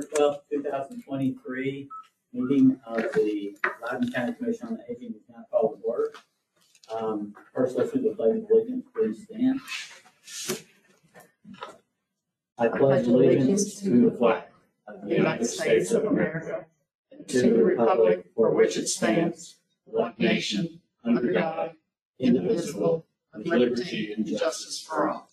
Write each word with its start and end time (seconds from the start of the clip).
twelfth, 0.00 0.44
two 0.50 0.62
thousand 0.62 1.02
twenty-three, 1.02 1.88
meeting 2.32 2.80
of 2.86 3.02
the 3.12 3.56
Loudoun 3.82 4.12
County 4.12 4.32
Commission 4.34 4.68
on 4.68 4.78
Aging 4.88 5.14
is 5.14 5.22
now 5.28 5.44
called 5.50 5.80
to 5.80 5.86
order. 5.86 6.12
Um, 6.94 7.34
first, 7.54 7.76
let's 7.76 7.92
do 7.92 8.00
the 8.00 8.10
pledge 8.10 8.36
of 8.38 8.50
allegiance, 8.50 8.86
please 8.94 9.24
stand. 9.24 9.60
I 12.58 12.68
pledge 12.68 13.06
allegiance 13.06 13.80
to 13.80 14.10
the 14.10 14.16
flag 14.16 14.44
of 14.86 15.02
the 15.02 15.14
United 15.14 15.46
States 15.46 15.90
of 15.92 16.04
America, 16.04 16.66
and 17.10 17.28
to 17.28 17.42
the 17.42 17.64
republic 17.64 18.26
for 18.34 18.50
which 18.54 18.76
it 18.76 18.88
stands, 18.88 19.56
one 19.84 20.14
nation, 20.18 20.80
under 21.04 21.32
God, 21.32 21.72
indivisible, 22.18 23.06
with 23.34 23.46
liberty 23.46 24.12
and 24.12 24.26
justice 24.26 24.80
for 24.80 25.08
all. 25.08 25.28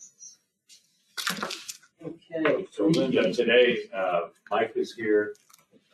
Okay. 2.05 2.65
So 2.71 2.87
Linda, 2.87 3.31
today, 3.33 3.79
uh, 3.93 4.29
Mike 4.49 4.73
is 4.75 4.93
here, 4.93 5.35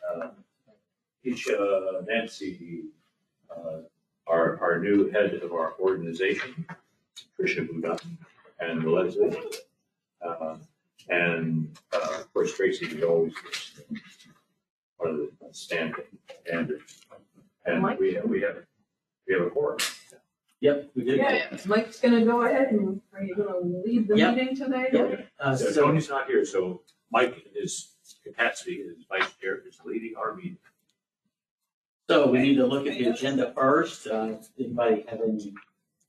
uh, 0.08 0.28
Keisha, 1.24 2.06
Nancy, 2.06 2.84
uh, 3.50 3.78
our, 4.26 4.58
our 4.60 4.78
new 4.78 5.10
head 5.10 5.34
of 5.34 5.52
our 5.52 5.74
organization, 5.80 6.66
Tricia 7.38 7.66
Buda, 7.66 7.98
and 8.60 8.84
Leslie. 8.84 9.36
Uh, 10.24 10.56
And, 11.08 11.78
uh, 11.92 12.18
of 12.18 12.32
course, 12.32 12.56
Tracy 12.56 12.86
is 12.86 13.04
always 13.04 13.32
one 14.96 15.10
of 15.10 15.16
the 15.18 15.30
standing 15.52 16.02
standards. 16.44 17.04
And 17.64 17.82
we, 17.98 18.14
have 18.14 18.24
we 18.24 18.40
have, 18.40 18.56
we 19.26 19.34
have 19.34 19.42
a 19.46 19.50
quorum. 19.50 19.78
Yep, 20.60 20.90
we 20.94 21.04
did. 21.04 21.18
Yeah, 21.18 21.56
Mike's 21.66 22.00
gonna 22.00 22.24
go 22.24 22.42
ahead 22.42 22.68
and, 22.68 23.00
are 23.12 23.22
you 23.22 23.36
gonna 23.36 23.58
lead 23.58 24.08
the 24.08 24.16
Yep. 24.16 24.34
meeting 24.36 24.56
today? 24.56 24.88
Yep. 24.92 25.28
Uh, 25.38 25.54
So 25.56 25.70
so, 25.70 25.82
Tony's 25.86 26.08
not 26.08 26.26
here, 26.26 26.44
so 26.44 26.82
Mike, 27.10 27.34
in 27.46 27.60
his 27.60 27.94
capacity 28.24 28.82
as 28.82 29.04
vice 29.08 29.34
chair, 29.36 29.58
is 29.66 29.78
leading 29.84 30.16
our 30.16 30.34
meeting. 30.34 30.58
so 32.08 32.28
we 32.30 32.38
need 32.38 32.54
to 32.56 32.66
look 32.66 32.86
at 32.86 32.96
the 32.96 33.06
agenda 33.08 33.52
first. 33.52 34.06
Uh, 34.06 34.28
does 34.28 34.50
anybody 34.58 35.04
have 35.08 35.20
any 35.20 35.52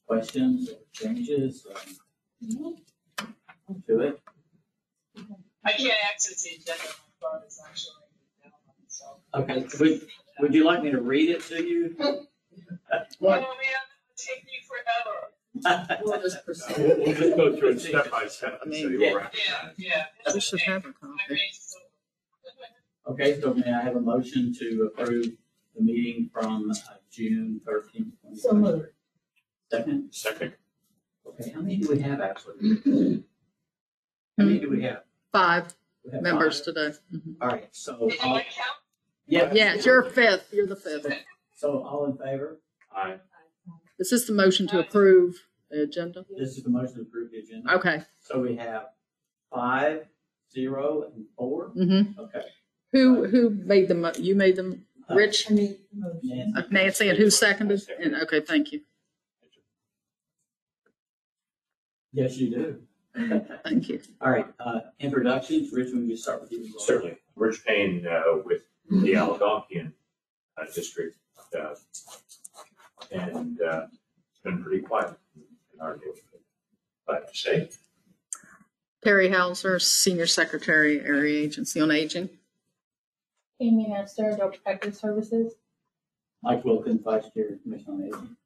questions 0.07 0.69
or 0.69 0.77
changes 0.93 1.65
um, 2.39 2.77
to 3.87 3.99
it? 4.01 4.21
I 5.65 5.71
can't 5.73 5.93
access 6.09 6.43
the 6.43 6.51
agenda, 6.51 6.83
my 6.83 7.29
phone 7.31 7.41
is 7.47 7.59
actually 7.67 7.93
down, 8.43 8.51
so. 8.87 9.05
Okay, 9.33 9.65
would, 9.79 10.07
would 10.39 10.53
you 10.53 10.63
like 10.63 10.83
me 10.83 10.91
to 10.91 11.01
read 11.01 11.29
it 11.31 11.41
to 11.45 11.61
you? 11.67 11.95
Oh, 11.99 12.25
man, 13.19 13.39
it'll 13.39 13.55
take 14.27 14.43
me 14.45 14.51
forever. 14.67 16.01
We'll 16.03 16.21
just. 16.21 16.37
We'll 16.77 16.97
we'll 16.97 17.15
just 17.15 17.35
go 17.37 17.55
through 17.55 17.69
it 17.69 17.79
step 17.81 18.11
by 18.11 18.27
step, 18.27 18.59
I 18.61 18.65
so 18.65 18.69
mean, 18.69 18.91
you'll 18.91 19.01
yeah. 19.01 19.27
Yeah, 19.33 19.69
yeah. 19.77 20.03
it's 20.25 20.35
We 20.35 20.39
should 20.41 20.61
okay. 20.61 20.71
have 20.71 20.85
a 20.85 20.93
copy. 20.93 21.13
brain's 21.27 21.41
still- 21.59 21.81
Okay, 23.09 23.39
so 23.39 23.53
may 23.53 23.71
I 23.73 23.81
have 23.81 23.95
a 23.95 24.01
motion 24.01 24.53
to 24.59 24.91
approve 24.93 25.27
the 25.75 25.81
meeting 25.81 26.29
from 26.33 26.69
uh, 26.71 26.75
June 27.09 27.61
thirteenth? 27.65 28.13
So 28.35 28.51
moved. 28.53 28.89
Second, 29.71 30.09
Second, 30.13 30.53
okay, 31.27 31.51
how 31.51 31.61
many 31.61 31.77
do 31.77 31.89
we 31.89 31.99
have 32.01 32.21
actually? 32.21 32.55
How 34.37 34.43
many 34.45 34.59
do 34.59 34.69
we 34.69 34.83
have? 34.83 35.01
Five 35.31 35.73
We 36.05 36.11
have 36.11 36.21
members 36.21 36.59
five. 36.59 36.65
today. 36.75 36.97
Mhm. 37.13 37.35
All 37.41 37.47
right, 37.47 37.67
so, 37.71 38.07
Did 38.09 38.19
all- 38.21 38.35
I 38.35 38.41
count? 38.43 38.77
yeah. 39.25 39.51
Yeah, 39.53 39.73
it's 39.73 39.85
your 39.85 40.03
fifth. 40.03 40.49
You're 40.53 40.67
the 40.67 40.75
fifth. 40.75 41.07
So 41.55 41.81
all 41.83 42.05
in 42.05 42.17
favor? 42.17 42.59
aye. 42.95 43.17
Is 43.99 44.09
this 44.11 44.25
the 44.27 44.33
motion 44.33 44.67
to 44.67 44.79
approve 44.79 45.35
the 45.69 45.83
agenda? 45.83 46.25
This 46.37 46.57
is 46.57 46.63
the 46.63 46.69
motion 46.69 46.95
to 46.95 47.01
approve 47.01 47.31
the 47.31 47.39
agenda. 47.39 47.73
Okay. 47.75 48.03
So 48.21 48.39
we 48.39 48.55
have 48.57 48.85
five, 49.53 50.05
zero, 50.53 51.11
and 51.15 51.25
four. 51.37 51.69
hmm 51.69 52.01
Okay. 52.19 52.41
Who, 52.93 53.27
who 53.27 53.49
made 53.49 53.87
the, 53.89 53.95
mo- 53.95 54.13
you 54.17 54.35
made 54.35 54.55
them, 54.55 54.85
Rich, 55.09 55.49
Nancy. 55.49 55.77
Uh, 56.55 56.61
Nancy, 56.69 57.09
and 57.09 57.17
who 57.17 57.29
seconded? 57.29 57.81
And, 58.01 58.15
okay, 58.23 58.41
thank 58.41 58.71
you. 58.71 58.81
Yes, 62.13 62.37
you 62.37 62.49
do. 62.49 62.81
Thank 63.63 63.89
you. 63.89 64.01
All 64.21 64.31
right, 64.31 64.47
uh, 64.59 64.79
introductions. 64.99 65.71
Rich, 65.73 65.87
we 65.93 66.07
can 66.07 66.17
start 66.17 66.41
with 66.41 66.51
you. 66.51 66.71
Certainly, 66.79 67.17
Rich 67.35 67.65
Payne 67.65 68.05
uh, 68.07 68.21
with 68.45 68.63
the 68.89 69.13
Algonkian 69.13 69.91
uh, 70.57 70.65
District. 70.73 71.15
uh, 71.57 71.73
And 73.11 73.61
uh, 73.61 73.87
it's 74.31 74.41
been 74.43 74.63
pretty 74.63 74.81
quiet 74.81 75.13
in 75.73 75.81
our 75.81 75.95
neighborhood, 75.95 76.41
glad 77.05 77.27
to 77.27 77.35
say. 77.37 77.69
Terry 79.03 79.29
Hauser, 79.29 79.79
Senior 79.79 80.27
Secretary, 80.27 80.99
Area 80.99 81.43
Agency 81.43 81.79
on 81.79 81.91
Aging. 81.91 82.29
Amy 83.59 83.87
Nestor, 83.87 84.29
Adult 84.31 84.53
Protective 84.63 84.95
Services. 84.95 85.53
Mike 86.43 86.63
Wilkins, 86.65 87.01
Vice 87.03 87.29
Chair, 87.33 87.57
Commission 87.63 87.93
on 87.93 88.03
Aging. 88.03 88.37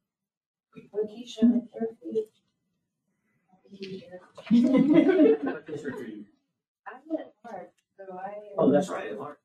Lakeisha 0.94 1.42
McCarthy. 1.42 2.28
What 5.42 5.66
district 5.66 5.98
are 5.98 6.04
you? 6.04 6.24
I'm 6.86 7.18
at 7.18 7.34
Mark, 7.44 7.70
so 7.96 8.04
I. 8.16 8.34
Oh, 8.58 8.70
that's 8.70 8.88
right, 8.88 9.18
Mark. 9.18 9.38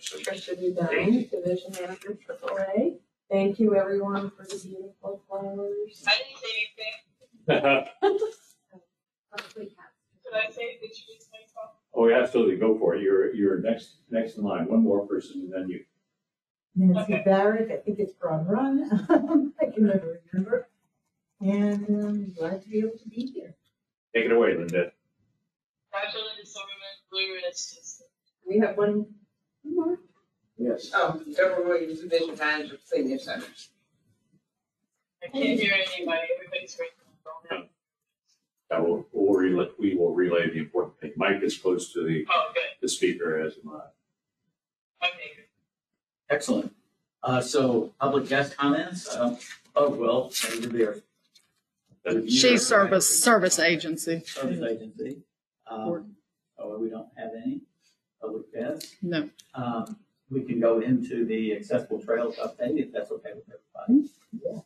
So, 0.00 0.18
Tricia 0.18 0.54
Dudine, 0.58 1.30
Division 1.30 1.72
Manager, 1.72 2.18
Triple 2.24 2.58
A. 2.58 2.98
Thank 3.32 3.58
you, 3.58 3.74
everyone, 3.74 4.30
for 4.30 4.44
the 4.44 4.60
beautiful 4.62 5.22
flowers. 5.26 6.04
I 6.06 6.12
didn't 6.18 6.38
say 6.38 7.48
anything. 7.48 7.88
Hopefully 9.32 9.70
I 10.34 10.50
say 10.50 10.78
that 10.82 10.98
you 10.98 11.04
was 11.08 11.28
my 11.32 11.38
phone? 11.54 11.70
Oh, 11.94 12.08
yeah, 12.08 12.18
absolutely, 12.22 12.56
go 12.56 12.78
for 12.78 12.94
it. 12.94 13.00
You're, 13.00 13.34
you're 13.34 13.58
next, 13.58 14.00
next 14.10 14.36
in 14.36 14.44
line, 14.44 14.66
one 14.68 14.82
more 14.82 15.06
person, 15.06 15.40
and 15.40 15.52
then 15.52 15.70
you. 15.70 15.82
Nancy 16.76 17.14
Okay. 17.14 17.22
Barrett, 17.24 17.70
I 17.70 17.76
think 17.76 18.00
it's 18.00 18.12
Broad 18.12 18.46
Run, 18.50 18.90
I 19.62 19.64
can 19.72 19.86
never 19.86 20.20
remember. 20.30 20.68
And 21.40 22.04
um 22.04 22.34
glad 22.38 22.62
to 22.62 22.68
be 22.68 22.80
able 22.80 22.98
to 22.98 23.08
be 23.08 23.32
here. 23.34 23.54
Take 24.14 24.26
it 24.26 24.32
away, 24.32 24.56
Linda. 24.56 24.92
Dr. 25.90 26.18
Linda 26.18 26.44
Silverman, 26.44 26.96
Blue 27.10 27.32
Ridge 27.34 27.54
System. 27.54 28.06
We 28.46 28.58
have 28.58 28.76
one 28.76 29.06
more. 29.64 29.98
Yes. 30.62 30.90
Oh, 30.94 31.20
Deborah 31.34 31.66
Williams, 31.66 32.00
Division 32.00 32.36
Manager, 32.38 32.76
Senior 32.84 33.18
Centers. 33.18 33.70
I 35.22 35.26
can't 35.26 35.58
hear 35.58 35.72
anybody, 35.74 36.20
everybody's 36.36 36.78
right. 36.78 37.68
That 38.70 38.80
will, 38.82 39.06
we'll 39.12 39.34
relay, 39.38 39.66
we 39.78 39.94
will 39.96 40.14
relay 40.14 40.48
the 40.48 40.58
important 40.58 40.98
thing. 41.00 41.12
Mike 41.16 41.42
is 41.42 41.58
close 41.58 41.92
to 41.92 42.04
the, 42.04 42.24
Oh, 42.30 42.50
good, 42.54 42.62
the 42.80 42.88
speaker 42.88 43.40
as 43.40 43.54
am 43.64 43.70
I. 43.72 45.06
okay, 45.06 45.16
good. 45.36 45.44
Excellent. 46.34 46.74
Uh, 47.22 47.40
so 47.40 47.92
public 48.00 48.28
guest 48.28 48.56
comments, 48.56 49.08
uh, 49.08 49.36
oh, 49.76 49.90
well, 49.90 50.32
over 50.54 50.66
there. 50.68 50.96
She's 52.28 52.66
service, 52.66 53.22
service 53.22 53.58
agency. 53.58 54.22
Service 54.26 54.60
agency. 54.62 55.18
Um, 55.70 56.16
oh, 56.58 56.78
we 56.78 56.88
don't 56.88 57.08
have 57.16 57.30
any 57.44 57.60
public 58.20 58.52
guests. 58.54 58.96
No. 59.02 59.28
Um, 59.54 59.96
we 60.32 60.42
can 60.42 60.58
go 60.60 60.80
into 60.80 61.24
the 61.26 61.54
accessible 61.54 62.00
trails 62.00 62.36
update 62.36 62.78
if 62.78 62.92
that's 62.92 63.10
okay 63.10 63.32
with 63.34 63.44
everybody. 63.84 64.08
Yeah. 64.42 64.60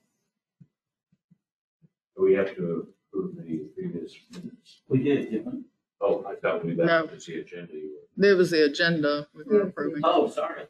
We 2.16 2.34
have 2.34 2.54
to 2.54 2.88
approve 3.12 3.36
the 3.36 3.42
previous 3.74 4.14
minutes. 4.32 4.80
We 4.88 5.02
did, 5.02 5.30
didn't 5.30 5.52
we? 5.54 5.60
Oh, 6.00 6.24
I 6.26 6.36
thought 6.36 6.64
we, 6.64 6.74
No. 6.74 6.86
that 6.86 7.12
was 7.12 7.26
the 7.26 7.40
agenda. 7.40 7.72
you 7.74 7.98
were- 8.16 8.26
It 8.26 8.34
was 8.36 8.50
the 8.52 8.64
agenda 8.64 9.26
we 9.34 9.42
were 9.44 9.62
approving. 9.62 10.02
Oh, 10.04 10.28
sorry. 10.28 10.66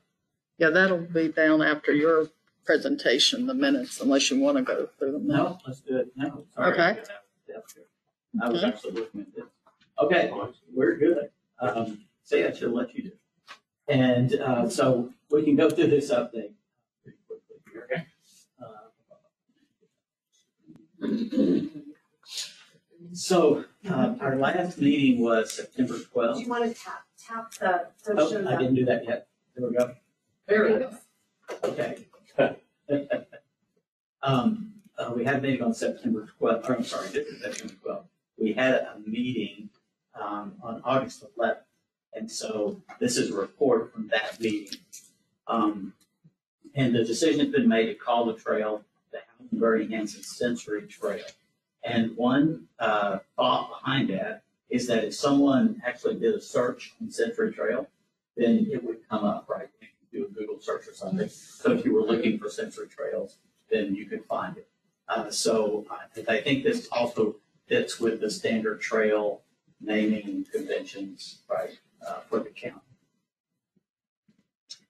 Yeah, 0.59 0.71
that'll 0.71 0.99
be 0.99 1.29
down 1.29 1.61
after 1.63 1.93
your 1.93 2.29
presentation, 2.65 3.47
the 3.47 3.55
minutes, 3.55 4.01
unless 4.01 4.31
you 4.31 4.41
want 4.41 4.57
to 4.57 4.63
go 4.63 4.87
through 4.99 5.13
them 5.13 5.27
now. 5.27 5.37
No, 5.37 5.59
let's 5.67 5.81
do 5.81 5.99
it. 5.99 6.13
No, 6.17 6.47
sorry. 6.55 6.73
Okay. 6.73 7.03
I 8.43 8.49
was 8.49 8.59
Okay. 8.63 8.67
actually 8.73 8.93
looking 8.93 9.21
at 9.23 9.35
this. 9.35 9.45
Okay, 10.01 10.33
we're 10.75 10.97
good. 10.97 11.31
Um, 11.61 12.07
see, 12.23 12.45
I 12.45 12.53
should 12.53 12.73
let 12.73 12.95
you 12.95 13.03
do. 13.05 13.09
it. 13.11 13.19
And, 13.89 14.35
uh, 14.35 14.69
so 14.69 15.13
we 15.31 15.45
can 15.45 15.57
go 15.57 15.71
through 15.71 15.87
this 15.89 16.11
update 16.11 16.53
pretty 17.03 17.19
quickly 17.27 17.57
here. 17.73 17.85
Okay. 17.85 18.07
Uh, 18.63 18.67
So, 23.13 23.65
uh, 23.89 24.15
our 24.21 24.37
last 24.37 24.79
meeting 24.79 25.21
was 25.23 25.53
September 25.53 25.95
12th. 25.95 26.03
Do 26.03 26.07
twelfth. 26.13 26.41
you 26.41 26.49
want 26.49 26.65
to 26.65 26.75
tap, 26.83 27.05
tap 27.19 27.53
the, 27.59 27.87
so 28.03 28.15
Oh, 28.19 28.31
shows 28.31 28.47
I 28.47 28.55
up? 28.55 28.59
didn't 28.59 28.75
do 28.75 28.85
that 28.85 29.05
yet. 29.05 29.29
There 29.57 29.69
we 29.69 29.77
go. 29.77 29.95
There 30.47 30.69
you 30.71 30.79
go. 30.81 30.91
Okay. 31.65 32.07
Um, 34.23 34.73
uh, 34.99 35.13
we 35.15 35.25
had 35.25 35.37
a 35.37 35.41
meeting 35.41 35.63
on 35.63 35.73
September 35.73 36.27
twelfth, 36.37 36.69
or 36.69 36.75
I'm 36.77 36.83
sorry, 36.85 37.09
this 37.11 37.29
is 37.29 37.41
September 37.43 37.75
twelfth. 37.81 38.09
We 38.39 38.53
had 38.55 38.75
a 38.75 38.97
meeting, 39.07 39.71
um, 40.21 40.55
on 40.63 40.81
August 40.85 41.23
eleventh. 41.39 41.61
And 42.17 42.31
so 42.31 42.83
this 42.99 43.19
is 43.19 43.31
a 43.31 43.37
report 43.37 43.93
from 43.93 44.09
that 44.09 44.41
meeting. 44.41 44.79
Um, 45.47 45.93
and 46.75 46.95
the 46.95 47.05
decision's 47.05 47.53
been 47.53 47.69
made 47.69 47.87
to 47.87 47.95
call 47.95 48.25
the 48.25 48.33
trail 48.33 48.83
the 49.13 49.21
Bernie 49.53 49.95
Hanson 49.95 50.23
Sensory 50.23 50.83
Trail. 50.87 51.25
And 51.85 52.17
one, 52.17 52.69
uh, 52.79 53.19
thought 53.37 53.69
behind 53.69 54.11
that 54.11 54.43
is 54.71 54.87
that 54.89 55.05
if 55.05 55.15
someone 55.15 55.81
actually 55.87 56.17
did 56.17 56.35
a 56.35 56.41
search 56.41 56.95
on 57.01 57.11
Sensory 57.11 57.53
Trail, 57.53 57.87
then 58.37 58.67
it 58.71 58.83
would 58.83 59.09
come 59.09 59.25
up, 59.25 59.47
right? 59.49 59.69
You 59.81 59.89
could 60.01 60.11
do 60.11 60.25
a 60.27 60.29
Google 60.29 60.61
search 60.61 60.89
or 60.89 60.95
something. 60.95 61.29
So 61.29 61.73
if 61.73 61.85
you 61.85 61.95
were 61.95 62.03
looking 62.03 62.39
for 62.39 62.51
Sensory 62.51 62.89
Trails, 62.89 63.37
then 63.71 63.95
you 63.95 64.07
could 64.07 64.25
find 64.25 64.57
it. 64.57 64.69
Uh, 65.09 65.31
so 65.31 65.87
I, 65.91 66.33
I 66.33 66.41
think 66.41 66.65
this 66.65 66.89
also 66.91 67.37
fits 67.69 68.01
with 68.01 68.21
the 68.21 68.31
standard 68.31 68.81
trail 68.81 69.43
naming 69.81 70.45
conventions, 70.53 71.43
right, 71.49 71.79
uh, 72.07 72.21
for 72.29 72.39
the 72.39 72.51
county. 72.51 72.81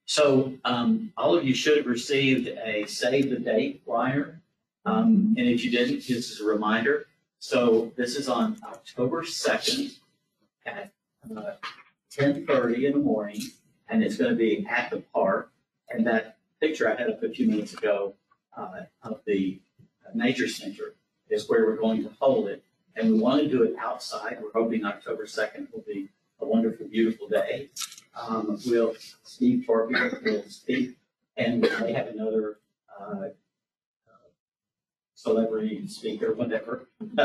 So, 0.05 0.53
um, 0.65 1.13
all 1.17 1.37
of 1.37 1.45
you 1.45 1.55
should 1.55 1.77
have 1.79 1.87
received 1.87 2.49
a 2.49 2.87
save 2.87 3.31
the 3.31 3.39
date 3.39 3.83
flyer. 3.85 4.41
Um, 4.85 5.35
and 5.37 5.49
if 5.49 5.65
you 5.65 5.71
didn't, 5.71 6.07
this 6.07 6.31
is 6.31 6.41
a 6.41 6.45
reminder. 6.45 7.07
So 7.39 7.93
this 7.97 8.15
is 8.17 8.29
on 8.29 8.57
October 8.63 9.25
second 9.25 9.93
at, 10.65 10.93
uh, 11.37 11.55
ten 12.11 12.47
thirty 12.47 12.87
in 12.87 12.93
the 12.93 12.99
morning, 12.99 13.41
and 13.89 14.03
it's 14.03 14.17
gonna 14.17 14.37
be 14.37 14.65
at 14.69 14.91
the 14.91 15.03
park. 15.13 15.51
And 15.91 16.07
that 16.07 16.39
picture 16.61 16.89
I 16.89 16.95
had 16.97 17.11
up 17.11 17.23
a 17.23 17.29
few 17.29 17.49
minutes 17.49 17.75
ago, 17.75 18.15
uh, 18.57 18.83
of 19.03 19.21
the 19.27 19.61
nature 20.15 20.49
center 20.49 20.95
is 21.29 21.49
where 21.49 21.67
we're 21.67 21.77
going 21.77 22.03
to 22.05 22.11
hold 22.21 22.49
it. 22.49 22.63
And 22.95 23.13
we 23.13 23.19
want 23.19 23.43
to 23.43 23.49
do 23.49 23.63
it 23.65 23.75
outside. 23.79 24.39
We're 24.41 24.53
hoping 24.53 24.85
October 24.85 25.27
second 25.27 25.69
will 25.73 25.85
be 25.87 26.09
a 26.41 26.47
wonderful, 26.47 26.89
beautiful 26.89 27.29
day. 27.29 27.71
Um, 28.15 28.59
will, 28.67 28.95
Steve 29.25 29.65
Torpey 29.67 30.25
will 30.25 30.45
speak, 30.49 30.97
and 31.37 31.63
we 31.63 31.69
may 31.81 31.93
have 31.93 32.09
another, 32.09 32.59
uh, 32.99 33.29
celebrity 35.15 35.87
speaker, 35.89 36.35
whatever, 36.35 36.89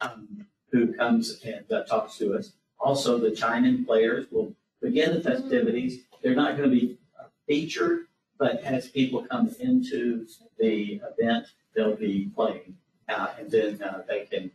um, 0.00 0.46
who 0.70 0.92
comes 0.92 1.40
and 1.44 1.70
uh, 1.72 1.82
talks 1.84 2.18
to 2.18 2.34
us. 2.34 2.52
Also, 2.78 3.18
the 3.18 3.30
chime-in 3.30 3.84
players 3.84 4.26
will 4.30 4.54
begin 4.80 5.14
the 5.14 5.20
festivities. 5.20 6.02
They're 6.22 6.34
not 6.34 6.56
going 6.56 6.70
to 6.70 6.76
be 6.76 6.98
uh, 7.18 7.28
featured, 7.46 8.06
but 8.38 8.60
as 8.62 8.88
people 8.88 9.24
come 9.30 9.54
into 9.60 10.26
the 10.58 11.00
event, 11.10 11.46
they'll 11.74 11.96
be 11.96 12.30
playing. 12.34 12.76
Uh, 13.08 13.28
and 13.38 13.50
then 13.50 13.82
uh, 13.82 14.02
they 14.08 14.26
can 14.26 14.50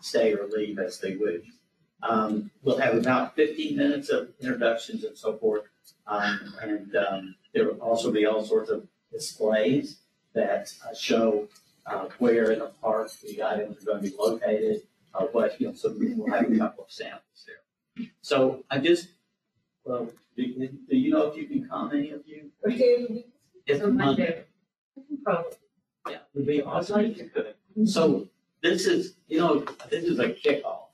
stay 0.00 0.32
or 0.34 0.46
leave 0.46 0.78
as 0.78 0.98
they 1.00 1.16
wish. 1.16 1.44
Um, 2.02 2.50
we'll 2.62 2.78
have 2.78 2.94
about 2.94 3.34
15 3.34 3.76
minutes 3.76 4.08
of 4.08 4.30
introductions 4.40 5.04
and 5.04 5.16
so 5.16 5.36
forth. 5.36 5.64
Um, 6.06 6.54
and 6.62 6.96
um, 6.96 7.34
there 7.52 7.66
will 7.66 7.80
also 7.80 8.10
be 8.10 8.26
all 8.26 8.44
sorts 8.44 8.70
of 8.70 8.86
displays 9.12 9.98
that 10.34 10.72
uh, 10.88 10.94
show 10.94 11.48
uh, 11.86 12.06
where 12.18 12.52
in 12.52 12.60
the 12.60 12.70
park 12.82 13.10
the 13.22 13.42
items 13.42 13.82
are 13.82 13.86
going 13.86 14.02
to 14.02 14.10
be 14.10 14.16
located, 14.16 14.82
uh, 15.14 15.24
what, 15.32 15.60
you 15.60 15.68
know, 15.68 15.74
so 15.74 15.94
we'll 15.98 16.30
have 16.30 16.50
a 16.50 16.58
couple 16.58 16.84
of 16.84 16.90
samples 16.90 17.46
there. 17.46 18.06
So 18.20 18.64
I 18.70 18.78
just, 18.78 19.08
well, 19.84 20.10
do, 20.36 20.44
do 20.88 20.96
you 20.96 21.10
know 21.10 21.26
if 21.26 21.36
you 21.36 21.46
can 21.46 21.68
come, 21.68 21.90
any 21.92 22.10
of 22.10 22.22
you? 22.26 22.50
What 22.60 22.76
day 22.76 22.94
of 22.94 23.08
the 23.08 23.14
week? 23.14 23.32
It's 23.66 23.82
On 23.82 23.96
Monday. 23.96 24.44
Probably. 25.24 25.52
Yeah, 26.08 26.18
it'd 26.34 26.46
be 26.46 26.62
awesome 26.62 27.00
if 27.00 27.18
you 27.18 27.28
could. 27.28 27.54
So 27.86 28.28
this 28.62 28.86
is, 28.86 29.16
you 29.28 29.38
know, 29.38 29.64
this 29.90 30.04
is 30.04 30.18
a 30.18 30.30
kickoff. 30.30 30.87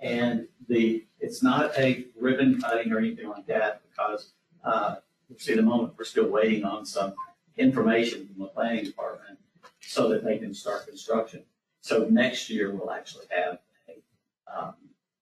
And 0.00 0.46
the, 0.68 1.04
it's 1.20 1.42
not 1.42 1.76
a 1.78 2.06
ribbon 2.18 2.60
cutting 2.60 2.92
or 2.92 2.98
anything 2.98 3.28
like 3.28 3.46
that 3.46 3.82
because, 3.90 4.30
uh, 4.64 4.96
see, 5.36 5.54
the 5.54 5.62
moment, 5.62 5.94
we're 5.98 6.04
still 6.04 6.28
waiting 6.28 6.64
on 6.64 6.86
some 6.86 7.14
information 7.56 8.28
from 8.28 8.42
the 8.42 8.48
planning 8.48 8.84
department 8.84 9.38
so 9.80 10.08
that 10.08 10.24
they 10.24 10.38
can 10.38 10.54
start 10.54 10.86
construction. 10.86 11.42
So 11.80 12.06
next 12.10 12.50
year 12.50 12.72
we'll 12.72 12.90
actually 12.90 13.26
have 13.30 13.58
a, 13.88 14.56
um, 14.56 14.74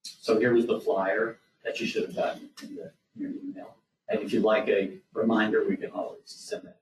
so 0.03 0.39
here 0.39 0.53
was 0.53 0.67
the 0.67 0.81
flyer 0.81 1.39
that 1.65 1.81
you 1.81 1.87
should 1.87 2.05
have 2.07 2.17
gotten 2.17 2.51
in 2.63 2.77
the, 2.77 2.93
in 3.15 3.21
your 3.23 3.31
email. 3.31 3.77
And 4.09 4.21
if 4.21 4.33
you'd 4.33 4.43
like 4.43 4.69
a 4.69 4.93
reminder, 5.15 5.65
we 5.69 5.77
can 5.77 5.91
always 5.91 6.21
send 6.27 6.65
that. 6.65 6.79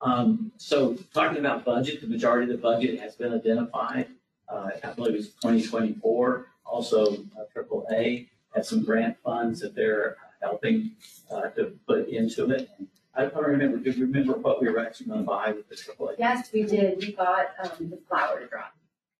Um, 0.00 0.52
so 0.56 0.96
talking 1.14 1.38
about 1.38 1.64
budget, 1.64 2.00
the 2.00 2.06
majority 2.06 2.50
of 2.50 2.56
the 2.56 2.62
budget 2.62 3.00
has 3.00 3.14
been 3.16 3.32
identified. 3.32 4.08
Uh, 4.48 4.70
I 4.84 4.92
believe 4.92 5.14
it's 5.14 5.34
twenty 5.40 5.62
twenty-four. 5.62 6.46
Also, 6.64 7.14
uh, 7.14 7.44
triple 7.52 7.86
A 7.92 8.28
has 8.54 8.68
some 8.68 8.82
grant 8.84 9.16
funds 9.24 9.60
that 9.60 9.74
they're 9.74 10.16
helping, 10.40 10.92
uh, 11.30 11.42
to 11.50 11.72
put 11.86 12.08
into 12.08 12.50
it. 12.50 12.68
I 13.14 13.26
don't 13.26 13.44
remember, 13.44 13.78
do 13.78 13.90
you 13.90 14.02
remember 14.06 14.34
what 14.34 14.60
we 14.60 14.68
were 14.68 14.78
actually 14.78 15.06
gonna 15.06 15.22
buy 15.22 15.52
with 15.52 15.68
the 15.68 15.76
triple 15.76 16.10
A? 16.10 16.14
Yes, 16.18 16.50
we 16.52 16.64
did. 16.64 16.98
We 16.98 17.12
got 17.12 17.46
um 17.62 17.90
the 17.90 17.98
flower 18.08 18.40
to 18.40 18.46
drop. 18.46 18.74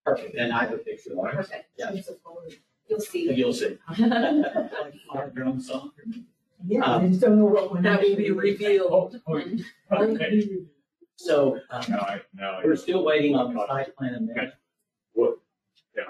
Perfect, 0.05 0.37
and 0.37 0.53
I 0.53 0.65
have 0.65 0.73
a 0.75 0.79
picture 0.79 1.13
of 1.13 1.19
it. 1.27 1.35
Perfect. 1.35 1.65
Yeah. 1.79 1.93
You'll 2.89 3.01
see. 3.01 3.33
You'll 3.33 3.53
see. 3.53 3.79
Like 3.99 4.95
Our 5.11 5.31
drum 5.31 5.61
song. 5.61 5.91
Yeah, 6.69 6.97
I 6.99 7.09
just 7.09 7.21
don't 7.21 7.39
know 7.39 7.47
what 7.47 7.73
one. 7.73 7.83
That 7.83 8.01
will 8.01 8.15
be 8.17 8.31
revealed. 8.31 9.21
Okay. 9.29 10.49
So, 11.17 11.59
um, 11.71 11.83
Now 11.89 11.99
I, 12.01 12.21
now 12.35 12.59
I. 12.61 12.65
we're 12.65 12.77
still 12.77 13.03
waiting 13.05 13.35
on 13.35 13.55
the 13.55 13.67
site 13.67 13.97
plan 13.97 14.15
amendment. 14.15 14.53
What, 15.15 15.39
yeah. 15.97 16.03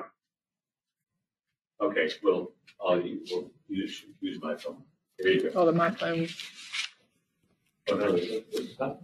Okay, 1.81 2.11
well, 2.23 2.52
I'll, 2.84 3.00
use- 3.00 3.28
we'll 3.32 3.50
use, 3.69 4.05
use 4.20 4.38
my 4.43 4.56
phone. 4.56 4.82
There 5.19 5.32
you 5.32 5.50
go. 5.50 5.69
Oh, 5.69 5.73
my 5.73 5.90
phone. 5.90 6.26
Oh, 7.90 7.96
no, 7.96 8.14
it- 8.14 8.46
it's 8.52 8.78
not- 8.78 9.02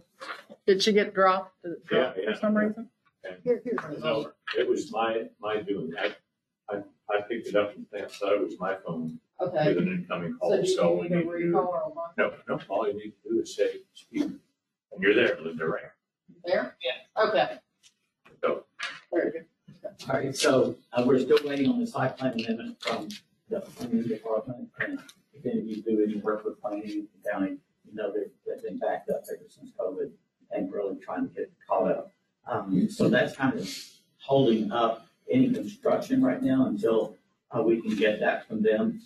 Did 0.66 0.82
she 0.82 0.92
get 0.92 1.14
dropped? 1.14 1.62
Did 1.62 1.72
it 1.72 1.84
drop 1.86 2.16
Yeah, 2.16 2.22
yeah. 2.24 2.34
for 2.34 2.40
some 2.40 2.56
reason? 2.56 2.88
Here, 3.44 3.60
here. 3.64 3.74
No, 4.00 4.32
it 4.58 4.68
was 4.68 4.90
my, 4.90 5.28
my 5.40 5.60
doing. 5.62 5.92
I, 6.00 6.14
I, 6.70 6.78
I 7.10 7.20
picked 7.28 7.48
it 7.48 7.56
up 7.56 7.74
and 7.76 7.86
thought 7.88 8.32
it 8.32 8.40
was 8.42 8.58
my 8.58 8.76
phone 8.86 9.18
with 9.40 9.50
Okay. 9.54 9.76
an 9.76 9.88
incoming 9.88 10.32
So 10.34 10.38
call, 10.48 10.56
do 10.60 10.66
so 10.66 10.94
you 10.94 11.00
we 11.00 11.08
need 11.08 11.16
need 11.16 11.22
to 11.24 11.38
to. 11.38 11.46
recall 11.46 11.66
or 11.66 11.92
what? 11.94 12.10
No, 12.18 12.32
no, 12.48 12.60
all 12.68 12.88
you 12.88 12.94
need 12.94 13.12
to 13.22 13.28
do 13.30 13.40
is 13.40 13.54
say, 13.54 13.76
speak, 13.94 14.22
and 14.22 14.38
you're 15.00 15.14
there, 15.14 15.38
Linda, 15.40 15.66
right? 15.66 15.82
There? 16.44 16.76
Yeah. 16.84 17.24
Okay. 17.28 17.58
So. 18.42 18.64
Very 19.12 19.30
good. 19.32 19.44
All 20.08 20.14
right, 20.14 20.34
so, 20.34 20.76
uh, 20.92 21.04
we're 21.06 21.20
still 21.20 21.38
waiting 21.44 21.68
on 21.68 21.78
the 21.80 21.86
site 21.86 22.16
plan 22.16 22.32
amendment 22.32 22.80
from 22.80 23.08
the 23.48 23.60
planning 23.60 24.02
department. 24.02 24.68
And 24.80 24.98
if 25.34 25.44
any 25.46 25.60
of 25.60 25.66
you 25.66 25.82
do 25.82 26.02
any 26.02 26.16
work 26.16 26.44
with 26.44 26.60
planning 26.60 27.06
the 27.22 27.30
county, 27.30 27.58
you 27.84 27.94
know, 27.94 28.12
they've, 28.12 28.28
been 28.62 28.78
backed 28.78 29.10
up 29.10 29.24
ever 29.28 29.42
since 29.48 29.72
COVID 29.76 30.12
and 30.52 30.72
really 30.72 30.96
trying 31.00 31.28
to 31.28 31.34
get 31.34 31.50
caught 31.68 31.90
up. 31.90 32.12
Um, 32.46 32.88
so 32.88 33.08
that's 33.08 33.34
kind 33.34 33.58
of 33.58 33.68
holding 34.18 34.70
up 34.70 35.08
any 35.28 35.52
construction 35.52 36.22
right 36.22 36.40
now 36.40 36.66
until, 36.66 37.16
uh, 37.50 37.60
we 37.60 37.82
can 37.82 37.96
get 37.96 38.20
that 38.20 38.46
from 38.46 38.62
them. 38.62 39.02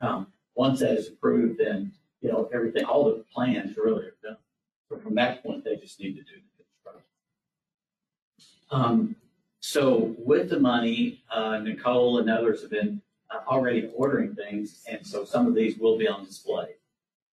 Um, 0.00 0.28
once 0.54 0.78
that 0.78 0.92
is 0.92 1.08
approved, 1.08 1.58
then, 1.58 1.92
you 2.20 2.30
know, 2.30 2.48
everything, 2.54 2.84
all 2.84 3.04
the 3.06 3.24
plans 3.34 3.76
really 3.76 4.04
are 4.04 4.16
done. 4.22 4.36
So 4.88 4.98
from 4.98 5.16
that 5.16 5.42
point, 5.42 5.64
they 5.64 5.74
just 5.74 5.98
need 5.98 6.14
to 6.14 6.22
do 6.22 6.40
the 6.56 6.64
construction. 6.64 7.06
Um, 8.70 9.16
so 9.72 10.14
with 10.30 10.48
the 10.48 10.58
money, 10.58 11.22
uh, 11.30 11.58
Nicole 11.58 12.20
and 12.20 12.30
others 12.30 12.62
have 12.62 12.70
been 12.70 13.02
uh, 13.30 13.40
already 13.52 13.90
ordering 13.94 14.34
things, 14.34 14.82
and 14.90 15.06
so 15.06 15.26
some 15.26 15.46
of 15.46 15.54
these 15.54 15.76
will 15.78 15.98
be 15.98 16.08
on 16.08 16.24
display. 16.24 16.68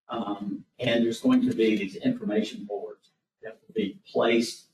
Um, 0.08 0.64
and 0.80 1.04
there's 1.04 1.20
going 1.20 1.42
to 1.48 1.54
be 1.54 1.76
these 1.76 1.96
information 1.96 2.64
boards 2.64 3.10
that 3.42 3.58
will 3.60 3.74
be 3.74 4.00
placed 4.12 4.66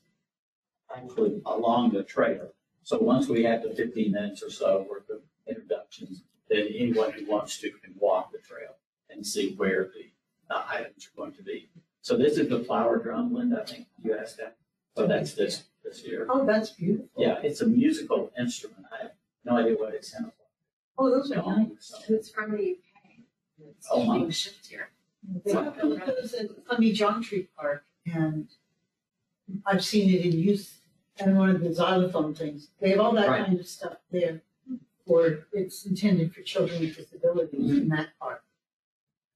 actually 0.95 1.39
along 1.45 1.91
the 1.91 2.03
trail. 2.15 2.45
So 2.81 2.97
once 2.97 3.27
we 3.27 3.43
have 3.43 3.61
the 3.61 3.75
fifteen 3.81 4.11
minutes 4.11 4.41
or 4.41 4.49
so 4.49 4.87
worth 4.89 5.09
of 5.11 5.21
introductions, 5.47 6.23
then 6.49 6.67
anyone 6.83 7.11
who 7.11 7.23
wants 7.33 7.59
to 7.59 7.69
can 7.83 7.93
walk 7.99 8.31
the 8.31 8.39
trail 8.39 8.73
and 9.11 9.25
see 9.33 9.53
where 9.55 9.83
the 9.95 10.05
items 10.77 11.07
are 11.07 11.15
going 11.15 11.33
to 11.33 11.43
be. 11.43 11.69
So 12.01 12.17
this 12.17 12.39
is 12.39 12.49
the 12.49 12.63
flower 12.63 12.97
drum, 12.97 13.33
Linda, 13.35 13.61
I 13.61 13.65
think 13.71 13.85
you 14.03 14.17
asked 14.17 14.37
that. 14.37 14.55
So 14.95 15.07
that's 15.07 15.33
this, 15.33 15.63
this 15.83 16.03
year. 16.05 16.27
Oh, 16.29 16.45
that's 16.45 16.71
beautiful. 16.71 17.09
Yeah, 17.17 17.39
it's 17.43 17.61
a 17.61 17.65
musical 17.67 18.31
instrument. 18.39 18.85
I 18.91 19.03
have 19.03 19.11
no 19.45 19.57
idea 19.57 19.75
what 19.75 19.93
it 19.93 20.05
sounds 20.05 20.31
Oh, 20.97 21.09
those 21.09 21.29
like. 21.29 21.45
are 21.47 21.57
nice. 21.57 21.93
It's 22.09 22.29
from 22.29 22.51
the 22.51 22.57
UK. 22.57 23.23
It's 23.69 23.87
Oh, 23.89 24.03
my. 24.03 24.17
being 24.19 24.29
shipped 24.31 24.67
here. 24.67 24.89
They 25.45 25.53
have 25.53 25.77
those 25.77 26.33
at 26.33 26.49
John 26.93 27.23
Tree 27.23 27.47
Park 27.57 27.85
and 28.05 28.47
I've 29.65 29.83
seen 29.83 30.09
it 30.13 30.25
in 30.25 30.33
use 30.33 30.79
and 31.19 31.37
one 31.37 31.49
of 31.49 31.61
the 31.61 31.73
xylophone 31.73 32.33
things. 32.35 32.69
They 32.79 32.89
have 32.91 32.99
all 32.99 33.13
that 33.13 33.29
Right. 33.29 33.45
kind 33.45 33.59
of 33.59 33.67
stuff 33.67 33.97
there. 34.11 34.41
Or 35.07 35.47
it's 35.53 35.85
intended 35.85 36.33
for 36.33 36.41
children 36.41 36.79
with 36.81 36.95
disabilities 36.95 37.71
in 37.71 37.89
that 37.89 38.09
park. 38.19 38.43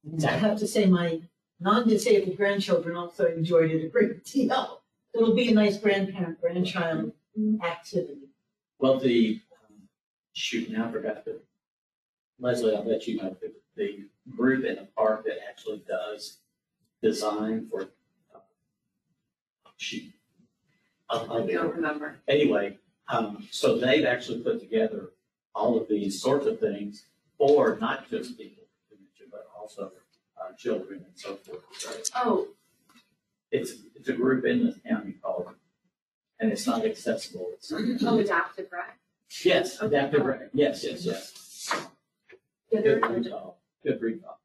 And 0.05 0.23
I 0.23 0.31
have 0.31 0.59
to 0.59 0.67
say, 0.67 0.85
my 0.85 1.21
non-disabled 1.59 2.37
grandchildren 2.37 2.95
also 2.95 3.25
enjoyed 3.25 3.71
it 3.71 3.83
a 3.83 3.89
great 3.89 4.23
deal. 4.23 4.81
It'll 5.15 5.33
be 5.35 5.49
a 5.49 5.53
nice 5.53 5.77
grandparent, 5.77 6.41
grandchild 6.41 7.11
activity. 7.63 8.29
Well, 8.79 8.99
the, 8.99 9.39
um, 9.69 9.75
shoot, 10.33 10.69
now 10.69 10.87
I 10.87 10.91
forgot 10.91 11.23
the, 11.25 11.39
Leslie, 12.39 12.75
I'll 12.75 12.83
let 12.87 13.07
you 13.07 13.17
know, 13.17 13.35
the, 13.41 13.53
the 13.77 14.05
group 14.35 14.65
in 14.65 14.75
the 14.75 14.87
park 14.97 15.23
that 15.25 15.37
actually 15.49 15.83
does 15.87 16.39
design 17.01 17.67
for, 17.69 17.83
uh, 18.33 18.39
shoot. 19.77 20.11
I'll, 21.09 21.31
I'll 21.31 21.43
I 21.43 21.45
get 21.47 21.53
don't 21.55 21.67
it. 21.67 21.75
remember. 21.75 22.17
Anyway, 22.27 22.77
Um, 23.07 23.47
so 23.51 23.77
they've 23.77 24.05
actually 24.05 24.39
put 24.41 24.59
together 24.59 25.11
all 25.53 25.79
of 25.79 25.87
these 25.87 26.21
sorts 26.21 26.45
of 26.47 26.59
things 26.59 27.05
for 27.37 27.77
not 27.79 28.09
just 28.09 28.37
people 28.37 28.63
with 28.89 28.99
dementia, 28.99 29.27
but 29.31 29.47
also 29.57 29.91
uh, 30.41 30.51
children 30.57 31.05
and 31.05 31.13
so 31.17 31.35
forth. 31.35 31.61
So 31.73 31.91
Oh, 32.15 32.47
it's, 33.55 33.73
it's 33.95 34.09
a 34.09 34.13
group 34.13 34.45
in 34.45 34.65
the 34.65 34.75
county 34.87 35.13
called, 35.21 35.47
and 36.39 36.51
it's 36.51 36.67
not 36.67 36.85
accessible. 36.85 37.47
It's, 37.53 37.71
oh, 37.71 38.19
adaptive, 38.19 38.67
right? 38.71 38.93
yes, 39.43 39.81
adaptive, 39.81 40.25
rec- 40.25 40.49
yes, 40.53 40.83
yes, 40.83 41.05
yes. 41.05 41.71
Good 42.71 43.01
recall, 43.03 43.61
good 43.83 44.01
recall. 44.01 44.39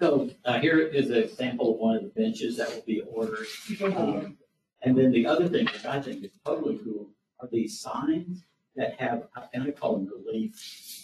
So, 0.00 0.30
uh, 0.44 0.58
here 0.60 0.78
is 0.78 1.10
an 1.10 1.16
example 1.16 1.74
of 1.74 1.80
one 1.80 1.96
of 1.96 2.02
the 2.02 2.08
benches 2.10 2.56
that 2.58 2.68
will 2.74 2.82
be 2.86 3.00
ordered. 3.02 3.46
Um, 3.82 4.36
And 4.82 4.96
then 4.96 5.10
the 5.10 5.26
other 5.26 5.48
thing, 5.48 5.64
which 5.66 5.84
I 5.86 6.00
think 6.00 6.22
is 6.22 6.30
totally 6.44 6.78
cool, 6.84 7.08
are 7.40 7.48
these 7.50 7.80
signs 7.80 8.44
that 8.76 8.94
have, 9.00 9.26
and 9.54 9.62
I 9.64 9.70
call 9.70 9.96
them 9.96 10.08
relief, 10.26 10.54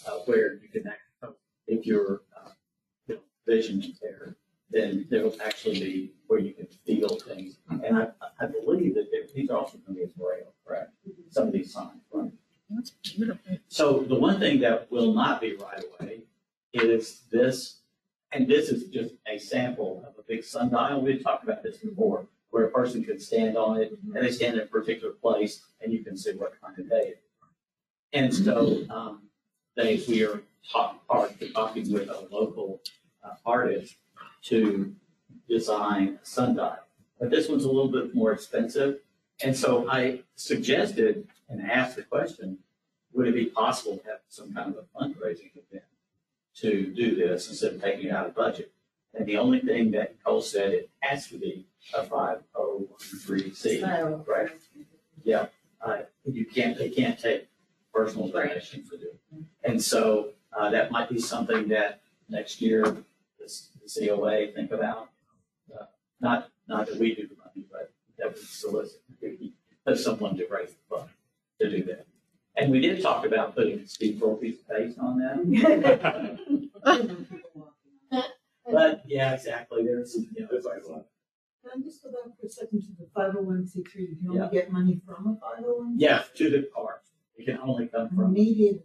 uh, 0.07 0.19
where 0.25 0.53
you 0.61 0.69
can, 0.71 0.87
act- 0.87 0.99
if 1.67 1.85
your, 1.85 2.21
uh, 2.37 2.49
you 3.07 3.15
know, 3.15 3.21
vision 3.47 3.81
is 3.81 3.99
there, 3.99 4.35
then 4.69 5.07
there'll 5.09 5.35
actually 5.43 5.79
be 5.79 6.13
where 6.33 6.41
you 6.41 6.51
can 6.51 6.65
feel 6.83 7.09
things. 7.09 7.57
And 7.69 7.95
I, 7.95 8.07
I 8.39 8.47
believe 8.47 8.95
that 8.95 9.11
they're- 9.11 9.27
these 9.35 9.51
are 9.51 9.57
also 9.59 9.77
going 9.77 9.93
to 9.95 9.99
be 9.99 10.03
as 10.03 10.13
braille, 10.13 10.51
correct? 10.65 10.91
Some 11.29 11.47
of 11.47 11.53
these 11.53 11.71
signs, 11.71 12.01
right? 12.11 12.31
That's 12.71 12.89
beautiful. 12.89 13.59
So 13.67 13.99
the 13.99 14.15
one 14.15 14.39
thing 14.39 14.59
that 14.61 14.91
will 14.91 15.13
not 15.13 15.39
be 15.41 15.55
right 15.55 15.83
away 15.99 16.21
is 16.73 17.21
this, 17.31 17.81
and 18.31 18.47
this 18.47 18.69
is 18.69 18.89
just 18.89 19.13
a 19.27 19.37
sample 19.37 20.03
of 20.07 20.17
a 20.17 20.23
big 20.27 20.43
sundial. 20.43 21.01
We've 21.01 21.21
talked 21.23 21.43
about 21.43 21.61
this 21.61 21.77
before, 21.77 22.25
where 22.49 22.65
a 22.65 22.71
person 22.71 23.03
could 23.03 23.21
stand 23.21 23.55
on 23.55 23.77
it 23.79 23.91
and 24.15 24.25
they 24.25 24.31
stand 24.31 24.55
in 24.57 24.61
a 24.63 24.65
particular 24.65 25.13
place 25.13 25.63
and 25.81 25.93
you 25.93 26.03
can 26.03 26.17
see 26.17 26.31
what 26.31 26.59
kind 26.61 26.77
of 26.79 26.89
day 26.89 27.05
it 27.13 27.19
is. 27.19 27.29
And 28.13 28.33
so, 28.33 28.85
um, 28.89 29.21
they, 29.75 30.03
we 30.07 30.23
are 30.25 30.41
talk, 30.71 30.99
are 31.09 31.29
talking 31.53 31.91
with 31.93 32.09
a 32.09 32.27
local 32.31 32.81
uh, 33.23 33.35
artist 33.45 33.95
to 34.45 34.95
design 35.47 36.19
a 36.21 36.25
sundial. 36.25 36.77
But 37.19 37.29
this 37.29 37.47
one's 37.49 37.65
a 37.65 37.71
little 37.71 37.91
bit 37.91 38.13
more 38.15 38.31
expensive. 38.31 38.99
And 39.43 39.55
so 39.55 39.87
I 39.89 40.21
suggested 40.35 41.27
and 41.49 41.61
asked 41.61 41.95
the 41.95 42.03
question, 42.03 42.59
would 43.13 43.27
it 43.27 43.35
be 43.35 43.45
possible 43.45 43.97
to 43.97 44.03
have 44.05 44.19
some 44.27 44.53
kind 44.53 44.73
of 44.73 44.83
a 44.83 44.97
fundraising 44.97 45.51
event 45.55 45.83
to 46.55 46.87
do 46.93 47.15
this 47.15 47.49
instead 47.49 47.73
of 47.73 47.81
taking 47.81 48.07
it 48.07 48.11
out 48.11 48.27
of 48.27 48.35
budget? 48.35 48.71
And 49.13 49.27
the 49.27 49.37
only 49.37 49.59
thing 49.59 49.91
that 49.91 50.21
Cole 50.23 50.41
said, 50.41 50.71
it 50.73 50.89
has 51.01 51.27
to 51.27 51.37
be 51.37 51.67
a 51.95 52.03
five 52.03 52.39
oh 52.55 52.87
one 52.89 52.99
three 52.99 53.53
C. 53.53 53.79
Right. 54.27 54.49
Yeah, 55.23 55.45
uh, 55.81 55.99
you 56.25 56.45
can't, 56.45 56.77
they 56.77 56.89
can't 56.89 57.19
take 57.19 57.47
personal 57.93 58.27
donations 58.27 58.89
to 58.89 58.97
do. 58.97 59.05
it. 59.05 59.19
And 59.63 59.81
so, 59.81 60.29
uh, 60.57 60.69
that 60.71 60.91
might 60.91 61.09
be 61.09 61.19
something 61.19 61.67
that 61.69 62.01
next 62.27 62.59
year, 62.59 62.97
this, 63.39 63.69
the 63.81 64.07
COA 64.07 64.47
think 64.53 64.71
about. 64.71 65.09
Not, 66.23 66.49
not 66.69 66.87
that 66.87 66.97
we 66.97 67.13
do 67.13 67.27
the 67.27 67.35
money, 67.35 67.67
but 67.69 67.91
that 68.17 68.33
we 68.33 68.41
solicit, 68.41 69.01
if 69.21 69.99
someone 69.99 70.37
to 70.37 70.47
raise 70.49 70.69
the 70.69 70.95
fund 70.97 71.09
to 71.59 71.69
do 71.69 71.83
that. 71.83 72.07
And 72.55 72.71
we 72.71 72.79
did 72.79 73.01
talk 73.03 73.25
about 73.25 73.55
putting 73.55 73.85
Steve 73.85 74.19
Torpey's 74.21 74.59
face 74.69 74.95
on 74.97 75.19
that. 75.19 76.39
But, 78.71 79.03
yeah, 79.05 79.33
exactly, 79.33 79.83
there's, 79.83 80.13
some, 80.13 80.25
you 80.33 80.43
know, 80.43 80.47
it's 80.53 80.65
like, 80.65 80.77
well, 80.87 81.05
Can 81.69 81.81
I 81.81 81.83
just 81.83 82.01
go 82.01 82.09
back 82.11 82.39
for 82.39 82.45
a 82.47 82.49
second 82.49 82.81
to 82.83 82.87
the 82.97 83.07
five 83.13 83.33
oh 83.37 83.41
one 83.41 83.67
C 83.67 83.83
three, 83.83 84.03
you 84.11 84.15
can 84.15 84.31
Yeah. 84.31 84.43
only 84.45 84.55
get 84.57 84.71
money 84.71 85.01
from 85.05 85.27
a 85.27 85.35
five 85.35 85.65
oh 85.67 85.79
one? 85.79 85.95
yeah, 85.99 86.23
to 86.35 86.49
the 86.49 86.61
parks, 86.73 87.09
it 87.35 87.45
can 87.45 87.59
only 87.59 87.87
come 87.87 88.07
from, 88.15 88.31
Maybe 88.31 88.81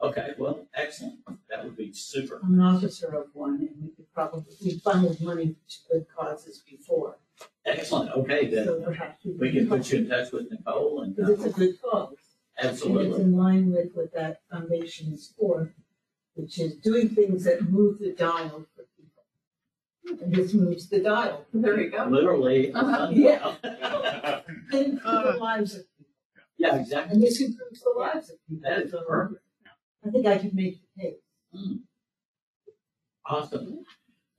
okay, 0.00 0.34
well, 0.38 0.66
excellent, 0.74 1.16
that 1.50 1.64
would 1.64 1.76
be 1.76 1.92
super. 1.92 2.40
I'm 2.42 2.54
an 2.54 2.60
officer 2.60 3.08
of 3.14 3.26
one 3.34 3.54
and 3.60 3.70
we 3.82 3.88
could 3.88 4.12
probably, 4.14 4.54
we 4.64 4.78
funneled 4.78 5.20
money 5.20 5.56
to 5.68 5.76
good 5.90 6.06
causes 6.16 6.62
before. 6.68 7.18
Excellent, 7.64 8.10
okay, 8.12 8.50
So 8.50 8.76
then 8.76 8.84
perhaps 8.84 9.24
we 9.24 9.52
can 9.52 9.68
put 9.68 9.90
you 9.92 9.98
in 9.98 10.08
touch 10.08 10.32
with 10.32 10.50
Nicole 10.50 11.02
and, 11.02 11.14
Because 11.16 11.30
it's 11.32 11.44
uh, 11.44 11.48
a 11.48 11.52
good 11.52 11.82
cause. 11.82 12.14
And 12.58 12.70
it's 12.70 12.80
absolutely, 12.82 13.20
in 13.20 13.36
line 13.36 13.70
with 13.72 13.90
what 13.94 14.12
that 14.14 14.40
foundation 14.50 15.12
is 15.12 15.32
for, 15.38 15.74
which 16.34 16.58
is 16.58 16.76
doing 16.76 17.08
things 17.10 17.44
that 17.44 17.68
move 17.70 17.98
the 17.98 18.12
dial 18.12 18.64
for 18.74 18.84
people. 18.96 20.22
And 20.24 20.34
this 20.34 20.54
moves 20.54 20.88
the 20.88 21.00
dial. 21.00 21.44
There 21.52 21.78
you 21.80 21.90
go. 21.90 22.06
literally. 22.06 22.70
a 22.70 22.78
Uh-huh. 22.78 22.96
sundial. 23.08 23.56
And 23.62 24.42
improves 24.72 25.02
the 25.04 25.36
lives 25.38 25.74
of 25.74 25.82
people. 25.98 26.12
Yeah, 26.56 26.76
exactly, 26.76 27.12
And 27.14 27.22
this 27.22 27.40
improves 27.40 27.80
the 27.82 27.90
lives 27.98 28.30
of 28.30 28.36
people. 28.48 28.62
that 28.70 28.82
is 28.82 28.94
perfect, 29.06 29.42
I 30.06 30.10
think 30.10 30.26
I 30.26 30.38
can 30.38 30.54
make 30.54 30.78
the 30.96 31.02
case. 31.02 31.16
awesome. 33.24 33.84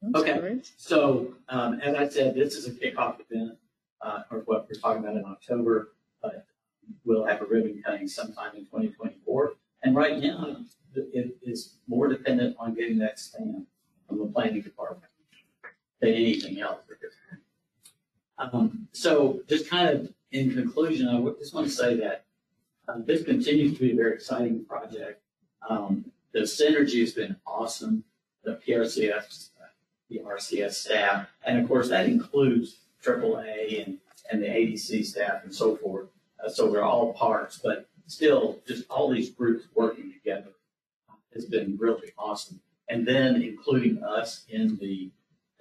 That's 0.01 0.24
Okay. 0.24 0.39
great. 0.39 0.71
So, 0.77 1.36
um, 1.50 1.81
as 1.81 1.95
I 1.95 2.07
said, 2.07 2.36
this 2.36 2.55
is 2.55 2.67
a 2.67 2.71
kickoff 2.71 3.19
event, 3.19 3.57
uh, 4.01 4.24
or 4.31 4.39
what 4.41 4.69
we're 4.69 4.79
talking 4.79 5.03
about 5.03 5.17
in 5.17 5.25
October, 5.25 5.93
but 6.21 6.45
we'll 7.03 7.25
have 7.25 7.41
a 7.41 7.45
ribbon 7.45 7.81
cutting 7.83 8.07
sometime 8.07 8.55
in 8.55 8.65
twenty 8.65 8.89
twenty-four. 8.89 9.53
And 9.83 9.95
right 9.95 10.17
now, 10.19 10.57
it 10.95 11.38
is 11.41 11.75
more 11.88 12.07
dependent 12.07 12.55
on 12.59 12.74
getting 12.75 12.97
that 13.00 13.19
stamp 13.19 13.67
from 14.07 14.19
the 14.19 14.25
planning 14.27 14.62
department 14.62 15.12
than 16.00 16.13
anything 16.13 16.59
else. 16.59 16.79
Um, 18.39 18.88
so 18.91 19.41
just 19.47 19.67
kind 19.67 19.89
of 19.89 20.13
in 20.31 20.53
conclusion, 20.53 21.07
I 21.09 21.19
just 21.39 21.55
want 21.55 21.65
to 21.67 21.74
say 21.74 21.95
that, 21.97 22.25
um, 22.88 23.03
this 23.05 23.24
continues 23.24 23.74
to 23.74 23.79
be 23.79 23.91
a 23.93 23.95
very 23.95 24.13
exciting 24.13 24.63
project. 24.65 25.24
Um, 25.69 26.11
the 26.33 26.41
synergy 26.41 27.01
has 27.01 27.13
been 27.13 27.35
awesome. 27.45 28.03
The 28.43 28.59
PRCS 28.65 29.49
the 30.09 30.19
RCS 30.19 30.73
staff, 30.73 31.27
and 31.45 31.59
of 31.59 31.67
course, 31.67 31.89
that 31.89 32.07
includes 32.07 32.77
AAA 33.03 33.85
and, 33.85 33.97
and 34.31 34.41
the 34.41 34.47
ADC 34.47 35.05
staff 35.05 35.43
and 35.43 35.53
so 35.53 35.75
forth. 35.75 36.07
Uh, 36.43 36.49
so 36.49 36.69
we're 36.71 36.83
all 36.83 37.13
parts, 37.13 37.59
but 37.61 37.87
still, 38.05 38.59
just 38.67 38.89
all 38.89 39.09
these 39.09 39.29
groups 39.29 39.65
working 39.75 40.13
together 40.13 40.51
has 41.33 41.45
been 41.45 41.77
really 41.77 42.11
awesome. 42.17 42.59
And 42.89 43.05
then 43.05 43.41
including 43.41 44.01
us 44.01 44.45
in 44.49 44.77
the, 44.77 45.11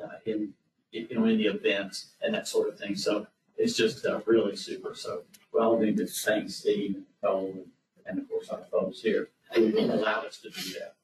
uh, 0.02 0.18
in, 0.26 0.52
you 0.92 1.08
know, 1.10 1.24
in 1.24 1.38
the 1.38 1.46
events 1.46 2.12
and 2.22 2.32
that 2.34 2.46
sort 2.46 2.68
of 2.68 2.78
thing. 2.78 2.94
So 2.94 3.26
it's 3.56 3.76
just 3.76 4.06
uh, 4.06 4.20
really 4.26 4.54
super. 4.54 4.94
So 4.94 5.22
we 5.52 5.60
all 5.60 5.78
need 5.78 5.96
to 5.96 6.06
thank 6.06 6.50
Steve 6.50 6.94
and 6.94 7.06
Cole 7.22 7.52
and, 7.52 7.66
and 8.06 8.18
of 8.20 8.28
course 8.28 8.48
our 8.50 8.62
folks 8.70 9.00
here 9.00 9.28
who 9.56 9.92
allowed 9.92 10.26
us 10.26 10.38
to 10.38 10.50
do 10.50 10.78
that. 10.78 10.96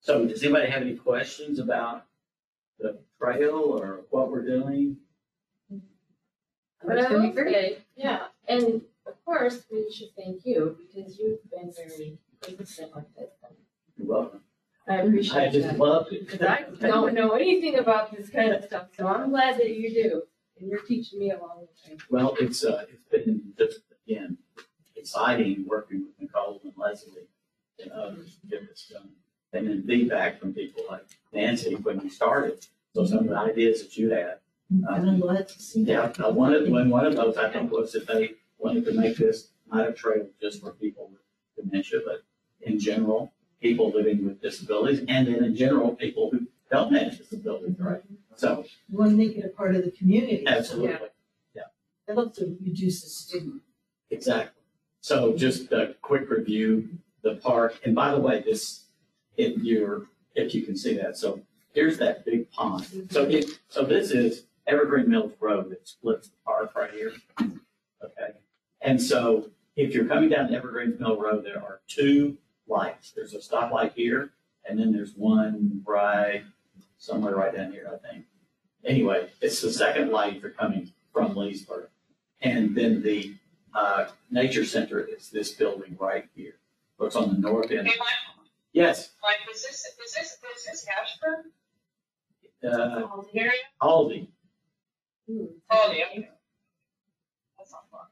So 0.00 0.26
does 0.26 0.42
anybody 0.42 0.70
have 0.70 0.82
any 0.82 0.96
questions 0.96 1.58
about 1.58 2.06
the 2.78 2.98
trail 3.20 3.54
or 3.54 4.04
what 4.10 4.30
we're 4.30 4.46
doing? 4.46 4.96
But 6.84 6.98
I 6.98 7.02
gonna 7.02 7.28
will 7.28 7.34
say, 7.34 7.78
yeah, 7.96 8.26
and 8.46 8.82
of 9.06 9.24
course, 9.24 9.64
we 9.70 9.90
should 9.92 10.14
thank 10.16 10.42
you 10.44 10.76
because 10.78 11.18
you've 11.18 11.50
been 11.50 11.72
very 11.76 12.18
consistent 12.40 12.94
with 12.94 13.14
this. 13.16 13.30
You're 13.96 14.06
welcome. 14.06 14.40
I 14.88 14.96
appreciate 14.96 15.42
it. 15.42 15.48
I 15.48 15.50
just 15.50 15.68
that. 15.68 15.78
loved 15.78 16.12
it. 16.12 16.30
Because 16.30 16.46
I 16.46 16.86
don't 16.86 17.14
know 17.14 17.32
anything 17.32 17.78
about 17.78 18.16
this 18.16 18.30
kind 18.30 18.52
of 18.52 18.64
stuff, 18.64 18.86
so 18.96 19.06
I'm 19.06 19.30
glad 19.30 19.58
that 19.58 19.76
you 19.76 19.92
do. 19.92 20.22
And 20.60 20.70
you're 20.70 20.80
teaching 20.80 21.18
me 21.18 21.30
along 21.30 21.66
the 21.84 21.90
way. 21.90 21.98
Well, 22.10 22.36
it's, 22.40 22.64
uh, 22.64 22.84
it's 22.88 23.04
been 23.10 23.52
just, 23.58 23.80
again, 24.08 24.38
exciting 25.08 25.64
working 25.66 26.04
with 26.04 26.20
Nicole 26.20 26.60
and 26.62 26.72
Leslie 26.76 27.22
and 27.82 27.90
others 27.92 28.36
to 28.40 28.46
get 28.46 28.68
this 28.68 28.90
done. 28.92 29.08
And 29.54 29.66
then 29.66 29.82
feedback 29.86 30.38
from 30.38 30.52
people 30.52 30.82
like 30.90 31.06
Nancy 31.32 31.74
when 31.76 31.98
we 32.00 32.10
started. 32.10 32.66
So 32.94 33.06
some 33.06 33.20
of 33.20 33.28
the 33.28 33.36
ideas 33.38 33.82
that 33.82 33.96
you 33.96 34.10
had, 34.10 34.38
uh, 34.86 34.94
And 34.94 35.08
I'm 35.10 35.20
glad 35.20 35.48
to 35.48 35.62
see 35.62 35.80
Yeah, 35.82 36.08
that. 36.08 36.20
I 36.20 36.28
wanted, 36.28 36.70
when 36.70 36.90
one 36.90 37.06
of 37.06 37.16
those, 37.16 37.36
I 37.38 37.48
think, 37.50 37.72
was 37.72 37.92
that 37.92 38.06
they 38.06 38.32
wanted 38.58 38.84
to 38.86 38.92
make 38.92 39.16
this 39.16 39.48
not 39.72 39.88
a 39.88 39.92
trail 39.92 40.26
just 40.42 40.60
for 40.60 40.72
people 40.72 41.10
with 41.10 41.22
dementia, 41.64 42.00
but 42.04 42.22
in 42.60 42.78
general, 42.78 43.32
people 43.62 43.90
living 43.90 44.26
with 44.26 44.42
disabilities, 44.42 45.00
and 45.08 45.26
then 45.26 45.42
in 45.44 45.54
general, 45.56 45.94
people 45.94 46.28
who 46.30 46.46
don't 46.70 46.92
have 46.94 47.16
disabilities, 47.16 47.76
right? 47.78 48.02
So, 48.36 48.64
You 48.90 48.98
want 48.98 49.12
to 49.12 49.16
make 49.16 49.36
it 49.38 49.44
a 49.46 49.48
part 49.48 49.74
of 49.74 49.84
the 49.84 49.90
community. 49.90 50.44
absolutely, 50.46 51.08
That 51.54 52.14
helps 52.16 52.38
to 52.38 52.56
reduce 52.62 53.02
the 53.02 53.08
stigma. 53.10 53.60
exactly. 54.10 54.57
So 55.00 55.36
just 55.36 55.72
a 55.72 55.94
quick 56.02 56.28
review, 56.30 56.88
the 57.22 57.36
park, 57.36 57.80
and 57.84 57.94
by 57.94 58.12
the 58.12 58.20
way, 58.20 58.42
this, 58.44 58.84
if 59.36 59.56
you're, 59.62 60.06
if 60.34 60.54
you 60.54 60.62
can 60.62 60.76
see 60.76 60.96
that, 60.96 61.16
so 61.16 61.40
here's 61.72 61.98
that 61.98 62.24
big 62.24 62.50
pond. 62.50 62.86
So 63.10 63.24
it, 63.24 63.46
so 63.68 63.84
this 63.84 64.10
is 64.10 64.44
Evergreen 64.66 65.08
Mills 65.08 65.32
Road 65.40 65.70
that 65.70 65.86
splits 65.86 66.28
the 66.28 66.36
park 66.44 66.74
right 66.74 66.90
here. 66.90 67.12
Okay, 67.40 68.32
and 68.80 69.00
so 69.00 69.50
if 69.76 69.94
you're 69.94 70.06
coming 70.06 70.28
down 70.28 70.52
Evergreen 70.52 70.96
Mill 70.98 71.16
Road, 71.16 71.44
there 71.44 71.62
are 71.62 71.80
two 71.86 72.36
lights. 72.66 73.12
There's 73.12 73.34
a 73.34 73.38
stoplight 73.38 73.94
here, 73.94 74.32
and 74.68 74.78
then 74.78 74.92
there's 74.92 75.14
one 75.14 75.82
right, 75.86 76.42
somewhere 76.98 77.36
right 77.36 77.54
down 77.54 77.72
here, 77.72 77.90
I 77.92 78.08
think. 78.08 78.26
Anyway, 78.84 79.28
it's 79.40 79.60
the 79.60 79.72
second 79.72 80.10
light 80.10 80.40
for 80.40 80.50
coming 80.50 80.92
from 81.12 81.34
Leesburg. 81.34 81.88
And 82.42 82.74
then 82.76 83.02
the 83.02 83.34
uh, 83.74 84.06
nature 84.30 84.64
center 84.64 85.00
is 85.00 85.30
this 85.30 85.52
building 85.52 85.96
right 85.98 86.26
here. 86.34 86.54
So 86.98 87.06
It's 87.06 87.16
on 87.16 87.32
the 87.32 87.38
north 87.38 87.70
end. 87.70 87.86
Hey, 87.86 87.94
Mike, 87.98 88.08
Yes, 88.72 89.10
Mike, 89.22 89.38
was 89.48 89.62
this, 89.62 89.86
was 89.98 90.12
this, 90.12 90.36
was 90.42 90.64
this 90.64 90.86
Ashburn 91.00 91.44
uh, 92.64 93.22
area? 93.34 93.52
Aldie. 93.80 94.30
Oh, 95.70 95.92
yeah. 95.92 96.22
That's 97.58 97.72
not 97.72 97.84
far. 97.90 98.08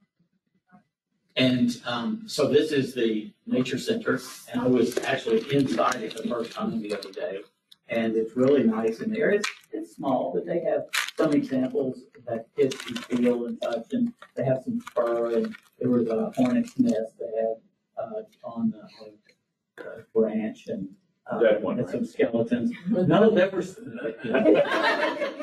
And 1.36 1.80
um, 1.84 2.22
so 2.26 2.48
this 2.48 2.72
is 2.72 2.94
the 2.94 3.32
nature 3.46 3.78
center, 3.78 4.20
and 4.50 4.60
I 4.60 4.66
was 4.66 4.98
actually 4.98 5.44
inside 5.54 6.02
it 6.02 6.16
the 6.16 6.28
first 6.28 6.52
time 6.52 6.80
the 6.80 6.96
other 6.96 7.12
day. 7.12 7.40
And 7.88 8.16
it's 8.16 8.36
really 8.36 8.64
nice 8.64 9.00
in 9.00 9.12
there. 9.12 9.30
It's, 9.30 9.48
it's 9.72 9.94
small, 9.94 10.32
but 10.34 10.46
they 10.46 10.60
have 10.60 10.86
some 11.16 11.32
examples 11.32 12.00
that 12.26 12.46
kids 12.56 12.76
can 12.76 12.96
feel 12.96 13.46
and 13.46 13.60
touch, 13.62 13.86
and 13.92 14.12
they 14.34 14.44
have 14.44 14.62
some 14.64 14.80
fur, 14.94 15.32
and 15.36 15.54
there 15.78 15.90
was 15.90 16.08
a 16.08 16.30
hornet's 16.36 16.78
nest 16.78 17.18
they 17.18 17.26
had 17.40 17.56
uh, 17.98 18.22
on 18.44 18.70
the 18.70 19.82
uh, 19.84 20.02
branch, 20.14 20.66
and 20.68 20.88
uh, 21.30 21.38
That 21.40 21.62
one, 21.62 21.78
and 21.80 21.88
some 21.88 22.04
skeletons. 22.04 22.72
None 22.88 23.08
No, 23.08 23.30
there 23.30 23.50
was. 23.50 23.78
Uh, 23.78 24.12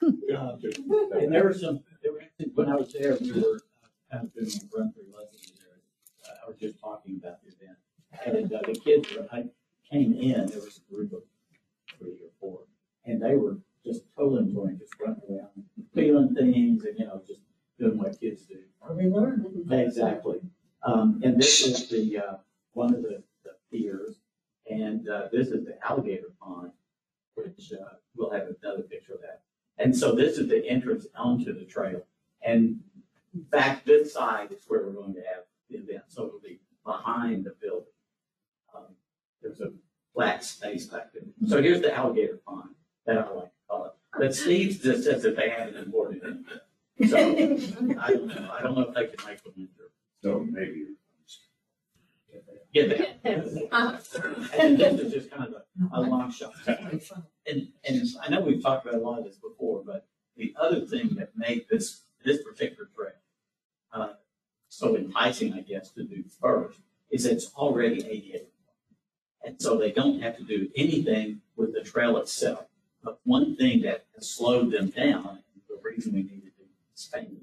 And 0.00 1.32
there 1.32 1.44
were 1.44 1.52
some, 1.52 1.80
there 2.02 2.12
were, 2.12 2.22
actually- 2.22 2.52
when 2.54 2.68
I 2.68 2.76
was 2.76 2.92
there, 2.92 3.16
we 3.20 3.32
were 3.32 3.60
uh, 3.82 3.88
kind 4.12 4.24
of 4.26 4.32
doing 4.34 4.46
a 4.48 4.78
run 4.78 4.92
through 4.92 5.04
lessons 5.14 5.52
there. 5.58 5.80
Uh, 6.32 6.46
I 6.46 6.48
was 6.48 6.56
just 6.58 6.78
talking 6.78 7.20
about 7.22 7.38
the 7.42 7.48
event. 7.52 7.78
And 8.24 8.52
uh, 8.52 8.60
the 8.64 8.78
kids, 8.78 9.08
were- 9.14 9.26
I 9.32 9.44
came 9.90 10.12
in, 10.14 10.46
there 10.46 10.60
was 10.60 10.80
a 10.88 10.94
group 10.94 11.12
of 11.12 11.22
three 11.98 12.12
or 12.22 12.30
four, 12.40 12.60
and 13.04 13.20
they 13.20 13.34
were 13.34 13.58
just 13.88 14.04
totally 14.16 14.42
enjoying 14.42 14.78
just 14.78 14.92
running 15.00 15.22
around, 15.30 15.64
feeling 15.94 16.34
things 16.34 16.84
and, 16.84 16.98
you 16.98 17.06
know, 17.06 17.22
just 17.26 17.40
doing 17.78 17.96
what 17.98 18.20
kids 18.20 18.42
do. 18.42 18.58
Are 18.82 18.94
we 18.94 19.06
learning? 19.06 19.66
Exactly. 19.70 20.40
Um, 20.82 21.20
and 21.24 21.40
this 21.40 21.66
is 21.66 21.88
the, 21.88 22.18
uh, 22.18 22.36
one 22.72 22.94
of 22.94 23.02
the, 23.02 23.22
the 23.44 23.52
piers, 23.70 24.16
and, 24.70 25.08
uh, 25.08 25.28
this 25.32 25.48
is 25.48 25.64
the 25.64 25.76
alligator 25.88 26.32
pond, 26.40 26.72
which, 27.34 27.72
uh, 27.72 27.94
we'll 28.14 28.30
have 28.30 28.48
another 28.62 28.82
picture 28.82 29.14
of 29.14 29.22
that. 29.22 29.42
And 29.78 29.96
so 29.96 30.14
this 30.14 30.38
is 30.38 30.48
the 30.48 30.66
entrance 30.68 31.06
onto 31.16 31.58
the 31.58 31.64
trail. 31.64 32.02
And 32.42 32.80
back 33.34 33.84
this 33.84 34.12
side 34.12 34.52
is 34.52 34.64
where 34.68 34.82
we're 34.84 34.92
going 34.92 35.14
to 35.14 35.20
have 35.20 35.44
the 35.70 35.78
event, 35.78 36.04
so 36.08 36.26
it'll 36.26 36.40
be 36.40 36.60
behind 36.84 37.44
the 37.44 37.54
building. 37.62 37.86
Um, 38.74 38.94
There's 39.40 39.60
a 39.60 39.72
flat 40.14 40.44
space 40.44 40.86
back 40.86 41.12
there. 41.12 41.22
So 41.46 41.62
here's 41.62 41.80
the 41.80 41.94
alligator 41.94 42.38
pond, 42.46 42.70
that 43.06 43.18
I 43.18 43.30
like 43.32 43.52
to 43.68 43.74
call. 43.74 43.96
But 44.18 44.34
Steve 44.34 44.80
just 44.82 45.04
says 45.04 45.22
that 45.22 45.36
they 45.36 45.50
haven't 45.50 45.76
imported 45.76 46.22
it. 46.24 47.08
So 47.08 47.16
I 47.16 48.10
don't 48.12 48.26
know, 48.26 48.50
I 48.52 48.62
don't 48.62 48.74
know 48.74 48.88
if 48.88 48.94
they 48.94 49.06
can 49.06 49.26
make 49.26 49.42
the 49.42 49.52
winter. 49.56 49.92
So 50.22 50.40
maybe. 50.50 50.86
Get 52.74 53.22
that. 53.22 54.04
And 54.58 54.78
this 54.78 55.00
is 55.00 55.12
just 55.12 55.30
kind 55.30 55.54
of 55.54 55.62
a, 55.92 55.98
a 55.98 56.00
long 56.00 56.30
shot. 56.30 56.52
And, 56.66 57.68
and 57.84 58.06
I 58.22 58.28
know 58.28 58.40
we've 58.40 58.62
talked 58.62 58.86
about 58.86 59.00
a 59.00 59.02
lot 59.02 59.18
of 59.18 59.24
this 59.24 59.36
before, 59.36 59.82
but 59.86 60.06
the 60.36 60.54
other 60.60 60.80
thing 60.80 61.14
that 61.18 61.30
made 61.36 61.66
this, 61.70 62.02
this 62.24 62.42
particular 62.42 62.88
trail, 62.94 63.12
uh, 63.92 64.14
so 64.68 64.96
enticing, 64.96 65.54
I 65.54 65.60
guess, 65.60 65.90
to 65.92 66.04
do 66.04 66.24
first, 66.40 66.80
is 67.10 67.24
it's 67.24 67.52
already 67.54 68.06
ADA. 68.06 68.44
And 69.44 69.60
so 69.60 69.78
they 69.78 69.92
don't 69.92 70.20
have 70.20 70.36
to 70.36 70.44
do 70.44 70.68
anything 70.76 71.40
with 71.56 71.72
the 71.72 71.80
trail 71.80 72.18
itself. 72.18 72.66
But 73.08 73.20
one 73.24 73.56
thing 73.56 73.80
that 73.82 74.04
has 74.14 74.28
slowed 74.28 74.70
them 74.70 74.90
down, 74.90 75.38
the 75.66 75.80
reason 75.82 76.12
we 76.12 76.24
need 76.24 76.42
to 76.42 77.20
do 77.22 77.36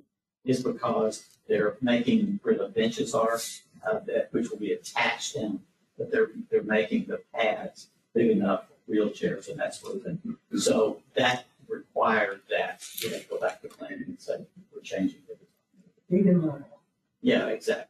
is 0.44 0.62
because 0.62 1.26
they're 1.48 1.76
making 1.82 2.40
where 2.44 2.56
the 2.56 2.68
benches 2.68 3.16
are, 3.16 3.40
uh, 3.84 4.00
that, 4.06 4.28
which 4.32 4.52
will 4.52 4.60
be 4.60 4.74
attached 4.74 5.34
down, 5.34 5.62
but 5.98 6.12
they're, 6.12 6.30
they're 6.52 6.62
making 6.62 7.06
the 7.06 7.20
pads 7.34 7.88
big 8.14 8.30
enough 8.30 8.66
for 8.68 8.94
wheelchairs 8.94 9.50
and 9.50 9.60
that 9.60 9.74
sort 9.74 9.96
of 9.96 10.04
thing. 10.04 10.38
So 10.56 11.02
that 11.16 11.46
required 11.68 12.42
that, 12.52 12.84
you 13.00 13.10
know, 13.10 13.20
go 13.28 13.40
back 13.40 13.64
to 13.64 13.68
planning 13.68 14.04
and 14.06 14.22
say, 14.22 14.46
we're 14.72 14.82
changing 14.82 15.22
it. 15.28 15.40
Even 16.12 16.42
more. 16.42 16.64
Yeah, 17.24 17.48
exactly. 17.48 17.88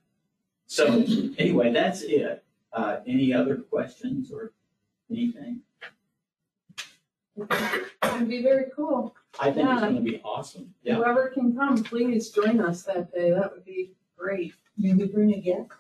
So 0.68 1.04
anyway, 1.38 1.74
that's 1.74 2.04
it. 2.04 2.42
Uh, 2.72 3.02
any 3.06 3.34
other 3.34 3.58
questions 3.58 4.32
or 4.32 4.54
anything? 5.12 5.60
It'd 7.38 8.30
be 8.30 8.42
very 8.42 8.66
cool. 8.76 9.16
I 9.40 9.52
think 9.52 9.70
it's 9.70 9.82
Yeah. 9.82 9.88
gonna 9.90 10.02
be 10.02 10.22
awesome. 10.24 10.74
Yeah. 10.84 10.96
Whoever 10.96 11.30
can 11.30 11.56
come, 11.56 11.84
please 11.84 12.30
join 12.30 12.60
us 12.62 12.84
that 12.84 13.12
day. 13.14 13.32
That 13.32 13.52
would 13.54 13.66
be 13.66 13.94
great. 14.18 14.54
Maybe 14.78 15.06
bring 15.06 15.34
a 15.34 15.40
guest. 15.42 15.72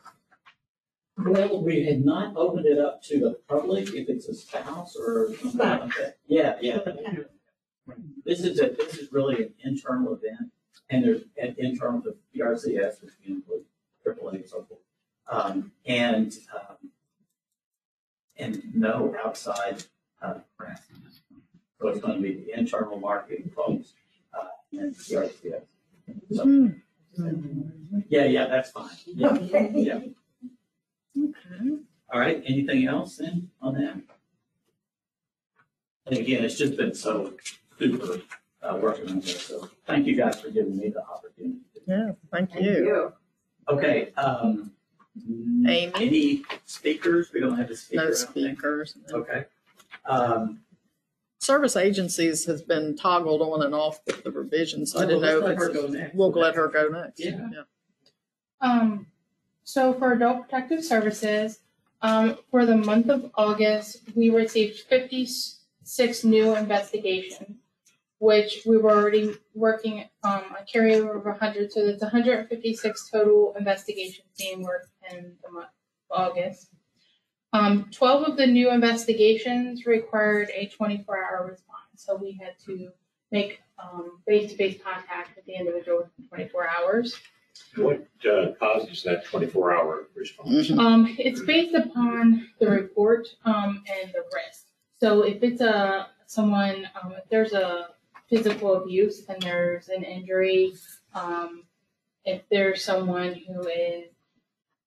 Well, 1.17 1.61
we 1.63 1.85
had 1.85 2.03
not 2.03 2.35
opened 2.35 2.65
it 2.65 2.77
up 2.77 3.01
to 3.03 3.19
the 3.19 3.39
public, 3.47 3.93
if 3.93 4.09
it's 4.09 4.27
a 4.27 4.33
spouse 4.33 4.97
or 4.97 5.33
something 5.35 5.59
like 5.59 5.95
that. 5.95 6.17
Yeah, 6.27 6.57
yeah. 6.61 6.79
This 8.25 8.41
is 8.43 8.59
a, 8.59 8.69
this 8.71 8.97
is 8.97 9.11
really 9.13 9.43
an 9.43 9.53
internal 9.63 10.13
event, 10.13 10.51
and 10.89 11.03
there's 11.05 11.21
an 11.37 11.55
internal 11.57 12.01
to 12.01 12.17
PRCS, 12.35 13.01
which 13.01 13.13
can 13.23 13.35
include 13.35 13.63
AAA 14.05 14.35
and 14.35 14.49
so 14.49 14.63
forth. 14.63 14.81
Um, 15.27 15.71
and, 15.85 16.37
um, 16.53 16.91
and 18.37 18.75
no 18.75 19.15
outside, 19.23 19.83
uh, 20.21 20.39
grant. 20.57 20.79
So 21.85 21.91
it's 21.91 21.99
gonna 22.03 22.19
be 22.19 22.33
the 22.33 22.57
internal 22.57 22.99
marketing 22.99 23.51
folks, 23.55 23.93
uh, 24.33 24.47
and 24.71 24.95
PRCS. 24.95 25.61
So, 26.33 26.43
Hmm, 26.43 26.67
yeah, 28.09 28.25
yeah, 28.25 28.47
that's 28.47 28.71
fine. 28.71 28.89
Yeah, 29.05 29.33
Okay. 29.33 29.71
yeah. 29.75 29.99
okay. 31.15 31.77
All 32.11 32.19
right, 32.19 32.41
anything 32.45 32.87
else 32.87 33.17
then 33.17 33.51
on 33.61 33.75
that? 33.75 34.01
And 36.07 36.17
again, 36.17 36.43
it's 36.43 36.57
just 36.57 36.75
been 36.75 36.95
so 36.95 37.33
super, 37.77 38.21
uh, 38.63 38.79
working 38.81 39.07
on 39.09 39.19
this, 39.19 39.41
so 39.45 39.69
thank 39.85 40.07
you 40.07 40.15
guys 40.15 40.41
for 40.41 40.49
giving 40.49 40.77
me 40.77 40.89
the 40.89 41.03
opportunity. 41.05 41.59
Yeah, 41.87 42.13
thank 42.31 42.51
Thank 42.51 42.65
you. 42.65 42.71
you. 42.85 43.13
Okay, 43.69 44.11
um, 44.13 44.71
Amy? 45.67 45.91
any 45.95 46.43
speakers? 46.65 47.31
We 47.31 47.41
don't 47.41 47.55
have 47.57 47.69
a 47.69 47.75
speaker. 47.75 48.05
No 48.05 48.09
don't 48.09 48.17
think. 48.33 48.57
speakers. 48.57 48.97
Okay. 49.11 49.45
Um, 50.07 50.61
Service 51.45 51.75
agencies 51.75 52.45
has 52.45 52.61
been 52.63 52.95
toggled 52.95 53.41
on 53.41 53.61
and 53.61 53.75
off 53.75 53.99
with 54.07 54.23
the 54.23 54.31
revisions, 54.31 54.91
so 54.91 54.99
I 54.99 55.05
didn't 55.05 55.21
know 55.21 55.39
let's 55.39 55.41
if 55.41 55.43
let 55.43 55.57
her 55.57 55.69
it's, 55.69 55.79
go 55.79 55.87
next. 55.87 56.15
we'll 56.15 56.31
let 56.31 56.55
her 56.55 56.67
go 56.67 56.87
next. 56.89 57.19
Yeah. 57.19 57.63
Um, 58.61 59.07
so 59.63 59.93
for 59.93 60.13
adult 60.13 60.43
protective 60.43 60.83
services, 60.83 61.59
um, 62.01 62.39
for 62.49 62.65
the 62.65 62.75
month 62.75 63.09
of 63.09 63.29
August, 63.35 64.01
we 64.15 64.31
received 64.31 64.79
fifty-six 64.81 66.23
new 66.23 66.55
investigations, 66.55 67.57
which 68.17 68.63
we 68.65 68.77
were 68.77 68.91
already 68.91 69.35
working, 69.53 70.05
um, 70.23 70.43
a 70.59 70.63
carryover 70.65 71.23
of 71.23 71.39
hundred, 71.39 71.71
so 71.71 71.85
that's 71.85 72.03
hundred 72.03 72.39
and 72.39 72.49
fifty-six 72.49 73.09
total 73.11 73.53
investigations 73.57 74.27
being 74.37 74.63
worked 74.63 74.89
in 75.11 75.33
the 75.43 75.51
month 75.51 75.67
of 76.09 76.19
August. 76.21 76.69
Um, 77.55 77.89
twelve 77.91 78.27
of 78.27 78.35
the 78.35 78.45
new 78.45 78.69
investigations 78.71 79.85
required 79.85 80.49
a 80.53 80.67
twenty-four 80.67 81.17
hour 81.23 81.47
response, 81.47 81.95
so 81.95 82.15
we 82.15 82.33
had 82.33 82.59
to 82.65 82.89
make, 83.31 83.61
um, 83.81 84.19
face-to-face 84.27 84.81
contact 84.83 85.35
with 85.35 85.45
the 85.45 85.53
individual 85.53 85.99
within 85.99 86.27
twenty-four 86.27 86.67
hours. 86.67 87.15
What 87.77 88.05
uh, 88.29 88.51
causes 88.59 89.03
that 89.03 89.23
twenty-four 89.25 89.73
hour 89.73 90.07
response? 90.15 90.69
Mhm. 90.69 90.79
Um, 90.79 91.15
it's 91.17 91.41
based 91.41 91.73
upon 91.73 92.49
the 92.59 92.69
report, 92.69 93.27
um, 93.45 93.83
and 93.87 94.11
the 94.11 94.23
risk. 94.33 94.65
So 94.99 95.21
if 95.23 95.41
it's 95.41 95.61
a, 95.61 96.07
someone, 96.25 96.89
um, 97.01 97.13
if 97.13 97.29
there's 97.29 97.53
a 97.53 97.89
physical 98.29 98.75
abuse 98.81 99.23
and 99.29 99.41
there's 99.41 99.87
an 99.87 100.03
injury, 100.03 100.73
um, 101.13 101.63
if 102.25 102.41
there's 102.49 102.83
someone 102.83 103.33
who 103.47 103.67
is 103.67 104.09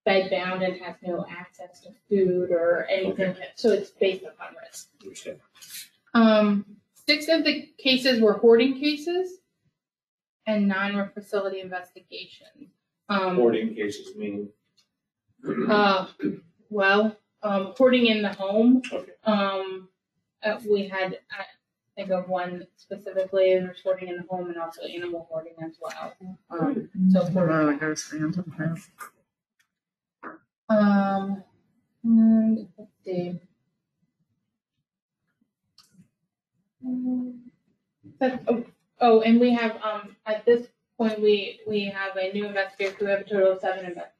bedbound 0.08 0.64
and 0.64 0.80
has 0.80 0.96
no 1.02 1.26
access 1.28 1.80
to 1.80 1.90
food 2.08 2.50
or 2.50 2.86
anything, 2.90 3.34
so 3.56 3.70
it's 3.70 3.90
based 3.90 4.24
upon 4.24 4.54
risk. 4.64 4.88
Understand. 5.02 5.38
Um, 6.14 6.64
six 7.06 7.28
of 7.28 7.44
the 7.44 7.68
cases 7.78 8.20
were 8.20 8.34
hoarding 8.34 8.78
cases 8.80 9.38
and 10.46 10.66
nine 10.66 10.96
were 10.96 11.10
facility 11.14 11.60
investigations. 11.60 12.70
Um, 13.10 13.36
Hoarding 13.36 13.74
cases 13.74 14.16
mean? 14.16 14.48
uh, 15.68 16.06
well, 16.70 17.16
um, 17.42 17.74
hoarding 17.76 18.06
in 18.06 18.22
the 18.22 18.32
home. 18.32 18.82
Okay. 18.92 19.12
Um, 19.24 19.88
uh, 20.42 20.58
we 20.70 20.88
had, 20.88 21.18
I 21.30 21.44
think 21.96 22.10
of 22.10 22.28
one 22.28 22.66
specifically, 22.76 23.54
there's 23.54 23.80
hoarding 23.82 24.08
in 24.08 24.16
the 24.16 24.24
home 24.28 24.48
and 24.48 24.56
also 24.58 24.82
animal 24.82 25.26
hoarding 25.30 25.54
as 25.62 25.76
well. 25.80 26.14
Um, 26.50 26.88
so 27.10 27.20
Oh, 27.22 27.30
hoarding. 27.30 27.74
it 27.74 27.80
goes 27.80 28.08
down. 28.10 28.34
Okay. 28.60 28.80
Um, 30.68 31.42
and 32.04 32.68
let's 32.76 32.90
see. 33.04 33.40
That- 38.20 38.42
oh, 38.48 38.64
oh, 39.00 39.20
and 39.22 39.40
we 39.40 39.52
have, 39.54 39.80
um, 39.82 40.16
at 40.26 40.44
this 40.44 40.68
point, 40.96 41.20
we, 41.20 41.60
we 41.66 41.84
have 41.86 42.16
a 42.16 42.32
new 42.32 42.46
investigator, 42.46 42.96
we 43.04 43.10
have 43.10 43.20
a 43.20 43.24
total 43.24 43.52
of 43.52 43.60
seven 43.60 43.86
investigators. 43.86 44.14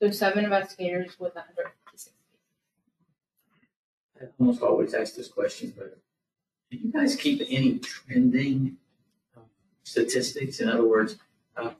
So 0.00 0.10
seven 0.10 0.44
investigators 0.44 1.18
with 1.20 1.34
hundred 1.34 1.70
fifty-six. 1.84 2.16
I 4.20 4.26
almost 4.40 4.60
always 4.60 4.94
ask 4.94 5.14
this 5.14 5.28
question, 5.28 5.72
but 5.78 5.96
do 6.70 6.76
you 6.76 6.90
guys 6.90 7.14
keep 7.14 7.40
any 7.48 7.78
trending 7.78 8.76
um, 9.36 9.44
statistics? 9.84 10.58
In 10.60 10.68
other 10.68 10.84
words, 10.84 11.18
um, 11.56 11.76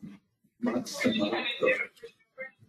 month 0.61 1.01
to 1.01 1.13
month, 1.19 1.35
or 1.63 1.75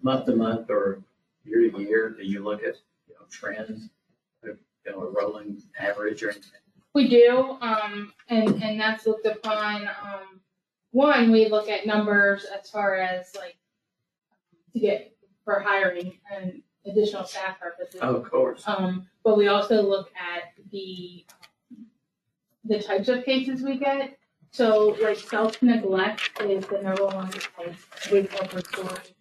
month 0.01 0.25
to 0.25 0.36
month, 0.36 0.69
or 0.71 1.03
year 1.43 1.69
to 1.69 1.79
year? 1.79 2.10
Do 2.10 2.23
you 2.23 2.43
look 2.43 2.63
at, 2.63 2.75
you 3.08 3.15
know, 3.15 3.25
trends, 3.29 3.89
you 4.43 4.58
know, 4.88 5.01
a 5.01 5.10
rolling 5.10 5.62
average 5.79 6.23
or 6.23 6.32
anything? 6.32 6.51
We 6.93 7.10
do, 7.10 7.58
um, 7.62 8.13
and, 8.29 8.62
and 8.62 8.79
that's 8.79 9.08
looked 9.08 9.25
upon, 9.25 9.88
um, 9.88 10.41
one, 10.91 11.32
we 11.32 11.47
look 11.49 11.69
at 11.69 11.88
numbers 11.88 12.45
as 12.45 12.69
far 12.69 12.95
as 12.95 13.34
like 13.36 13.58
to 14.73 14.79
get, 14.79 15.15
for 15.43 15.60
hiring 15.60 16.19
and 16.32 16.62
additional 16.86 17.25
staff 17.25 17.60
purposes. 17.60 17.99
Oh, 18.03 18.15
of 18.15 18.29
course. 18.29 18.63
Um, 18.67 19.08
but 19.23 19.38
we 19.38 19.47
also 19.47 19.82
look 19.82 20.12
at 20.15 20.53
the, 20.71 21.25
the 22.63 22.79
types 22.79 23.10
of 23.10 23.25
cases 23.25 23.63
we 23.63 23.77
get. 23.77 24.17
So 24.51 24.95
like 25.01 25.17
self 25.17 25.62
neglect 25.63 26.29
is 26.41 26.63
the 26.67 26.79
number 26.79 27.08
one 27.08 27.32
type 27.32 27.58
of 28.39 28.53
report, 28.53 29.12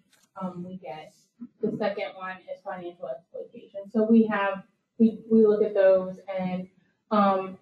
um, 0.41 0.63
we 0.63 0.77
get. 0.77 1.15
The 1.61 1.77
second 1.77 2.13
one 2.17 2.37
is 2.53 2.61
financial 2.65 3.09
exploitation. 3.09 3.81
So 3.91 4.05
we 4.05 4.27
have, 4.27 4.65
we, 4.99 5.21
we 5.31 5.47
look 5.47 5.63
at 5.63 5.75
those 5.75 6.19
and, 6.39 6.69
um, 7.11 7.59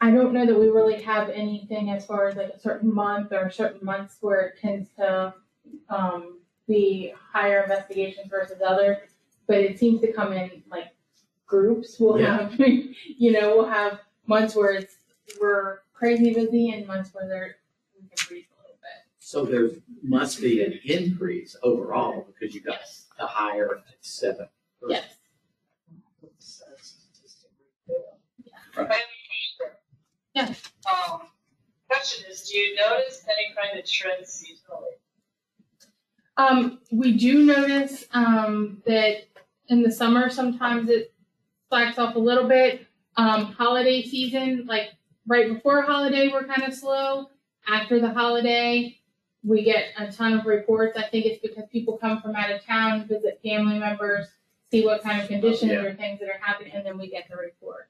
I 0.00 0.10
don't 0.10 0.32
know 0.34 0.44
that 0.44 0.58
we 0.58 0.68
really 0.68 1.00
have 1.02 1.30
anything 1.30 1.90
as 1.90 2.04
far 2.04 2.28
as 2.28 2.36
like 2.36 2.50
a 2.50 2.58
certain 2.58 2.92
month 2.94 3.32
or 3.32 3.50
certain 3.50 3.84
months 3.84 4.18
where 4.20 4.40
it 4.48 4.58
tends 4.60 4.88
to, 4.98 5.32
um, 5.88 6.38
be 6.66 7.12
higher 7.32 7.62
investigations 7.62 8.28
versus 8.28 8.60
others 8.66 8.98
but 9.46 9.58
it 9.58 9.78
seems 9.78 10.00
to 10.00 10.12
come 10.12 10.32
in 10.32 10.62
like 10.70 10.88
groups. 11.46 11.96
We'll 12.00 12.18
Yeah. 12.20 12.48
have, 12.48 12.58
you 12.58 13.32
know, 13.32 13.56
we'll 13.56 13.68
have 13.68 14.00
months 14.26 14.54
where 14.56 14.72
it's 14.72 14.96
we're 15.40 15.80
crazy 15.92 16.32
busy 16.34 16.70
and 16.70 16.86
months 16.86 17.10
where 17.12 17.28
they're 17.28 17.56
we 17.94 18.08
can 18.08 18.26
breathe 18.28 18.44
a 18.50 18.62
little 18.62 18.78
bit. 18.80 19.23
So 19.34 19.44
there 19.44 19.70
must 20.00 20.40
be 20.40 20.62
an 20.62 20.78
increase 20.84 21.56
overall 21.64 22.24
because 22.24 22.54
you 22.54 22.60
got 22.60 22.78
the 23.18 23.26
higher 23.26 23.78
at 23.78 23.96
seven. 24.00 24.46
Yes. 24.88 25.16
I 28.78 28.84
question. 28.84 29.00
Yeah. 30.34 30.54
Um, 30.88 31.22
question 31.90 32.30
is, 32.30 32.48
do 32.48 32.56
you 32.56 32.76
notice 32.76 33.26
any 33.26 33.52
kind 33.60 33.76
of 33.76 33.84
trend 33.84 34.24
seasonally? 34.24 34.94
Um, 36.36 36.78
we 36.92 37.16
do 37.16 37.44
notice 37.44 38.06
um, 38.12 38.84
that 38.86 39.24
in 39.66 39.82
the 39.82 39.90
summer 39.90 40.30
sometimes 40.30 40.88
it 40.88 41.12
slacks 41.68 41.98
off 41.98 42.14
a 42.14 42.20
little 42.20 42.46
bit. 42.46 42.86
Um, 43.16 43.46
holiday 43.46 44.04
season, 44.04 44.66
like 44.66 44.90
right 45.26 45.52
before 45.52 45.82
holiday, 45.82 46.28
we're 46.28 46.44
kind 46.44 46.62
of 46.62 46.72
slow. 46.72 47.30
After 47.66 47.98
the 47.98 48.12
holiday, 48.12 49.00
we 49.44 49.62
get 49.62 49.92
a 49.98 50.10
ton 50.10 50.32
of 50.32 50.46
reports. 50.46 50.96
I 50.96 51.02
think 51.08 51.26
it's 51.26 51.40
because 51.42 51.64
people 51.70 51.98
come 51.98 52.20
from 52.22 52.34
out 52.34 52.50
of 52.50 52.64
town, 52.64 53.06
visit 53.06 53.40
family 53.44 53.78
members, 53.78 54.26
see 54.70 54.84
what 54.84 55.02
kind 55.02 55.20
of 55.20 55.28
conditions 55.28 55.70
Yeah. 55.70 55.82
or 55.82 55.94
things 55.94 56.18
that 56.20 56.28
are 56.30 56.38
happening, 56.40 56.72
and 56.72 56.84
then 56.84 56.98
we 56.98 57.08
get 57.08 57.28
the 57.28 57.36
report. 57.36 57.88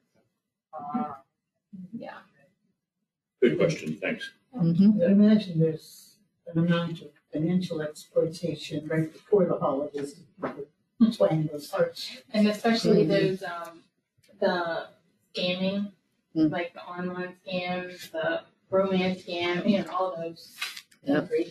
Uh, 0.72 1.14
Yeah. 1.92 2.18
Good 3.40 3.56
question, 3.58 3.96
thanks. 4.00 4.30
Mhm. 4.54 5.02
I 5.02 5.12
imagine 5.12 5.58
there's 5.60 6.16
an 6.46 6.58
amount 6.58 7.02
of 7.02 7.10
financial 7.32 7.82
exploitation 7.82 8.86
right 8.88 9.12
before 9.12 9.44
the 9.46 9.56
holidays. 9.58 10.20
Playing 11.16 11.48
those 11.52 11.70
hearts. 11.70 12.22
And 12.32 12.48
especially 12.48 13.04
Mhm. 13.04 13.08
those, 13.08 13.42
um, 13.42 13.82
the 14.40 14.88
scamming, 15.34 15.92
Mm. 16.34 16.50
like 16.50 16.72
the 16.72 16.82
online 16.84 17.36
scams, 17.46 18.10
the 18.12 18.42
romance 18.70 19.22
scam, 19.22 19.68
you 19.68 19.82
know, 19.84 19.90
all 19.92 20.16
those. 20.16 20.56
Yep. 21.06 21.30
I 21.32 21.44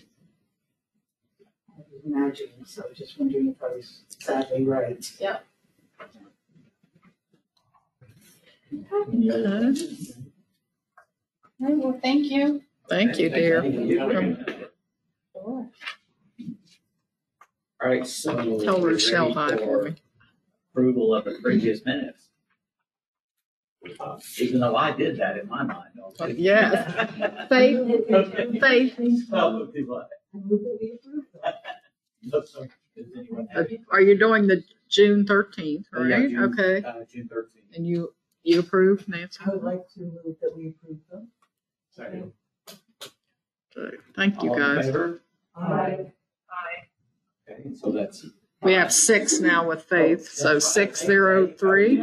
was 1.78 2.02
imagining, 2.06 2.66
so 2.66 2.84
I 2.84 2.90
was 2.90 2.98
just 2.98 3.20
wondering 3.20 3.50
if 3.50 3.64
I 3.64 3.76
was 3.76 4.02
sadly 4.20 4.64
right. 4.66 5.12
Any 5.22 5.30
other 5.30 5.40
Okay. 8.82 9.18
Mm-hmm. 9.18 9.62
questions? 9.62 10.18
Okay, 11.64 11.74
well, 11.76 12.00
thank 12.02 12.26
you. 12.26 12.62
Thank 12.90 13.20
you, 13.20 13.30
dear. 13.30 13.62
Sure. 13.64 14.36
All 17.82 17.90
right, 17.90 18.08
so. 18.08 18.36
Tell 18.64 18.78
her 18.78 18.82
we're 18.82 18.92
to 18.94 19.00
shell 19.00 19.28
ready 19.28 19.34
high 19.36 19.58
for 19.58 19.84
me. 19.84 19.96
Approval 20.74 21.16
of 21.16 21.26
the 21.26 21.38
previous 21.42 21.86
minutes. 21.86 22.23
Uh, 24.00 24.18
Even 24.40 24.60
though 24.62 24.76
I 24.76 24.92
did 24.92 25.18
that 25.18 25.38
in 25.38 25.48
my 25.50 25.64
mind. 25.64 26.00
already. 26.00 26.42
Yeah. 26.42 27.46
Faith, 27.48 27.80
Okay. 28.12 28.60
Faith, 28.60 29.28
Well, 29.30 29.66
do 29.66 29.86
what? 29.88 30.10
I 30.34 30.38
move 30.38 30.62
that 30.62 30.78
we 30.82 30.94
approve 30.94 31.26
them. 31.34 31.54
No, 32.24 32.42
so, 32.46 32.66
does 32.96 33.06
anyone 33.18 33.48
have 33.48 33.68
are 33.92 34.00
you 34.02 34.18
doing 34.18 34.48
the 34.48 34.64
June 34.90 35.26
thirteenth, 35.26 35.88
Oh, 35.94 36.04
yeah, 36.04 36.16
right? 36.16 36.30
June- 36.30 36.44
Okay, 36.54 36.84
Uh, 36.88 37.04
June 37.12 37.28
thirteenth. 37.28 37.66
and 37.76 37.86
you, 37.86 38.14
you 38.44 38.60
approve, 38.62 39.08
Nancy? 39.10 39.40
I 39.46 39.50
would 39.50 39.64
like 39.64 39.88
to 39.96 40.00
move 40.02 40.38
that 40.42 40.56
we 40.56 40.70
approve 40.70 41.00
them. 41.12 41.28
Second. 41.92 42.32
Okay, 43.76 43.98
Thank 44.16 44.42
you, 44.44 44.50
All 44.52 44.56
in 44.56 44.62
guys. 44.62 44.86
favor? 44.86 45.22
Aye. 45.56 46.14
I, 46.50 47.52
Okay, 47.52 47.74
so 47.76 47.92
that's. 47.92 48.26
We 48.62 48.74
have 48.74 48.94
six 48.94 49.42
now 49.42 49.68
with 49.68 49.84
Faith, 49.84 50.30
so 50.30 50.58
six 50.60 51.06
zero 51.06 51.48
three. 51.48 51.98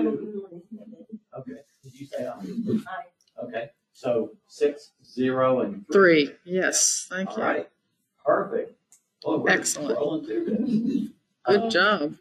Okay, 2.28 2.46
say 2.66 2.78
aye? 2.88 3.42
Okay, 3.44 3.70
so 3.92 4.30
six, 4.46 4.92
zero, 5.04 5.60
and. 5.60 5.84
Three, 5.92 6.30
yes, 6.44 7.06
thank 7.10 7.30
All 7.30 7.38
you. 7.38 7.42
right, 7.42 7.68
perfect. 8.24 8.76
Well, 9.24 9.40
we're 9.40 9.50
Excellent. 9.50 9.98
Rolling 9.98 10.24
through 10.26 10.44
this. 10.46 11.08
Good 11.46 11.60
Um, 11.64 11.70
job. 11.70 12.14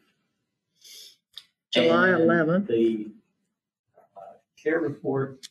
July 1.71 2.09
and 2.09 2.23
eleventh. 2.23 2.67
The 2.67 3.07
uh, 4.17 4.21
chair 4.57 4.79
report, 4.79 5.47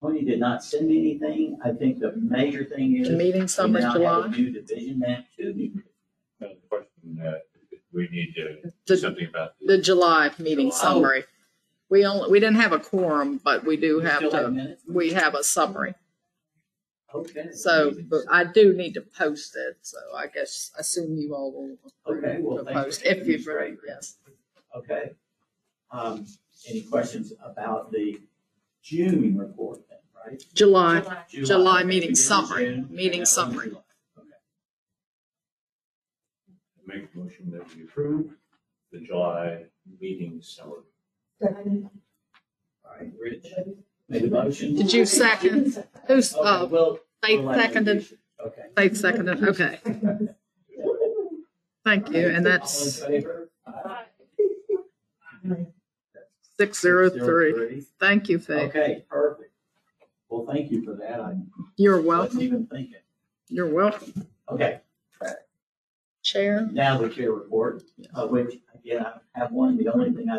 Tony 0.00 0.24
did 0.24 0.40
not 0.40 0.64
send 0.64 0.88
me 0.88 0.98
anything. 0.98 1.58
I 1.64 1.70
think 1.70 2.00
the 2.00 2.12
major 2.16 2.64
thing 2.64 2.96
is. 2.96 3.08
The 3.08 3.14
meeting 3.16 3.42
we 3.42 3.48
summer 3.48 3.80
now 3.80 3.92
have 3.92 3.96
a 3.96 3.98
July. 3.98 4.26
New 4.28 4.50
division 4.50 4.98
man, 4.98 5.24
two 5.38 5.52
new. 5.54 5.82
Uh, 6.42 6.48
The 6.48 6.56
question, 6.68 7.22
uh, 7.24 7.38
we 7.92 8.08
need 8.08 8.34
to 8.34 8.62
do 8.62 8.70
The, 8.86 8.96
something 8.96 9.26
about 9.28 9.54
the 9.64 9.78
July 9.78 10.30
meeting 10.38 10.70
July. 10.70 10.78
summary. 10.80 11.24
We 11.92 12.06
only, 12.06 12.30
we 12.30 12.40
didn't 12.40 12.56
have 12.56 12.72
a 12.72 12.78
quorum, 12.78 13.38
but 13.44 13.66
we 13.66 13.76
do 13.76 13.98
We 13.98 14.04
have 14.04 14.16
still 14.16 14.30
have 14.30 14.44
to, 14.46 14.50
minutes? 14.50 14.82
we 14.88 15.12
have 15.12 15.34
a 15.34 15.44
summary. 15.44 15.92
Okay. 17.14 17.48
So, 17.52 17.92
but 18.08 18.22
I 18.30 18.44
do 18.44 18.72
need 18.72 18.94
to 18.94 19.02
post 19.02 19.54
it, 19.56 19.76
so 19.82 19.98
I 20.16 20.28
guess, 20.28 20.70
I 20.74 20.80
assume 20.80 21.18
you 21.18 21.34
all 21.34 21.52
will 21.52 21.76
Okay, 22.06 22.38
well, 22.40 22.54
approve 22.54 22.58
the 22.60 22.72
thank 22.72 22.76
post, 22.86 23.02
if 23.04 23.26
you, 23.26 23.34
That's 23.34 23.44
great. 23.44 23.76
yes. 23.86 24.16
Okay. 24.74 25.10
Um, 25.90 26.26
any 26.66 26.80
questions 26.84 27.34
about 27.44 27.92
the 27.92 28.18
June 28.82 29.36
report 29.36 29.80
then, 29.90 29.98
right? 30.24 30.42
July, 30.54 31.02
July 31.28 31.80
okay, 31.80 31.88
meeting 31.88 32.10
we 32.12 32.14
summary, 32.14 32.64
June, 32.64 32.88
meeting 32.90 33.18
and 33.18 33.28
summary. 33.28 33.68
Okay. 33.68 34.28
Make 36.86 37.10
a 37.14 37.18
motion 37.18 37.50
that 37.50 37.76
we 37.76 37.82
approve 37.82 38.30
the 38.90 39.00
July 39.00 39.64
meeting 40.00 40.40
summary. 40.40 40.84
Second. 41.42 41.90
All 42.84 42.90
right, 43.00 43.12
Rich 43.20 43.46
made 44.08 44.24
a 44.24 44.28
motion. 44.28 44.76
Did 44.76 44.92
you 44.92 45.04
second? 45.04 45.84
Who's, 46.06 46.34
Okay, 46.34 46.48
uh, 46.48 46.66
well, 46.66 46.98
Faith 47.24 47.40
we'll 47.40 47.54
you 47.56 47.60
seconded, 47.62 47.96
it. 47.98 48.18
Okay. 48.46 48.62
Faith 48.76 48.96
seconded, 48.96 49.42
okay. 49.48 49.78
Thank 51.84 52.10
you, 52.10 52.28
and 52.28 52.46
that's 52.46 53.02
All 53.02 53.08
in 53.08 53.12
favor? 53.22 53.50
I, 53.66 54.04
six 56.58 56.80
zero 56.80 57.10
three. 57.10 57.84
Thank 57.98 58.28
you, 58.28 58.38
Faith. 58.38 58.70
Okay, 58.70 59.04
perfect. 59.08 59.50
Well, 60.28 60.46
thank 60.46 60.70
you 60.70 60.84
for 60.84 60.94
that. 60.94 61.20
I 61.20 61.34
You're 61.76 62.00
wasn't 62.00 62.06
welcome, 62.06 62.40
even 62.40 62.66
thinking. 62.66 62.94
you're 63.48 63.72
welcome. 63.72 64.26
Okay, 64.48 64.80
Chair, 66.22 66.68
now 66.70 66.98
the 66.98 67.08
chair 67.08 67.32
report, 67.32 67.82
uh, 68.14 68.26
which, 68.28 68.54
again, 68.76 69.04
I 69.04 69.38
have 69.38 69.50
one. 69.50 69.76
The 69.76 69.92
only 69.92 70.12
thing 70.12 70.30
I, 70.30 70.38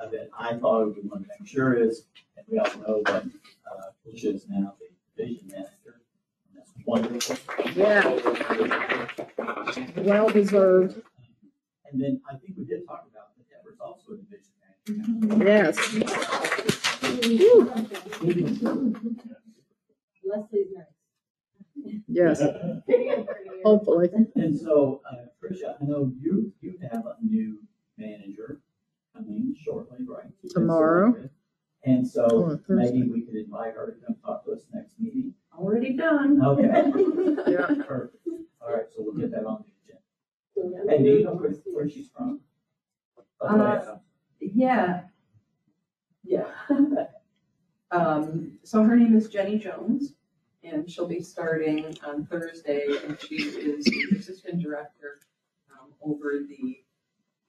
uh, 0.00 0.08
that 0.08 0.30
I 0.38 0.56
thought 0.56 0.94
we 0.96 1.02
want 1.08 1.22
to 1.24 1.28
make 1.38 1.48
sure 1.48 1.74
is, 1.74 2.06
and 2.36 2.46
we 2.48 2.58
all 2.58 2.78
know 2.78 3.02
that, 3.06 3.24
uh, 3.24 3.90
Tricia 4.06 4.34
is 4.34 4.46
now 4.48 4.74
the 4.80 4.86
division 5.22 5.48
manager. 5.48 6.00
And 6.48 6.56
That's 6.56 6.72
wonderful. 6.86 7.36
Yeah. 7.74 8.04
well 10.02 10.28
deserved, 10.30 11.02
And 11.90 12.00
then 12.00 12.20
I 12.30 12.36
think 12.36 12.54
we 12.56 12.64
did 12.64 12.86
talk 12.86 13.06
about 13.10 13.28
that 13.36 13.46
Deborah's 13.50 13.80
also 13.80 14.12
a 14.12 14.16
division 14.16 14.52
manager. 15.36 15.44
yes. 15.44 15.76
Leslie's 20.24 20.68
next. 20.74 20.94
Yes, 22.08 22.42
hopefully. 23.64 24.10
And 24.36 24.58
so, 24.58 25.00
uh, 25.10 25.26
Tricia, 25.42 25.76
I 25.80 25.84
know 25.84 26.12
you, 26.20 26.52
you 26.60 26.78
have 26.90 27.04
a 27.06 27.16
new 27.24 27.58
manager 27.96 28.60
coming 29.24 29.54
shortly, 29.64 29.98
right? 30.06 30.26
Tomorrow. 30.50 31.28
And 31.84 32.04
Or 32.04 32.08
so 32.08 32.60
Thursday. 32.68 32.98
maybe 32.98 33.08
we 33.10 33.22
could 33.22 33.36
invite 33.36 33.74
her 33.74 33.86
to 33.98 34.06
come 34.06 34.16
talk 34.24 34.44
to 34.44 34.52
us 34.52 34.60
next 34.74 34.98
meeting. 35.00 35.34
Already 35.56 35.96
done. 35.96 36.40
Okay. 36.44 36.66
Yeah. 37.50 37.66
Perfect. 37.86 38.16
All 38.60 38.72
right, 38.74 38.84
so 38.94 38.96
we'll 38.98 39.14
get 39.14 39.30
that 39.32 39.44
on 39.46 39.64
the 39.64 40.62
agenda. 40.74 40.94
And 40.94 41.04
do 41.04 41.10
you 41.10 41.24
know 41.24 41.32
where, 41.34 41.52
where 41.72 41.88
she's 41.88 42.10
from? 42.10 42.40
Oh, 43.40 43.56
go. 43.56 44.00
Yeah. 44.40 45.02
Yeah. 46.24 46.44
Um, 47.92 48.52
so 48.62 48.84
her 48.84 48.94
name 48.94 49.16
is 49.16 49.28
Jenny 49.28 49.58
Jones, 49.58 50.12
and 50.62 50.88
she'll 50.88 51.08
be 51.08 51.20
starting 51.20 51.96
on 52.06 52.24
Thursday, 52.24 52.86
and 53.04 53.20
she 53.20 53.34
is 53.34 53.84
the 53.84 54.16
assistant 54.16 54.62
director 54.62 55.18
um, 55.72 55.88
over 56.00 56.34
the 56.48 56.78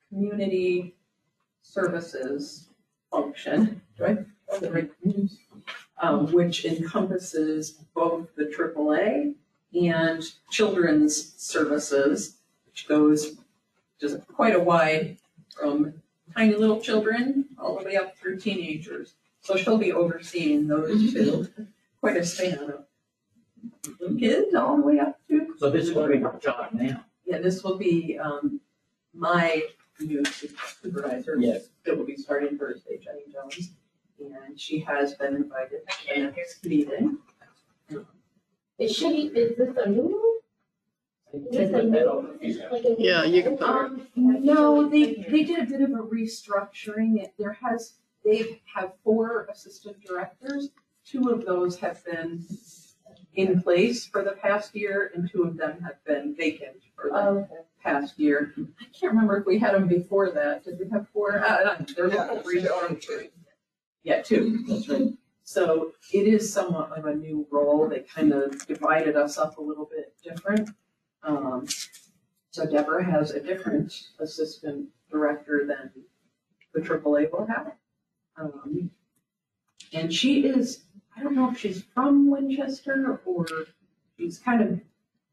community 0.10 0.95
services 1.62 2.67
function, 3.12 3.82
do 3.97 4.06
I, 4.06 4.17
the 4.60 4.71
right, 4.71 4.91
um, 6.02 6.32
which 6.32 6.65
encompasses 6.65 7.71
both 7.93 8.34
the 8.36 8.45
AAA 8.45 9.34
and 9.74 10.24
children's 10.50 11.34
services, 11.38 12.38
which 12.65 12.88
goes 12.88 13.38
just 14.00 14.26
quite 14.28 14.56
a 14.56 14.60
wide 14.60 15.17
from 15.58 15.93
tiny 16.36 16.56
little 16.56 16.80
children 16.82 17.45
all 17.58 17.78
the 17.78 17.86
way 17.86 17.95
up 17.95 18.17
through 18.17 18.39
teenagers. 18.39 19.13
So 19.41 19.56
she'll 19.56 19.78
be 19.78 19.91
overseeing 19.91 20.67
those 20.67 21.13
two, 21.13 21.47
quite 22.00 22.17
a 22.17 22.26
span 22.26 22.71
of 24.02 24.19
kids 24.19 24.54
all 24.56 24.78
the 24.78 24.84
way 24.84 25.00
up 25.00 25.19
to, 25.28 25.56
So 25.58 25.69
this 25.69 25.88
is 25.88 25.93
gonna 25.93 26.12
be 26.12 26.19
her 26.19 26.38
job 26.41 26.69
now. 26.74 27.04
yeah, 27.26 27.39
this 27.39 27.63
will 27.63 27.78
be, 27.78 28.17
um, 28.17 28.60
my 29.13 29.63
new 29.99 30.23
supervisor. 30.25 31.38
Yes. 31.39 31.67
That 31.86 31.97
will 31.97 32.06
be 32.06 32.15
starting 32.15 32.58
Thursday, 32.58 32.97
Jenny 32.97 33.21
Jones. 33.32 33.71
And 34.19 34.60
she 34.60 34.80
has 34.80 35.15
been 35.15 35.36
invited 35.36 35.82
to 35.89 36.15
the 36.15 36.21
next 36.36 36.63
meeting. 36.65 37.17
Is 38.77 38.95
she, 38.95 39.27
is 39.27 39.58
this 39.58 39.75
a 39.77 39.89
new? 39.89 40.41
Is 41.34 41.43
this 41.51 41.73
a 41.73 41.84
new? 41.84 42.38
like 42.71 42.84
a 42.84 42.89
new- 42.89 42.95
Yeah, 42.99 43.23
you 43.23 43.41
can 43.43 43.58
put 43.58 43.67
her- 43.67 43.86
Um, 43.86 44.08
no, 44.15 44.88
they, 44.89 45.25
they 45.30 45.43
did 45.43 45.60
a 45.60 45.65
bit 45.65 45.82
of 45.82 45.91
a 45.91 46.04
restructuring. 46.04 47.21
It- 47.21 47.34
There 47.38 47.54
has, 47.54 47.93
they 48.23 48.62
have 48.73 48.93
four 49.04 49.47
assistant 49.51 49.97
directors. 50.06 50.69
Two 51.04 51.30
of 51.30 51.45
those 51.45 51.77
have 51.80 52.04
been 52.06 52.45
in 53.36 53.62
place 53.62 54.05
for 54.05 54.23
the 54.23 54.31
past 54.31 54.75
year 54.75 55.12
and 55.15 55.29
two 55.29 55.43
of 55.43 55.57
them 55.57 55.81
have 55.81 56.03
been 56.05 56.36
vacant 56.36 56.77
for 56.95 57.10
the 57.10 57.15
Oh, 57.15 57.38
okay. 57.39 57.55
past 57.84 58.19
year. 58.19 58.53
I 58.57 58.86
can't 58.97 59.13
remember 59.13 59.38
if 59.38 59.45
we 59.45 59.57
had 59.57 59.73
them 59.73 59.88
before 59.88 60.31
that. 60.31 60.63
Did 60.65 60.79
we 60.79 60.89
have 60.89 61.07
four? 61.10 61.39
Uh, 61.43 61.63
no, 61.79 61.86
there's 61.95 62.13
a 62.13 62.27
whole 62.27 62.41
restructuring. 62.43 63.29
Yeah, 64.03 64.21
two, 64.21 64.63
that's 64.67 64.89
right. 64.89 65.13
So 65.43 65.91
it 66.13 66.27
is 66.27 66.51
somewhat 66.51 66.97
of 66.97 67.05
a 67.05 67.15
new 67.15 67.45
role. 67.51 67.88
They 67.89 67.99
kind 68.01 68.31
of 68.34 68.65
divided 68.67 69.15
us 69.15 69.38
up 69.38 69.57
a 69.57 69.62
little 69.62 69.86
bit 69.86 70.13
different. 70.23 70.69
Um, 71.23 71.67
so 72.51 72.65
Deborah 72.65 73.03
has 73.03 73.31
a 73.31 73.39
different 73.39 73.93
assistant 74.19 74.88
director 75.10 75.65
than 75.67 75.91
the 76.73 76.81
AAA 76.81 77.31
will 77.31 77.45
have. 77.47 77.73
Um, 78.38 78.91
and 79.93 80.13
she 80.13 80.45
is, 80.45 80.84
I 81.15 81.24
don't 81.24 81.36
know 81.36 81.52
if 81.52 81.60
she's 81.60 81.84
from 81.93 82.30
Winchester 82.30 83.19
or 83.26 83.45
she's 84.17 84.39
kind 84.39 84.62
of 84.62 84.80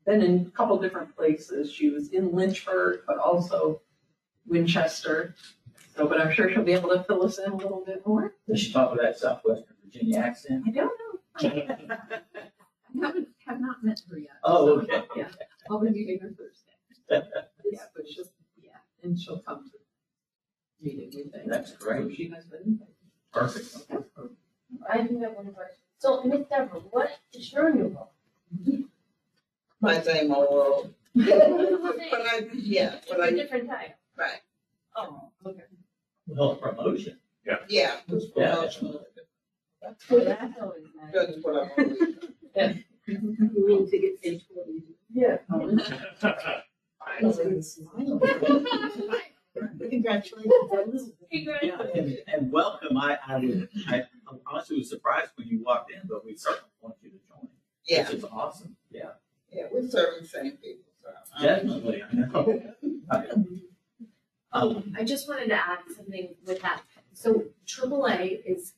been 0.04 0.22
in 0.22 0.46
a 0.46 0.50
couple 0.50 0.78
different 0.78 1.14
places. 1.16 1.72
She 1.72 1.90
was 1.90 2.08
in 2.10 2.32
Lynchburg, 2.34 3.00
but 3.06 3.18
also 3.18 3.82
Winchester. 4.46 5.34
So, 5.96 6.06
but 6.06 6.20
I'm 6.20 6.32
sure 6.32 6.50
she'll 6.50 6.62
be 6.64 6.72
able 6.72 6.90
to 6.90 7.02
fill 7.04 7.24
us 7.24 7.38
in 7.38 7.50
a 7.50 7.56
little 7.56 7.82
bit 7.84 8.06
more. 8.06 8.34
Does 8.48 8.60
she 8.60 8.72
talk 8.72 8.92
with 8.92 9.00
that 9.02 9.18
Southwestern 9.18 9.74
Virginia 9.84 10.18
accent? 10.18 10.64
I 10.66 10.70
don't 10.70 10.86
know. 10.86 11.14
I 11.40 13.06
haven't, 13.06 13.28
have 13.46 13.60
not 13.60 13.84
met 13.84 14.00
her 14.10 14.18
yet. 14.18 14.30
Oh, 14.44 14.66
so, 14.66 14.82
okay. 14.82 15.04
Yeah, 15.16 15.28
I'll 15.70 15.80
be 15.80 15.90
meeting 15.90 16.18
her 16.20 16.30
Thursday. 16.30 17.26
Yeah, 17.70 17.80
but 17.94 18.08
she'll, 18.08 18.24
yeah, 18.62 18.70
and 19.02 19.18
she'll 19.20 19.40
come 19.40 19.62
to 19.70 19.78
meeting, 20.80 21.10
we 21.14 21.30
think. 21.30 21.50
That's 21.50 21.72
great. 21.76 22.04
So 22.04 22.14
She 22.14 22.30
has 22.30 22.46
been. 22.46 22.80
Perfect. 23.30 23.92
I 24.88 25.02
do 25.02 25.18
have 25.20 25.34
one 25.34 25.52
question. 25.52 25.76
So, 25.98 26.22
Miss 26.24 26.46
Deborah, 26.48 26.80
what 26.90 27.10
is 27.32 27.52
your 27.52 27.72
new 27.74 27.88
role? 27.88 28.12
My 29.80 30.00
same 30.00 30.32
old 30.32 30.48
role. 30.50 30.90
But 32.10 32.26
I, 32.26 32.48
yeah, 32.54 32.96
but 33.08 33.18
It's 33.18 33.20
a 33.20 33.22
I, 33.22 33.30
different 33.30 33.68
type. 33.68 33.96
right, 34.16 34.40
Oh, 34.96 35.30
okay. 35.46 35.62
Well, 36.26 36.56
promotion. 36.56 37.18
yeah, 37.44 37.56
it's 38.08 38.26
Yeah. 38.36 38.54
promotional. 38.54 39.04
Well, 40.10 40.24
that's 40.24 40.58
always 40.60 40.84
nice. 40.96 41.12
That's 41.12 41.36
what 41.42 41.56
I'm 41.56 41.70
always. 42.56 42.76
You 43.06 43.64
mean 43.66 43.90
to 43.90 43.98
get 43.98 44.22
paid 44.22 44.42
for 44.42 44.54
what 44.54 44.68
you 44.68 44.80
do? 44.80 44.94
Yeah. 45.14 45.38
Congratulations. 49.90 51.10
Yeah, 51.30 51.80
and, 51.94 52.18
and 52.26 52.52
welcome. 52.52 52.96
I, 52.96 53.18
I 53.26 53.36
was, 53.38 53.62
I 53.88 54.02
honestly 54.46 54.78
was 54.78 54.88
surprised 54.90 55.30
when 55.36 55.48
you 55.48 55.62
walked 55.64 55.90
in, 55.92 56.00
but 56.08 56.24
we 56.24 56.36
certainly 56.36 56.70
want 56.80 56.94
you 57.02 57.10
to 57.10 57.16
join. 57.28 57.48
Yeah, 57.86 58.02
This 58.04 58.14
is 58.18 58.24
awesome. 58.24 58.76
Yeah, 58.90 59.10
yeah, 59.52 59.64
we're 59.72 59.88
serving 59.88 60.22
the 60.22 60.28
same 60.28 60.52
people, 60.52 60.84
so. 61.02 61.08
I'm- 61.36 61.42
definitely. 61.42 62.02
I 63.10 63.16
know. 63.26 63.42
Um, 64.52 64.94
I 64.98 65.04
just 65.04 65.28
wanted 65.28 65.48
to 65.48 65.54
add 65.54 65.80
something 65.94 66.34
with 66.46 66.62
that. 66.62 66.82
So 67.12 67.44
AAA 67.66 68.40
is, 68.46 68.72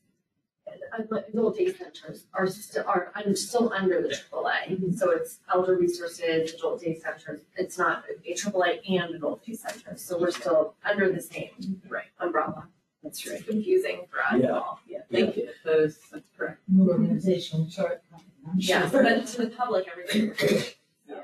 adult 0.99 1.55
uh, 1.55 1.59
day 1.59 1.73
centers 1.73 2.27
are 2.35 2.47
still, 2.47 2.85
are, 2.87 3.13
I'm 3.15 3.35
still 3.37 3.73
under 3.73 4.03
the 4.03 4.09
AAA. 4.09 4.71
Mm-hmm. 4.71 4.93
So 4.93 5.11
it's 5.11 5.41
elder 5.53 5.77
resources, 5.77 6.55
adult 6.55 6.81
day 6.81 6.99
centers. 6.99 7.41
It's 7.57 7.79
not 7.79 8.05
a 8.27 8.33
AAA 8.33 8.81
and 8.89 9.15
adult 9.15 9.45
day 9.45 9.55
centers. 9.55 10.03
So 10.03 10.19
we're 10.19 10.31
still 10.31 10.75
under 10.85 11.13
the 11.13 11.21
same 11.21 11.51
mm-hmm. 11.61 11.89
Right. 11.93 12.05
umbrella. 12.21 12.69
That's 13.03 13.27
right. 13.27 13.47
Confusing 13.47 14.07
for 14.11 14.21
us 14.23 14.43
Yeah. 14.43 14.51
all. 14.51 14.81
Yeah, 14.87 15.01
thank 15.11 15.37
you. 15.37 15.49
Those, 15.65 15.99
that's 16.13 16.25
correct. 16.37 16.61
New 16.69 16.91
organizational 16.91 17.67
chart. 17.69 18.03
I'm 18.47 18.61
sure. 18.61 18.89
But 18.91 19.27
to 19.29 19.47
the 19.47 19.51
public, 19.51 19.87
everything. 19.91 20.33
Yeah 21.09 21.17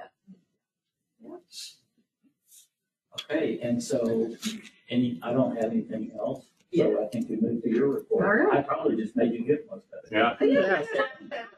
okay, 3.31 3.59
and 3.63 3.83
so, 3.83 4.35
any, 4.91 5.19
I 5.23 5.33
don't 5.33 5.57
have 5.57 5.73
anything 5.73 6.13
else, 6.19 6.45
so 6.75 7.05
I 7.05 7.09
think 7.09 7.29
we 7.29 7.37
move 7.37 7.63
to 7.63 7.71
your 7.71 7.89
report. 7.89 8.25
All 8.25 8.47
right. 8.47 8.59
I 8.59 8.63
probably 8.63 8.97
just 8.97 9.17
made 9.17 9.33
you 9.33 9.45
get 9.45 9.67
most 9.71 9.87
of 9.93 10.05
it. 10.05 10.13
Yeah. 10.13 10.37
Yeah, 10.41 10.83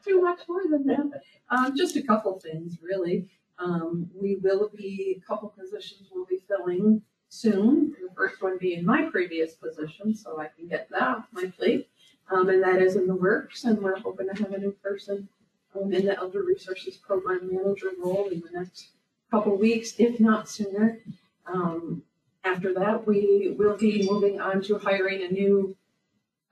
too 0.04 0.20
much 0.22 0.40
more 0.48 0.62
than 0.70 0.86
that. 0.86 1.22
Um, 1.50 1.76
just 1.76 1.96
a 1.96 2.02
couple 2.02 2.38
things, 2.40 2.78
really. 2.82 3.28
Um, 3.58 4.08
we 4.14 4.36
will 4.36 4.70
be, 4.76 5.20
a 5.20 5.26
couple 5.26 5.48
positions 5.48 6.08
we'll 6.12 6.26
be 6.26 6.38
filling 6.46 7.02
soon. 7.28 7.94
The 8.00 8.14
first 8.14 8.42
one 8.42 8.58
being 8.58 8.84
my 8.84 9.08
previous 9.10 9.54
position, 9.54 10.14
so 10.14 10.40
I 10.40 10.48
can 10.56 10.68
get 10.68 10.88
that 10.90 11.02
off 11.02 11.24
my 11.32 11.46
plate. 11.46 11.88
Um, 12.30 12.48
and 12.50 12.62
that 12.62 12.80
is 12.80 12.96
in 12.96 13.06
the 13.06 13.16
works, 13.16 13.64
and 13.64 13.78
we're 13.78 13.98
hoping 13.98 14.28
to 14.28 14.42
have 14.42 14.52
a 14.52 14.58
new 14.58 14.72
person 14.72 15.28
um, 15.74 15.92
in 15.92 16.04
the 16.04 16.16
Elder 16.16 16.42
Resources 16.42 16.96
Program 16.96 17.48
Manager 17.50 17.90
role 18.02 18.28
in 18.28 18.40
the 18.40 18.58
next 18.58 18.90
couple 19.30 19.56
weeks, 19.56 19.94
if 19.98 20.20
not 20.20 20.48
sooner. 20.48 21.00
Um, 21.46 22.02
after 22.44 22.72
that, 22.74 23.06
we 23.06 23.54
will 23.58 23.76
be 23.76 24.08
moving 24.08 24.40
on 24.40 24.62
to 24.62 24.78
hiring 24.78 25.22
a 25.22 25.28
new 25.28 25.76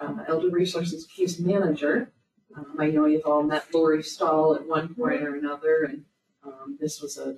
uh, 0.01 0.25
Elder 0.29 0.51
Resources 0.51 1.07
Case 1.07 1.39
Manager. 1.39 2.11
Um, 2.57 2.77
I 2.79 2.89
know 2.89 3.07
you've 3.07 3.27
all 3.27 3.43
met 3.43 3.73
Lori 3.73 4.03
Stahl 4.03 4.55
at 4.55 4.67
one 4.67 4.95
point 4.95 5.23
or 5.23 5.37
another, 5.37 5.85
and 5.85 6.05
um, 6.45 6.77
this 6.81 7.01
was 7.01 7.19
a 7.19 7.37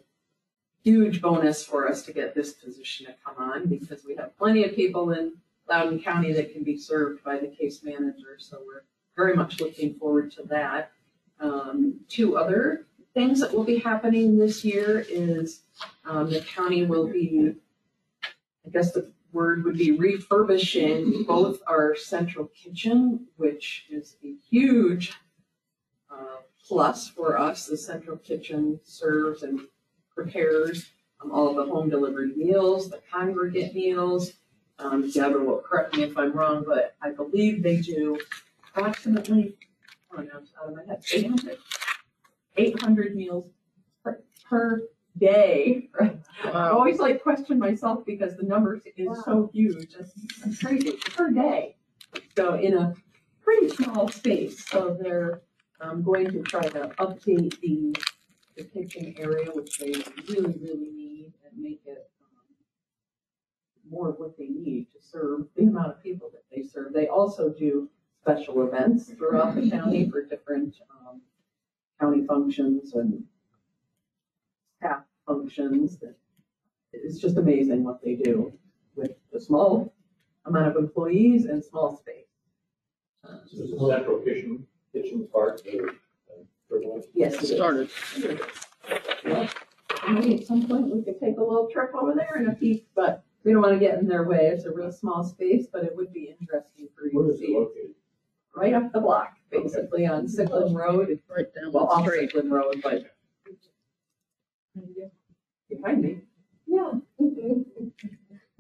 huge 0.83 1.21
bonus 1.21 1.65
for 1.65 1.89
us 1.89 2.03
to 2.05 2.13
get 2.13 2.35
this 2.35 2.53
position 2.53 3.07
to 3.07 3.15
come 3.25 3.37
on 3.39 3.67
because 3.67 4.05
we 4.05 4.17
have 4.17 4.37
plenty 4.39 4.65
of 4.65 4.75
people 4.75 5.11
in 5.13 5.35
Loudoun 5.69 6.01
County 6.01 6.33
that 6.33 6.53
can 6.53 6.65
be 6.65 6.79
served 6.79 7.23
by 7.25 7.39
the 7.39 7.49
case 7.49 7.83
manager, 7.83 8.37
so 8.39 8.59
we're 8.67 8.85
very 9.17 9.37
much 9.37 9.61
looking 9.61 9.95
forward 9.95 10.31
to 10.33 10.43
that. 10.45 10.93
Um, 11.41 12.01
two 12.09 12.37
other 12.37 12.87
things 13.15 13.41
that 13.41 13.53
will 13.53 13.65
be 13.65 13.79
happening 13.79 14.39
this 14.39 14.65
year 14.65 15.05
is 15.09 15.63
um, 16.05 16.31
the 16.31 16.41
county 16.41 16.85
will 16.85 17.07
be, 17.07 17.55
I 18.67 18.71
guess 18.71 18.93
the 18.93 19.13
word 19.33 19.65
would 19.65 19.77
be 19.77 19.93
refurbishing 19.93 21.25
both 21.25 21.61
our 21.67 21.95
central 21.97 22.47
kitchen, 22.47 23.27
which 23.37 23.87
is 23.91 24.17
a 24.25 24.35
huge 24.51 25.13
uh, 26.11 26.39
plus 26.67 27.09
for 27.09 27.39
us. 27.39 27.67
The 27.67 27.77
central 27.77 28.17
kitchen 28.17 28.81
serves 28.85 29.43
and 29.43 29.61
prepares 30.15 30.87
um, 31.21 31.33
all 31.33 31.55
the 31.55 31.65
home 31.65 31.89
delivered 31.89 32.37
meals, 32.37 32.91
the 32.91 33.01
congregate 33.11 33.75
meals. 33.75 34.33
Um, 34.79 35.11
Deborah 35.11 35.45
will 35.45 35.59
correct 35.59 35.97
me 35.97 36.05
if 36.05 36.17
I'm 36.17 36.33
wrong, 36.33 36.65
but 36.67 36.95
I 37.03 37.11
believe 37.11 37.63
they 37.63 37.79
do 37.79 38.19
approximately, 38.69 39.57
know, 40.17 40.25
it's 40.41 40.53
out 40.61 40.69
of 40.69 40.77
my 40.77 40.85
head, 40.85 41.03
800 41.13 41.59
800 42.57 43.15
meals 43.17 43.47
per 44.49 44.83
day, 45.19 45.89
right? 45.99 46.19
I 46.45 46.69
always 46.69 46.99
like 46.99 47.23
question 47.23 47.59
myself 47.59 48.05
because 48.07 48.37
the 48.37 48.45
numbers 48.45 48.83
is 48.97 49.09
so 49.25 49.51
huge, 49.53 49.95
it's 49.99 50.13
it's 50.47 50.59
crazy, 50.63 50.93
per 51.17 51.31
day. 51.31 51.77
So 52.37 52.55
in 52.55 52.75
a 52.77 52.95
pretty 53.43 53.69
small 53.69 54.09
space, 54.09 54.67
so 54.69 54.97
they're, 55.01 55.43
um, 55.81 56.03
going 56.03 56.31
to 56.33 56.43
try 56.43 56.63
to 56.63 56.89
update 56.99 57.59
the, 57.61 57.95
the 58.57 58.65
kitchen 58.65 59.15
area, 59.19 59.51
which 59.53 59.79
they 59.79 59.93
really, 60.29 60.59
really 60.61 60.91
need, 60.91 61.33
and 61.45 61.63
make 61.63 61.81
it, 61.87 62.11
um, 62.23 62.55
more 63.91 64.11
of 64.11 64.17
what 64.19 64.37
they 64.37 64.49
need 64.49 64.87
to 64.93 64.99
serve 65.01 65.47
the 65.57 65.63
amount 65.65 65.89
of 65.89 66.03
people 66.03 66.31
that 66.33 66.45
they 66.53 66.63
serve. 66.63 66.93
They 66.93 67.07
also 67.09 67.51
do 67.51 67.89
special 68.21 68.67
events 68.67 69.11
throughout 69.11 69.55
the 69.55 69.71
county 69.71 70.11
for 70.11 70.25
different, 70.25 70.75
um, 70.91 71.21
county 72.01 72.27
functions 72.27 72.95
and 72.95 73.25
staff 74.79 75.03
functions 75.27 75.99
that 75.99 76.15
it's 76.93 77.19
just 77.19 77.37
amazing 77.37 77.85
what 77.85 78.03
they 78.03 78.15
do 78.15 78.53
with 78.97 79.13
the 79.33 79.41
small 79.41 79.93
amount 80.47 80.69
of 80.69 80.77
employees 80.77 81.45
and 81.45 81.63
small 81.63 81.97
space. 81.97 82.25
Uh, 83.25 83.39
So 83.47 83.63
is 83.65 83.71
the 83.73 83.87
central 83.89 84.19
kitchen, 84.21 84.67
kitchen 84.93 85.29
part, 85.33 85.63
the, 85.65 85.89
uh, 85.89 87.01
Yes, 87.15 87.35
it 87.35 87.43
is. 87.43 87.51
Started. 87.57 87.91
Well, 89.25 89.49
Maybe 90.09 90.41
at 90.41 90.47
some 90.47 90.67
point 90.67 90.95
we 90.95 91.03
could 91.03 91.21
take 91.21 91.37
a 91.37 91.43
little 91.43 91.69
trip 91.71 91.91
over 91.95 92.15
there 92.15 92.35
and 92.37 92.49
a 92.49 92.53
peek, 92.55 92.87
but 92.95 93.25
we 93.45 93.53
don't 93.53 93.61
want 93.63 93.75
to 93.75 93.79
get 93.81 93.99
in 93.99 94.07
their 94.07 94.25
way. 94.25 94.47
It's 94.47 94.65
a 94.65 94.71
real 94.71 94.93
small 94.93 95.23
space, 95.25 95.67
but 95.71 95.85
it 95.85 95.95
would 95.95 96.13
be 96.13 96.35
interesting 96.41 96.89
for 96.97 97.07
you 97.07 97.19
where 97.19 97.27
to 97.29 97.35
is 97.35 97.41
it 97.41 97.47
see. 97.47 97.55
located? 97.55 97.95
Right 98.55 98.73
up 98.75 98.93
the 98.93 99.01
block, 99.01 99.37
basically 99.51 100.07
on 100.07 100.27
Sycolin 100.27 100.75
Road, 100.75 101.19
Right 101.29 101.47
down 101.55 101.73
well, 101.73 101.87
the 101.87 101.93
off 101.93 102.07
street. 102.07 102.33
Sycolin 102.33 102.51
Road, 102.51 102.81
but 102.83 103.18
behind 105.69 106.03
me. 106.03 106.19
Yeah. 106.67 106.93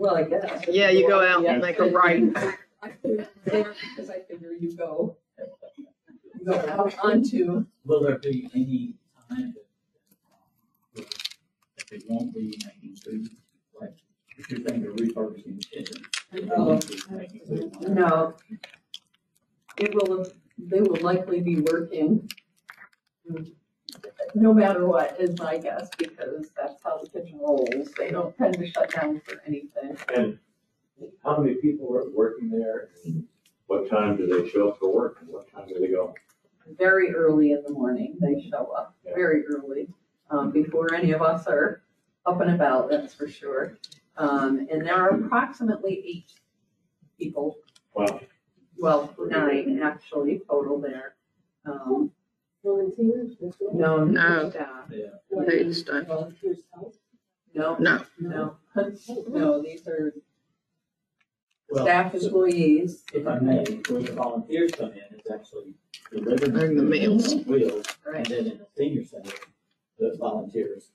Well, 0.01 0.15
I 0.17 0.23
guess. 0.23 0.65
Yeah, 0.69 0.91
you 0.91 1.09
go 1.09 1.27
out 1.27 1.43
Yeah. 1.43 1.55
and 1.55 1.63
make 1.63 1.81
a 1.81 1.91
right. 1.91 2.23
I 2.83 2.91
put 2.91 3.11
it 3.19 3.29
there 3.45 3.75
because 3.97 4.09
I 4.11 4.21
figure 4.21 4.53
you 4.53 4.77
go, 4.77 5.17
you 6.39 6.45
go 6.47 6.55
out 6.55 6.95
onto, 7.03 7.67
Will 7.85 8.03
there 8.05 8.19
be 8.19 8.49
any 8.55 8.95
time 9.29 9.55
that, 10.95 11.07
that 11.77 11.89
they 11.91 11.99
won't 12.09 12.33
be 12.33 12.57
making 12.65 12.95
food? 13.05 13.29
Like, 13.81 13.97
if 14.37 14.49
you're 14.49 14.61
thinking 14.61 14.87
of 14.87 15.01
refurbishing 15.01 15.57
the 15.57 15.65
kitchen. 15.65 16.05
won't 16.57 16.87
be 16.89 17.01
making 17.11 17.41
food. 17.47 17.89
no. 17.91 18.35
It 19.79 19.93
will, 19.97 20.27
they 20.59 20.81
will 20.81 21.01
likely 21.01 21.41
be 21.41 21.61
working 21.61 22.29
no 24.35 24.53
matter 24.53 24.87
what 24.87 25.17
is 25.21 25.39
my 25.39 25.59
guess, 25.59 25.89
because 25.99 26.51
that's 26.57 26.83
how 26.85 26.99
the 26.99 27.09
kitchen 27.09 27.39
rolls. 27.41 27.91
They 27.97 28.11
don't 28.11 28.37
tend 28.37 28.55
to 28.59 28.71
shut 28.71 28.91
down 28.93 29.21
for 29.25 29.41
anything. 29.47 29.97
And 30.15 30.39
how 31.25 31.39
many 31.39 31.55
people 31.57 31.95
are 31.97 32.11
working 32.11 32.51
there? 32.51 32.91
What 33.67 33.89
time 33.91 34.17
do 34.17 34.27
they 34.27 34.49
show 34.49 34.69
up 34.71 34.79
for 34.79 34.93
work 34.93 35.19
and 35.21 35.29
what 35.29 35.51
time 35.53 35.69
do 35.69 35.79
they 35.79 35.89
go? 35.89 36.15
Very 36.79 37.15
early 37.15 37.53
in 37.53 37.63
the 37.67 37.73
morning, 37.73 38.17
they 38.21 38.47
show 38.51 38.73
up, 38.77 38.95
Yeah. 39.05 39.15
very 39.15 39.45
early, 39.47 39.89
um, 40.31 40.51
before 40.51 40.93
any 40.95 41.13
of 41.13 41.23
us 41.23 41.47
are 41.47 41.83
up 42.27 42.41
and 42.41 42.51
about, 42.51 42.91
that's 42.91 43.15
for 43.15 43.29
sure. 43.29 43.79
Um, 44.17 44.67
and 44.71 44.85
there 44.85 44.95
are 44.95 45.11
approximately 45.11 46.03
eight 46.07 46.33
people 47.19 47.57
Wow. 47.95 48.21
well, 48.79 49.15
nine 49.19 49.81
actually 49.83 50.41
total 50.49 50.79
there. 50.81 51.15
Um, 51.65 52.13
Volunteers, 52.65 53.37
that's 53.41 53.57
all. 53.61 53.75
no, 53.79 54.05
No. 54.05 54.43
no 54.43 54.51
staff. 54.51 54.91
Yeah. 54.91 55.07
Paid 55.47 55.75
stuff. 55.75 56.07
Volunteers 56.07 56.59
help. 56.75 56.95
No, 57.55 57.77
No. 57.79 58.05
no, 58.21 58.57
no, 59.29 59.63
these 59.63 59.87
are 59.89 60.13
Well, 61.71 61.85
staff 61.85 62.15
employees. 62.15 63.05
If 63.13 63.27
I 63.27 63.39
may, 63.39 63.65
where 63.89 64.03
the 64.03 64.13
volunteers 64.13 64.73
come 64.73 64.93
in, 64.93 65.03
it's 65.13 65.31
actually 65.31 65.75
delivering. 66.11 66.53
Bring 66.53 66.77
the 66.77 66.83
meals. 66.83 67.33
on 67.33 67.45
Wheels, 67.45 67.85
and 68.05 68.15
Right, 68.15 68.29
then 68.29 68.47
in 68.47 68.59
the 68.59 68.67
senior 68.77 69.05
center, 69.05 69.33
the 69.99 70.17
volunteers 70.19 70.91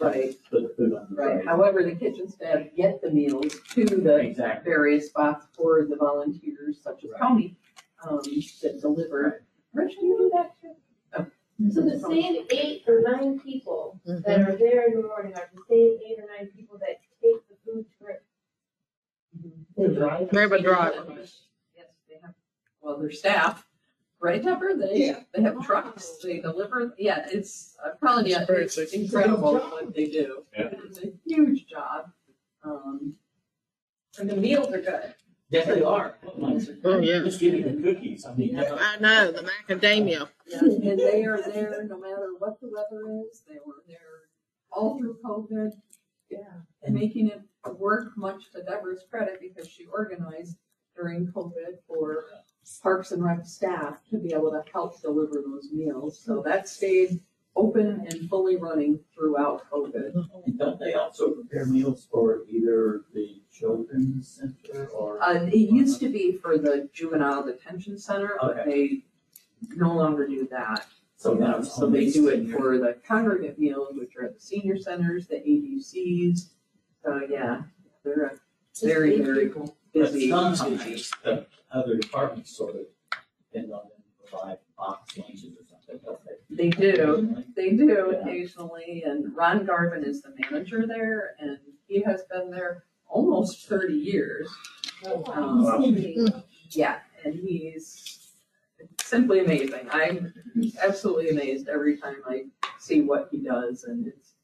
right, 0.00 0.34
put 0.50 0.62
the 0.62 0.68
food 0.76 0.94
on 0.94 1.08
the 1.10 1.16
right. 1.16 1.34
tray. 1.36 1.44
However, 1.46 1.82
the 1.82 1.94
kitchen 1.94 2.28
staff 2.28 2.66
get 2.76 3.00
the 3.02 3.10
meals 3.10 3.58
to 3.74 3.84
the 3.84 4.16
Exactly. 4.18 4.70
various 4.70 5.06
spots 5.08 5.46
for 5.52 5.84
the 5.84 5.96
volunteers 5.96 6.80
such 6.80 7.04
as 7.04 7.10
Right. 7.10 7.20
Tony, 7.20 7.56
um, 8.04 8.20
that 8.62 8.78
deliver. 8.80 9.44
Rich, 9.74 9.96
do 9.98 10.06
you 10.06 10.18
do 10.18 10.30
that 10.34 10.54
too? 10.60 10.74
So 11.70 11.82
the 11.82 11.98
same 11.98 12.46
eight 12.50 12.84
or 12.86 13.00
nine 13.00 13.40
people 13.40 14.00
Mhm. 14.06 14.22
that 14.24 14.40
are 14.42 14.56
there 14.56 14.86
in 14.86 14.94
the 14.94 15.02
morning 15.06 15.34
are 15.34 15.50
the 15.52 15.60
same 15.68 15.98
eight 16.06 16.18
or 16.20 16.26
nine 16.28 16.48
people 16.54 16.78
that 16.78 17.00
take 17.20 17.48
the 17.48 17.56
food 17.64 17.84
to 17.98 18.06
it. 18.06 18.22
They 19.76 19.88
drive. 19.94 20.30
They 20.30 20.40
have 20.40 20.52
a 20.52 20.62
driver. 20.62 21.04
Yes, 21.10 21.32
they 22.08 22.14
have, 22.22 22.34
well, 22.80 22.96
their 22.98 23.10
staff, 23.10 23.66
right, 24.20 24.40
Deborah? 24.42 24.76
They, 24.76 25.06
Yeah. 25.06 25.24
they 25.32 25.42
have 25.42 25.60
trucks, 25.64 26.18
they 26.22 26.38
deliver, 26.38 26.94
yeah, 26.96 27.26
it's, 27.30 27.76
uh, 27.84 27.90
probably, 27.96 28.32
It's 28.32 28.46
very 28.46 28.64
it's 28.64 28.78
exciting. 28.78 29.04
incredible 29.06 29.54
what 29.54 29.92
they 29.94 30.06
do. 30.08 30.46
Yeah. 30.56 30.68
It's 30.84 30.98
a 31.02 31.12
huge 31.26 31.66
job. 31.66 32.12
Um, 32.62 33.16
and 34.18 34.30
the 34.30 34.36
meals 34.36 34.72
are 34.72 34.80
good. 34.80 35.14
Yes, 35.50 35.66
they 35.66 35.82
are. 35.82 36.16
Oh, 36.84 36.98
yeah. 36.98 37.20
Just 37.20 37.40
give 37.40 37.54
me 37.54 37.62
the 37.62 37.82
cookies, 37.82 38.26
I 38.26 38.34
mean. 38.34 38.54
how- 38.54 38.76
I 38.78 38.98
know, 39.00 39.32
the 39.32 39.42
macadamia. 39.68 40.28
Yeah, 40.46 40.60
and 40.60 40.98
they 40.98 41.24
are 41.24 41.40
there 41.42 41.84
no 41.88 41.98
matter 41.98 42.32
what 42.38 42.60
the 42.60 42.68
weather 42.68 43.22
is, 43.30 43.42
they 43.48 43.58
were 43.66 43.82
there 43.86 43.96
all 44.70 44.98
through 44.98 45.18
COVID. 45.24 45.72
Yeah. 46.30 46.38
And 46.82 46.94
making 46.94 47.28
it 47.28 47.40
work, 47.78 48.16
much 48.16 48.50
to 48.52 48.62
Deborah's 48.62 49.04
credit, 49.10 49.40
because 49.40 49.68
she 49.68 49.86
organized 49.86 50.58
during 50.94 51.26
COVID 51.28 51.78
for 51.86 52.24
Parks 52.82 53.12
and 53.12 53.24
Rec 53.24 53.46
staff 53.46 54.00
to 54.10 54.18
be 54.18 54.34
able 54.34 54.50
to 54.50 54.62
help 54.70 55.00
deliver 55.00 55.42
those 55.46 55.70
meals. 55.72 56.20
So 56.22 56.42
that 56.44 56.68
stayed 56.68 57.20
open 57.58 58.06
and 58.08 58.28
fully 58.30 58.56
running 58.56 59.00
throughout 59.14 59.68
COVID. 59.70 60.14
And 60.46 60.58
don't 60.58 60.78
they 60.78 60.94
also 60.94 61.30
prepare 61.32 61.66
meals 61.66 62.06
for 62.10 62.44
either 62.48 63.02
the 63.12 63.42
children's 63.52 64.28
center 64.28 64.86
or? 64.88 65.20
Uh, 65.22 65.44
it 65.46 65.70
used 65.70 65.98
to 66.00 66.08
be 66.08 66.38
for 66.40 66.56
the 66.56 66.88
juvenile 66.92 67.44
detention 67.44 67.98
center, 67.98 68.36
but 68.40 68.64
they 68.64 69.02
no 69.74 69.92
longer 69.94 70.26
do 70.26 70.46
that. 70.50 70.86
So 71.16 71.34
now 71.34 71.58
it's 71.58 71.74
So 71.74 71.90
they 71.90 72.10
do 72.10 72.28
it 72.28 72.48
for 72.50 72.78
the 72.78 72.96
congregate 73.06 73.58
meals, 73.58 73.88
which 73.94 74.14
are 74.16 74.24
at 74.26 74.34
the 74.34 74.40
senior 74.40 74.78
centers, 74.78 75.26
the 75.26 75.36
ADCs. 75.36 76.50
So, 77.04 77.20
yeah, 77.28 77.62
they're 78.04 78.26
a 78.26 78.86
very, 78.86 79.20
very 79.20 79.48
But 79.48 79.72
busy. 79.92 80.30
sometimes 80.30 81.10
the 81.24 81.44
other 81.72 81.96
departments 81.96 82.56
sort 82.56 82.76
of 82.76 82.82
depend 83.52 83.72
on 83.72 83.80
them 83.88 83.98
to 84.06 84.30
provide 84.30 84.58
box 84.76 85.18
lunches 85.18 85.54
or 85.58 85.64
something, 85.68 85.98
don't 86.04 86.20
they? 86.24 86.34
They 86.50 86.70
do, 86.70 87.44
they 87.58 87.70
do 87.72 87.86
Yeah. 88.12 88.18
occasionally, 88.20 89.02
and 89.04 89.34
Ron 89.34 89.66
Garvin 89.66 90.04
is 90.04 90.22
the 90.22 90.32
manager 90.38 90.86
there, 90.86 91.34
and 91.40 91.58
he 91.88 92.00
has 92.02 92.22
been 92.30 92.50
there 92.50 92.84
almost 93.08 93.66
thirty 93.68 93.94
years. 93.94 94.48
Um, 95.26 96.44
Yeah, 96.70 97.00
and 97.24 97.34
he's 97.34 98.32
simply 99.00 99.40
amazing. 99.40 99.88
I'm 99.90 100.32
absolutely 100.80 101.30
amazed 101.30 101.68
every 101.68 101.96
time 101.96 102.16
I 102.26 102.46
see 102.78 103.02
what 103.02 103.28
he 103.32 103.38
does, 103.38 103.84
and 103.84 104.06
it's 104.06 104.34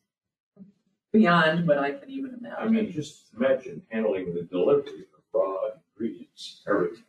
beyond 1.12 1.68
what 1.68 1.78
I 1.78 1.92
can 1.92 2.10
even 2.10 2.30
imagine. 2.34 2.56
I 2.58 2.62
imagine. 2.66 2.84
mean, 2.86 2.92
just 2.92 3.32
imagine 3.36 3.82
handling 3.90 4.34
the 4.34 4.42
delivery 4.42 5.06
of 5.16 5.22
raw 5.32 5.56
ingredients, 5.96 6.62
everything. 6.68 7.04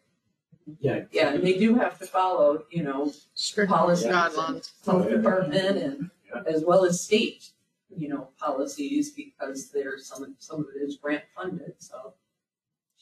Yeah. 0.79 1.03
Yeah, 1.11 1.33
and 1.33 1.43
they 1.43 1.57
do 1.57 1.75
have 1.75 1.99
to 1.99 2.05
follow, 2.05 2.63
you 2.71 2.83
know, 2.83 3.11
Strict 3.35 3.69
policies. 3.71 4.07
guidelines. 4.07 4.71
Health 4.85 5.05
oh, 5.07 5.09
department 5.09 5.77
and 5.77 6.09
Yeah. 6.33 6.41
as 6.47 6.63
well 6.65 6.85
as 6.85 7.01
state, 7.01 7.51
you 7.95 8.09
know, 8.09 8.29
policies 8.39 9.11
because 9.11 9.69
there's 9.71 10.05
some, 10.07 10.35
some 10.39 10.61
of 10.61 10.67
it 10.75 10.79
is 10.81 10.97
grant 10.97 11.23
funded, 11.35 11.75
so. 11.79 12.13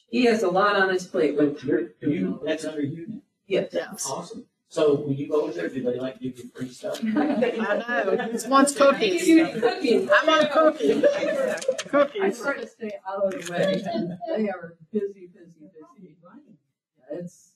He 0.09 0.26
has 0.26 0.43
a 0.43 0.49
lot 0.49 0.76
on 0.76 0.89
his 0.89 1.07
plate, 1.07 1.36
but 1.38 1.64
You're, 1.64 1.89
you, 2.01 2.39
that's 2.45 2.66
under 2.66 2.82
you 2.84 3.07
now. 3.07 3.22
yes. 3.47 3.70
Yes. 3.74 4.07
Awesome. 4.09 4.45
So 4.70 4.95
when 4.95 5.16
you 5.18 5.28
go 5.30 5.41
over 5.43 5.53
there, 5.53 5.70
do 5.70 5.82
they 5.84 5.99
like 5.99 6.20
give 6.20 6.38
you 6.38 6.49
free 6.55 6.70
stuff? 6.70 6.99
I 7.03 7.07
know, 7.07 8.30
he 8.32 8.47
wants 8.49 8.76
cookies. 8.76 9.24
Cookies. 9.59 10.09
I'm 10.11 10.30
on 10.30 10.47
cookies. 10.51 11.03
I 11.05 11.55
Cookies. 11.89 12.41
try 12.41 12.57
to 12.57 12.68
stay 12.68 12.91
out 13.07 13.24
of 13.24 13.32
the 13.45 13.51
way, 13.51 13.84
and 13.93 14.14
they 14.36 14.49
are 14.49 14.76
busy, 14.91 15.30
busy, 15.34 15.59
busy. 15.61 15.70
Yeah, 16.01 17.20
It's, 17.20 17.24
it's 17.30 17.53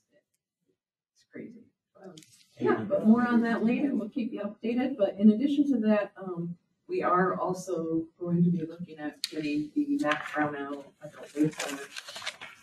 crazy. 1.38 1.64
Um, 2.04 2.16
Yeah, 2.60 2.84
but 2.90 3.06
more 3.06 3.28
on 3.28 3.42
that 3.42 3.64
later, 3.64 3.94
we'll 3.94 4.10
keep 4.10 4.34
you 4.34 4.42
updated, 4.42 4.98
but 4.98 5.16
in 5.20 5.30
addition 5.30 5.72
to 5.72 5.80
that, 5.88 6.12
um, 6.22 6.56
we 6.88 7.04
are 7.04 7.40
also 7.40 8.06
going 8.20 8.44
to 8.44 8.50
be 8.50 8.66
looking 8.66 8.98
at 8.98 9.22
getting 9.30 9.70
the 9.76 10.00
Max 10.02 10.34
Brownell 10.34 10.86
Adult 11.04 11.34
Day 11.34 11.52
Center 11.52 11.84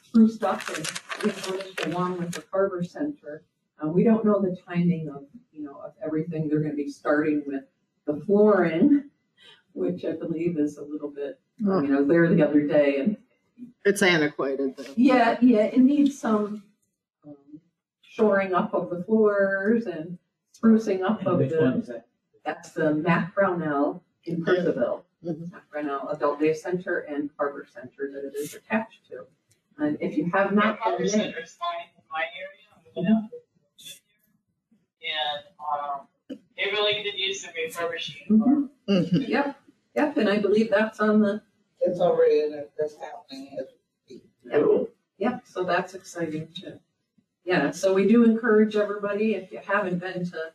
spruced 0.02 0.42
up 0.42 0.66
and 0.68 0.78
refurnished 1.22 1.84
along 1.86 2.18
with 2.18 2.32
the 2.32 2.40
Carver 2.42 2.82
Center. 2.82 3.44
Uh, 3.82 3.88
we 3.88 4.02
don't 4.02 4.24
know 4.24 4.40
the 4.40 4.56
timing 4.66 5.08
of, 5.08 5.24
you 5.52 5.62
know, 5.62 5.76
of 5.84 5.92
everything, 6.04 6.48
they're 6.48 6.60
gonna 6.60 6.74
be 6.74 6.88
starting 6.88 7.44
with 7.46 7.62
the 8.06 8.20
flooring, 8.24 9.10
which 9.74 10.04
I 10.04 10.12
believe 10.12 10.58
is 10.58 10.78
a 10.78 10.82
little 10.82 11.10
bit, 11.10 11.38
I 11.60 11.80
mean, 11.80 11.94
I 11.94 12.02
there 12.02 12.28
the 12.34 12.42
other 12.42 12.66
day 12.66 12.98
and 12.98 13.16
It's 13.84 14.02
antiquated 14.02 14.76
though. 14.76 14.84
Yeah, 14.96 15.38
yeah, 15.40 15.64
it 15.64 15.78
needs 15.78 16.18
some 16.18 16.64
shoring 18.18 18.54
up 18.54 18.72
of 18.74 18.90
the 18.90 19.02
floors 19.02 19.86
and 19.86 20.16
sprucing 20.56 21.02
up 21.02 21.18
And 21.20 21.28
of 21.28 21.38
which 21.38 21.52
one 21.52 21.72
the, 21.72 21.78
is 21.80 21.86
that? 21.88 22.06
that's 22.44 22.70
the 22.70 22.94
Mac 22.94 23.34
Brownell 23.34 24.04
in 24.24 24.44
Purcellville. 24.44 25.02
Mhm. 25.24 25.50
Mac 25.50 25.68
Brownell 25.70 26.08
Adult 26.10 26.38
Day 26.38 26.54
Center 26.54 26.98
and 27.00 27.28
Carver 27.36 27.66
Center 27.74 28.10
that 28.12 28.24
it 28.24 28.34
is 28.36 28.54
attached 28.54 29.00
to. 29.08 29.26
And 29.78 29.98
if 30.00 30.16
you 30.16 30.30
have 30.32 30.52
not 30.52 30.78
Harbor 30.78 30.98
been 30.98 31.08
Center 31.08 31.32
there, 31.32 31.42
is 31.42 31.56
fine 31.56 31.88
in 31.96 32.02
my 32.08 32.24
area, 32.38 32.68
I'm 32.76 33.04
gonna. 33.04 33.30
And, 35.02 35.44
um, 36.30 36.38
they 36.56 36.66
really 36.70 37.02
could 37.02 37.18
use 37.18 37.42
some 37.42 37.50
refurbishing. 37.56 38.26
Mhm. 38.28 38.70
Mhm. 38.88 39.28
yep, 39.28 39.56
yep, 39.96 40.16
and 40.16 40.28
I 40.28 40.38
believe 40.38 40.70
that's 40.70 41.00
on 41.00 41.20
the, 41.20 41.42
It's 41.80 41.98
already, 42.00 42.42
in 42.42 42.52
it. 42.54 42.72
that's 42.78 42.94
happening. 42.96 43.58
yep, 44.06 44.88
yep, 45.18 45.46
so 45.46 45.64
that's 45.64 45.94
exciting 45.94 46.48
too. 46.52 46.78
Yeah, 47.44 47.70
so 47.72 47.92
we 47.92 48.08
do 48.08 48.24
encourage 48.24 48.74
everybody, 48.74 49.34
if 49.34 49.52
you 49.52 49.60
haven't 49.64 49.98
been 49.98 50.24
to, 50.24 50.52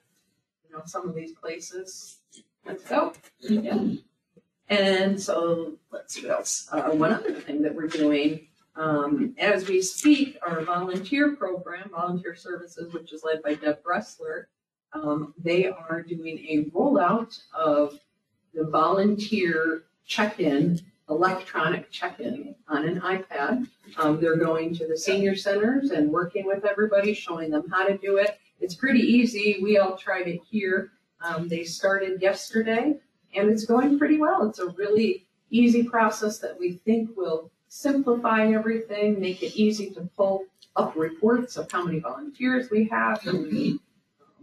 you 0.67 0.75
know, 0.75 0.81
some 0.85 1.07
of 1.07 1.13
these 1.15 1.33
places, 1.33 2.17
let's 2.65 2.83
go. 2.83 3.13
Yeah. 3.39 3.79
And 4.69 5.19
so, 5.19 5.77
let's 5.91 6.13
see 6.13 6.23
what 6.23 6.31
else. 6.31 6.67
Uh, 6.71 6.89
one 6.91 7.11
other 7.11 7.33
thing 7.33 7.61
that 7.61 7.75
we're 7.75 7.87
doing, 7.87 8.47
um, 8.75 9.35
as 9.37 9.67
we 9.67 9.81
speak, 9.81 10.37
our 10.45 10.61
volunteer 10.61 11.35
program, 11.35 11.89
Volunteer 11.89 12.35
Services, 12.35 12.93
which 12.93 13.13
is 13.13 13.23
led 13.23 13.41
by 13.43 13.55
Deb 13.55 13.83
Bressler, 13.83 14.45
um, 14.93 15.33
they 15.37 15.67
are 15.67 16.01
doing 16.01 16.39
a 16.49 16.65
rollout 16.71 17.39
of 17.53 17.99
the 18.53 18.65
volunteer 18.65 19.83
check-in, 20.05 20.79
electronic 21.09 21.89
check-in 21.89 22.55
on 22.67 22.87
an 22.87 23.01
iPad. 23.01 23.67
Um, 23.97 24.19
they're 24.21 24.37
going 24.37 24.75
to 24.75 24.87
the 24.87 24.97
senior 24.97 25.35
centers 25.35 25.91
and 25.91 26.11
working 26.11 26.45
with 26.45 26.65
everybody, 26.65 27.13
showing 27.13 27.49
them 27.49 27.67
how 27.69 27.87
to 27.87 27.97
do 27.97 28.17
it. 28.17 28.39
It's 28.59 28.75
pretty 28.75 28.99
easy. 28.99 29.59
We 29.61 29.77
all 29.77 29.97
tried 29.97 30.27
it 30.27 30.41
here. 30.49 30.91
Um, 31.21 31.47
they 31.47 31.63
started 31.63 32.21
yesterday 32.21 32.95
and 33.35 33.49
it's 33.49 33.65
going 33.65 33.97
pretty 33.97 34.17
well. 34.17 34.47
It's 34.47 34.59
a 34.59 34.67
really 34.69 35.25
easy 35.49 35.83
process 35.83 36.39
that 36.39 36.59
we 36.59 36.73
think 36.85 37.15
will 37.17 37.51
simplify 37.67 38.47
everything, 38.47 39.19
make 39.19 39.43
it 39.43 39.55
easy 39.55 39.89
to 39.91 40.01
pull 40.15 40.45
up 40.75 40.95
reports 40.95 41.57
of 41.57 41.71
how 41.71 41.83
many 41.83 41.99
volunteers 41.99 42.69
we 42.69 42.87
have, 42.87 43.25
and 43.27 43.79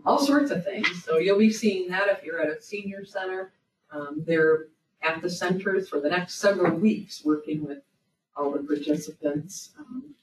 all 0.04 0.18
sorts 0.18 0.50
of 0.50 0.64
things. 0.64 1.04
So 1.04 1.18
you'll 1.18 1.38
be 1.38 1.52
seeing 1.52 1.88
that 1.88 2.08
if 2.08 2.22
you're 2.22 2.40
at 2.40 2.56
a 2.56 2.60
senior 2.60 3.04
center. 3.04 3.52
Um, 3.90 4.22
they're 4.26 4.66
at 5.03 5.22
the 5.22 5.30
centers 5.30 5.88
for 5.88 6.01
the 6.01 6.09
next 6.09 6.34
several 6.34 6.76
weeks, 6.76 7.24
working 7.24 7.64
with 7.64 7.78
all 8.36 8.51
the 8.51 8.59
participants 8.59 9.70
um, 9.78 10.14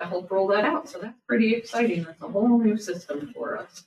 to 0.00 0.06
help 0.06 0.30
roll 0.30 0.46
that 0.48 0.64
out. 0.64 0.88
So 0.88 0.98
that's 0.98 1.18
pretty 1.26 1.54
exciting. 1.54 2.04
That's 2.04 2.20
a 2.22 2.28
whole 2.28 2.58
new 2.58 2.76
system 2.76 3.32
for 3.34 3.58
us. 3.58 3.84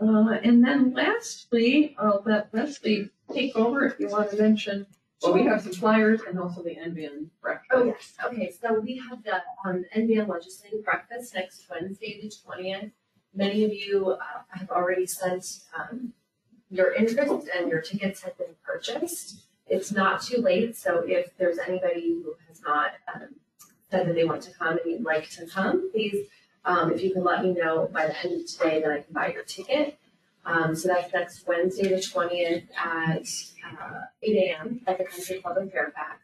Uh, 0.00 0.36
and 0.42 0.64
then 0.64 0.92
lastly, 0.92 1.94
I'll 1.98 2.22
let 2.26 2.52
Leslie 2.52 3.08
take 3.32 3.54
over 3.56 3.86
if 3.86 4.00
you 4.00 4.08
want 4.08 4.30
to 4.30 4.36
mention, 4.36 4.86
well, 5.22 5.32
we 5.32 5.44
have 5.44 5.62
some 5.62 5.72
flyers 5.72 6.22
and 6.28 6.38
also 6.40 6.62
the 6.64 6.74
NVAN 6.74 7.28
breakfast. 7.40 7.70
Oh, 7.72 7.84
yes, 7.84 8.12
okay, 8.24 8.50
so 8.50 8.80
we 8.80 8.96
have 9.08 9.22
the, 9.22 9.40
um, 9.64 9.84
NVAN 9.96 10.26
legislative 10.26 10.84
breakfast 10.84 11.34
next 11.34 11.64
Wednesday, 11.70 12.18
the 12.20 12.32
twentieth. 12.44 12.90
Many 13.32 13.64
of 13.64 13.72
you, 13.72 14.10
uh, 14.10 14.42
have 14.48 14.68
already 14.70 15.06
sent, 15.06 15.60
um, 15.78 16.12
your 16.72 16.94
interest 16.94 17.48
and 17.54 17.70
your 17.70 17.82
tickets 17.82 18.22
have 18.22 18.36
been 18.38 18.54
purchased. 18.64 19.44
It's 19.66 19.92
not 19.92 20.22
too 20.22 20.40
late, 20.40 20.76
so 20.76 21.04
if 21.06 21.36
there's 21.36 21.58
anybody 21.58 22.08
who 22.22 22.34
has 22.48 22.62
not, 22.62 22.92
um, 23.14 23.28
said 23.90 24.08
that 24.08 24.14
they 24.14 24.24
want 24.24 24.42
to 24.42 24.50
come 24.52 24.78
and 24.78 24.90
you'd 24.90 25.04
like 25.04 25.28
to 25.30 25.46
come, 25.46 25.90
please, 25.92 26.26
um, 26.64 26.90
if 26.92 27.02
you 27.02 27.12
can 27.12 27.22
let 27.22 27.44
me 27.44 27.52
know 27.52 27.90
by 27.92 28.06
the 28.06 28.18
end 28.24 28.40
of 28.40 28.46
today, 28.46 28.80
then 28.80 28.90
I 28.90 29.00
can 29.02 29.12
buy 29.12 29.32
your 29.32 29.44
ticket. 29.44 29.98
Um, 30.46 30.74
so 30.74 30.88
that's 30.88 31.12
next 31.12 31.46
Wednesday, 31.46 31.88
the 31.88 32.00
twentieth 32.00 32.64
at, 32.76 33.26
uh, 33.64 34.00
eight 34.22 34.36
AM 34.36 34.80
at 34.86 34.98
the 34.98 35.04
Country 35.04 35.40
Club 35.40 35.58
in 35.58 35.70
Fairfax. 35.70 36.20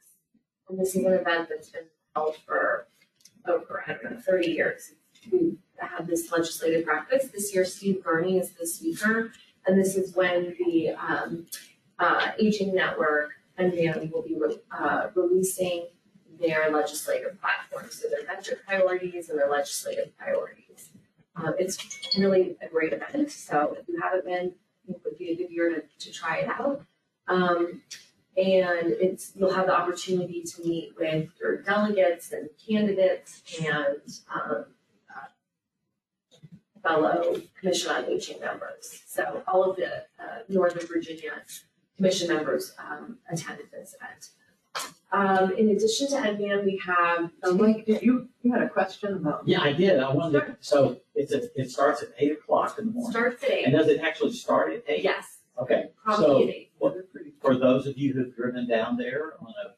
And 0.68 0.78
this 0.78 0.96
is 0.96 1.05
an 1.05 1.12
event 1.12 1.49
that's 1.49 1.70
been 1.70 1.84
held 2.16 2.36
for 2.46 2.88
over, 3.46 3.84
I 3.86 3.92
don't 3.92 4.05
know, 4.05 4.20
thirty 4.20 4.51
years. 4.51 4.92
We 5.30 5.59
have 5.78 6.07
this 6.07 6.32
legislative 6.32 6.84
breakfast. 6.84 7.32
This 7.32 7.55
year 7.55 7.64
Steve 7.64 8.03
Gurney 8.03 8.38
is 8.38 8.51
the 8.53 8.66
speaker. 8.66 9.32
And 9.69 9.79
this 9.79 9.97
is 9.97 10.16
when 10.16 10.57
the, 10.59 10.91
um, 10.91 11.47
uh, 11.99 12.31
Aging 12.39 12.75
Network, 12.75 13.33
NVAN 13.59 14.11
will 14.11 14.23
be, 14.23 14.35
re- 14.35 14.62
uh, 14.71 15.09
releasing 15.14 15.89
their 16.41 16.71
legislative 16.71 17.39
platforms, 17.39 18.01
so 18.01 18.09
their 18.09 18.25
budget 18.25 18.61
priorities 18.66 19.29
and 19.29 19.39
their 19.39 19.51
legislative 19.51 20.16
priorities. 20.16 20.89
Uh, 21.37 21.53
it's 21.59 21.77
really 22.16 22.57
a 22.62 22.69
great 22.69 22.95
event, 22.95 23.31
so 23.31 23.77
if 23.79 23.87
you 23.89 24.01
haven't 24.01 24.25
been, 24.25 24.55
it 24.89 25.01
would 25.05 25.19
be 25.19 25.33
a 25.33 25.37
good 25.37 25.51
year 25.51 25.69
to, 25.69 25.83
to 25.99 26.12
try 26.12 26.39
it 26.39 26.49
out. 26.49 26.83
Um, 27.27 27.83
and 28.39 28.93
it's, 28.93 29.33
you'll 29.35 29.53
have 29.53 29.66
the 29.66 29.77
opportunity 29.77 30.43
to 30.43 30.62
meet 30.62 30.95
with 30.99 31.29
your 31.41 31.61
delegates 31.61 32.33
and 32.33 32.49
candidates 32.66 33.43
and, 33.62 34.01
um, 34.35 34.64
fellow 36.83 37.41
Commission 37.59 37.91
on 37.91 38.05
Aging 38.07 38.41
members. 38.41 39.03
So 39.07 39.43
all 39.49 39.70
of 39.70 39.76
the, 39.76 39.87
uh, 40.18 40.39
Northern 40.49 40.87
Virginia 40.87 41.33
Commission 41.97 42.29
members, 42.29 42.74
um, 42.79 43.18
attended 43.31 43.66
this 43.72 43.95
event. 44.01 44.31
Um, 45.11 45.53
in 45.57 45.70
addition 45.70 46.09
to 46.09 46.16
NVAN, 46.16 46.64
we 46.64 46.81
have, 46.85 47.31
Uh, 47.43 47.53
Mike, 47.53 47.87
did 47.87 48.03
you, 48.03 48.29
you 48.43 48.53
had 48.53 48.62
a 48.62 48.68
question 48.68 49.14
about? 49.14 49.47
Yeah, 49.49 49.62
I 49.62 49.72
did. 49.72 49.99
I 50.01 50.12
wanted, 50.12 50.41
to- 50.41 50.57
so 50.61 51.01
it's, 51.14 51.33
a- 51.33 51.49
it 51.61 51.70
starts 51.70 52.03
at 52.03 52.11
eight 52.18 52.33
o'clock 52.33 52.79
in 52.79 52.87
the 52.87 52.93
morning. 52.93 53.11
starts 53.11 53.43
at 53.43 53.51
eight. 53.51 53.64
And 53.64 53.72
does 53.74 53.89
it 53.89 54.01
actually 54.01 54.33
start 54.35 54.72
at 54.72 54.85
eight? 54.87 55.03
Yes, 55.03 55.39
Okay, 55.61 55.91
probably 56.05 56.24
so 56.26 56.43
at 56.43 56.49
eight. 56.55 56.72
what- 56.79 56.95
for 57.41 57.57
those 57.57 57.87
of 57.87 57.97
you 57.97 58.12
who've 58.12 58.35
driven 58.37 58.68
down 58.68 58.97
there 58.99 59.35
on 59.41 59.55
a, 59.64 59.68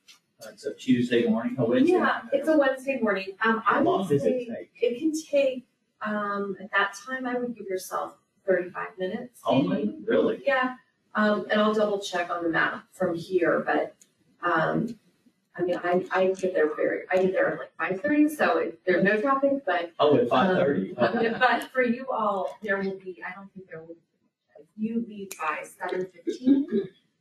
uh, 0.44 0.50
it's 0.52 0.64
a 0.66 0.74
Tuesday 0.74 1.26
morning, 1.28 1.54
a 1.58 1.64
Wednesday. 1.64 1.92
Yeah, 1.92 2.22
it's 2.32 2.48
a 2.48 2.56
Wednesday 2.56 2.98
morning. 3.00 3.36
Um, 3.44 3.62
I 3.66 3.80
long 3.80 4.00
would 4.00 4.08
does 4.08 4.22
say 4.22 4.46
it 4.48 4.48
take? 4.48 4.70
it 4.94 4.98
can 4.98 5.12
take, 5.12 5.66
um, 6.04 6.56
at 6.60 6.70
that 6.72 6.94
time, 7.06 7.26
I 7.26 7.34
would 7.34 7.56
give 7.56 7.66
yourself 7.66 8.14
thirty-five 8.46 8.98
minutes. 8.98 9.40
maybe. 9.50 9.62
Only, 9.64 9.94
really? 10.06 10.42
Yeah, 10.46 10.76
um, 11.14 11.46
and 11.50 11.60
I'll 11.60 11.74
double 11.74 12.00
check 12.00 12.30
on 12.30 12.42
the 12.42 12.48
map 12.50 12.84
from 12.92 13.14
here, 13.14 13.60
but, 13.66 13.94
um, 14.42 14.98
I 15.56 15.62
mean, 15.62 15.78
I, 15.82 16.04
I 16.12 16.26
get 16.28 16.54
there 16.54 16.74
very, 16.74 17.02
I 17.10 17.16
get 17.16 17.32
there 17.32 17.52
at 17.52 17.58
like 17.58 17.76
five 17.78 18.00
thirty, 18.00 18.28
so 18.28 18.58
it, 18.58 18.80
there's 18.86 19.04
no 19.04 19.20
traffic, 19.20 19.64
but 19.66 19.92
Oh, 19.98 20.16
at 20.16 20.28
five 20.28 20.56
thirty? 20.56 20.96
Um, 20.96 21.34
But 21.38 21.64
for 21.72 21.82
you 21.82 22.06
all, 22.10 22.56
there 22.62 22.78
will 22.78 22.98
be, 22.98 23.22
I 23.26 23.34
don't 23.34 23.52
think 23.52 23.68
there 23.68 23.80
will 23.80 23.88
be, 23.88 24.00
if 24.58 24.66
you 24.76 25.04
leave 25.06 25.30
by 25.38 25.64
seven 25.78 26.06
fifteen, 26.06 26.66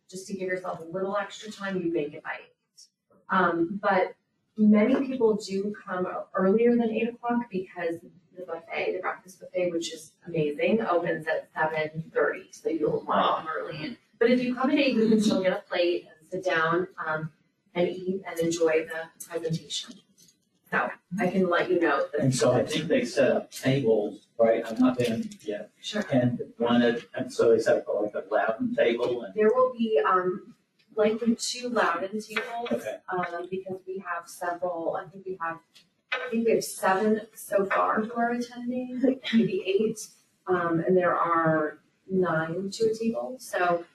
just 0.10 0.28
to 0.28 0.34
give 0.34 0.48
yourself 0.48 0.80
a 0.80 0.84
little 0.84 1.18
extra 1.18 1.52
time, 1.52 1.82
you 1.82 1.92
make 1.92 2.14
it 2.14 2.24
by 2.24 2.36
eight. 2.40 2.82
Um, 3.30 3.80
but 3.82 4.16
many 4.58 5.06
people 5.06 5.36
do 5.36 5.74
come 5.86 6.08
earlier 6.34 6.72
than 6.72 6.90
eight 6.92 7.10
o'clock 7.10 7.42
because 7.52 7.96
the 8.40 8.46
buffet, 8.46 8.94
the 8.96 9.00
breakfast 9.00 9.40
buffet, 9.40 9.72
which 9.72 9.94
is 9.94 10.14
amazing, 10.28 10.82
opens 10.82 11.28
at 11.28 11.50
seven 11.54 12.04
thirty, 12.14 12.48
so 12.52 12.70
you'll 12.70 13.04
want 13.06 13.46
to 13.46 13.48
come 13.48 13.48
early. 13.58 13.86
And- 13.86 13.98
But 14.20 14.32
if 14.32 14.42
you 14.44 14.54
come 14.56 14.70
at 14.72 14.78
eight, 14.78 14.96
you 14.96 15.08
can 15.10 15.22
still 15.22 15.42
get 15.42 15.54
a 15.54 15.64
plate 15.70 16.08
and 16.10 16.28
sit 16.30 16.44
down, 16.44 16.88
um, 17.06 17.32
and 17.76 17.88
eat 17.88 18.22
and 18.28 18.40
enjoy 18.40 18.86
the 18.86 19.02
presentation. 19.28 19.96
So 20.72 20.90
I 21.20 21.28
can 21.28 21.50
let 21.50 21.70
you 21.70 21.80
know 21.80 22.06
that. 22.12 22.22
And 22.22 22.36
so 22.36 22.52
I 22.52 22.64
think 22.64 22.88
they 22.88 23.04
set 23.06 23.32
up 23.32 23.52
tables, 23.52 24.28
right? 24.38 24.64
I've 24.66 24.80
not 24.80 24.98
been 24.98 25.28
yet. 25.42 25.72
Sure. 25.82 26.04
And 26.12 26.42
one, 26.58 26.82
of- 26.84 27.08
and 27.16 27.32
so 27.34 27.50
they 27.52 27.60
set 27.60 27.78
up 27.78 27.86
like 28.02 28.14
a 28.14 28.24
Loudoun 28.30 28.76
table 28.76 29.24
and, 29.24 29.34
There 29.34 29.48
will 29.54 29.74
be, 29.74 30.00
um, 30.06 30.54
likely 30.96 31.34
two 31.36 31.70
Loudoun 31.70 32.20
tables, 32.20 32.70
okay. 32.72 32.98
um, 33.12 33.48
because 33.50 33.80
we 33.88 33.98
have 34.06 34.28
several, 34.28 34.96
I 35.02 35.08
think 35.10 35.26
we 35.26 35.38
have, 35.42 35.58
I 36.12 36.30
think 36.30 36.46
we 36.46 36.52
have 36.54 36.64
seven 36.64 37.22
so 37.36 37.66
far 37.66 38.02
who 38.02 38.14
are 38.14 38.32
attending, 38.32 39.02
maybe 39.34 39.64
eight. 39.66 40.00
Um, 40.48 40.84
and 40.86 40.98
there 40.98 41.16
are 41.16 41.80
nine 42.10 42.70
to 42.72 42.86
a 42.90 42.94
table, 42.96 43.36
so, 43.40 43.86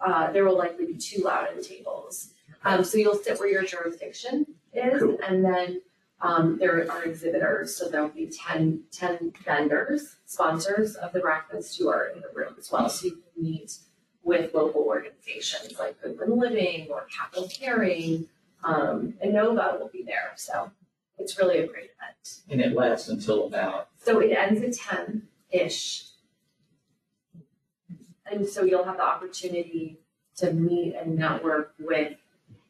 uh, 0.00 0.32
there 0.32 0.44
will 0.44 0.58
likely 0.58 0.86
be 0.86 0.94
two 0.94 1.22
Loudoun 1.22 1.62
tables. 1.62 2.32
Um, 2.64 2.82
so 2.82 2.98
you'll 2.98 3.14
sit 3.14 3.38
where 3.38 3.48
your 3.48 3.62
jurisdiction 3.62 4.46
is, 4.72 5.00
Cool. 5.00 5.18
and 5.26 5.44
then, 5.44 5.82
um, 6.20 6.58
there 6.58 6.90
are 6.90 7.04
exhibitors, 7.04 7.76
so 7.76 7.88
there'll 7.88 8.08
be 8.08 8.26
10 8.26 8.82
10 8.90 9.32
vendors, 9.44 10.16
sponsors 10.26 10.96
of 10.96 11.12
the 11.12 11.20
breakfast 11.20 11.78
who 11.78 11.88
are 11.88 12.06
in 12.08 12.20
the 12.20 12.28
room 12.34 12.54
as 12.58 12.70
well, 12.72 12.88
so 12.88 13.06
you 13.06 13.12
can 13.12 13.42
meet 13.42 13.78
with 14.24 14.52
local 14.52 14.82
organizations 14.82 15.78
like 15.78 16.00
Goodwin 16.02 16.38
Living 16.38 16.88
or 16.90 17.06
Capital 17.16 17.48
Caring, 17.48 18.26
um, 18.64 19.14
and 19.22 19.32
Nova 19.32 19.76
will 19.80 19.88
be 19.88 20.02
there, 20.02 20.32
so 20.36 20.70
it's 21.20 21.38
really 21.38 21.58
a 21.58 21.66
great 21.66 21.90
event. 21.96 22.40
And 22.50 22.60
it 22.60 22.72
lasts 22.74 23.08
until 23.08 23.46
about, 23.46 23.88
So 23.98 24.18
it 24.20 24.32
ends 24.32 24.62
at 24.62 24.72
ten-ish. 24.74 26.06
And 28.26 28.46
so 28.48 28.64
you'll 28.64 28.84
have 28.84 28.96
the 28.96 29.04
opportunity 29.04 29.98
to 30.36 30.52
meet 30.52 30.94
and 30.94 31.16
network 31.16 31.74
with 31.78 32.14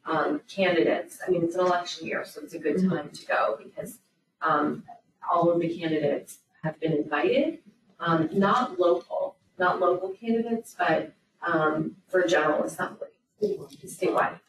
um, 0.05 0.41
candidates. 0.47 1.19
I 1.25 1.31
mean, 1.31 1.43
it's 1.43 1.55
an 1.55 1.61
election 1.61 2.07
year, 2.07 2.25
so 2.25 2.41
it's 2.41 2.53
a 2.53 2.59
good 2.59 2.89
time 2.89 3.09
to 3.09 3.25
go 3.25 3.59
because 3.63 3.99
um, 4.41 4.83
all 5.31 5.51
of 5.51 5.61
the 5.61 5.69
candidates 5.77 6.39
have 6.63 6.79
been 6.79 6.93
invited. 6.93 7.59
Um, 7.99 8.29
not 8.33 8.79
local, 8.79 9.35
not 9.59 9.79
local 9.79 10.09
candidates, 10.09 10.75
but 10.77 11.13
um, 11.45 11.97
for 12.07 12.25
general 12.25 12.63
assembly, 12.63 13.09
statewide. 13.41 14.39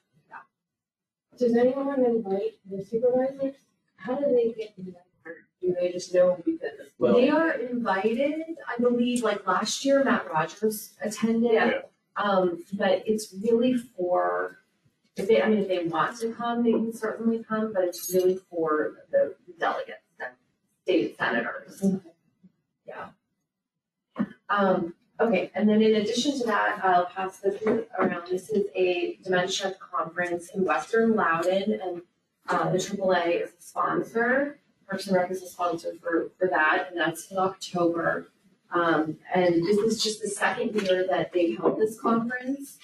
Does 1.38 1.57
anyone 1.57 2.05
invite 2.05 2.55
the 2.70 2.84
supervisors? 2.84 3.57
How 4.05 4.14
do 4.16 4.24
they 4.26 4.53
get 4.57 4.74
in 4.78 4.86
that 4.92 5.07
part? 5.22 5.36
Do 5.61 5.74
they 5.80 5.92
just 5.92 6.12
know 6.14 6.40
because? 6.44 6.70
Well- 6.98 7.14
They 7.14 7.30
are 7.30 7.53
invited, 7.53 8.42
I 8.68 8.80
believe, 8.80 9.22
like 9.22 9.46
last 9.46 9.84
year, 9.84 10.03
Matt 10.05 10.30
Rogers 10.30 10.94
attended. 11.03 11.53
Yeah. 11.53 11.80
Um, 12.16 12.64
but 12.74 13.03
it's 13.07 13.34
really 13.42 13.74
for, 13.74 14.59
if 15.16 15.26
they, 15.28 15.40
I 15.40 15.48
mean, 15.48 15.61
if 15.61 15.68
they 15.68 15.86
want 15.86 16.18
to 16.20 16.32
come, 16.32 16.62
they 16.62 16.72
can 16.72 16.92
certainly 16.92 17.42
come, 17.42 17.72
but 17.72 17.84
it's 17.84 18.12
really 18.12 18.38
for 18.50 18.96
the 19.11 19.34
delegates 19.59 19.98
and 20.20 20.30
state 20.82 21.16
senators. 21.16 21.82
Yeah. 22.86 23.09
Um, 24.50 24.94
okay, 25.20 25.50
and 25.55 25.66
then 25.68 25.80
in 25.80 25.94
addition 25.94 26.38
to 26.40 26.44
that, 26.46 26.80
I'll 26.84 27.07
pass 27.07 27.38
this 27.38 27.62
around. 27.98 28.28
This 28.30 28.50
is 28.50 28.66
a 28.74 29.18
dementia 29.24 29.74
conference 29.80 30.50
in 30.55 30.64
Western 30.64 31.14
Loudoun 31.16 31.78
and 31.82 32.03
uh, 32.49 32.70
the 32.70 32.78
AAA 32.78 33.45
is 33.45 33.51
a 33.51 33.62
sponsor. 33.62 34.59
Parks 34.88 35.07
and 35.07 35.16
Rec 35.16 35.30
is 35.30 35.43
a 35.43 35.47
sponsor 35.47 35.95
for, 36.01 36.30
for 36.38 36.49
that, 36.49 36.88
and 36.90 37.01
that's 37.01 37.30
in 37.30 37.38
October. 37.38 38.30
Um, 38.72 39.18
and 39.34 39.55
this 39.55 39.78
is 39.78 40.03
just 40.03 40.22
the 40.22 40.28
second 40.28 40.74
year 40.82 41.07
that 41.09 41.32
they 41.32 41.53
held 41.53 41.78
this 41.78 42.01
conference. 42.01 42.78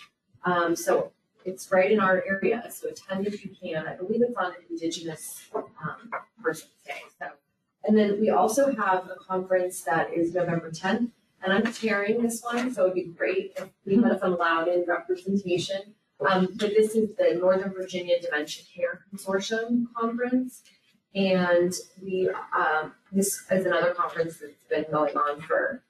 Um, 0.44 0.76
so 0.76 1.12
it's 1.44 1.70
right 1.72 1.90
in 1.90 2.00
our 2.00 2.22
area, 2.26 2.64
so 2.70 2.88
attend 2.88 3.26
if 3.26 3.44
you 3.44 3.50
can. 3.61 3.86
I 3.86 3.94
believe 3.94 4.22
it's 4.22 4.36
on 4.36 4.52
Indigenous, 4.70 5.44
um, 5.54 6.11
Person's 6.42 6.70
Day, 6.86 7.02
so. 7.18 7.26
And 7.84 7.96
then 7.96 8.20
we 8.20 8.28
also 8.30 8.74
have 8.74 9.09
a 9.09 9.16
conference 9.26 9.80
that 9.82 10.12
is 10.12 10.34
November 10.34 10.70
tenth, 10.70 11.11
and 11.42 11.52
I'm 11.52 11.72
chairing 11.72 12.22
this 12.22 12.42
one, 12.42 12.72
so 12.72 12.82
it'd 12.82 12.94
be 12.94 13.04
great 13.04 13.52
if 13.56 13.68
we 13.86 13.96
had 13.96 14.20
some 14.20 14.36
Loudoun 14.36 14.84
representation. 14.86 15.94
Um, 16.26 16.48
but 16.56 16.70
this 16.70 16.94
is 16.94 17.14
the 17.16 17.36
Northern 17.38 17.72
Virginia 17.72 18.20
Dementia 18.20 18.64
Care 18.74 19.04
Consortium 19.12 19.86
Conference. 19.94 20.62
And 21.14 21.72
we, 22.02 22.28
um, 22.56 22.92
this 23.12 23.44
is 23.50 23.66
another 23.66 23.94
conference 23.94 24.38
that's 24.38 24.64
been 24.68 24.84
going 24.90 25.16
on 25.16 25.40
for 25.40 25.82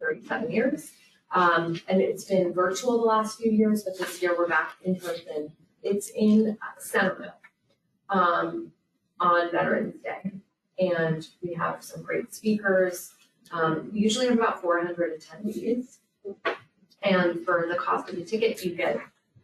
thirty-seven 0.00 0.50
years. 0.50 0.90
Um, 1.32 1.80
and 1.88 2.00
it's 2.00 2.24
been 2.24 2.52
virtual 2.52 2.98
the 2.98 3.04
last 3.04 3.38
few 3.38 3.52
years, 3.52 3.84
but 3.84 3.96
this 3.98 4.20
year 4.20 4.34
we're 4.36 4.48
back 4.48 4.72
in 4.82 4.96
person. 4.96 5.52
It's 5.82 6.10
in 6.10 6.58
Centreville, 6.78 7.34
um, 8.10 8.72
on 9.18 9.50
Veterans 9.50 9.94
Day. 10.02 10.32
And 10.78 11.26
we 11.42 11.54
have 11.54 11.82
some 11.84 12.02
great 12.02 12.34
speakers. 12.34 13.12
Um, 13.52 13.90
we 13.92 14.00
usually 14.00 14.26
have 14.26 14.36
about 14.36 14.60
four 14.60 14.84
hundred 14.84 15.20
attendees. 15.20 15.98
And 17.02 17.44
for 17.44 17.66
the 17.68 17.76
cost 17.76 18.10
of 18.10 18.16
the 18.16 18.24
ticket, 18.24 18.62
you 18.64 18.74
get 18.74 19.00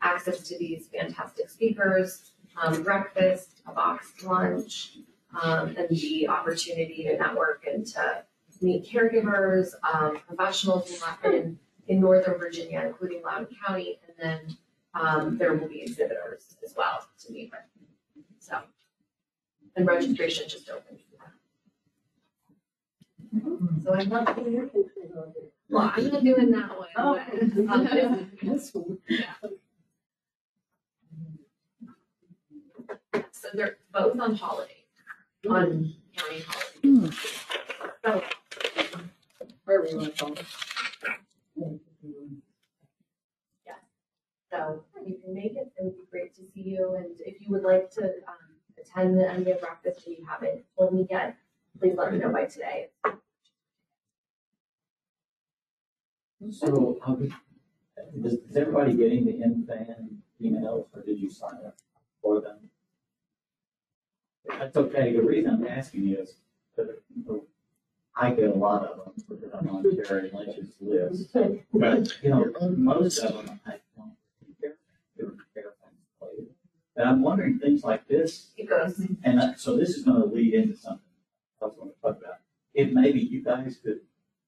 access 0.07 0.41
to 0.49 0.59
these 0.59 0.89
fantastic 0.89 1.51
speakers, 1.51 2.33
um, 2.63 2.83
breakfast, 2.83 3.63
a 3.67 3.73
boxed 3.73 4.23
lunch, 4.23 4.99
um, 5.43 5.75
and 5.77 5.89
the 5.91 6.29
opportunity 6.29 7.05
to 7.05 7.17
network 7.19 7.65
and 7.71 7.87
to 7.87 8.23
meet 8.63 8.87
caregivers, 8.87 9.69
um, 9.93 10.19
professionals 10.27 11.03
in, 11.25 11.33
in, 11.33 11.59
in 11.89 12.01
Northern 12.01 12.39
Virginia, 12.39 12.83
including 12.87 13.23
Loudoun 13.23 13.49
County, 13.67 13.99
and 14.07 14.17
then, 14.19 14.57
um, 14.95 15.37
there 15.37 15.53
will 15.53 15.69
be 15.69 15.83
exhibitors 15.83 16.57
as 16.65 16.75
well 16.75 17.07
to 17.23 17.33
meet 17.33 17.51
with. 17.51 17.61
So, 18.39 18.61
and 19.77 19.87
registration 19.87 20.49
just 20.49 20.71
opened. 20.71 21.01
So 23.83 23.93
I'm 23.95 24.09
not 24.09 24.35
doing, 24.37 24.71
well, 25.69 25.93
I'm 25.95 26.11
not 26.11 26.25
doing 26.25 26.51
that 26.53 26.79
one. 26.79 26.89
Oh. 26.97 28.27
This 28.43 28.73
one. 28.73 28.99
So 33.47 33.57
they're 33.57 33.77
both 33.93 34.19
on 34.19 34.35
holiday, 34.35 34.85
on 35.49 35.95
county 36.17 36.43
holiday. 36.49 37.17
So, 38.05 38.23
Wherever 39.65 39.87
you 39.87 39.99
want 39.99 40.17
to 40.17 40.25
call 40.25 40.33
it. 40.33 40.47
so 44.51 44.85
you 45.05 45.19
can 45.23 45.35
make 45.35 45.53
it, 45.53 45.73
it 45.77 45.85
would 45.85 45.97
be 45.97 46.05
great 46.11 46.35
to 46.35 46.43
see 46.55 46.63
you, 46.63 46.95
and 46.97 47.15
if 47.21 47.41
you 47.41 47.51
would 47.51 47.63
like 47.63 47.91
to, 47.93 48.05
um, 48.05 48.57
attend 48.81 49.17
the 49.19 49.31
end 49.31 49.47
of 49.47 49.61
breakfast 49.61 50.07
and 50.07 50.17
you 50.19 50.27
haven't 50.27 50.65
told 50.77 50.95
me 50.95 51.07
yet, 51.09 51.37
please 51.79 51.95
let 51.97 52.13
me 52.13 52.19
know 52.19 52.31
by 52.31 52.47
today. 52.47 52.89
So, 56.51 56.99
um, 57.05 57.33
is, 58.25 58.33
is 58.35 58.57
everybody 58.57 58.95
getting 58.95 59.25
the 59.25 59.33
NVAN 59.33 60.17
emails, 60.43 60.87
or 60.93 61.03
did 61.05 61.21
you 61.21 61.31
sign 61.31 61.59
up 61.65 61.77
for 62.23 62.41
them? 62.41 62.71
That's 64.49 64.77
okay, 64.77 65.13
the 65.13 65.23
reason 65.23 65.51
I'm 65.55 65.67
asking 65.67 66.05
you 66.05 66.19
is, 66.19 66.35
that 66.77 67.01
I 68.17 68.31
get 68.31 68.51
a 68.51 68.55
lot 68.55 68.85
of 68.85 68.97
them, 68.99 69.25
because 69.29 69.53
I'm 69.55 69.69
on 69.69 70.05
Terry 70.05 70.31
Lynch's 70.33 70.75
list. 70.81 71.33
But, 71.73 72.19
you 72.23 72.31
know, 72.31 72.53
most 72.77 73.19
of 73.19 73.35
them, 73.35 73.61
I 73.67 73.79
don't 73.97 74.17
care, 74.61 74.77
they 75.17 75.25
don't 75.25 75.39
care 75.53 75.65
if 75.69 75.75
I'm 75.85 75.93
played. 76.19 76.49
And 76.97 77.09
I'm 77.09 77.23
wondering, 77.23 77.59
things 77.59 77.85
like 77.85 78.07
this, 78.09 78.53
It 78.57 78.69
goes, 78.69 78.99
and 79.23 79.39
that- 79.41 79.61
so 79.61 79.77
this 79.77 79.97
is 79.97 80.05
gonna 80.05 80.25
lead 80.25 80.55
into 80.55 80.77
something 80.77 81.03
I 81.61 81.67
was 81.67 81.77
gonna 81.77 81.93
talk 82.03 82.19
about. 82.23 82.41
If 82.75 82.93
maybe 82.93 83.21
you 83.21 83.43
guys 83.43 83.77
could 83.79 84.01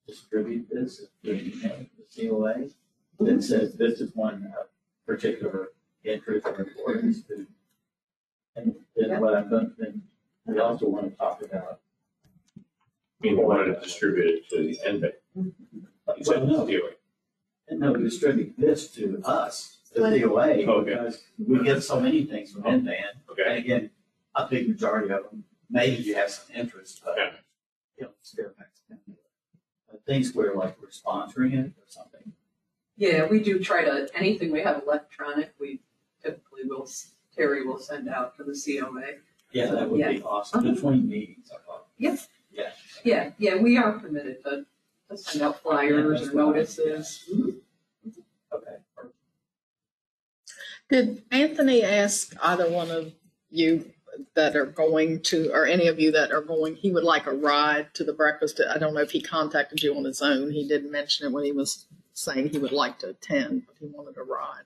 distribute 0.07 0.69
this, 0.71 1.07
to 1.25 1.35
the 1.35 1.89
COA, 2.09 2.71
that 3.21 3.43
says 3.43 3.75
this 3.75 4.01
is 4.01 4.15
one 4.15 4.53
of 4.59 4.69
particular 5.07 5.73
interest 6.05 6.47
or 6.47 6.61
importance 6.61 7.23
to. 7.25 7.47
And 8.59 8.75
then 8.97 9.21
what 9.21 9.35
I'm 9.35 9.49
going, 9.49 9.73
then 9.79 10.03
we 10.47 10.59
also 10.59 10.87
wanna 10.89 11.11
talk 11.11 11.43
about, 11.43 11.81
I 12.57 12.61
mean, 13.27 13.37
we 13.39 13.45
wanted 13.45 13.75
to 13.75 13.81
distribute 13.81 14.27
it 14.27 14.49
to 14.51 14.57
the 14.63 14.79
end. 14.87 15.13
You 15.35 16.25
said 16.25 16.39
well, 16.39 16.47
no, 16.47 16.67
do 16.67 16.87
it. 16.87 17.01
and 17.69 17.81
no, 17.81 17.95
distribute 17.95 18.55
this 18.59 18.89
to 18.93 19.21
us, 19.25 19.79
the 19.95 20.01
DOA, 20.01 20.67
oh, 20.67 20.73
Okay. 20.81 20.91
because 20.91 21.23
we 21.39 21.63
get 21.63 21.83
so 21.83 22.01
many 22.01 22.25
things 22.25 22.53
from 22.53 22.63
NVAN. 22.63 23.05
Okay, 23.31 23.43
And 23.47 23.59
again, 23.59 23.91
a 24.35 24.47
big 24.49 24.69
majority 24.69 25.13
of 25.13 25.25
them, 25.31 25.45
maybe 25.71 25.97
you 26.03 26.15
have 26.15 26.31
some 26.31 26.55
interest, 26.57 27.03
but, 27.05 27.13
Okay. 27.19 27.37
you 27.99 28.05
know, 28.05 28.11
Fairfax 28.37 28.81
County. 28.89 29.19
But 29.91 30.05
things 30.07 30.35
where 30.35 30.55
like 30.55 30.77
we're 30.81 30.89
sponsoring 30.89 31.53
it 31.55 31.67
or 31.77 31.87
something. 31.87 32.33
Yeah, 32.97 33.27
we 33.27 33.41
do 33.41 33.59
try 33.61 33.85
to, 33.85 34.09
anything 34.15 34.51
we 34.51 34.61
have 34.63 34.83
electronic, 34.83 35.55
we 35.61 35.81
typically 36.23 36.63
will, 36.65 36.89
Terry 37.39 37.65
will 37.65 37.79
send 37.79 38.09
out 38.09 38.37
to 38.37 38.45
the 38.45 38.53
COA. 38.53 39.19
Yeah, 39.53 39.71
that 39.71 39.89
would 39.89 40.05
be 40.05 40.23
awesome, 40.23 40.61
uh-huh. 40.61 40.75
between 40.75 41.09
meetings, 41.09 41.51
I 41.53 41.59
thought. 41.65 41.87
Yes. 41.97 42.29
Yeah. 42.53 42.71
Yeah, 43.05 43.31
yeah, 43.39 43.57
we 43.57 43.79
are 43.79 43.93
permitted 43.93 44.43
to, 44.45 44.67
to 45.09 45.17
send 45.17 45.43
out 45.43 45.63
flyers 45.63 46.29
or 46.29 46.35
notices. 46.35 47.25
Mm-hmm. 47.33 47.51
Okay. 48.53 48.77
Did 50.91 51.23
Anthony 51.31 51.83
ask 51.83 52.35
either 52.43 52.69
one 52.71 52.91
of 52.91 53.13
you 53.51 53.91
that 54.35 54.57
are 54.57 54.67
going 54.67 55.21
to, 55.21 55.51
or 55.53 55.65
any 55.65 55.87
of 55.87 56.01
you 56.01 56.11
that 56.13 56.33
are 56.33 56.43
going, 56.43 56.75
he 56.75 56.91
would 56.91 57.05
like 57.05 57.27
a 57.27 57.33
ride 57.33 57.95
to 57.95 58.05
the 58.05 58.13
breakfast? 58.13 58.61
I 58.69 58.79
don't 58.79 58.95
know 58.95 59.01
if 59.01 59.13
he 59.13 59.21
contacted 59.21 59.83
you 59.83 59.97
on 59.97 60.05
his 60.05 60.21
own. 60.21 60.51
He 60.51 60.67
didn't 60.67 60.91
mention 60.91 61.27
it 61.27 61.33
when 61.33 61.45
he 61.45 61.53
was 61.53 61.87
saying 62.15 62.49
he 62.49 62.59
would 62.59 62.73
like 62.73 62.99
to 62.99 63.11
attend, 63.11 63.63
but 63.67 63.77
he 63.79 63.87
wanted 63.87 64.17
a 64.19 64.25
ride. 64.25 64.65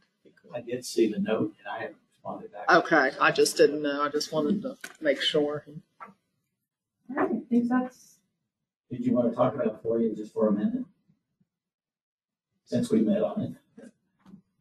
I 0.54 0.60
did 0.60 0.84
see 0.84 1.10
the 1.10 1.18
note 1.18 1.54
and 1.58 1.68
I 1.68 1.78
haven't 1.80 1.96
responded 2.22 2.52
back. 2.52 2.70
Okay, 2.70 3.10
I 3.20 3.30
just 3.32 3.56
didn't 3.56 3.82
know. 3.82 4.02
I 4.02 4.08
just 4.08 4.32
wanted 4.32 4.62
to 4.62 4.76
make 5.00 5.20
sure. 5.20 5.64
All 6.00 7.16
right, 7.16 7.30
I 7.30 7.40
think 7.48 7.68
that's, 7.68 8.16
Did 8.90 9.04
you 9.04 9.12
want 9.12 9.30
to 9.30 9.36
talk 9.36 9.54
about 9.54 9.66
it 9.66 9.76
for 9.82 10.00
you 10.00 10.14
just 10.14 10.32
for 10.32 10.48
a 10.48 10.52
minute? 10.52 10.84
Since 12.64 12.90
we 12.90 13.00
met 13.00 13.22
on 13.22 13.56
it. 13.80 13.90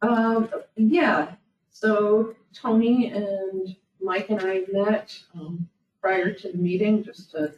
um, 0.02 0.50
yeah, 0.76 1.32
so 1.70 2.34
Tony 2.52 3.10
and 3.10 3.76
Mike 4.00 4.28
and 4.30 4.40
I 4.42 4.62
met, 4.70 5.18
um, 5.34 5.68
prior 6.00 6.32
to 6.32 6.48
the 6.52 6.58
meeting, 6.58 7.04
just 7.04 7.30
to 7.30 7.52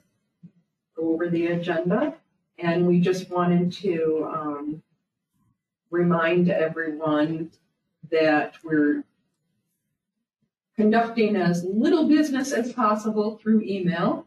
go 0.97 1.13
over 1.13 1.29
the 1.29 1.47
agenda. 1.47 2.15
And 2.59 2.87
we 2.87 3.01
just 3.01 3.31
wanted 3.31 3.73
to, 3.73 4.31
um, 4.33 4.83
remind 5.91 6.51
everyone 6.51 7.51
that 8.11 8.55
we're 8.63 9.03
conducting 10.77 11.37
as 11.37 11.65
little 11.65 12.09
business 12.09 12.53
as 12.53 12.73
possible 12.73 13.39
through 13.39 13.63
email. 13.63 14.27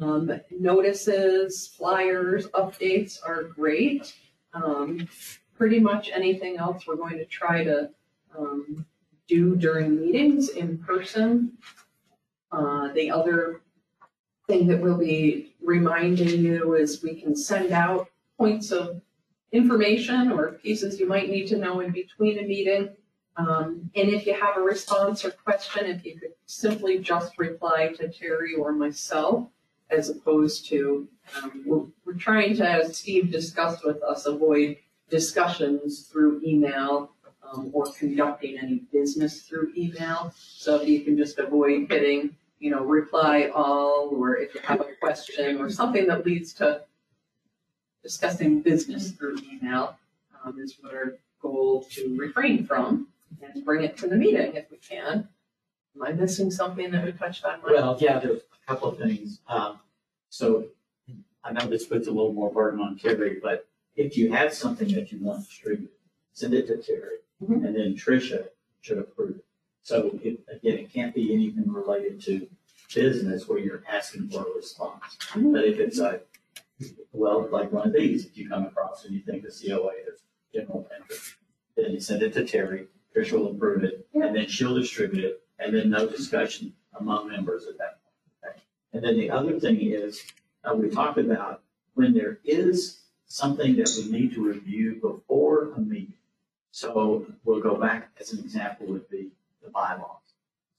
Um, 0.00 0.32
notices, 0.50 1.68
flyers, 1.68 2.48
updates 2.48 3.18
are 3.24 3.44
great. 3.44 4.14
Um, 4.52 5.08
pretty 5.56 5.78
much 5.78 6.10
anything 6.12 6.56
else, 6.56 6.86
we're 6.86 6.96
going 6.96 7.18
to 7.18 7.24
try 7.24 7.62
to 7.64 7.90
um, 8.36 8.84
do 9.28 9.56
during 9.56 10.00
meetings 10.00 10.50
in 10.50 10.78
person. 10.78 11.52
Uh, 12.50 12.92
the 12.92 13.10
other 13.10 13.60
thing 14.46 14.66
that 14.66 14.80
we'll 14.80 14.98
be 14.98 15.54
reminding 15.62 16.44
you 16.44 16.74
is 16.74 17.02
we 17.02 17.20
can 17.20 17.34
send 17.34 17.72
out 17.72 18.08
points 18.38 18.70
of 18.70 19.00
information 19.52 20.30
or 20.30 20.52
pieces 20.52 21.00
you 21.00 21.06
might 21.06 21.28
need 21.28 21.46
to 21.46 21.56
know 21.56 21.80
in 21.80 21.90
between 21.92 22.38
a 22.38 22.42
meeting. 22.42 22.88
Um, 23.36 23.90
and 23.94 24.08
if 24.08 24.26
you 24.26 24.34
have 24.34 24.56
a 24.56 24.60
response 24.60 25.24
or 25.24 25.30
question, 25.30 25.86
if 25.86 26.04
you 26.04 26.18
could 26.18 26.32
simply 26.46 26.98
just 26.98 27.38
reply 27.38 27.92
to 27.98 28.08
Terry 28.08 28.54
or 28.54 28.72
myself 28.72 29.48
as 29.90 30.08
opposed 30.08 30.66
to, 30.68 31.06
um, 31.36 31.62
we're, 31.66 31.84
we're 32.04 32.18
trying 32.18 32.56
to, 32.56 32.68
as 32.68 32.96
Steve 32.96 33.30
discussed 33.30 33.84
with 33.84 34.02
us, 34.02 34.26
avoid 34.26 34.78
discussions 35.10 36.08
through 36.10 36.40
email 36.44 37.12
um, 37.52 37.70
or 37.72 37.92
conducting 37.92 38.58
any 38.58 38.82
business 38.90 39.42
through 39.42 39.70
email. 39.76 40.32
So 40.36 40.80
if 40.80 40.88
you 40.88 41.02
can 41.02 41.16
just 41.16 41.38
avoid 41.38 41.88
hitting, 41.90 42.34
you 42.58 42.70
know, 42.70 42.82
reply 42.84 43.50
all, 43.54 44.10
or 44.12 44.36
if 44.36 44.54
you 44.54 44.60
have 44.64 44.80
a 44.80 44.94
question 44.98 45.60
or 45.60 45.70
something 45.70 46.06
that 46.06 46.24
leads 46.24 46.54
to 46.54 46.82
discussing 48.02 48.62
business 48.62 49.10
through 49.10 49.36
email, 49.52 49.96
um, 50.42 50.58
is 50.58 50.76
what 50.80 50.94
our 50.94 51.18
goal 51.42 51.86
to 51.90 52.16
refrain 52.18 52.64
from 52.66 53.08
and 53.42 53.64
bring 53.64 53.82
it 53.84 53.96
to 53.98 54.06
the 54.08 54.16
meeting 54.16 54.54
if 54.54 54.70
we 54.70 54.76
can. 54.78 55.28
Am 55.96 56.02
I 56.02 56.12
missing 56.12 56.50
something 56.50 56.90
that 56.90 57.04
we 57.04 57.12
touched 57.12 57.44
on? 57.44 57.60
Mike? 57.62 57.70
Well, 57.72 57.96
yeah, 58.00 58.18
there's 58.18 58.40
a 58.40 58.66
couple 58.66 58.88
of 58.88 58.98
things. 58.98 59.40
Um, 59.48 59.78
so 60.28 60.66
I 61.42 61.52
know 61.52 61.66
this 61.66 61.86
puts 61.86 62.06
a 62.06 62.10
little 62.10 62.32
more 62.32 62.52
burden 62.52 62.80
on 62.80 62.98
Terry, 62.98 63.38
but 63.42 63.66
if 63.96 64.16
you 64.16 64.32
have 64.32 64.52
something 64.52 64.88
that 64.92 65.10
you 65.10 65.18
want 65.20 65.46
distributed, 65.48 65.88
send 66.32 66.52
it 66.54 66.66
to 66.66 66.76
Terry. 66.76 67.18
Mhm. 67.42 67.64
And 67.66 67.76
then 67.76 67.94
Tricia 67.94 68.48
should 68.80 68.98
approve 68.98 69.36
it. 69.36 69.44
So 69.82 70.18
it, 70.22 70.40
again, 70.48 70.78
it 70.78 70.92
can't 70.92 71.14
be 71.14 71.32
anything 71.32 71.70
related 71.72 72.20
to 72.22 72.46
business 72.94 73.48
where 73.48 73.58
you're 73.58 73.84
asking 73.88 74.28
for 74.28 74.46
a 74.46 74.54
response. 74.56 75.16
Mhm. 75.32 75.52
But 75.52 75.64
if 75.64 75.78
it's 75.78 75.98
a, 75.98 76.20
well, 77.12 77.48
like 77.50 77.72
one 77.72 77.86
of 77.88 77.94
these, 77.94 78.26
if 78.26 78.36
you 78.36 78.48
come 78.48 78.66
across 78.66 79.04
and 79.04 79.14
you 79.14 79.20
think 79.22 79.42
the 79.42 79.50
COA 79.50 79.92
is 80.12 80.20
general 80.52 80.88
interest, 80.98 81.36
then 81.76 81.92
you 81.92 82.00
send 82.00 82.22
it 82.22 82.32
to 82.34 82.44
Terry, 82.44 82.88
Tricia 83.16 83.32
will 83.32 83.52
approve 83.52 83.84
it, 83.84 84.06
and 84.14 84.36
then 84.36 84.46
she'll 84.46 84.74
distribute 84.74 85.24
it, 85.24 85.42
and 85.58 85.74
then 85.74 85.90
no 85.90 86.06
discussion 86.06 86.72
among 86.98 87.28
members 87.28 87.66
at 87.66 87.78
that 87.78 87.98
point. 88.42 88.54
okay? 88.54 88.62
And 88.92 89.02
then 89.02 89.16
the 89.16 89.30
other 89.30 89.58
thing 89.58 89.78
is, 89.80 90.22
uh, 90.64 90.74
we 90.74 90.90
talked 90.90 91.18
about 91.18 91.62
when 91.94 92.12
there 92.12 92.38
is 92.44 93.00
something 93.26 93.76
that 93.76 93.90
we 93.96 94.10
need 94.10 94.34
to 94.34 94.42
review 94.42 94.98
before 95.00 95.72
a 95.72 95.80
meeting. 95.80 96.12
So 96.72 97.26
we'll 97.44 97.62
go 97.62 97.76
back, 97.76 98.10
as 98.20 98.32
an 98.32 98.40
example, 98.40 98.86
would 98.88 99.08
be 99.08 99.30
the 99.64 99.70
bylaws. 99.70 100.20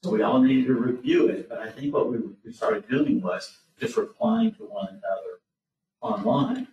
So 0.04 0.10
we 0.10 0.22
all 0.22 0.40
needed 0.40 0.68
to 0.68 0.74
review 0.74 1.26
it, 1.26 1.48
but 1.48 1.58
I 1.58 1.70
think 1.70 1.92
what 1.92 2.08
we, 2.08 2.18
we 2.44 2.52
started 2.52 2.88
doing 2.88 3.20
was 3.20 3.58
just 3.80 3.96
replying 3.96 4.54
to 4.54 4.62
one 4.62 4.88
another 4.88 5.40
online. 6.00 6.68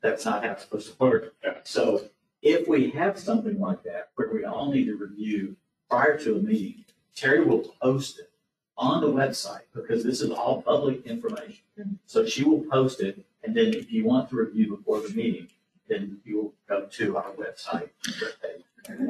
That's 0.00 0.24
not 0.24 0.44
how 0.44 0.52
it's 0.52 0.62
supposed 0.62 0.92
to 0.92 0.96
work. 0.98 1.34
So 1.64 2.08
if 2.42 2.66
we 2.68 2.90
have 2.90 3.18
something 3.18 3.58
like 3.60 3.82
that, 3.84 4.10
where 4.16 4.30
we 4.32 4.44
all 4.44 4.70
need 4.72 4.86
to 4.86 4.96
review 4.96 5.56
prior 5.88 6.18
to 6.18 6.36
a 6.36 6.38
meeting, 6.40 6.84
Terry 7.14 7.44
will 7.44 7.74
post 7.80 8.18
it 8.18 8.30
on 8.76 9.00
the 9.00 9.06
website, 9.06 9.62
because 9.74 10.02
this 10.02 10.20
is 10.20 10.30
all 10.30 10.62
public 10.62 11.06
information. 11.06 11.62
Mm-hmm. 11.78 11.94
So 12.06 12.26
she 12.26 12.42
will 12.42 12.64
post 12.70 13.00
it, 13.00 13.24
and 13.44 13.54
then 13.54 13.74
if 13.74 13.92
you 13.92 14.04
want 14.04 14.30
to 14.30 14.36
review 14.36 14.76
before 14.76 15.00
the 15.00 15.10
meeting, 15.10 15.48
then 15.88 16.18
you 16.24 16.36
will 16.36 16.54
go 16.68 16.86
to 16.86 17.16
our 17.16 17.30
website. 17.32 17.90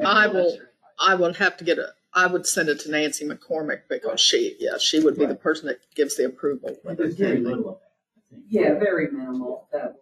I 0.05 0.27
will- 0.27 0.59
I 0.99 1.15
would 1.15 1.37
have 1.37 1.57
to 1.57 1.63
get 1.63 1.79
a, 1.79 1.93
I 2.13 2.27
would 2.27 2.45
send 2.45 2.69
it 2.69 2.79
to 2.81 2.91
Nancy 2.91 3.25
McCormick 3.27 3.81
because 3.89 4.21
she, 4.21 4.55
yeah, 4.59 4.77
she 4.77 4.99
would 4.99 5.17
be 5.17 5.25
the 5.25 5.33
person 5.35 5.65
that 5.67 5.79
gives 5.95 6.15
the 6.17 6.25
approval. 6.25 6.77
There's 6.83 7.15
very 7.15 7.39
little 7.39 7.69
of 7.69 7.79
that, 7.79 7.91
I 8.15 8.35
think. 8.35 8.45
Yeah, 8.49 8.73
very 8.77 9.09
minimal, 9.09 9.67
that, 9.71 9.95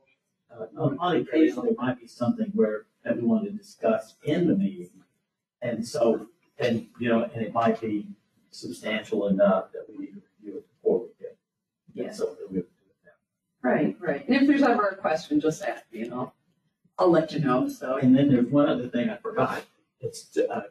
Uh, 0.54 0.66
on, 0.78 0.98
on 1.00 1.16
occasion, 1.18 1.64
there 1.64 1.74
might 1.78 2.00
be 2.00 2.08
something 2.08 2.52
where, 2.54 2.86
that 3.04 3.16
we 3.16 3.24
want 3.24 3.46
to 3.46 3.52
discuss 3.52 4.16
in 4.24 4.48
the 4.48 4.56
meeting. 4.56 4.90
And 5.62 5.86
so, 5.86 6.28
and, 6.60 6.88
you 7.00 7.10
know, 7.10 7.24
and 7.24 7.42
it 7.42 7.54
might 7.54 7.80
be 7.80 8.08
substantial 8.50 9.28
enough 9.28 9.72
that 9.72 9.86
we 9.90 10.06
need 10.06 10.14
to 10.14 10.22
review 10.40 10.60
it 10.60 10.66
before 10.76 11.00
we 11.00 11.08
get. 11.20 11.38
Yeah. 11.94 12.12
So 12.12 12.26
that 12.26 12.52
we 12.52 12.58
have 12.58 12.66
to 12.66 12.72
do 12.72 12.90
it 13.06 13.14
right, 13.64 13.96
right. 14.00 14.28
And 14.28 14.36
if 14.36 14.48
there's 14.48 14.62
ever 14.62 14.88
a 14.90 14.96
question, 14.96 15.40
just 15.40 15.64
ask 15.64 15.84
me 15.92 16.02
and 16.02 16.14
I'll, 16.14 16.34
I'll 16.98 17.10
let 17.10 17.32
you 17.32 17.40
know, 17.40 17.70
so. 17.70 17.98
And 17.98 18.16
then 18.16 18.30
there's 18.30 18.48
one 18.48 18.68
other 18.68 18.88
thing 18.90 19.10
I 19.10 19.18
forgot, 19.18 19.64
it's, 20.00 20.38
uh, 20.38 20.62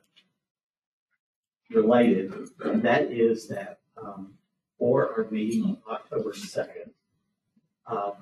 related, 1.70 2.34
and 2.64 2.82
that 2.82 3.10
is 3.12 3.48
that, 3.48 3.78
um, 3.96 4.34
for 4.78 5.12
our 5.16 5.30
meeting 5.30 5.64
on 5.64 5.78
October 5.88 6.32
second, 6.34 6.90
um, 7.86 8.12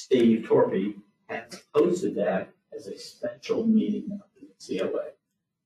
Steve 0.00 0.46
Torpey 0.48 0.94
has 1.28 1.62
posted 1.74 2.14
that 2.14 2.48
as 2.74 2.86
a 2.86 2.98
special 2.98 3.66
meeting 3.66 4.10
of 4.12 4.28
the 4.34 4.78
COA. 4.78 5.10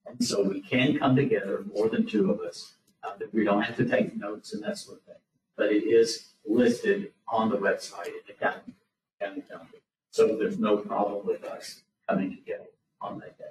And 0.07 0.23
so 0.23 0.43
we 0.43 0.61
can 0.61 0.99
come 0.99 1.15
together, 1.15 1.65
more 1.73 1.89
than 1.89 2.05
two 2.05 2.31
of 2.33 2.41
us, 2.41 2.75
uh, 3.05 3.17
that 3.19 3.33
we 3.33 3.45
don't 3.45 3.63
have 3.63 3.77
to 3.77 3.85
take 3.85 4.17
notes 4.17 4.53
and 4.53 4.63
that 4.65 4.77
sort 4.77 4.99
of 4.99 5.05
thing. 5.05 5.23
But 5.57 5.71
it 5.71 5.85
is 5.85 6.31
listed 6.45 7.13
on 7.29 7.49
the 7.49 7.57
website 7.57 8.09
at 8.09 8.27
the 8.27 8.33
county, 8.33 8.75
county 9.21 9.43
county. 9.49 9.79
So 10.11 10.37
there's 10.37 10.59
no 10.59 10.79
problem 10.79 11.25
with 11.25 11.45
us 11.45 11.83
coming 12.09 12.31
together 12.31 12.71
on 13.01 13.21
that 13.21 13.39
day. 13.39 13.45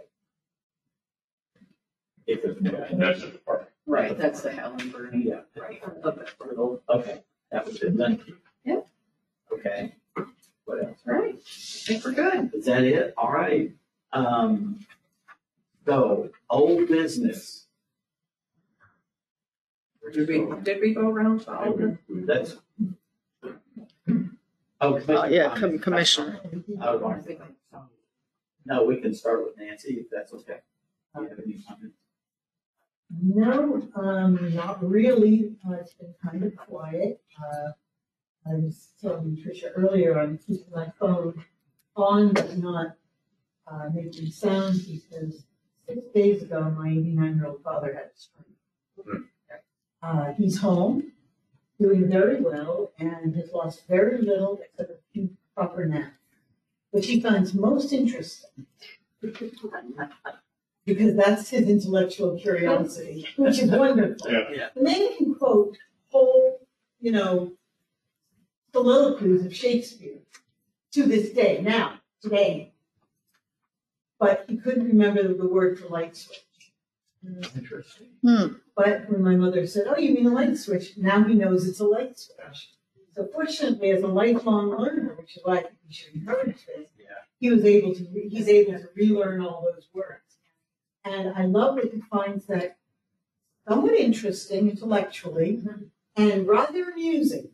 If 2.27 2.43
there's 2.43 2.61
no. 2.61 2.71
And 2.89 3.01
that's 3.01 3.21
the 3.21 3.27
department. 3.27 3.71
Right, 3.85 4.17
that's 4.17 4.41
the 4.41 4.51
Helen 4.51 4.89
Bernie. 4.89 5.25
Yeah. 5.27 5.41
Right, 5.55 5.81
of 6.03 6.17
it, 6.17 6.29
little, 6.45 6.81
Okay, 6.89 7.21
that 7.51 7.65
was 7.65 7.81
it, 7.81 7.95
thank 7.95 8.27
you. 8.27 8.37
Yeah. 8.63 8.81
Okay, 9.51 9.93
what 10.65 10.83
else? 10.83 10.97
right, 11.05 11.35
I 11.35 11.39
think 11.85 12.05
we're 12.05 12.11
good. 12.13 12.51
Is 12.53 12.65
that 12.65 12.83
it? 12.83 13.13
All 13.17 13.31
right. 13.31 13.71
Um, 14.11 14.79
so, 15.85 16.29
old 16.49 16.87
business. 16.87 17.67
Did 20.13 20.27
we, 20.27 20.45
did 20.63 20.81
we 20.81 20.93
go 20.93 21.09
around 21.09 21.41
to 21.41 21.51
all 21.57 21.73
the? 21.75 21.97
That's. 22.09 22.55
Oh, 24.81 24.95
Uh, 24.95 24.99
Commissioner. 24.99 25.29
yeah, 25.29 25.55
com- 25.55 25.79
comments. 25.79 26.15
Commissioner. 26.15 26.39
Oh, 26.81 26.99
Martha. 26.99 27.37
No, 28.65 28.83
we 28.85 28.97
can 29.01 29.13
start 29.13 29.43
with 29.45 29.57
Nancy, 29.57 29.93
if 29.95 30.07
that's 30.11 30.33
okay. 30.33 30.59
Do 31.15 31.23
you 31.23 31.29
have 31.29 31.39
any 31.39 31.63
comments? 31.67 31.97
No, 33.21 33.87
um, 33.95 34.53
not 34.55 34.83
really. 34.83 35.55
Uh, 35.67 35.73
it's 35.73 35.93
been 35.93 36.13
kind 36.23 36.43
of 36.43 36.55
quiet. 36.57 37.21
Uh, 37.41 37.71
I 38.45 38.55
was 38.55 38.89
telling 39.01 39.37
Tricia 39.37 39.71
earlier, 39.75 40.19
I'm 40.19 40.37
keeping 40.37 40.71
my 40.73 40.91
phone 40.99 41.45
on 41.95 42.33
but 42.33 42.57
not, 42.57 42.97
uh, 43.67 43.89
making 43.93 44.31
sound 44.31 44.81
because 44.85 45.43
six 45.87 46.05
days 46.13 46.41
ago, 46.43 46.69
my 46.77 46.89
eighty-nine-year-old 46.89 47.63
father 47.63 47.93
had 47.93 48.05
a 48.05 48.15
stroke. 48.15 49.23
Uh, 50.01 50.33
he's 50.33 50.59
home, 50.59 51.13
doing 51.79 52.09
very 52.09 52.41
well, 52.41 52.91
and 52.99 53.35
has 53.35 53.51
lost 53.53 53.87
very 53.87 54.21
little 54.21 54.59
except 54.61 54.91
a 54.91 54.95
few 55.13 55.29
proper 55.55 55.85
naps, 55.85 56.17
which 56.91 57.07
he 57.07 57.21
finds 57.21 57.53
most 57.53 57.93
interesting. 57.93 58.65
Because 60.85 61.15
that's 61.15 61.49
his 61.49 61.69
intellectual 61.69 62.37
curiosity, 62.37 63.25
which 63.37 63.59
is 63.59 63.71
wonderful. 63.71 64.29
Yeah. 64.29 64.67
The 64.75 64.83
man 64.83 65.15
can 65.17 65.35
quote 65.35 65.77
whole, 66.11 66.59
you 66.99 67.13
know, 67.13 67.53
soliloquies 68.73 69.45
of 69.45 69.55
Shakespeare 69.55 70.17
to 70.91 71.03
this 71.03 71.29
day, 71.29 71.61
now, 71.61 71.99
today. 72.21 72.73
But 74.19 74.45
he 74.47 74.57
couldn't 74.57 74.87
remember 74.87 75.33
the 75.33 75.47
word 75.47 75.79
for 75.79 75.87
light 75.89 76.15
switch. 76.17 76.39
Interesting. 77.55 78.07
Hmm, 78.21 78.47
But 78.75 79.09
when 79.09 79.23
my 79.23 79.35
mother 79.35 79.65
said, 79.65 79.85
"Oh, 79.87 79.97
you 79.97 80.13
mean 80.13 80.25
a 80.25 80.33
light 80.33 80.57
switch?" 80.57 80.97
Now 80.97 81.23
he 81.23 81.33
knows 81.35 81.65
it's 81.67 81.79
a 81.79 81.85
light 81.85 82.19
switch. 82.19 82.71
So 83.13 83.27
fortunately, 83.27 83.91
as 83.91 84.03
a 84.03 84.07
lifelong 84.07 84.71
learner, 84.71 85.15
which 85.17 85.37
is 85.37 85.43
why 85.43 85.57
I 85.59 85.61
think 85.61 85.75
we 85.87 85.93
should 85.93 86.15
encourage 86.15 86.65
this, 86.65 86.87
Yeah. 86.99 87.05
he 87.39 87.49
was 87.49 87.63
able 87.63 87.93
to. 87.95 88.03
Re- 88.11 88.27
he's 88.27 88.49
able 88.49 88.73
to 88.73 88.89
relearn 88.95 89.39
all 89.41 89.61
those 89.73 89.87
words, 89.93 90.37
and 91.05 91.29
I 91.29 91.45
love 91.45 91.77
that 91.77 91.93
he 91.93 92.01
finds 92.01 92.45
that 92.47 92.77
somewhat 93.67 93.93
interesting 93.93 94.69
intellectually 94.69 95.63
and 96.17 96.45
rather 96.47 96.89
amusing, 96.91 97.52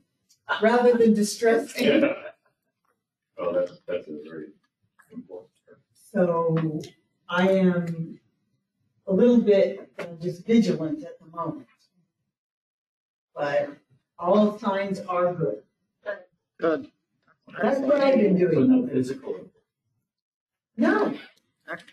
rather 0.62 0.94
than 0.98 1.14
distressing. 1.14 1.86
Yeah. 2.02 2.14
Well, 3.38 3.54
that's, 3.54 3.72
that's 3.88 4.08
a 4.08 4.20
very 4.30 4.48
important 5.14 5.50
term. 5.68 5.78
So 6.12 6.82
I 7.30 7.48
am 7.50 8.20
a 9.08 9.14
little 9.14 9.40
bit 9.42 9.90
uh, 10.00 10.06
just 10.22 10.46
vigilant 10.46 11.04
at 11.04 11.20
the 11.20 11.26
moment. 11.28 11.68
But 13.36 13.70
all 14.18 14.58
signs 14.60 15.00
are 15.02 15.34
good. 15.34 15.64
good. 16.60 16.88
That's 17.62 17.80
what 17.80 18.02
I've 18.02 18.16
been 18.16 18.38
So 18.38 18.48
doing. 18.52 18.82
no 18.86 18.88
physical. 18.88 19.36
No. 20.78 21.14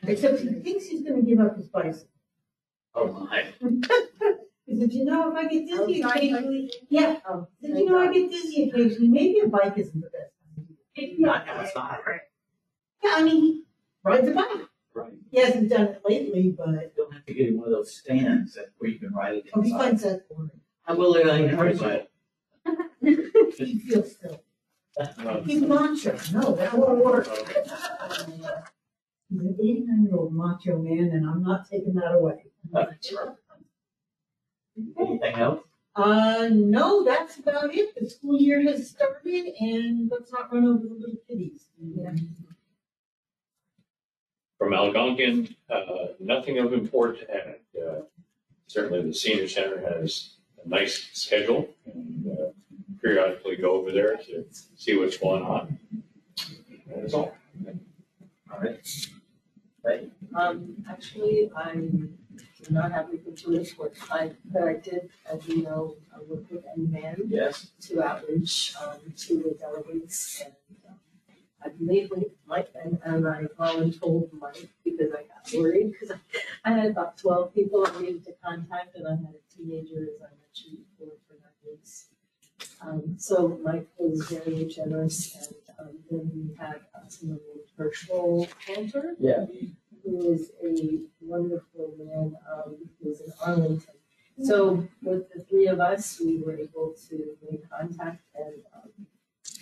Except 0.02 0.40
he 0.40 0.48
thinks 0.54 0.86
he's 0.86 1.02
gonna 1.02 1.22
give 1.22 1.38
up 1.40 1.57
his 1.57 1.68
bicycle. 1.68 2.09
Oh, 2.94 3.12
my. 3.12 3.44
He 4.66 4.78
said, 4.80 4.92
you 4.92 5.04
know, 5.04 5.30
if 5.30 5.36
I 5.36 5.48
get 5.48 5.66
dizzy 5.66 6.02
Oh, 6.02 6.08
occasionally, 6.10 6.72
yeah, 6.88 7.16
Oh, 7.28 7.46
he 7.60 7.68
said, 7.68 7.78
you 7.78 7.86
know, 7.86 7.98
I 7.98 8.12
get 8.12 8.30
dizzy 8.30 8.68
occasionally, 8.68 9.08
maybe 9.08 9.40
a 9.40 9.48
bike 9.48 9.74
isn't 9.78 10.00
the 10.00 10.10
best. 10.10 10.32
Maybe 10.96 11.16
Not 11.18 11.46
not. 11.46 11.56
outside. 11.56 11.98
Yeah, 13.04 13.12
I 13.16 13.22
mean, 13.22 13.42
he 13.42 13.62
rides 14.02 14.28
a 14.28 14.32
bike. 14.32 14.46
Right. 14.94 15.12
He 15.30 15.40
hasn't 15.40 15.68
done 15.68 15.88
it 15.88 16.02
lately, 16.08 16.54
but 16.56 16.68
You 16.68 16.90
don't 16.96 17.12
have 17.12 17.26
to 17.26 17.34
get 17.34 17.48
in 17.48 17.58
one 17.58 17.66
of 17.66 17.72
those 17.72 17.94
stands 17.96 18.54
that 18.54 18.70
where 18.78 18.90
you 18.90 18.98
can 18.98 19.12
ride 19.12 19.34
it 19.36 19.44
oh, 19.54 19.60
he 19.60 19.70
inside. 19.70 19.84
finds 19.84 20.02
that 20.02 20.28
boring. 20.28 20.50
I 20.86 20.94
will, 20.94 21.14
uh, 21.14 21.30
I 21.30 21.36
encourage 21.36 21.80
it. 21.82 22.10
He 23.58 23.78
feels 23.78 24.12
still. 24.12 24.42
Well, 25.22 25.42
He's 25.44 25.62
macho. 25.62 26.18
No, 26.32 26.54
that 26.56 26.74
won't 26.74 27.04
work. 27.04 27.26
He's 27.28 29.40
an 29.40 29.56
eighty-nine-year-old 29.60 30.32
macho 30.34 30.78
man, 30.78 31.10
and 31.12 31.28
I'm 31.28 31.42
not 31.42 31.68
taking 31.70 31.94
that 31.94 32.12
away. 32.14 32.46
Anything 34.99 35.35
else? 35.35 35.62
Uh, 35.95 36.49
no, 36.53 37.05
that's 37.05 37.39
about 37.39 37.74
it. 37.74 37.95
The 37.99 38.09
school 38.09 38.39
year 38.39 38.62
has 38.62 38.91
started, 38.91 39.55
and 39.59 40.11
let's 40.11 40.31
not 40.33 40.53
run 40.53 40.66
over 40.66 40.87
the 40.87 40.95
little 40.95 41.16
kiddies. 41.27 41.66
From 44.59 44.72
Algonkian, 44.72 45.55
uh, 45.70 46.09
nothing 46.20 46.59
of 46.59 46.72
import 46.72 47.20
to 47.20 47.31
add. 47.35 47.57
Uh, 47.77 48.01
Certainly 48.68 49.03
the 49.03 49.14
senior 49.14 49.47
center 49.47 49.79
has 49.79 50.35
a 50.64 50.68
nice 50.68 51.09
schedule 51.12 51.68
and 51.87 52.27
uh, 52.27 52.47
periodically 53.01 53.57
go 53.57 53.72
over 53.72 53.93
there 53.93 54.16
to 54.16 54.45
see 54.77 54.99
what's 54.99 55.16
going 55.16 55.43
on. 55.43 55.79
That 56.89 57.05
is 57.05 57.14
all. 57.14 57.37
All 58.53 58.61
right. 58.61 59.09
Right. 59.85 60.11
Um, 60.35 60.85
actually, 60.91 61.49
I 61.57 61.74
do 62.66 62.74
not 62.74 62.92
have 62.92 63.08
anything 63.08 63.34
to. 63.36 63.66
I, 64.10 64.32
but 64.52 64.62
I 64.62 64.74
did, 64.74 65.10
as 65.30 65.46
you 65.48 65.62
know, 65.62 65.96
I 66.14 66.18
worked 66.28 66.50
with 66.50 66.64
NVAN 66.78 67.22
Yes. 67.28 67.70
to 67.82 68.02
outreach, 68.02 68.74
um, 68.82 68.98
to 69.16 69.36
the 69.42 69.56
delegates 69.58 70.42
and, 70.44 70.54
um, 70.88 70.94
I 71.64 71.68
believe 71.70 72.10
we, 72.14 72.26
Mike, 72.46 72.70
and, 72.84 72.98
and 73.04 73.26
I 73.26 73.44
voluntold 73.58 74.30
Mike 74.32 74.68
because 74.84 75.10
I 75.12 75.22
got 75.22 75.60
worried, 75.60 75.92
because 75.92 76.10
I, 76.12 76.18
I 76.70 76.72
had 76.78 76.90
about 76.90 77.16
twelve 77.18 77.54
people 77.54 77.86
I 77.86 78.00
needed 78.00 78.24
to 78.26 78.32
contact 78.44 78.94
and 78.96 79.06
I 79.06 79.12
had 79.12 79.34
a 79.34 79.56
teenager, 79.56 80.02
as 80.14 80.20
I 80.22 80.30
mentioned 80.44 80.78
before, 80.98 81.14
for 81.26 81.34
that 81.34 81.54
niece. 81.68 82.06
Um, 82.80 83.16
so 83.18 83.58
Mike 83.64 83.88
was 83.98 84.28
very 84.28 84.64
generous 84.66 85.34
and, 85.36 85.56
um, 85.88 85.94
then 86.10 86.30
we 86.34 86.54
had, 86.58 86.80
uh, 86.94 87.08
someone 87.08 87.40
named 87.48 87.66
Herschel 87.76 88.48
Cantor 88.64 89.14
Yeah. 89.18 89.46
Who 90.07 90.32
is 90.32 90.52
a 90.64 91.00
wonderful 91.20 91.94
man, 91.98 92.36
um, 92.52 92.76
who's 93.02 93.20
in 93.20 93.32
Arlington. 93.44 93.94
So 94.42 94.86
with 95.02 95.32
the 95.34 95.44
three 95.44 95.66
of 95.66 95.80
us, 95.80 96.20
we 96.24 96.38
were 96.38 96.57
able 96.57 96.94
to 97.09 97.36
make 97.50 97.68
contact 97.68 98.22
and, 98.36 98.62
um, 98.74 99.07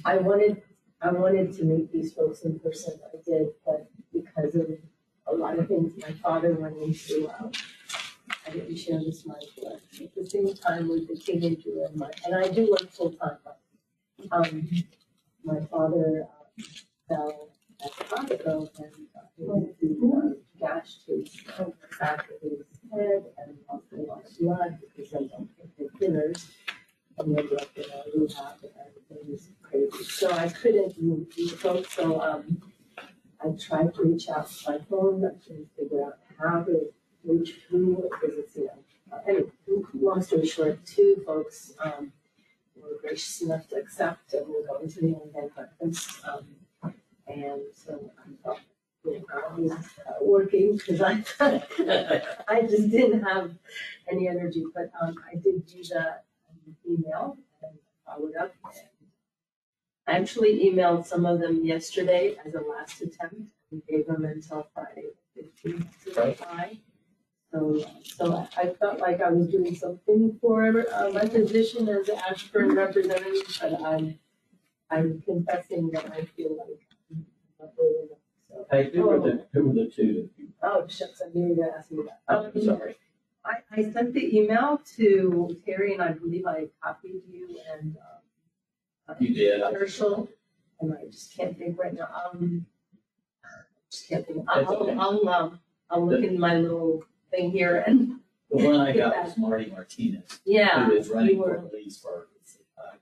I 0.04 0.18
wanted, 0.18 0.62
I 1.00 1.12
wanted 1.12 1.52
to 1.54 1.64
meet 1.64 1.92
these 1.92 2.12
folks 2.12 2.42
in 2.42 2.58
person, 2.60 3.00
I 3.12 3.16
did, 3.24 3.48
but 3.64 3.90
because 4.12 4.54
of 4.56 4.68
a 5.26 5.34
lot 5.34 5.58
of 5.58 5.68
things 5.68 5.92
my 6.02 6.12
father 6.12 6.54
went 6.54 6.76
into, 6.78 7.30
um, 7.38 7.52
I 8.46 8.50
didn't 8.50 8.76
share 8.76 9.00
this 9.00 9.24
much, 9.26 9.46
but 9.62 9.80
at 10.02 10.14
the 10.14 10.26
same 10.26 10.54
time 10.54 10.88
with 10.88 11.08
the 11.08 11.16
teenager 11.16 11.84
and 11.86 11.96
my, 11.96 12.10
and 12.26 12.34
I 12.34 12.48
do 12.48 12.70
work 12.70 12.90
full 12.90 13.12
time, 13.12 13.38
um, 14.32 14.68
my 15.44 15.60
father, 15.66 16.26
um, 16.28 16.64
fell 17.08 17.53
the 17.84 18.04
uh, 18.46 19.52
uh, 19.52 19.60
gashed 20.58 21.02
his 21.06 21.28
back 22.00 22.26
his 22.40 22.60
head 22.92 23.24
and 23.38 23.56
lost 23.68 24.40
blood 24.40 24.78
because 24.80 25.12
don't 25.26 25.48
dinners. 25.98 26.46
And 27.18 27.38
it. 27.38 27.50
So 30.06 30.30
I 30.32 30.48
couldn't 30.48 31.00
move 31.00 31.28
folks, 31.58 31.94
so, 31.94 32.20
um, 32.20 32.60
I 33.40 33.50
tried 33.50 33.94
to 33.94 34.02
reach 34.02 34.28
out 34.28 34.50
to 34.50 34.70
my 34.70 34.78
phone, 34.88 35.22
couldn't 35.46 35.68
figure 35.76 36.04
out 36.04 36.18
how 36.38 36.62
to 36.62 36.92
reach 37.24 37.54
who, 37.68 38.08
because 38.10 38.38
it's, 38.38 38.56
you 38.56 38.64
know, 38.64 38.72
uh, 39.12 39.18
anyway, 39.28 39.50
long 39.94 40.22
story 40.22 40.46
short, 40.46 40.84
two 40.86 41.22
folks, 41.26 41.72
um, 41.84 42.12
were 42.76 42.96
gracious 43.00 43.42
enough 43.42 43.68
to 43.68 43.76
accept 43.76 44.34
and 44.34 44.46
we're 44.48 44.66
going 44.66 44.88
to 44.88 45.00
the 45.00 45.08
event 45.08 45.54
breakfast, 45.54 46.20
um, 46.26 46.46
and 47.26 47.62
so 47.74 48.10
I 48.18 48.30
thought, 48.42 48.60
you 49.04 49.18
know, 49.18 49.24
I 49.32 49.54
was 49.60 49.72
uh, 49.72 50.12
working 50.22 50.76
because 50.76 51.00
I 51.00 51.20
thought, 51.20 51.66
I 52.48 52.62
just 52.62 52.90
didn't 52.90 53.22
have 53.22 53.52
any 54.10 54.28
energy, 54.28 54.64
but 54.74 54.90
um, 55.00 55.16
I 55.30 55.36
did 55.36 55.66
do 55.66 55.82
that 55.94 56.24
um, 56.50 56.76
email 56.88 57.36
and 57.62 57.78
followed 58.06 58.36
up. 58.36 58.54
and 58.64 59.08
I 60.06 60.12
actually 60.20 60.64
emailed 60.70 61.06
some 61.06 61.26
of 61.26 61.40
them 61.40 61.64
yesterday 61.64 62.36
as 62.44 62.54
a 62.54 62.60
last 62.60 63.00
attempt 63.02 63.42
and 63.70 63.82
gave 63.88 64.06
them 64.06 64.24
until 64.24 64.68
Friday, 64.74 65.04
the 65.36 65.42
fifteenth 65.42 66.14
to 66.14 66.22
reply. 66.22 66.78
So, 67.52 67.84
so 68.02 68.46
I 68.56 68.70
felt 68.80 68.98
like 68.98 69.22
I 69.22 69.30
was 69.30 69.48
doing 69.48 69.76
something 69.76 70.36
for 70.40 70.84
uh, 70.92 71.10
my 71.10 71.26
position 71.26 71.88
as 71.88 72.08
an 72.08 72.18
Ashburn 72.28 72.74
representative, 72.74 73.58
but 73.60 73.80
I'm, 73.82 74.18
I'm 74.90 75.22
confessing 75.22 75.90
that 75.92 76.12
I 76.12 76.24
feel 76.24 76.56
like 76.58 76.80
I'm 77.78 77.84
not 77.86 77.92
doing 77.92 78.08
enough, 78.08 78.18
so. 78.48 78.66
Hey, 78.70 78.90
who 78.94 79.02
were 79.08 79.20
the, 79.20 79.46
who 79.52 79.64
were 79.68 79.74
the 79.74 79.86
two 79.90 80.14
that 80.14 80.30
you? 80.38 80.48
Oh, 80.62 80.86
shucks, 80.88 81.20
I 81.24 81.28
knew 81.36 81.48
you 81.48 81.54
were 81.54 81.64
gonna 81.66 81.76
ask 81.78 81.90
me 81.90 82.02
that. 82.04 82.20
I'm 82.28 82.46
Um, 82.46 82.62
sorry. 82.62 82.96
I, 83.44 83.56
I 83.70 83.82
sent 83.92 84.14
the 84.14 84.36
email 84.38 84.80
to 84.96 85.56
Terry 85.66 85.92
and 85.92 86.02
I 86.02 86.12
believe 86.12 86.46
I 86.46 86.66
copied 86.82 87.22
you 87.30 87.58
and, 87.72 87.96
um. 89.08 89.16
You 89.20 89.34
did. 89.34 89.62
I- 89.62 89.72
Herschel, 89.72 90.28
and 90.80 90.94
I 90.94 91.04
just 91.10 91.36
can't 91.36 91.56
think 91.58 91.78
right 91.78 91.92
now, 91.94 92.08
um. 92.32 92.66
Just 93.90 94.08
can't 94.08 94.26
think, 94.26 94.44
That's 94.46 94.66
I'll, 94.68 94.74
okay. 94.76 94.96
I'll, 94.98 95.28
um, 95.28 95.60
I'll 95.90 96.06
look 96.08 96.24
in 96.24 96.38
my 96.40 96.56
little 96.58 97.04
thing 97.30 97.50
here 97.50 97.84
and, 97.86 98.20
The 98.50 98.64
one 98.64 98.80
I 98.80 98.96
got 98.96 99.24
was 99.24 99.36
Marty 99.36 99.66
Martinez, 99.66 100.40
yeah. 100.44 100.86
who 100.86 100.92
is 100.92 101.08
running 101.10 101.36
you 101.36 101.42
for 101.42 101.48
were- 101.50 101.68
police 101.68 101.98
for, 101.98 102.28
uh, 102.78 102.96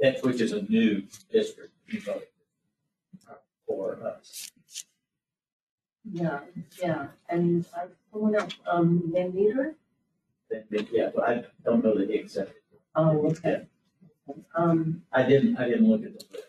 that, 0.00 0.22
which 0.22 0.40
is 0.40 0.52
a 0.52 0.62
new 0.62 1.02
district, 1.32 1.72
you 1.88 2.00
voted 2.00 2.28
for 3.66 3.98
us. 4.04 4.50
Yeah, 6.12 6.40
yeah, 6.80 7.08
and 7.28 7.64
I, 7.76 7.86
someone 8.12 8.36
else, 8.36 8.54
um, 8.66 9.10
Van 9.12 9.34
Meter, 9.34 9.74
Then, 10.50 10.64
then, 10.70 10.86
yeah, 10.92 11.10
but 11.14 11.28
I 11.28 11.44
don't 11.64 11.82
know 11.84 11.96
that 11.98 12.08
he 12.08 12.18
accepted. 12.18 12.54
oh, 12.94 13.26
okay. 13.30 13.66
Um, 14.56 15.02
I 15.12 15.22
didn't, 15.24 15.56
I 15.56 15.68
didn't 15.68 15.88
look 15.88 16.04
at 16.04 16.18
the 16.18 16.24
list. 16.32 16.48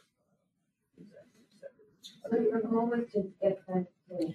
So 2.30 2.38
your 2.38 2.62
goal 2.62 2.88
was 2.88 3.10
to 3.14 3.32
get 3.42 3.66
them 3.68 3.88
to 4.10 4.34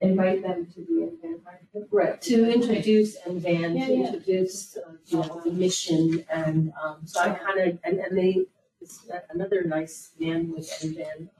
invite 0.00 0.42
them 0.42 0.66
to 0.74 0.80
the 0.80 1.02
event 1.04 1.44
breakfast? 1.44 1.86
Right, 1.92 2.20
to 2.22 2.52
introduce 2.52 3.16
and 3.26 3.40
Van, 3.40 3.76
Yeah, 3.76 3.86
to 3.86 3.92
yeah. 3.94 4.06
introduce, 4.06 4.76
uh, 4.76 4.92
you 5.06 5.18
know, 5.18 5.40
the 5.44 5.50
mission 5.52 6.24
and, 6.30 6.72
um, 6.82 6.98
so 7.04 7.20
I 7.20 7.30
kind 7.30 7.60
of, 7.60 7.78
and, 7.84 7.98
and 7.98 8.16
they, 8.18 8.46
it's 8.80 9.06
another 9.30 9.62
nice 9.64 10.10
man 10.18 10.52
with 10.52 10.70
and 10.82 10.96
Van. 10.96 11.30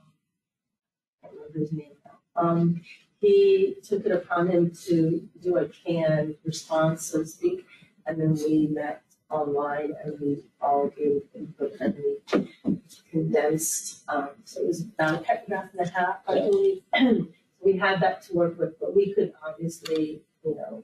I 1.25 1.35
remember 1.35 1.59
his 1.59 1.71
name 1.71 1.91
now. 2.05 2.41
Um, 2.41 2.81
he 3.19 3.75
took 3.83 4.05
it 4.05 4.11
upon 4.11 4.47
him 4.49 4.71
to 4.87 5.27
do 5.41 5.57
a 5.57 5.67
canned 5.67 6.35
response, 6.43 7.05
so 7.05 7.19
to 7.19 7.25
speak, 7.25 7.65
and 8.05 8.19
then 8.19 8.35
we 8.35 8.67
met 8.67 9.01
online 9.29 9.93
and 10.03 10.19
we 10.19 10.43
all 10.61 10.89
gave 10.89 11.21
input 11.33 11.73
and 11.79 11.95
we 11.95 12.77
condensed, 13.11 14.03
um, 14.07 14.29
so 14.43 14.61
it 14.61 14.67
was 14.67 14.81
about 14.81 15.15
a 15.15 15.23
paragraph 15.23 15.69
and 15.77 15.87
a 15.87 15.91
half, 15.91 16.17
I 16.27 16.35
believe. 16.35 16.81
We 17.63 17.77
had 17.77 17.99
that 18.01 18.21
to 18.27 18.35
work 18.35 18.59
with, 18.59 18.79
but 18.79 18.95
we 18.95 19.11
could 19.15 19.33
obviously, 19.43 20.21
you 20.43 20.55
know, 20.55 20.83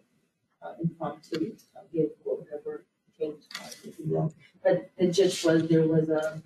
uh, 0.64 0.74
impromptu, 0.82 1.56
uh, 1.76 1.82
give 1.94 2.10
whatever 2.24 2.86
came 3.20 3.34
to 3.34 3.60
mind, 3.60 3.76
if 3.84 4.00
you 4.00 4.06
will. 4.08 4.34
But 4.64 4.89
it 4.98 5.12
just 5.12 5.46
was, 5.46 5.68
there 5.68 5.88
was 5.88 6.10
a, 6.10 6.42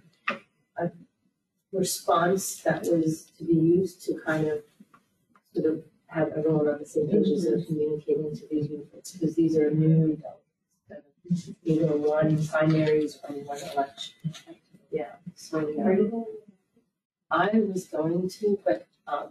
a 0.77 0.91
response 1.77 2.61
that 2.63 2.83
was 2.83 3.31
to 3.37 3.43
be 3.43 3.53
used 3.53 4.03
to 4.05 4.19
kind 4.25 4.47
of 4.47 4.63
sort 5.53 5.67
of 5.67 5.83
have 6.07 6.29
everyone 6.35 6.67
on 6.67 6.79
the 6.79 6.85
same 6.85 7.07
page 7.09 7.27
as 7.27 7.43
they're 7.43 7.63
communicating 7.63 8.35
to 8.35 8.47
these 8.49 8.67
folks, 8.91 9.11
because 9.11 9.35
these 9.35 9.57
are 9.57 9.69
new 9.71 10.17
delegates. 10.17 11.49
Either 11.63 11.97
one 11.97 12.47
primaries 12.47 13.17
or 13.27 13.35
one 13.35 13.57
election. 13.57 14.13
Yeah, 14.91 15.15
so, 15.35 15.67
yeah. 15.67 16.05
I 17.31 17.49
was 17.53 17.85
going 17.85 18.29
to, 18.29 18.59
but, 18.63 18.87
um, 19.07 19.29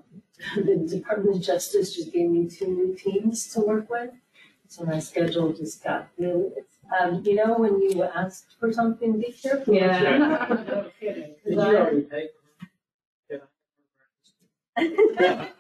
the 0.57 0.77
Department 0.77 1.37
of 1.37 1.43
Justice 1.43 1.95
just 1.95 2.13
gave 2.13 2.29
me 2.29 2.49
two 2.49 2.67
new 2.67 2.95
teams 2.95 3.47
to 3.55 3.61
work 3.61 3.89
with. 3.89 4.11
So 4.69 4.85
my 4.85 4.99
schedule 4.99 5.53
just 5.53 5.85
got 5.85 6.09
really, 6.19 6.51
um, 7.01 7.23
you 7.25 7.35
know, 7.35 7.55
when 7.59 7.81
you 7.81 8.03
ask 8.05 8.59
for 8.59 8.73
something, 8.73 9.19
be 9.21 9.33
careful. 9.33 9.75
Yeah. 9.75 10.01
No 10.69 10.91
kidding. 11.01 11.35
'Cause 11.45 11.45
Did 11.45 11.55
you 11.55 11.61
I- 11.61 11.77
already 11.77 12.01
pay? 12.03 12.29
for 12.35 12.43
it? 14.81 14.93
Did 15.19 15.25
I? 15.25 15.51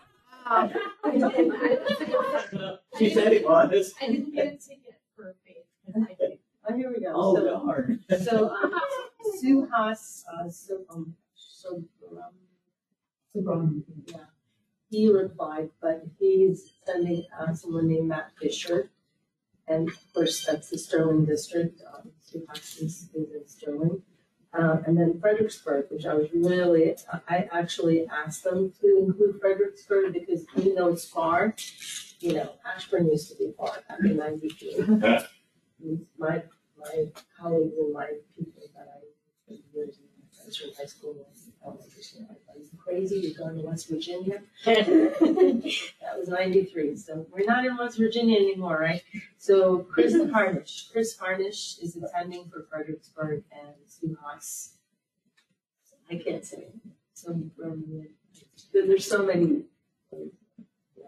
Um, 0.46 0.68
did, 0.68 1.22
I 1.24 2.78
She 2.98 3.08
said 3.14 3.32
it 3.32 3.44
was. 3.44 3.94
I 4.00 4.06
didn't 4.08 4.34
get 4.34 4.46
a 4.46 4.50
ticket 4.56 4.94
for 5.16 5.34
faith, 5.46 5.64
because 5.86 6.02
I 6.10 6.14
did. 6.14 6.38
Oh, 6.68 6.74
here 6.76 6.92
we 6.94 7.00
go. 7.02 7.12
Oh, 7.14 7.34
So- 7.34 7.44
darn. 7.64 8.04
So, 8.22 8.50
um, 8.50 8.72
Suhas, 9.42 10.22
uh, 10.32 10.48
so, 10.50 10.84
um, 10.90 11.14
so, 11.34 11.82
um, 13.48 13.84
yeah. 14.06 14.16
He 14.90 15.08
replied, 15.10 15.70
but 15.80 16.04
he's 16.18 16.74
sending, 16.86 17.24
uh, 17.38 17.52
someone 17.54 17.88
named 17.88 18.08
Matt 18.08 18.30
Fisher. 18.40 18.90
And 19.66 19.88
of 19.88 20.12
course, 20.12 20.44
that's 20.44 20.70
the 20.70 20.78
Sterling 20.78 21.24
district, 21.24 21.80
um, 21.92 22.10
Suhas 22.22 22.82
is, 22.82 23.08
is 23.14 23.32
in 23.34 23.46
Sterling. 23.46 24.02
Uh, 24.52 24.76
and 24.86 24.96
then 24.96 25.18
Fredericksburg, 25.20 25.86
which 25.90 26.06
I 26.06 26.14
was 26.14 26.28
really, 26.32 26.94
I 27.28 27.48
actually 27.50 28.06
asked 28.06 28.44
them 28.44 28.72
to 28.80 28.98
include 28.98 29.40
Fredericksburg 29.40 30.12
because 30.12 30.46
even 30.56 30.76
though 30.76 30.88
it's 30.88 31.08
far, 31.08 31.56
you 32.20 32.34
know, 32.34 32.52
Ashburn 32.64 33.08
used 33.08 33.30
to 33.30 33.36
be 33.36 33.52
far 33.58 33.82
back 33.88 33.98
in 34.00 34.16
ninety-three. 34.16 34.76
My, 36.18 36.42
my 36.78 37.04
colleagues 37.38 37.74
and 37.78 37.92
my 37.92 38.06
people 38.34 38.62
that 38.74 38.88
I, 38.88 39.54
years 39.74 39.98
in 39.98 40.72
high 40.78 40.86
school, 40.86 41.14
elementary 41.64 42.02
school, 42.02 42.26
I 42.30 42.34
thought, 42.34 42.56
"Are 42.56 42.60
you 42.60 42.68
crazy, 42.78 43.16
you're 43.16 43.38
going 43.38 43.56
to 43.60 43.66
West 43.66 43.88
Virginia? 43.88 44.42
That 44.64 46.18
was 46.18 46.28
ninety-three, 46.28 46.96
so 46.96 47.26
we're 47.32 47.46
not 47.46 47.64
in 47.64 47.76
West 47.76 47.98
Virginia 47.98 48.38
anymore, 48.38 48.78
right? 48.78 49.02
So 49.38 49.78
Chris 49.78 50.14
Harnish, 50.32 50.88
Chris 50.92 51.16
Harnish 51.16 51.78
is 51.82 51.96
attending 51.96 52.48
for 52.48 52.66
Fredericksburg 52.70 53.44
and 53.52 53.74
Suhas. 53.88 54.74
I 56.10 56.16
can't 56.16 56.44
say, 56.44 56.58
it. 56.58 56.74
so, 57.14 57.30
um, 57.30 58.06
there's 58.72 59.06
so 59.06 59.24
many. 59.24 59.62
yeah. 60.12 61.06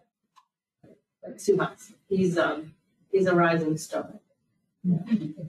But 1.23 1.37
Suhas, 1.37 1.93
he's, 2.09 2.39
um, 2.39 2.75
he's 3.13 3.27
a 3.27 3.35
rising 3.35 3.77
star. 3.77 4.09
Yeah. 4.83 4.99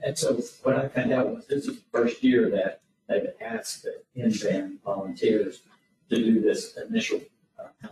And 0.04 0.18
so 0.18 0.40
what 0.64 0.76
I 0.76 0.88
found 0.90 1.14
out 1.14 1.34
was 1.34 1.48
this 1.48 1.66
is 1.68 1.78
the 1.78 1.82
first 1.92 2.24
year 2.24 2.50
that 2.50 2.82
they've 3.08 3.28
asked 3.42 3.84
the 3.84 4.02
NVAN 4.22 4.78
volunteers 4.84 5.62
to 6.10 6.16
do 6.16 6.42
this 6.42 6.78
initial 6.90 7.22
uh. 7.60 7.88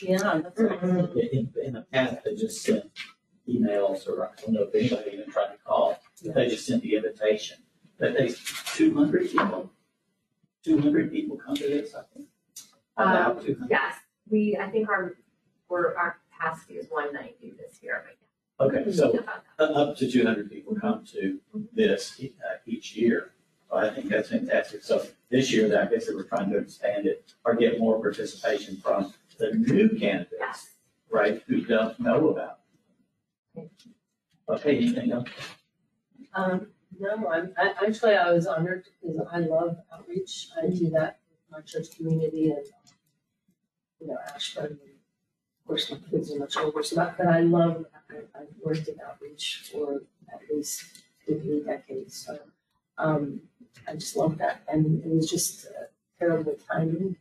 Yeah, 0.00 0.40
that's 0.42 0.60
right. 0.60 0.80
In, 0.82 1.52
in 1.64 1.72
the 1.72 1.84
past, 1.92 2.18
they 2.24 2.36
just 2.36 2.62
sent 2.62 2.84
emails 3.48 4.08
or 4.08 4.26
I 4.28 4.40
don't 4.40 4.52
know 4.54 4.62
if 4.62 4.74
anybody 4.74 5.10
even 5.16 5.28
tried 5.30 5.48
to 5.52 5.58
call. 5.66 5.98
They 6.22 6.48
just 6.48 6.66
sent 6.66 6.82
the 6.84 6.94
invitation. 6.94 7.56
But 7.98 8.14
they, 8.14 8.32
two 8.76 8.94
hundred 8.94 9.28
people, 9.28 9.72
two 10.64 10.78
hundred 10.80 11.10
people 11.10 11.36
come 11.36 11.56
to 11.56 11.64
this, 11.66 11.96
I 11.96 12.02
think. 12.14 12.28
About 12.96 13.38
Um, 13.38 13.44
200. 13.44 13.70
yes, 13.70 13.94
we, 14.30 14.56
I 14.60 14.70
think 14.70 14.88
our, 14.88 15.16
we're, 15.68 15.96
our 15.96 16.18
capacity 16.32 16.74
is 16.74 16.86
one 16.90 17.12
ninety 17.12 17.54
this 17.58 17.82
year, 17.82 18.04
but 18.06 18.14
Okay, 18.60 18.90
so 18.92 19.12
yeah. 19.14 19.20
about 19.20 19.42
that. 19.58 19.70
up 19.72 19.96
to 19.96 20.08
two 20.10 20.24
hundred 20.24 20.48
people 20.50 20.76
come 20.76 21.04
to 21.12 21.40
this 21.72 22.20
uh, 22.22 22.56
each 22.66 22.94
year. 22.94 23.32
I 23.76 23.90
think 23.90 24.08
that's 24.08 24.30
fantastic. 24.30 24.82
So 24.82 25.06
this 25.30 25.52
year, 25.52 25.66
I 25.80 25.86
guess 25.86 26.06
they 26.06 26.14
were 26.14 26.24
trying 26.24 26.50
to 26.50 26.58
expand 26.58 27.06
it 27.06 27.32
or 27.44 27.54
get 27.54 27.78
more 27.78 28.00
participation 28.00 28.76
from 28.78 29.12
the 29.38 29.52
new 29.52 29.90
candidates, 29.90 30.70
right, 31.10 31.42
who 31.46 31.60
don't 31.64 31.98
know 32.00 32.30
about. 32.30 32.60
Okay, 34.48 34.76
anything 34.78 35.12
else? 35.12 35.28
Um, 36.34 36.68
no, 36.98 37.28
I'm, 37.28 37.52
I, 37.58 37.74
actually, 37.86 38.14
I 38.14 38.32
was 38.32 38.46
honored 38.46 38.86
because 39.02 39.20
I 39.30 39.40
love 39.40 39.76
outreach. 39.92 40.48
I 40.60 40.68
do 40.68 40.90
that 40.90 41.20
with 41.30 41.40
my 41.50 41.60
church 41.60 41.96
community 41.96 42.50
and, 42.50 42.64
you 44.00 44.06
know, 44.06 44.16
Ashburn. 44.34 44.72
Of 44.72 45.66
course, 45.66 45.90
my 45.90 45.98
kids 46.10 46.32
are 46.32 46.38
much 46.38 46.56
older, 46.56 46.82
so 46.82 46.96
that, 46.96 47.18
but 47.18 47.26
I 47.26 47.40
love, 47.40 47.84
I, 48.10 48.40
I've 48.40 48.48
worked 48.64 48.88
in 48.88 48.96
outreach 49.06 49.70
for 49.70 50.00
at 50.32 50.40
least 50.50 50.84
three 51.26 51.62
decades, 51.64 52.24
so. 52.26 52.38
Um, 52.96 53.42
I 53.86 53.94
just 53.94 54.16
love 54.16 54.38
that, 54.38 54.62
and 54.68 55.04
it 55.04 55.10
was 55.10 55.30
just 55.30 55.66
uh, 55.66 55.84
terrible 56.18 56.56
timing, 56.70 57.16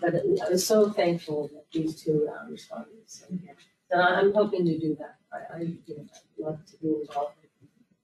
but 0.00 0.14
it- 0.14 0.40
I 0.46 0.50
was 0.50 0.66
so 0.66 0.90
thankful 0.90 1.48
that 1.48 1.64
these 1.72 2.02
two 2.02 2.28
uh, 2.32 2.48
responded, 2.50 3.02
so. 3.06 3.24
So 3.90 4.00
I'm 4.00 4.32
hoping 4.32 4.64
to 4.66 4.78
do 4.78 4.96
that. 5.00 5.16
I, 5.32 5.56
I, 5.56 5.60
you 5.86 5.96
know, 5.96 6.06
I'd 6.14 6.44
love 6.44 6.64
to 6.66 6.76
be 6.78 6.88
involved 7.02 7.34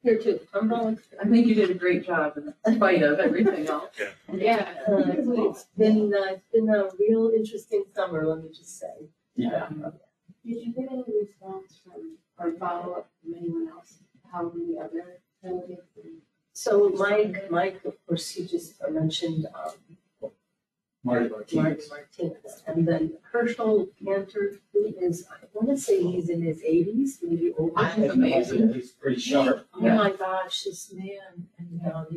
here 0.02 0.18
too. 0.18 0.38
I'm 0.54 0.68
volunteering. 0.68 1.18
I 1.20 1.28
think 1.28 1.46
you 1.46 1.54
did 1.54 1.70
a 1.70 1.74
great 1.74 2.04
job 2.06 2.34
in 2.36 2.74
spite 2.76 3.02
of 3.02 3.18
everything 3.20 3.66
else. 3.66 3.90
Yeah, 4.32 4.68
uh, 4.86 5.02
it's 5.48 5.64
been, 5.76 6.12
uh, 6.14 6.32
it's 6.34 6.46
been 6.52 6.68
a 6.68 6.88
real 7.00 7.32
interesting 7.34 7.84
summer, 7.94 8.26
let 8.26 8.42
me 8.44 8.50
just 8.50 8.78
say. 8.78 9.08
Yeah. 9.34 9.64
Um, 9.64 9.92
Did 10.44 10.58
you 10.62 10.72
get 10.74 10.88
any 10.92 11.04
response 11.22 11.80
from, 11.82 12.18
or 12.38 12.52
follow-up 12.58 13.10
from 13.22 13.34
anyone 13.34 13.68
else? 13.68 13.94
How 14.30 14.52
many 14.54 14.78
other 14.78 15.20
delegates? 15.42 15.82
So 16.60 16.88
Mike, 16.88 17.48
Mike, 17.52 17.84
of 17.84 17.94
course, 18.04 18.36
you 18.36 18.44
just 18.44 18.74
mentioned, 18.90 19.46
um, 19.54 20.32
Marty 21.04 21.28
Marty 21.28 21.56
Martinez. 21.56 21.88
Martinez. 21.88 22.62
And 22.66 22.86
then 22.88 23.12
Herschel 23.30 23.86
Cantor, 24.04 24.46
who 24.72 24.92
is, 25.00 25.24
I 25.30 25.46
wanna 25.54 25.76
say 25.76 26.02
he's 26.02 26.28
in 26.28 26.42
his 26.42 26.60
eighties, 26.64 27.20
maybe 27.22 27.54
older. 27.56 27.74
I 27.76 27.84
have 27.84 28.16
no 28.16 28.26
idea. 28.26 28.72
He's 28.74 28.90
pretty 28.90 29.20
sharp. 29.20 29.68
Oh 29.72 29.82
my 30.02 30.10
gosh, 30.10 30.64
this 30.64 30.92
man, 30.92 31.46
and, 31.60 31.94
um, 31.94 32.08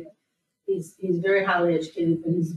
he's, 0.66 0.96
he's 0.98 1.20
very 1.20 1.44
highly 1.44 1.76
educated, 1.76 2.24
but 2.24 2.32
he's 2.32 2.56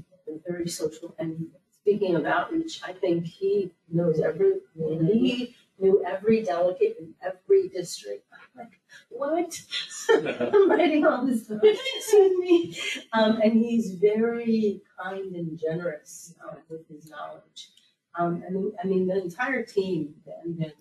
very 0.50 0.68
social. 0.68 1.14
And 1.20 1.50
speaking 1.70 2.16
of 2.16 2.26
outreach, 2.26 2.82
I 2.84 2.94
think 2.94 3.26
he 3.26 3.72
knows 3.94 4.20
every, 4.20 4.54
I 4.54 4.80
mean, 4.80 5.06
he 5.06 5.56
knew 5.78 6.04
every 6.04 6.42
delegate 6.42 6.98
in 7.00 7.14
every 7.22 7.70
district. 7.70 8.24
I'm 8.56 8.66
like, 8.66 8.80
what? 9.10 9.62
I'm 10.54 10.70
writing 10.70 11.06
all 11.06 11.26
this, 11.26 11.46
stuff. 11.46 11.60
excuse 11.64 12.40
me. 12.40 12.78
Um, 13.14 13.40
and 13.42 13.54
he's 13.54 13.96
very 13.96 14.82
kind 15.02 15.36
and 15.36 15.60
generous, 15.60 16.34
uh, 16.46 16.56
with 16.70 16.88
his 16.88 17.10
knowledge. 17.10 17.70
Um, 18.18 18.44
I 18.48 18.52
mean, 18.52 18.72
I 18.84 18.88
mean, 18.88 19.08
the 19.08 19.22
entire 19.22 19.64
team, 19.64 20.16
and 20.44 20.58
then 20.58 20.72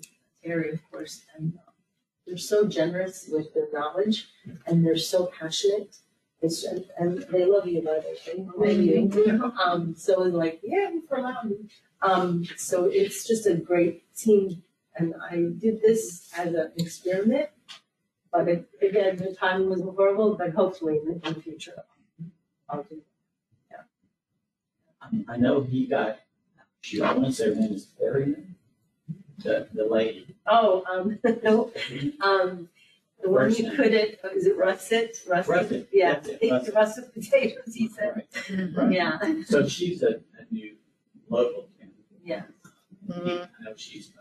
Terry, 0.45 0.73
of 0.73 0.81
course, 0.91 1.25
and 1.37 1.55
uh, 1.57 1.71
they're 2.27 2.37
so 2.37 2.67
generous 2.67 3.29
with 3.31 3.53
their 3.55 3.69
knowledge 3.73 4.29
and 4.67 4.85
they're 4.85 4.97
so 4.97 5.27
passionate. 5.39 5.97
It's, 6.43 6.65
and, 6.65 6.85
and 6.99 7.27
they 7.31 7.45
love 7.47 7.67
you, 7.67 7.81
by 7.83 8.01
the 8.01 8.53
way. 8.57 8.77
They 8.87 8.99
love 9.01 9.27
you. 9.27 9.53
Um, 9.65 9.95
so 9.97 10.25
it's 10.25 10.35
like, 10.35 10.61
yeah, 10.63 10.91
for 11.09 11.17
allowing. 11.17 11.71
Um, 12.03 12.45
so 12.57 12.85
it's 12.85 13.27
just 13.27 13.47
a 13.47 13.55
great 13.55 14.15
team. 14.15 14.63
And 14.97 15.15
I 15.31 15.37
did 15.59 15.81
this 15.81 16.31
as 16.37 16.55
an 16.55 16.73
experiment. 16.77 17.49
But 18.35 18.49
it, 18.49 18.69
again, 18.83 19.17
the 19.17 19.33
timing 19.33 19.71
was 19.71 19.81
horrible, 19.81 20.35
but 20.35 20.51
hopefully 20.53 20.99
in 21.07 21.21
the, 21.23 21.41
future, 21.41 21.85
I'll 22.69 22.83
do. 22.83 23.01
I- 25.01 25.25
I 25.29 25.37
know 25.37 25.63
he 25.63 25.87
got, 25.87 26.19
she, 26.81 27.01
I 27.01 27.13
want 27.13 27.27
to 27.27 27.33
say 27.33 27.49
her 27.51 27.55
name 27.55 27.73
is 27.75 27.87
Terry, 27.97 28.35
the, 29.39 29.69
the 29.73 29.85
lady. 29.87 30.35
Oh, 30.47 30.83
um, 30.91 31.19
no, 31.45 31.71
um, 32.23 32.69
the 33.23 33.31
one 33.31 33.53
who 33.53 33.63
name. 33.63 33.77
couldn't, 33.77 34.17
is 34.35 34.47
it 34.47 34.57
russet? 34.57 35.17
Russet? 35.29 35.89
Yeah, 35.93 36.15
that's 36.15 36.29
it, 36.29 36.51
russet. 36.51 36.75
russet 36.75 37.15
potatoes, 37.15 37.73
he 37.75 37.89
said. 37.89 38.25
Right. 38.75 38.93
Yeah, 38.93 39.19
So 39.47 39.69
she's 39.69 40.03
a, 40.03 40.09
a 40.39 40.45
new 40.51 40.75
local 41.29 41.69
candidate. 41.79 42.05
yeah. 42.25 42.43
I 43.09 43.65
know 43.65 43.75
she's. 43.77 44.09
You 44.09 44.15
go. 44.15 44.21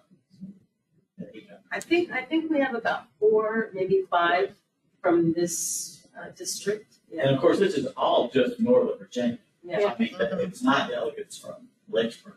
I 1.71 1.80
think, 1.80 2.11
I 2.11 2.24
think 2.24 2.49
we 2.51 2.59
have 2.59 2.76
about 2.76 3.03
four, 3.19 3.69
maybe 3.74 4.03
five 4.09 4.53
from 5.01 5.34
this, 5.34 6.07
uh, 6.19 6.30
district. 6.36 6.95
And 7.11 7.19
Yeah, 7.19 7.30
of 7.30 7.39
course, 7.41 7.59
this 7.59 7.76
is 7.76 7.88
all 7.97 8.30
just 8.30 8.59
Northern 8.59 8.97
Virginia. 8.97 9.39
yeah, 9.63 9.93
I 9.93 9.97
mean, 10.01 10.15
that- 10.17 10.39
it's 10.39 10.61
not 10.63 10.89
delegates 10.89 11.38
from 11.38 11.67
Lynchburg. 11.89 12.36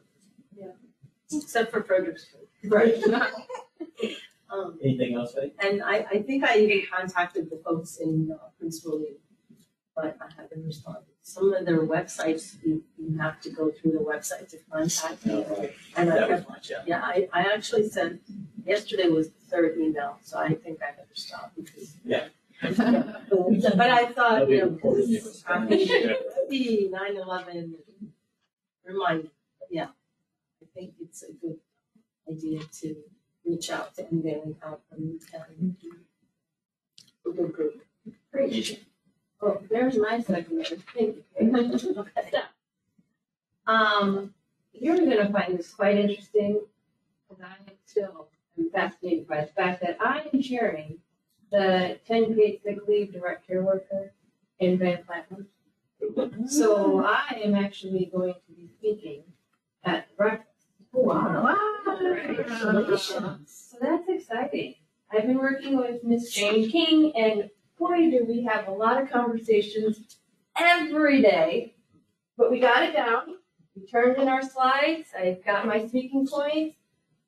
Yeah. 0.56 0.72
Except 1.32 1.70
for 1.70 1.82
Fredericksburg. 1.82 2.46
Right. 2.64 2.96
Um, 4.48 4.78
Anything 4.80 5.16
else, 5.16 5.34
Faith? 5.34 5.52
and 5.58 5.82
I, 5.82 6.06
I 6.08 6.22
think 6.22 6.44
I 6.44 6.58
even 6.58 6.86
contacted 6.88 7.50
the 7.50 7.56
folks 7.64 7.96
in 7.96 8.30
uh, 8.32 8.46
Prince 8.56 8.80
William, 8.84 9.16
but 9.96 10.16
I 10.20 10.40
haven't 10.40 10.64
responded. 10.64 11.02
Some 11.28 11.52
of 11.52 11.66
their 11.66 11.80
websites, 11.80 12.54
you, 12.64 12.84
you 12.96 13.18
have 13.18 13.40
to 13.40 13.50
go 13.50 13.72
through 13.72 13.92
the 13.92 13.98
website 13.98 14.48
to 14.50 14.58
contact 14.70 15.26
No, 15.26 15.38
me. 15.38 15.44
right. 15.58 15.72
And 15.96 16.12
I 16.12 16.14
That 16.14 16.28
kept 16.28 16.40
was 16.46 16.48
my 16.48 16.58
job. 16.60 16.84
Yeah, 16.86 17.00
I, 17.02 17.28
I 17.32 17.40
actually 17.52 17.88
sent, 17.88 18.20
yesterday 18.64 19.08
was 19.08 19.30
the 19.30 19.40
third 19.50 19.76
email, 19.76 20.18
so 20.22 20.38
I 20.38 20.54
think 20.54 20.78
I 20.80 20.92
better 20.92 21.08
stop 21.14 21.52
because. 21.56 21.96
Yeah. 22.04 22.28
But 22.62 22.76
but 22.76 23.90
I 23.90 24.06
thought, 24.12 24.48
you 24.48 24.58
know, 24.60 24.78
Nobody 24.82 25.14
this 25.14 25.26
is 25.26 25.42
happening, 25.42 25.88
the 26.48 26.88
nine 26.92 27.16
eleven, 27.16 27.74
remind, 28.84 29.28
yeah. 29.68 29.88
I 30.62 30.66
think 30.74 30.94
it's 31.00 31.24
a 31.24 31.32
good 31.32 31.58
idea 32.30 32.60
to 32.80 32.96
reach 33.44 33.68
out 33.70 33.94
to 33.96 34.04
NVAN 34.04 34.42
and 34.44 34.56
help 34.62 34.88
them 34.90 35.18
and 35.50 35.76
a 37.26 37.30
good 37.30 37.52
group. 37.52 37.82
Great. 38.32 38.86
Oh, 39.40 39.60
there's 39.70 39.96
my. 39.98 40.24
Okay. 40.28 41.14
Um, 43.68 44.32
you're 44.72 44.96
gonna 44.96 45.28
find 45.32 45.58
this 45.58 45.72
quite 45.74 45.96
interesting. 45.96 46.60
because 47.28 47.42
I 47.42 47.72
still 47.84 48.28
am 48.56 48.70
fascinated 48.70 49.26
by 49.26 49.40
the 49.40 49.48
fact 49.48 49.80
that 49.80 49.98
I 50.00 50.24
am 50.32 50.40
chairing 50.40 50.98
the 51.50 51.98
ten 52.06 52.34
paid 52.36 52.60
sick 52.62 52.78
leave 52.86 53.12
direct 53.12 53.46
care 53.46 53.62
worker 53.62 54.12
NVAN 54.62 55.04
Platinum. 55.04 55.48
So 56.46 57.04
I 57.04 57.40
am 57.42 57.54
actually 57.56 58.06
going 58.06 58.34
to 58.34 58.52
be 58.56 58.68
speaking 58.78 59.24
at 59.84 60.14
breakfast. 60.16 60.50
Wow. 60.92 61.56
So 63.46 63.78
that's 63.80 64.08
exciting. 64.08 64.74
I've 65.10 65.26
been 65.26 65.38
working 65.38 65.76
with 65.76 66.04
Miss 66.04 66.30
Jane 66.32 66.70
King 66.70 67.12
and 67.16 67.50
boy, 67.78 68.10
do 68.10 68.24
we 68.26 68.44
have 68.44 68.68
a 68.68 68.72
lot 68.72 69.02
of 69.02 69.10
conversations 69.10 70.16
every 70.58 71.22
day. 71.22 71.74
But 72.36 72.50
we 72.50 72.60
got 72.60 72.82
it 72.82 72.92
down. 72.92 73.36
We 73.74 73.86
turned 73.86 74.18
in 74.18 74.28
our 74.28 74.42
slides. 74.42 75.08
I've 75.18 75.44
got 75.44 75.66
my 75.66 75.86
speaking 75.86 76.26
points. 76.26 76.76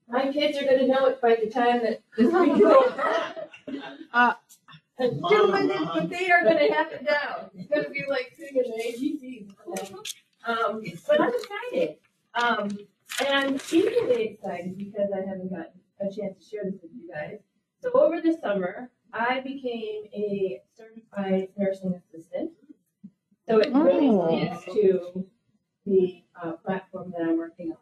My 0.09 0.33
kids 0.33 0.57
are 0.59 0.65
gonna 0.65 0.87
know 0.87 1.07
it 1.07 1.21
by 1.21 1.37
the 1.37 1.51
time 1.51 1.83
that 1.83 2.01
this 2.17 2.33
week 2.33 2.57
is 2.57 2.63
over. 2.63 3.35
Uh, 4.13 4.35
Gentlemen, 4.99 5.71
but 5.95 6.11
they 6.11 6.31
are 6.31 6.43
gonna 6.43 6.73
have 6.75 6.91
it 6.93 7.07
down. 7.07 7.51
It's 7.55 7.69
gonna 7.69 7.91
be 7.91 8.05
like 8.09 8.35
singing 8.37 8.65
the 8.65 8.83
ABCs. 8.83 9.91
Um, 10.47 10.83
but 11.07 11.21
I'm 11.21 11.33
excited. 11.33 11.97
Um, 12.35 12.79
and 13.21 13.29
I'm 13.29 13.55
equally 13.71 14.23
excited 14.25 14.77
because 14.77 15.11
I 15.15 15.19
haven't 15.29 15.51
gotten 15.51 15.81
a 16.01 16.05
chance 16.05 16.39
to 16.39 16.51
share 16.51 16.65
this 16.65 16.81
with 16.83 16.91
you 16.95 17.11
guys. 17.13 17.39
So 17.81 17.91
over 17.93 18.21
the 18.21 18.37
summer, 18.43 18.91
I 19.13 19.41
became 19.41 20.05
a 20.13 20.63
certified 20.77 21.49
nursing 21.57 21.95
assistant. 21.95 22.51
So 23.49 23.59
it 23.59 23.73
really 23.75 24.09
Oh. 24.09 24.37
speaks 24.55 24.75
to 24.75 25.27
the 25.87 26.23
uh, 26.43 26.53
platform 26.53 27.13
that 27.17 27.23
I'm 27.23 27.39
working 27.39 27.71
on. 27.73 27.79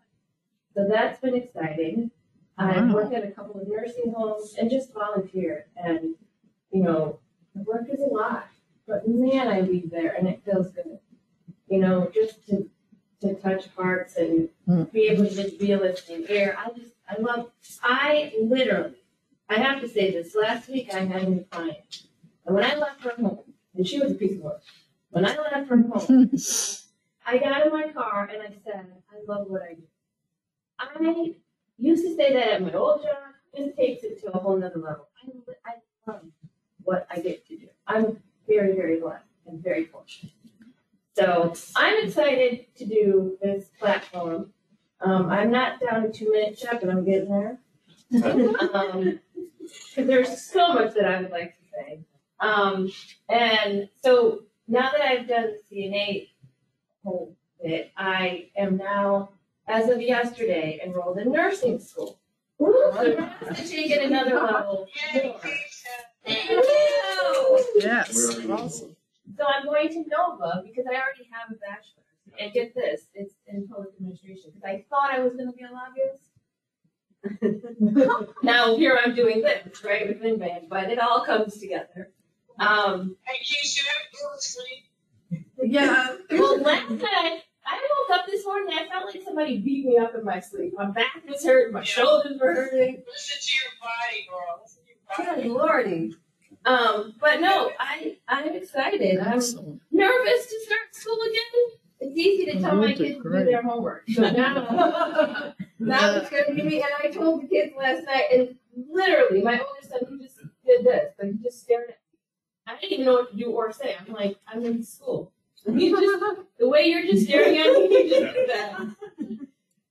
So 0.74 0.86
that's 0.88 1.20
been 1.20 1.34
exciting. 1.34 2.10
I've 2.58 2.90
worked 2.92 3.12
at 3.12 3.24
a 3.24 3.30
couple 3.30 3.60
of 3.60 3.68
nursing 3.68 4.12
homes 4.16 4.54
and 4.58 4.70
just 4.70 4.92
volunteered. 4.94 5.64
And, 5.76 6.14
you 6.70 6.82
know, 6.82 7.18
the 7.54 7.62
work 7.62 7.88
is 7.90 8.00
a 8.00 8.06
lot, 8.06 8.46
but 8.86 9.06
man, 9.08 9.48
I 9.48 9.60
leave 9.60 9.90
there 9.90 10.12
and 10.14 10.26
it 10.28 10.42
feels 10.44 10.68
good. 10.70 10.98
You 11.68 11.80
know, 11.80 12.10
just 12.14 12.46
to, 12.46 12.70
to 13.22 13.34
touch 13.34 13.66
hearts 13.76 14.16
and 14.16 14.48
Mm. 14.68 14.90
be 14.92 15.06
able 15.08 15.24
to 15.24 15.34
just 15.34 15.58
be 15.60 15.72
a 15.72 15.78
listening 15.78 16.26
ear. 16.28 16.56
I 16.58 16.70
just, 16.76 16.92
I 17.08 17.20
love, 17.20 17.50
I 17.82 18.32
literally, 18.40 18.96
I 19.48 19.54
have 19.54 19.80
to 19.80 19.88
say 19.88 20.10
this, 20.10 20.34
last 20.34 20.68
week 20.68 20.92
I 20.92 21.04
had 21.04 21.22
a 21.22 21.30
new 21.30 21.44
client. 21.50 22.02
And 22.44 22.54
when 22.54 22.64
I 22.64 22.74
left 22.74 23.02
her 23.02 23.14
home, 23.16 23.40
and 23.74 23.86
she 23.86 24.00
was 24.00 24.12
a 24.12 24.14
piece 24.14 24.32
of 24.32 24.40
work, 24.40 24.62
when 25.10 25.24
I 25.24 25.36
left 25.36 25.68
her 25.68 25.76
home, 25.76 26.30
I 27.26 27.38
got 27.38 27.66
in 27.66 27.72
my 27.72 27.88
car 27.92 28.30
and 28.32 28.42
I 28.42 28.48
said, 28.64 28.86
I 29.10 29.32
love 29.32 29.48
what 29.48 29.62
I 29.62 29.74
do. 29.74 29.82
I 30.78 31.34
used 31.78 32.04
to 32.04 32.14
say 32.16 32.32
that 32.32 32.52
at 32.52 32.62
my 32.62 32.72
old 32.72 33.02
job. 33.02 33.16
This 33.56 33.74
takes 33.74 34.04
it 34.04 34.20
to 34.20 34.32
a 34.32 34.38
whole 34.38 34.56
nother 34.56 34.78
level. 34.78 35.08
I, 35.64 35.70
I 35.70 36.10
love 36.12 36.22
what 36.82 37.06
I 37.10 37.20
get 37.20 37.46
to 37.48 37.56
do. 37.56 37.68
I'm 37.86 38.18
very, 38.46 38.76
very 38.76 39.00
blessed 39.00 39.24
and 39.46 39.62
very 39.62 39.86
fortunate. 39.86 40.32
So 41.16 41.54
I'm 41.74 42.06
excited 42.06 42.66
to 42.76 42.84
do 42.84 43.38
this 43.40 43.70
platform. 43.80 44.52
Um, 45.00 45.30
I'm 45.30 45.50
not 45.50 45.80
down 45.80 46.02
to 46.02 46.12
two 46.12 46.30
minute 46.30 46.58
check, 46.58 46.80
but 46.80 46.90
I'm 46.90 47.04
getting 47.04 47.30
there. 47.30 47.58
um, 48.74 49.18
because 49.88 50.06
there's 50.06 50.42
so 50.42 50.72
much 50.74 50.94
that 50.94 51.04
I 51.04 51.22
would 51.22 51.30
like 51.30 51.54
to 51.56 51.64
say. 51.72 52.00
Um, 52.40 52.90
and 53.28 53.88
so 54.02 54.44
now 54.68 54.90
that 54.90 55.00
I've 55.00 55.28
done 55.28 55.52
the 55.70 55.76
CNA 55.76 56.28
whole 57.04 57.36
bit, 57.62 57.92
I 57.96 58.50
am 58.56 58.76
now, 58.76 59.30
as 59.66 59.88
of 59.88 60.00
yesterday, 60.00 60.80
enrolled 60.84 61.18
in 61.18 61.32
nursing 61.32 61.78
school. 61.78 62.18
So 62.58 63.16
now 63.18 63.54
to 63.54 63.68
take 63.68 63.90
it 63.90 64.02
another 64.02 64.36
level. 64.40 64.88
more. 65.12 65.40
Thank 66.24 66.48
you. 66.54 67.64
Yes, 67.76 68.38
awesome. 68.48 68.96
So 69.36 69.44
I'm 69.46 69.66
going 69.66 69.88
to 69.90 70.04
Nova 70.08 70.62
because 70.64 70.86
I 70.90 70.94
already 70.94 71.28
have 71.30 71.50
a 71.50 71.54
bachelor's. 71.56 72.06
And 72.38 72.52
get 72.52 72.74
this, 72.74 73.06
it's 73.14 73.34
in 73.46 73.66
public 73.66 73.94
administration 73.96 74.50
because 74.54 74.62
I 74.68 74.84
thought 74.90 75.10
I 75.10 75.20
was 75.20 75.32
going 75.34 75.50
to 75.50 75.56
be 75.56 75.64
a 75.64 75.72
lobbyist. 75.72 76.35
now 78.42 78.76
here 78.76 78.98
I'm 79.02 79.14
doing 79.14 79.42
this, 79.42 79.82
right, 79.84 80.06
with 80.08 80.20
NVAN, 80.22 80.68
but 80.68 80.90
it 80.90 80.98
all 80.98 81.24
comes 81.24 81.58
together. 81.58 82.10
Um, 82.58 83.16
Hey, 83.24 83.38
Keisha, 83.42 83.82
you? 84.12 85.38
Yeah. 85.62 86.16
well, 86.30 86.60
last 86.60 86.90
night 86.90 87.42
I 87.66 87.88
woke 88.08 88.18
up 88.20 88.26
this 88.26 88.44
morning 88.44 88.68
and 88.78 88.86
I 88.88 88.92
felt 88.92 89.12
like 89.14 89.22
somebody 89.24 89.58
beat 89.58 89.84
me 89.86 89.98
up 89.98 90.14
in 90.14 90.24
my 90.24 90.40
sleep. 90.40 90.74
My 90.76 90.86
back 90.90 91.22
was 91.28 91.44
hurting, 91.44 91.72
my 91.72 91.82
shoulders 91.82 92.38
were 92.40 92.54
hurting. 92.54 93.02
Listen 93.06 93.38
to 93.40 93.52
your 93.52 93.72
body, 93.80 94.26
girl. 94.30 94.60
Listen 94.62 94.82
to 94.84 94.88
your 95.28 95.34
body. 95.34 95.42
Good 95.42 95.52
lordy. 95.52 96.14
Um, 96.64 97.14
but 97.20 97.40
no, 97.40 97.70
I 97.78 98.16
I'm 98.28 98.48
excited. 98.54 99.18
I'm 99.20 99.34
Excellent. 99.34 99.80
nervous 99.92 100.46
to 100.46 100.60
start 100.64 100.80
school 100.94 101.18
again. 101.22 101.78
It's 102.00 102.18
easy 102.18 102.46
to 102.52 102.60
tell 102.60 102.76
my 102.76 102.88
You 102.88 102.94
did 102.94 102.98
kids 103.14 103.22
to 103.22 103.30
do 103.38 103.44
their 103.44 103.62
homework. 103.62 104.04
So 104.14 104.30
now, 104.30 105.54
now 105.78 106.18
was 106.18 106.28
gonna 106.28 106.54
be 106.54 106.62
me. 106.62 106.82
And 106.82 106.92
I 107.02 107.10
told 107.10 107.42
the 107.42 107.48
kids 107.48 107.74
last 107.76 108.04
night, 108.04 108.24
and 108.32 108.56
literally, 108.90 109.42
my 109.42 109.60
oldest 109.60 109.90
son, 109.90 110.00
he 110.08 110.24
just 110.24 110.38
did 110.64 110.84
this. 110.84 111.12
Like, 111.20 111.32
he 111.32 111.38
just 111.42 111.62
stared 111.62 111.90
at 111.90 111.98
me. 112.12 112.18
I 112.66 112.80
didn't 112.80 112.92
even 112.92 113.06
know 113.06 113.14
what 113.14 113.30
to 113.30 113.36
do 113.36 113.50
or 113.50 113.72
say. 113.72 113.96
I'm 113.98 114.12
like, 114.12 114.38
I'm 114.46 114.64
in 114.64 114.82
school. 114.82 115.32
Just, 115.66 116.22
the 116.60 116.68
way 116.68 116.86
you're 116.86 117.02
just 117.02 117.24
staring 117.24 117.58
at 117.58 117.72
me, 117.72 117.88
you 117.88 118.08
just 118.08 118.34
did 118.34 118.48
that. 118.50 118.86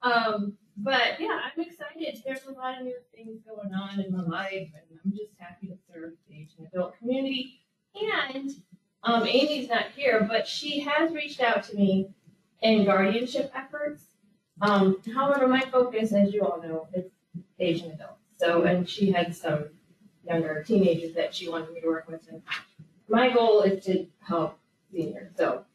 Um, 0.01 0.53
but 0.77 1.19
yeah, 1.19 1.39
I'm 1.43 1.61
excited. 1.61 2.21
There's 2.25 2.45
a 2.45 2.51
lot 2.51 2.77
of 2.77 2.85
new 2.85 2.95
things 3.13 3.41
going 3.45 3.73
on 3.73 3.99
in 3.99 4.11
my 4.15 4.23
life, 4.23 4.69
and 4.73 4.99
I'm 5.03 5.11
just 5.11 5.31
happy 5.37 5.67
to 5.67 5.77
serve 5.91 6.13
the 6.29 6.35
Asian 6.35 6.67
adult 6.71 6.97
community. 6.99 7.59
And 7.95 8.51
um, 9.03 9.25
Amy's 9.27 9.69
not 9.69 9.85
here, 9.95 10.25
but 10.29 10.47
she 10.47 10.79
has 10.81 11.11
reached 11.11 11.41
out 11.41 11.63
to 11.65 11.75
me 11.75 12.09
in 12.61 12.85
guardianship 12.85 13.51
efforts. 13.55 14.03
Um, 14.61 14.97
however, 15.13 15.47
my 15.47 15.61
focus, 15.61 16.13
as 16.13 16.33
you 16.33 16.41
all 16.43 16.61
know, 16.61 16.87
is 16.93 17.05
Asian 17.59 17.91
adults. 17.91 18.13
So, 18.37 18.63
and 18.63 18.87
she 18.87 19.11
had 19.11 19.35
some 19.35 19.65
younger 20.25 20.63
teenagers 20.63 21.13
that 21.15 21.33
she 21.35 21.49
wanted 21.49 21.71
me 21.73 21.81
to 21.81 21.87
work 21.87 22.07
with. 22.07 22.27
And 22.29 22.41
my 23.07 23.29
goal 23.29 23.61
is 23.61 23.83
to 23.85 24.07
help 24.19 24.57
seniors. 24.91 25.31
So, 25.37 25.65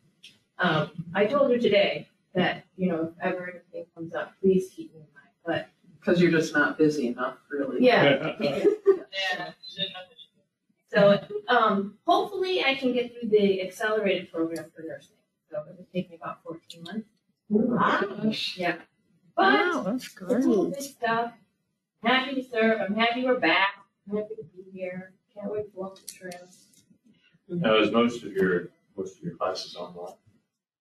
um, 0.58 0.90
I 1.14 1.26
told 1.26 1.50
her 1.50 1.58
today 1.58 2.08
that, 2.34 2.64
you 2.76 2.88
know, 2.88 3.12
if 3.16 3.22
ever 3.22 3.50
anything 3.50 3.86
comes 3.94 4.14
up, 4.14 4.32
please 4.40 4.70
keep 4.74 4.92
me 4.94 5.00
in 5.00 5.06
mind. 5.14 5.28
But 5.44 5.68
Because 5.98 6.20
you're 6.20 6.30
just 6.30 6.54
not 6.54 6.76
busy 6.78 7.08
enough, 7.08 7.36
really. 7.50 7.84
yeah, 7.84 8.34
Yeah. 8.40 9.52
shouldn't 9.66 9.94
have 9.94 10.08
to- 10.08 10.16
So, 10.92 11.20
um, 11.48 11.98
hopefully 12.06 12.64
I 12.64 12.74
can 12.74 12.92
get 12.92 13.12
through 13.12 13.30
the 13.30 13.62
accelerated 13.62 14.30
program 14.32 14.70
for 14.74 14.82
nursing. 14.82 15.16
So 15.50 15.60
it 15.68 15.76
would 15.76 15.92
take 15.92 16.10
me 16.10 16.16
about 16.16 16.42
fourteen 16.44 16.82
months. 16.84 17.08
Yeah. 17.50 18.76
But 19.36 19.54
Wow, 19.54 19.82
that's 19.86 20.04
it's 20.06 20.22
all 20.46 20.64
great. 20.64 20.74
good 20.74 20.82
stuff. 20.82 21.32
Happy 22.02 22.34
to 22.36 22.48
serve. 22.48 22.80
I'm 22.80 22.94
happy 22.94 23.24
we're 23.24 23.38
back. 23.40 23.74
I'm 24.08 24.16
happy 24.18 24.34
to 24.36 24.44
be 24.44 24.70
here. 24.72 25.12
Can't 25.34 25.50
wait 25.50 25.72
to 25.72 25.78
walk 25.78 25.96
the 25.96 26.12
trails. 26.12 26.66
Now, 27.48 27.76
is 27.78 27.90
most 27.90 28.22
of 28.22 28.32
your, 28.32 28.68
most 28.96 29.18
of 29.18 29.24
your 29.24 29.34
classes 29.34 29.74
online? 29.74 30.14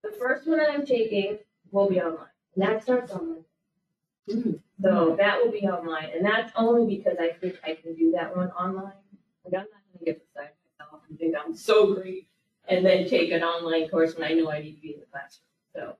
The 0.03 0.11
first 0.11 0.47
one 0.47 0.59
I'm 0.59 0.85
taking 0.85 1.39
will 1.71 1.89
be 1.89 1.99
online. 1.99 2.27
And 2.55 2.63
that 2.63 2.83
starts 2.83 3.11
on 3.11 3.27
Monday. 3.27 3.45
Mm. 4.29 4.59
So 4.81 5.15
that 5.17 5.43
will 5.43 5.51
be 5.51 5.67
online. 5.67 6.09
And 6.15 6.23
that's 6.23 6.51
only 6.55 6.95
because 6.97 7.17
I 7.19 7.29
think 7.31 7.59
I 7.63 7.75
can 7.75 7.95
do 7.95 8.11
that 8.11 8.35
one 8.35 8.49
online. 8.51 8.93
Like 9.43 9.53
I'm 9.53 9.53
not 9.53 9.81
gonna 9.93 10.05
get 10.05 10.21
beside 10.25 10.49
myself 10.79 11.01
and 11.09 11.17
think 11.17 11.35
I'm 11.43 11.55
so 11.55 11.93
great 11.95 12.27
and 12.67 12.85
then 12.85 13.09
take 13.09 13.31
an 13.31 13.43
online 13.43 13.89
course 13.89 14.15
when 14.15 14.29
I 14.29 14.33
know 14.33 14.51
I 14.51 14.61
need 14.61 14.75
to 14.75 14.81
be 14.81 14.93
in 14.93 14.99
the 14.99 15.05
classroom. 15.07 15.45
So, 15.75 15.95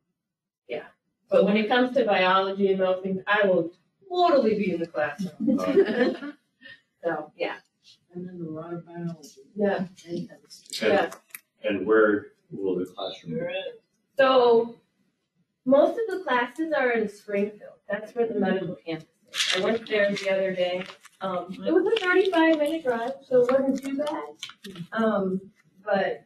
yeah. 0.69 0.83
But 1.29 1.45
when 1.45 1.57
it 1.57 1.67
comes 1.67 1.95
to 1.95 2.05
biology 2.05 2.71
and 2.71 2.79
those 2.79 3.01
things, 3.03 3.21
I 3.27 3.45
will 3.45 3.71
totally 4.09 4.55
be 4.57 4.73
in 4.73 4.79
the 4.79 4.87
classroom. 4.87 6.33
So, 7.01 7.31
yeah. 7.37 7.55
And 8.13 8.27
then 8.27 8.45
a 8.45 8.49
lot 8.49 8.73
of 8.73 8.85
biology. 8.85 9.41
Yeah. 9.55 9.85
And 10.05 10.27
chemistry. 10.27 10.89
Yeah. 10.89 11.11
And 11.63 11.87
where 11.87 12.33
will 12.51 12.75
the 12.77 12.85
classroom 12.85 13.35
be? 13.35 13.45
So 14.17 14.75
most 15.65 15.91
of 15.91 16.17
the 16.17 16.23
classes 16.25 16.73
are 16.77 16.91
in 16.91 17.07
Springfield. 17.07 17.75
That's 17.89 18.13
where 18.15 18.27
the 18.27 18.39
medical 18.39 18.75
campus 18.85 19.07
is. 19.31 19.55
I 19.55 19.63
went 19.63 19.87
there 19.87 20.11
the 20.11 20.29
other 20.29 20.53
day. 20.53 20.83
Um, 21.21 21.55
it 21.65 21.71
was 21.71 21.85
a 21.85 21.99
35 21.99 22.57
minute 22.57 22.83
drive, 22.83 23.13
so 23.27 23.43
it 23.43 23.51
wasn't 23.51 23.81
too 23.81 23.97
bad. 23.97 24.73
Um, 24.91 25.39
but 25.85 26.25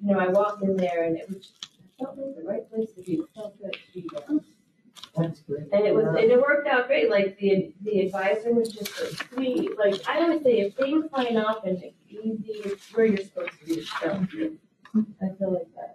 you 0.00 0.12
know, 0.12 0.18
I 0.18 0.28
walked 0.28 0.62
in 0.62 0.76
there 0.76 1.04
and 1.04 1.16
it 1.16 1.28
was 1.28 1.52
I 1.62 1.75
felt 1.98 2.18
like 2.18 2.36
the 2.36 2.42
right 2.44 2.70
place 2.70 2.92
to 2.94 3.02
be. 3.02 3.22
Felt 3.34 3.58
good 3.60 3.72
to 3.72 3.92
be 3.94 4.08
there. 4.12 4.38
That's 5.16 5.40
great. 5.40 5.64
And 5.72 5.86
it 5.86 5.94
was 5.94 6.06
and 6.06 6.18
it 6.30 6.40
worked 6.40 6.68
out 6.68 6.86
great. 6.88 7.10
Like 7.10 7.38
the 7.38 7.72
the 7.82 8.00
advisor 8.00 8.52
was 8.52 8.72
just 8.72 8.94
so 8.94 9.04
sweet. 9.34 9.76
Like 9.78 10.06
I 10.08 10.20
always 10.22 10.42
say, 10.42 10.60
if 10.60 10.74
things 10.74 11.10
line 11.16 11.36
up 11.36 11.66
and 11.66 11.82
it's 11.82 11.96
easy, 12.08 12.52
it's 12.64 12.92
where 12.94 13.06
you're 13.06 13.18
supposed 13.24 13.58
to 13.60 13.66
be. 13.66 13.82
So 13.82 14.26
I 15.22 15.28
feel 15.38 15.52
like 15.52 15.68
that. 15.74 15.94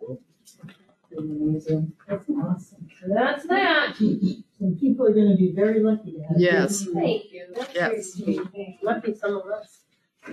Amazing. 1.17 1.91
That's 2.07 2.29
awesome. 2.29 2.87
So 3.01 3.07
that's 3.13 3.45
that. 3.47 3.99
And 3.99 4.79
people 4.79 5.05
are 5.07 5.13
gonna 5.13 5.35
be 5.35 5.51
very 5.51 5.81
lucky 5.83 6.13
to 6.13 6.21
have. 6.21 6.37
you. 6.39 6.45
Yes. 6.47 6.87
Thank 6.93 7.31
you, 7.33 7.47
that's 7.55 7.73
very 7.73 7.95
Yes. 7.97 8.13
sweet. 8.13 8.41
Lucky 8.81 9.13
some 9.15 9.35
of 9.37 9.45
us. 9.47 9.79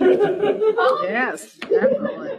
Yes, 1.03 1.57
definitely. 1.57 2.31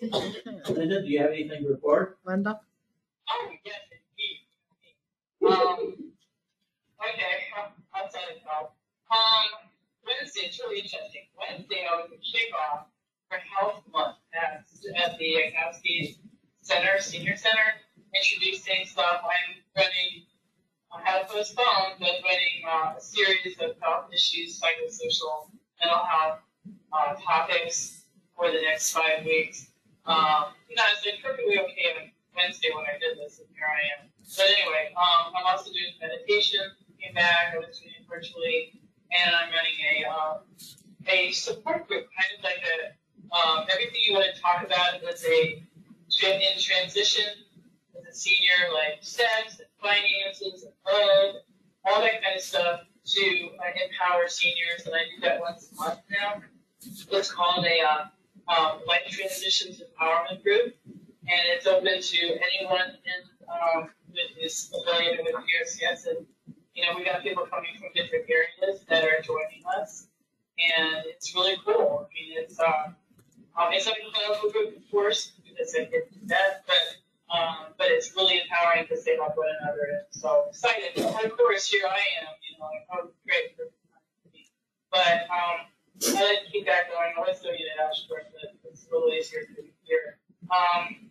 Linda, 0.00 1.02
do 1.02 1.08
you 1.08 1.20
have 1.20 1.30
anything 1.30 1.62
to 1.62 1.68
report? 1.68 2.18
Linda? 2.24 2.60
Oh, 3.28 3.50
yes, 3.64 3.80
indeed. 3.92 4.40
Um, 5.46 6.12
okay, 6.98 7.44
outside 7.94 8.36
of 8.36 8.44
golf. 8.44 8.70
Um, 9.10 9.68
Wednesday, 10.06 10.46
it's 10.46 10.58
really 10.58 10.80
interesting. 10.80 11.22
Wednesday, 11.36 11.86
I 11.90 11.96
was 11.96 12.10
at 12.12 12.18
kickoff 12.20 12.84
for 13.28 13.38
Health 13.58 13.82
Month 13.92 14.16
at, 14.32 14.64
at 14.96 15.18
the 15.18 15.36
Cascade 15.52 16.16
Center, 16.62 16.98
Senior 17.00 17.36
Center, 17.36 17.76
introducing 18.14 18.86
stuff. 18.86 19.20
I'm 19.22 19.56
running, 19.76 20.24
I 20.92 21.02
had 21.02 21.28
to 21.28 21.34
postpone, 21.34 22.00
but 22.00 22.08
running 22.24 22.64
uh, 22.66 22.94
a 22.96 23.00
series 23.00 23.56
of 23.60 23.76
health 23.80 24.06
issues, 24.14 24.58
psychosocial, 24.58 25.50
mental 25.78 26.04
health 26.04 26.38
uh, 26.92 27.14
topics 27.22 28.04
for 28.34 28.50
the 28.50 28.62
next 28.62 28.92
five 28.92 29.24
weeks. 29.26 29.69
Um, 30.06 30.56
you 30.68 30.76
know, 30.76 30.82
it's 30.90 31.22
perfectly 31.22 31.58
okay 31.58 31.86
on 31.98 32.10
Wednesday 32.36 32.68
when 32.74 32.84
I 32.86 32.96
did 32.98 33.18
this, 33.18 33.38
and 33.38 33.48
here 33.52 33.68
I 33.68 34.00
am. 34.00 34.10
But 34.36 34.46
anyway, 34.46 34.94
um, 34.96 35.34
I'm 35.36 35.46
also 35.46 35.70
doing 35.70 35.92
meditation. 36.00 36.60
Came 37.00 37.14
back, 37.14 37.54
I 37.54 37.58
was 37.58 37.80
doing 37.80 37.96
it 37.96 38.04
virtually, 38.08 38.80
and 39.08 39.34
I'm 39.34 39.48
running 39.48 39.78
a 39.80 39.94
um, 40.08 40.36
a 41.08 41.32
support 41.32 41.88
group, 41.88 42.06
kind 42.12 42.30
of 42.36 42.44
like 42.44 42.60
a 42.60 42.92
um, 43.32 43.64
everything 43.72 44.00
you 44.06 44.14
want 44.14 44.26
to 44.34 44.40
talk 44.40 44.64
about 44.64 45.02
as 45.02 45.24
a 45.24 45.64
in 46.22 46.58
transition 46.58 47.24
as 47.96 48.06
a 48.06 48.12
senior, 48.12 48.72
like 48.74 48.98
sex 49.00 49.60
and 49.60 49.68
finances 49.80 50.64
and 50.64 50.72
love, 50.86 51.36
all 51.84 52.02
that 52.02 52.22
kind 52.22 52.36
of 52.36 52.42
stuff 52.42 52.80
to 53.06 53.48
uh, 53.58 53.70
empower 53.84 54.28
seniors, 54.28 54.84
and 54.86 54.94
I 54.94 54.98
do 55.14 55.20
that 55.22 55.40
once 55.40 55.70
a 55.72 55.74
month 55.76 56.00
now. 56.10 56.42
It's 56.82 57.32
called 57.32 57.64
a 57.64 57.80
uh, 57.80 58.04
um, 58.48 58.80
Life 58.86 59.06
Transitions 59.10 59.80
Empowerment 59.82 60.42
Group, 60.42 60.74
and 60.86 61.40
it's 61.54 61.66
open 61.66 62.00
to 62.00 62.20
anyone 62.26 62.96
in 63.04 63.20
um, 63.48 63.90
with 64.08 64.30
this 64.40 64.72
affiliated 64.74 65.24
with 65.24 65.34
PRCS. 65.34 66.06
And 66.06 66.26
you 66.74 66.86
know, 66.86 66.96
we 66.96 67.04
got 67.04 67.22
people 67.22 67.46
coming 67.46 67.70
from 67.78 67.88
different 67.94 68.24
areas 68.28 68.84
that 68.88 69.04
are 69.04 69.20
joining 69.22 69.62
us, 69.78 70.08
and 70.58 71.04
it's 71.06 71.34
really 71.34 71.56
cool. 71.64 72.06
I 72.06 72.14
mean, 72.14 72.38
it's 72.38 72.58
uh, 72.58 72.92
um, 73.56 73.68
it's 73.72 73.86
group, 74.52 74.76
of 74.76 74.90
course, 74.90 75.32
because 75.44 75.74
it 75.74 75.90
gets 75.90 76.16
that, 76.26 76.64
but 76.66 77.36
um, 77.36 77.56
but 77.78 77.88
it's 77.90 78.14
really 78.16 78.40
empowering 78.40 78.86
because 78.88 79.04
they 79.04 79.16
help 79.16 79.36
one 79.36 79.46
another. 79.62 79.86
And 79.90 80.02
so 80.10 80.46
excited. 80.48 80.96
And 80.96 81.24
of 81.30 81.36
course, 81.36 81.68
here 81.68 81.86
I 81.86 82.02
am. 82.22 82.34
You 82.42 82.58
know, 82.58 82.66
like 82.66 82.86
oh, 82.92 83.10
great. 83.26 83.56
But 84.90 85.30
um, 85.30 85.69
I 86.02 86.18
didn't 86.18 86.52
keep 86.52 86.66
that 86.66 86.88
going. 86.90 87.12
I 87.16 87.20
was 87.20 87.40
doing 87.40 87.56
it 87.58 87.66
at 87.78 87.90
Ashburn, 87.90 88.24
but 88.32 88.70
it's 88.70 88.86
a 88.90 88.94
little 88.94 89.12
easier 89.12 89.40
to 89.42 89.62
here. 89.82 90.18
Um, 90.50 91.10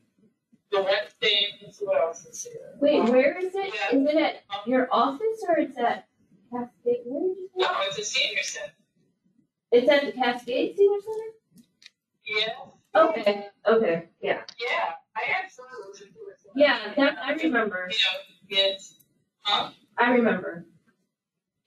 the 0.71 0.79
let's 0.81 1.13
see 1.21 1.47
what 1.81 2.01
else 2.01 2.25
is 2.25 2.43
here. 2.43 2.75
Wait, 2.79 2.99
Um, 3.01 3.07
where 3.11 3.37
is 3.37 3.53
it? 3.55 3.73
yeah. 3.73 3.97
Is 3.97 4.09
it 4.09 4.15
at 4.17 4.67
your 4.67 4.87
office 4.91 5.43
or 5.47 5.57
it's 5.59 5.77
at 5.77 6.07
Cascade? 6.51 7.01
Where 7.05 7.21
did 7.29 7.37
you 7.37 7.49
say? 7.55 7.61
No, 7.61 7.69
it's 7.87 7.97
a 7.99 8.03
senior 8.03 8.43
center. 8.43 8.73
It's 9.71 9.89
at 9.89 10.05
the 10.05 10.11
Cascade 10.11 10.75
Senior 10.75 10.99
Center? 11.01 11.65
Yeah, 12.25 13.01
Okay, 13.01 13.47
okay, 13.67 14.03
yeah. 14.21 14.41
yeah. 14.59 14.93
I 15.15 15.21
to 15.93 16.03
it. 16.03 16.37
Yeah, 16.55 16.93
that, 16.97 17.17
I 17.23 17.33
remember. 17.33 17.87
You 17.91 17.97
know, 17.97 18.63
it's, 18.65 18.95
huh? 19.41 19.69
I 19.97 20.11
remember. 20.11 20.65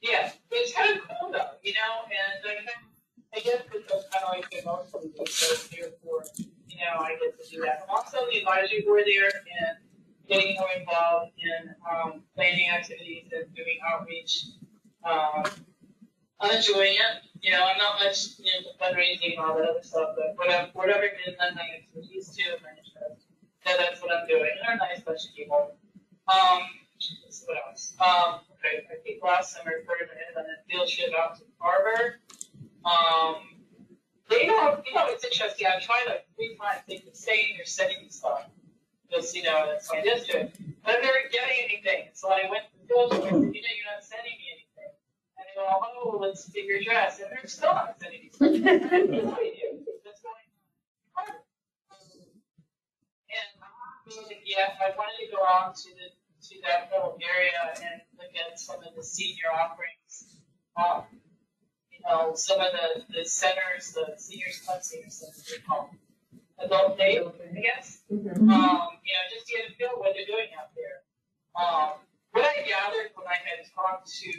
Yeah, 0.00 0.32
it's 0.50 0.72
kind 0.74 0.98
of 0.98 1.02
cool 1.20 1.30
though, 1.32 1.50
you 1.62 1.74
know, 1.74 2.04
and 2.06 2.44
I 2.44 2.54
of, 2.58 2.72
I 3.34 3.40
guess 3.40 3.62
kind 4.12 4.24
of 4.24 4.34
like 4.36 4.50
the 4.50 4.60
most 4.64 4.94
of 4.94 5.02
the 5.02 5.26
so 5.26 5.68
here 5.70 5.90
for, 6.02 6.22
you 6.36 6.76
know, 6.76 7.00
I 7.00 7.16
get 7.16 7.40
to 7.42 7.50
do 7.50 7.62
that. 7.62 7.84
I'm 7.88 7.96
also 7.96 8.18
on 8.18 8.28
the 8.30 8.38
advisory 8.38 8.82
board 8.82 9.04
there 9.06 9.24
and 9.32 9.78
getting 10.28 10.54
more 10.56 10.68
involved 10.76 11.32
in 11.40 11.74
um, 11.88 12.22
planning 12.36 12.68
activities 12.68 13.32
and 13.32 13.52
doing 13.54 13.78
outreach. 13.88 14.52
Um, 15.04 15.44
I'm 16.40 16.56
enjoying 16.56 16.94
it. 16.94 17.24
You 17.40 17.52
know, 17.52 17.64
I'm 17.64 17.78
not 17.78 17.98
much 18.04 18.38
into 18.38 18.70
fundraising 18.78 19.36
and 19.36 19.40
all 19.40 19.56
that 19.56 19.68
other 19.68 19.82
stuff, 19.82 20.14
but 20.16 20.36
whatever, 20.36 20.70
whatever 20.74 21.04
it 21.04 21.16
is, 21.26 21.34
I'm 21.40 21.54
my 21.54 21.66
expertise 21.76 22.36
to 22.36 22.42
and 22.52 22.62
my 22.62 22.70
interest. 22.70 23.26
So 23.64 23.72
that's 23.78 24.02
what 24.02 24.12
I'm 24.12 24.26
doing. 24.28 24.44
And 24.44 24.60
they're 24.60 24.74
a 24.74 24.78
nice 24.78 25.02
of 25.06 25.34
people. 25.34 25.76
Um, 26.28 26.62
what 27.46 27.56
else? 27.66 27.94
Um, 27.98 28.40
okay, 28.58 28.86
I 28.90 29.02
think 29.02 29.22
last 29.24 29.56
summer, 29.56 29.72
Kurt 29.86 30.02
and 30.02 30.10
I 30.10 30.22
had 30.22 30.34
done 30.34 30.46
a 30.46 30.62
field 30.70 30.88
trip 30.88 31.10
out 31.18 31.36
to 31.38 31.42
Carver. 31.60 32.20
Um, 32.84 33.36
they 34.28 34.46
don't, 34.46 34.84
you 34.86 34.94
know, 34.94 35.06
it's 35.08 35.24
interesting. 35.24 35.66
I've 35.66 35.82
tried 35.82 36.04
like 36.06 36.26
three 36.36 36.56
times. 36.56 36.80
They 36.88 36.98
could 36.98 37.16
say 37.16 37.54
you're 37.56 37.66
sending 37.66 38.08
stuff. 38.10 38.48
Because, 39.08 39.34
you 39.34 39.42
know, 39.42 39.66
that's 39.70 39.92
my 39.92 40.00
district. 40.00 40.58
But 40.84 40.96
I'm 40.96 41.02
never 41.02 41.18
getting 41.30 41.56
anything. 41.64 42.08
So 42.14 42.30
I 42.30 42.48
went 42.50 42.64
to 42.72 42.78
the 42.80 42.86
field 42.88 43.12
and 43.12 43.22
said, 43.22 43.30
you 43.32 43.38
know, 43.38 43.50
you're 43.50 43.92
not 43.92 44.02
sending 44.02 44.32
me 44.32 44.46
anything. 44.56 44.92
And 45.36 45.46
they 45.46 45.54
go, 45.54 45.66
oh, 45.68 46.18
let's 46.20 46.50
see 46.50 46.64
your 46.66 46.78
address. 46.78 47.20
And 47.20 47.30
they're 47.30 47.46
still 47.46 47.74
not 47.74 47.96
sending 48.00 48.22
me 48.22 48.30
something. 48.32 49.36
And 53.32 53.62
uh, 53.64 54.34
yeah, 54.44 54.76
I 54.76 54.92
wanted 54.96 55.24
to 55.24 55.32
go 55.32 55.40
out 55.40 55.76
to 55.76 55.88
the 55.96 56.12
to 56.48 56.54
that 56.66 56.90
whole 56.92 57.16
area 57.22 57.54
and 57.76 58.02
look 58.18 58.34
at 58.34 58.58
some 58.58 58.82
of 58.82 58.94
the 58.96 59.02
senior 59.02 59.48
offerings. 59.54 60.42
Um, 60.76 61.04
you 62.04 62.10
know, 62.10 62.34
some 62.34 62.60
of 62.60 62.68
the, 62.72 63.02
the 63.14 63.24
centers, 63.24 63.92
the 63.92 64.14
seniors, 64.16 64.60
not 64.66 64.84
senior 64.84 65.10
centers, 65.10 65.44
they're 65.48 65.60
called 65.66 65.90
adult 66.58 66.98
day, 66.98 67.18
I 67.18 67.60
guess. 67.60 68.02
Mm-hmm. 68.10 68.50
Um, 68.50 68.88
you 69.02 69.12
know, 69.14 69.24
just 69.32 69.46
to 69.46 69.52
get 69.52 69.70
a 69.70 69.74
feel 69.74 69.90
what 69.96 70.14
they're 70.14 70.26
doing 70.26 70.48
out 70.58 70.70
there. 70.74 71.02
Um, 71.54 72.00
what 72.32 72.44
I 72.44 72.66
gathered 72.66 73.12
when 73.14 73.26
I 73.26 73.36
had 73.36 73.66
talked 73.74 74.08
to 74.22 74.32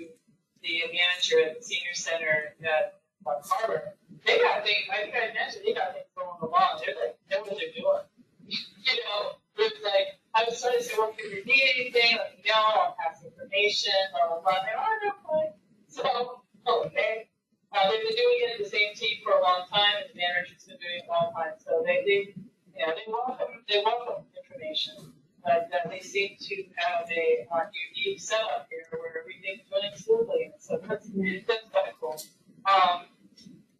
the 0.61 0.81
manager 0.91 1.39
at 1.43 1.59
the 1.59 1.63
senior 1.63 1.93
center 1.93 2.55
at 2.63 2.99
uh, 3.25 3.41
Carver, 3.43 3.95
they 4.25 4.39
got 4.39 4.63
things, 4.63 4.87
I 4.91 5.03
think 5.03 5.15
I 5.15 5.33
mentioned, 5.33 5.63
they 5.65 5.73
got 5.73 5.93
things 5.93 6.09
going 6.15 6.39
along. 6.41 6.81
They're 6.83 6.95
like, 6.95 7.15
they 7.29 7.35
know 7.35 7.43
what 7.43 7.57
they're 7.59 7.75
doing. 7.75 8.07
you 8.47 8.95
know, 9.03 9.37
it's 9.57 9.79
like, 9.83 10.19
I 10.33 10.45
was 10.49 10.59
trying 10.59 10.77
to 10.77 10.83
say, 10.83 10.95
well, 10.97 11.13
if 11.17 11.31
you 11.31 11.45
need 11.45 11.63
anything, 11.77 12.17
let 12.17 12.33
me 12.33 12.43
know, 12.49 12.57
I'll 12.57 12.97
pass 12.97 13.23
information, 13.23 13.93
blah, 14.11 14.33
blah, 14.33 14.41
blah. 14.41 14.59
They're, 14.65 14.79
oh, 14.79 14.95
no, 15.03 15.11
fine. 15.29 15.53
So, 15.87 16.41
okay. 16.65 17.29
Uh, 17.73 17.89
they've 17.89 18.05
been 18.05 18.15
doing 18.15 18.37
it 18.45 18.49
in 18.55 18.63
the 18.63 18.69
same 18.69 18.93
team 18.93 19.17
for 19.25 19.33
a 19.33 19.41
long 19.41 19.65
time, 19.73 20.05
and 20.05 20.13
the 20.13 20.17
manager's 20.17 20.63
been 20.63 20.77
doing 20.77 21.01
it 21.01 21.09
a 21.09 21.11
long 21.11 21.33
time. 21.33 21.57
So 21.57 21.81
they, 21.81 22.05
they, 22.05 22.37
you 22.77 22.85
know, 22.85 22.93
they 22.93 23.09
welcome, 23.09 23.65
they 23.67 23.81
welcome 23.83 24.23
information. 24.37 25.13
But 25.43 25.69
uh, 25.73 25.89
they 25.89 25.99
seem 25.99 26.37
to 26.39 26.55
have 26.77 27.09
a 27.11 27.45
uh, 27.51 27.65
unique 27.97 28.21
setup 28.21 28.67
here 28.69 28.85
where 28.91 29.19
everything's 29.19 29.67
running 29.73 29.91
smoothly. 29.97 30.53
And 30.53 30.61
so 30.61 30.79
that's, 30.87 31.09
that's 31.09 31.67
kind 31.73 31.89
of 31.89 31.99
cool. 31.99 32.15
Um, 32.63 33.11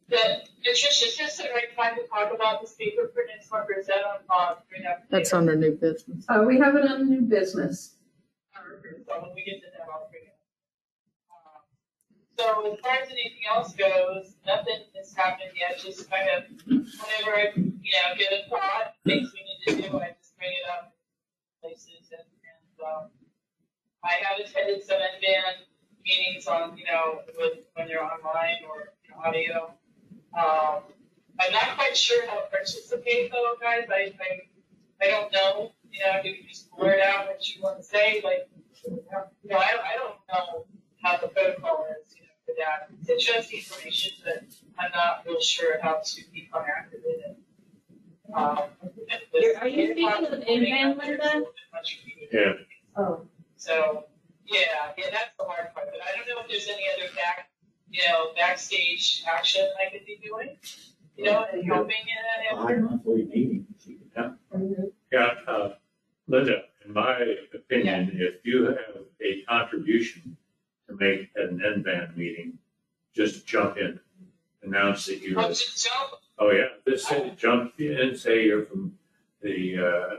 the, 0.10 0.44
Patricia, 0.58 1.06
is 1.08 1.18
this 1.18 1.38
the 1.38 1.46
right 1.56 1.72
time 1.78 1.96
to 1.96 2.06
talk 2.08 2.34
about 2.34 2.62
this 2.62 2.74
paper 2.74 3.10
for 3.14 3.24
next 3.30 3.50
month, 3.50 3.70
or 3.70 3.80
is 3.80 3.88
that 3.88 4.04
on, 4.04 4.20
uh, 4.30 4.56
right 4.74 4.84
after? 4.90 5.08
That's 5.10 5.32
under 5.32 5.56
new 5.56 5.72
business. 5.72 6.26
Uh, 6.28 6.44
we 6.46 6.58
have 6.60 6.76
it 6.76 6.84
on 6.90 7.10
new 7.10 7.22
business. 7.22 7.96
So 8.54 9.22
when 9.22 9.32
we 9.36 9.44
get 9.46 9.62
to 9.62 9.68
that, 9.78 9.88
I'll 9.94 10.10
bring 10.12 10.24
it 10.24 10.28
up. 10.28 10.33
Um, 10.33 10.33
So 12.38 12.74
as 12.74 12.80
far 12.80 12.96
as 12.96 13.10
anything 13.10 13.46
else 13.54 13.74
goes, 13.76 14.36
nothing 14.46 14.80
has 14.96 15.14
happened 15.14 15.52
yet, 15.56 15.80
just 15.80 16.10
kind 16.10 16.28
of 16.30 16.44
whenever 16.66 17.38
I, 17.38 17.52
you 17.56 17.94
know, 17.94 18.18
get 18.18 18.34
a 18.34 18.50
thought, 18.50 18.96
things 19.06 19.32
we 19.34 19.76
need 19.76 19.82
to 19.84 19.90
do, 19.90 19.98
I 20.00 20.16
just 20.20 20.36
bring 20.38 20.50
it 20.50 20.70
up 20.70 20.94
places 21.62 22.10
and, 22.12 22.22
and, 22.22 22.88
um, 22.88 23.10
I 24.04 24.14
have 24.24 24.40
attended 24.46 24.84
some 24.84 24.98
NVAN 24.98 25.64
meetings 26.06 26.48
on, 26.48 26.78
you 26.78 26.86
know, 26.86 27.22
with, 27.38 27.60
when 27.76 27.88
they're 27.88 28.04
online 28.04 28.66
or 28.68 28.94
audio. 29.24 29.72
Um, 30.38 30.84
I'm 31.40 31.52
not 31.52 31.76
quite 31.76 31.96
sure 31.96 32.28
how 32.28 32.42
to 32.42 32.48
participate 32.50 33.32
though, 33.32 33.54
guys, 33.62 33.88
I, 33.90 34.14
I, 34.20 35.06
I 35.06 35.08
don't 35.10 35.32
know, 35.32 35.72
you 35.92 36.00
know, 36.00 36.20
you 36.24 36.36
can 36.36 36.48
just 36.50 36.72
blurt 36.72 37.00
out 37.00 37.28
what 37.28 37.48
you 37.48 37.62
want 37.62 37.78
to 37.78 37.84
say, 37.84 38.22
like, 38.24 38.50
you 38.86 39.04
know, 39.12 39.58
I, 39.58 39.78
I 39.94 39.98
don't 39.98 40.16
know 40.28 40.66
how 41.02 41.18
the 41.18 41.28
protocol 41.28 41.86
is, 42.02 42.16
you 42.16 42.23
for 42.46 42.54
that. 42.58 42.90
It's 43.00 43.10
interesting 43.10 43.60
information, 43.60 44.12
but 44.24 44.44
I'm 44.80 44.92
not 44.96 45.24
real 45.26 45.42
sure 45.42 45.78
how 45.82 46.02
to 46.04 46.22
become 46.34 46.64
active 46.76 47.02
in 47.06 47.32
it. 47.32 47.38
Um, 48.34 48.58
Are 49.62 49.68
you 49.68 49.92
speaking 49.92 50.26
of 50.26 50.40
NVAN, 50.40 50.98
Linda? 50.98 51.44
Yeah. 52.32 52.54
Oh. 52.98 53.22
So, 53.58 54.06
yeah, 54.48 54.60
yeah, 54.98 55.06
that's 55.12 55.32
the 55.38 55.46
hard 55.46 55.74
part, 55.74 55.88
but 55.92 56.00
I 56.02 56.18
don't 56.18 56.28
know 56.28 56.42
if 56.42 56.50
there's 56.50 56.68
any 56.68 56.84
other 56.98 57.14
back, 57.16 57.50
you 57.90 58.02
know, 58.10 58.32
backstage 58.36 59.24
action 59.32 59.68
I 59.80 59.92
could 59.92 60.06
be 60.06 60.20
doing, 60.26 60.58
you 61.16 61.26
know, 61.26 61.46
and 61.52 61.64
helping 61.66 61.96
in 62.02 62.56
that 62.56 62.58
effort. 62.60 62.82
Bi-monthly 62.82 63.26
meetings, 63.26 63.86
you 63.86 63.98
can 64.16 64.24
have. 64.24 64.38
Yeah, 65.12 65.30
uh, 65.48 65.70
Linda, 66.28 66.64
in 66.86 66.94
my 66.94 67.36
opinion, 67.54 68.12
if 68.14 68.44
you 68.44 68.66
have 68.66 69.04
a 69.22 69.44
contribution 69.48 70.36
to 70.98 71.04
make 71.04 71.30
at 71.36 71.50
an 71.50 71.60
NVAN 71.60 72.16
meeting, 72.18 72.58
just 73.14 73.46
jump 73.46 73.78
in, 73.78 74.00
announce 74.64 75.06
that 75.08 75.22
you're, 75.22 75.40
Oh, 75.40 75.48
just 75.50 75.84
jump. 75.86 76.12
oh 76.40 76.52
yeah, 76.52 76.68
just 76.88 77.08
say, 77.08 77.34
jump 77.38 77.74
in, 77.80 78.16
say 78.16 78.46
you're 78.46 78.66
from 78.66 78.98
the, 79.42 79.78
uh, 79.78 80.16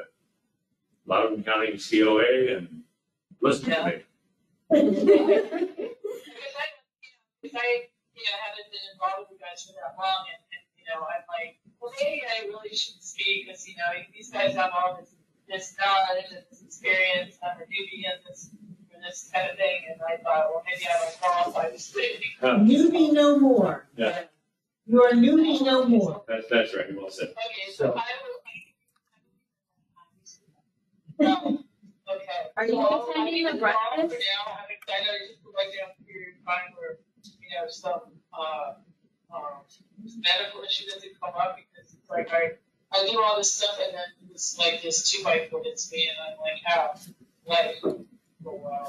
Loudoun 1.06 1.44
County 1.44 1.76
COA 1.76 2.56
and 2.56 2.82
listen 3.42 3.70
to 3.70 3.84
me. 3.84 3.92
Because 4.70 4.96
I, 4.96 4.96
you 4.96 5.04
know, 5.04 5.60
because 7.42 7.56
I, 7.60 7.68
you 8.16 8.24
know, 8.24 8.36
haven't 8.40 8.68
been 8.72 8.86
involved 8.96 9.28
with 9.28 9.36
you 9.36 9.44
guys 9.44 9.60
for 9.68 9.76
that 9.76 9.92
long 10.00 10.24
and, 10.32 10.40
and, 10.48 10.64
you 10.80 10.84
know, 10.88 11.04
I'm 11.04 11.28
like, 11.28 11.60
well, 11.76 11.92
maybe 12.00 12.22
I 12.24 12.48
really 12.48 12.72
should 12.72 12.96
speak 13.04 13.44
because, 13.44 13.68
you 13.68 13.76
know, 13.76 13.92
these 14.16 14.30
guys 14.32 14.56
have 14.56 14.72
all 14.72 14.96
this, 14.96 15.12
this 15.44 15.76
knowledge 15.76 16.32
and 16.32 16.40
this 16.48 16.62
experience. 16.64 17.36
I'm 17.44 17.60
a 17.60 17.68
newbie 17.68 18.08
in 18.08 18.16
this, 18.24 18.48
in 18.48 18.63
this 19.04 19.30
kind 19.32 19.48
of 19.50 19.56
thing. 19.56 19.82
And 19.92 20.00
I 20.02 20.16
thought, 20.22 20.46
well, 20.50 20.62
maybe 20.66 20.84
I 20.86 20.88
don't 21.04 21.20
qualify 21.20 21.70
to 21.70 21.78
speak. 21.78 22.24
Huh, 22.40 22.58
Newbie 22.58 23.12
no 23.12 23.38
more. 23.38 23.86
Yeah. 23.96 24.24
You 24.86 25.02
are 25.02 25.12
newbie 25.12 25.62
no 25.62 25.84
more. 25.86 26.24
That's, 26.28 26.46
that's 26.50 26.74
right, 26.76 26.86
well 26.94 27.08
said. 27.10 27.28
Okay, 27.28 27.72
So- 27.74 27.86
so 27.86 27.94
I 27.94 28.04
will. 28.22 28.30
Um, 31.26 31.64
Okay. 32.06 32.50
Are 32.56 32.66
you 32.66 32.76
Well, 32.78 33.08
attending 33.10 33.44
the 33.44 33.48
I 33.48 33.52
think 33.52 33.62
breakfast? 33.62 34.14
For 34.14 34.20
now, 34.20 34.52
I 34.60 34.62
think, 34.66 34.80
I 34.88 34.90
know 35.04 35.12
you're 35.16 35.72
down 35.72 35.90
a 35.98 36.00
period 36.04 36.34
of 36.38 36.44
time 36.44 36.74
where, 36.76 36.98
you 37.24 37.48
know, 37.56 37.66
some, 37.68 38.00
uh, 38.32 38.74
um, 39.34 39.64
medical 40.20 40.62
issue 40.62 40.84
doesn't 40.90 41.18
come 41.18 41.34
up 41.34 41.56
because 41.56 41.94
it's 41.94 42.10
like 42.10 42.30
I, 42.32 42.58
I 42.92 43.06
do 43.10 43.20
all 43.22 43.36
this 43.38 43.52
stuff 43.54 43.78
and 43.82 43.94
then 43.94 44.04
it's 44.32 44.56
like 44.58 44.82
this 44.82 45.10
two 45.10 45.22
by 45.24 45.48
four 45.50 45.62
hits 45.64 45.90
me 45.90 46.08
and 46.08 46.18
I'm 46.20 46.38
like, 46.40 46.60
how? 46.64 46.94
Like, 47.46 47.78
for 47.80 47.88
a 47.88 47.92
while, 47.92 48.04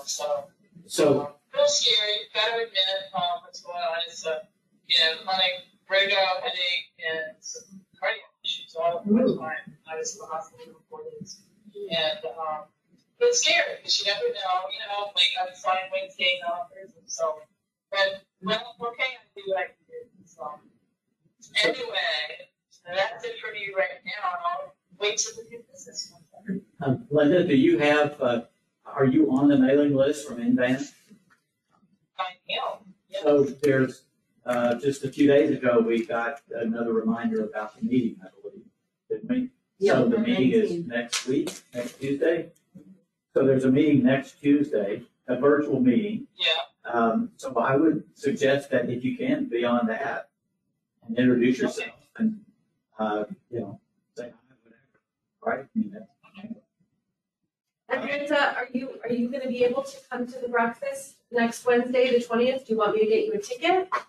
so. 0.05 0.45
So, 0.87 1.21
um, 1.21 1.27
Real 1.53 1.67
scary, 1.67 2.27
gotta 2.33 2.67
admit, 2.67 3.09
um, 3.15 3.41
what's 3.43 3.61
going 3.61 3.79
on, 3.79 3.97
it's 4.07 4.25
a, 4.25 4.43
you 4.87 4.99
know, 4.99 5.23
chronic 5.23 5.71
breakout 5.87 6.43
headache 6.43 6.91
and 6.99 7.39
some 7.39 7.79
cardiac 7.97 8.27
issues 8.43 8.75
all 8.75 8.99
at 8.99 9.07
one 9.07 9.37
time. 9.39 9.63
I 9.87 9.95
was 9.97 10.13
in 10.13 10.19
the 10.19 10.27
hospital 10.27 10.75
for 10.75 10.83
four 10.89 11.01
days. 11.09 11.41
And, 11.73 12.19
um, 12.37 12.67
it's 13.19 13.41
scary, 13.41 13.79
because 13.79 13.97
you 13.99 14.11
never 14.11 14.27
know, 14.27 14.67
you 14.69 14.83
know, 14.83 15.09
like 15.15 15.33
I'm 15.39 15.55
flying 15.55 15.87
Wednesday, 15.91 16.39
not 16.43 16.69
Thursday, 16.69 16.99
so. 17.07 17.39
But, 17.89 18.21
well, 18.43 18.75
okay, 18.91 19.15
I 19.15 19.23
do 19.33 19.41
what 19.47 19.57
I 19.57 19.65
can 19.71 19.83
do, 19.87 19.99
so. 20.25 20.59
Anyway, 21.63 22.51
that's 22.83 23.23
it 23.23 23.39
for 23.39 23.53
me 23.53 23.71
right 23.75 24.03
now, 24.03 24.35
and 24.35 24.43
I'll 24.43 24.75
wait 24.99 25.17
till 25.17 25.41
the 25.41 25.49
new 25.49 25.63
business 25.71 26.11
comes 26.11 26.25
um, 26.81 27.07
Linda, 27.09 27.47
do 27.47 27.55
you 27.55 27.79
have, 27.79 28.21
uh, 28.21 28.41
are 28.85 29.05
you 29.05 29.29
on 29.31 29.47
the 29.47 29.57
mailing 29.57 29.93
list 29.95 30.27
from 30.27 30.37
NVAN? 30.37 30.91
I 32.17 32.23
am, 32.49 32.79
yeah. 33.09 33.21
So 33.23 33.43
there's, 33.43 34.03
uh, 34.45 34.75
just 34.75 35.03
a 35.03 35.09
few 35.11 35.27
days 35.27 35.51
ago, 35.55 35.79
we 35.79 36.05
got 36.05 36.41
another 36.55 36.93
reminder 36.93 37.43
about 37.43 37.75
the 37.77 37.85
meeting, 37.85 38.17
I 38.23 38.27
believe, 38.41 38.65
didn't 39.09 39.29
we? 39.29 39.49
So 39.87 40.07
the 40.07 40.19
meeting 40.19 40.51
is 40.51 40.85
next 40.87 41.27
week, 41.27 41.51
next 41.73 41.99
Tuesday. 41.99 42.51
So 43.33 43.45
there's 43.45 43.65
a 43.65 43.71
meeting 43.71 44.03
next 44.03 44.39
Tuesday, 44.41 45.03
a 45.27 45.37
virtual 45.37 45.81
meeting. 45.81 46.27
Yeah, 46.37 46.91
Um, 46.91 47.31
so 47.35 47.53
I 47.57 47.75
would 47.75 48.03
suggest 48.13 48.69
that 48.69 48.89
if 48.89 49.03
you 49.03 49.17
can, 49.17 49.49
be 49.49 49.65
on 49.65 49.87
that 49.87 50.29
and 51.05 51.17
introduce 51.17 51.59
yourself 51.59 51.89
and, 52.17 52.39
uh, 52.97 53.25
you 53.51 53.59
know, 53.59 53.79
say 54.15 54.29
hi, 54.29 54.55
whatever, 54.63 54.79
right? 55.43 55.65
I 55.75 55.77
mean, 55.79 55.89
that's- 55.91 56.09
Amanda, 57.95 58.55
are 58.57 58.67
you, 58.73 58.99
are 59.03 59.11
you 59.11 59.29
gonna 59.29 59.47
be 59.47 59.63
able 59.63 59.83
to 59.83 59.97
come 60.09 60.27
to 60.27 60.39
the 60.39 60.47
breakfast 60.49 61.15
next 61.31 61.65
Wednesday, 61.65 62.11
the 62.11 62.23
twentieth? 62.23 62.65
Do 62.65 62.73
you 62.73 62.79
want 62.79 62.95
me 62.95 63.01
to 63.01 63.07
get 63.07 63.25
you 63.25 63.33
a 63.33 63.39
ticket? 63.39 63.89
well, 63.91 64.01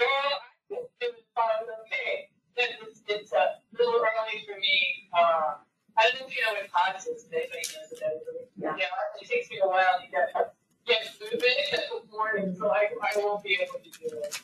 I 0.00 0.50
think 0.68 0.86
it 1.00 1.14
was 1.14 1.24
probably 1.34 1.74
okay, 1.86 2.28
it's, 2.56 3.02
it's 3.08 3.32
a 3.32 3.60
little 3.76 4.00
early 4.00 4.44
for 4.46 4.58
me, 4.58 5.08
uh, 5.16 5.54
I 5.98 6.04
don't 6.04 6.20
know 6.20 6.26
if 6.26 6.36
you 6.36 6.42
know 6.44 6.52
what 6.56 6.70
class 6.72 7.06
is, 7.06 7.24
if 7.24 7.32
anybody 7.32 7.60
knows 7.76 7.92
about 7.92 8.12
it. 8.12 8.50
Yeah. 8.56 8.76
Yeah, 8.78 9.20
it 9.20 9.28
takes 9.28 9.50
me 9.50 9.60
a 9.62 9.68
while 9.68 10.00
to 10.00 10.06
get, 10.10 10.54
get 10.86 10.98
moving 11.20 11.40
in 11.72 11.78
the 11.78 12.10
morning, 12.16 12.56
so 12.58 12.70
I, 12.70 12.88
I 13.02 13.18
won't 13.18 13.42
be 13.44 13.58
able 13.60 13.78
to 13.80 13.90
do 14.08 14.16
it. 14.18 14.40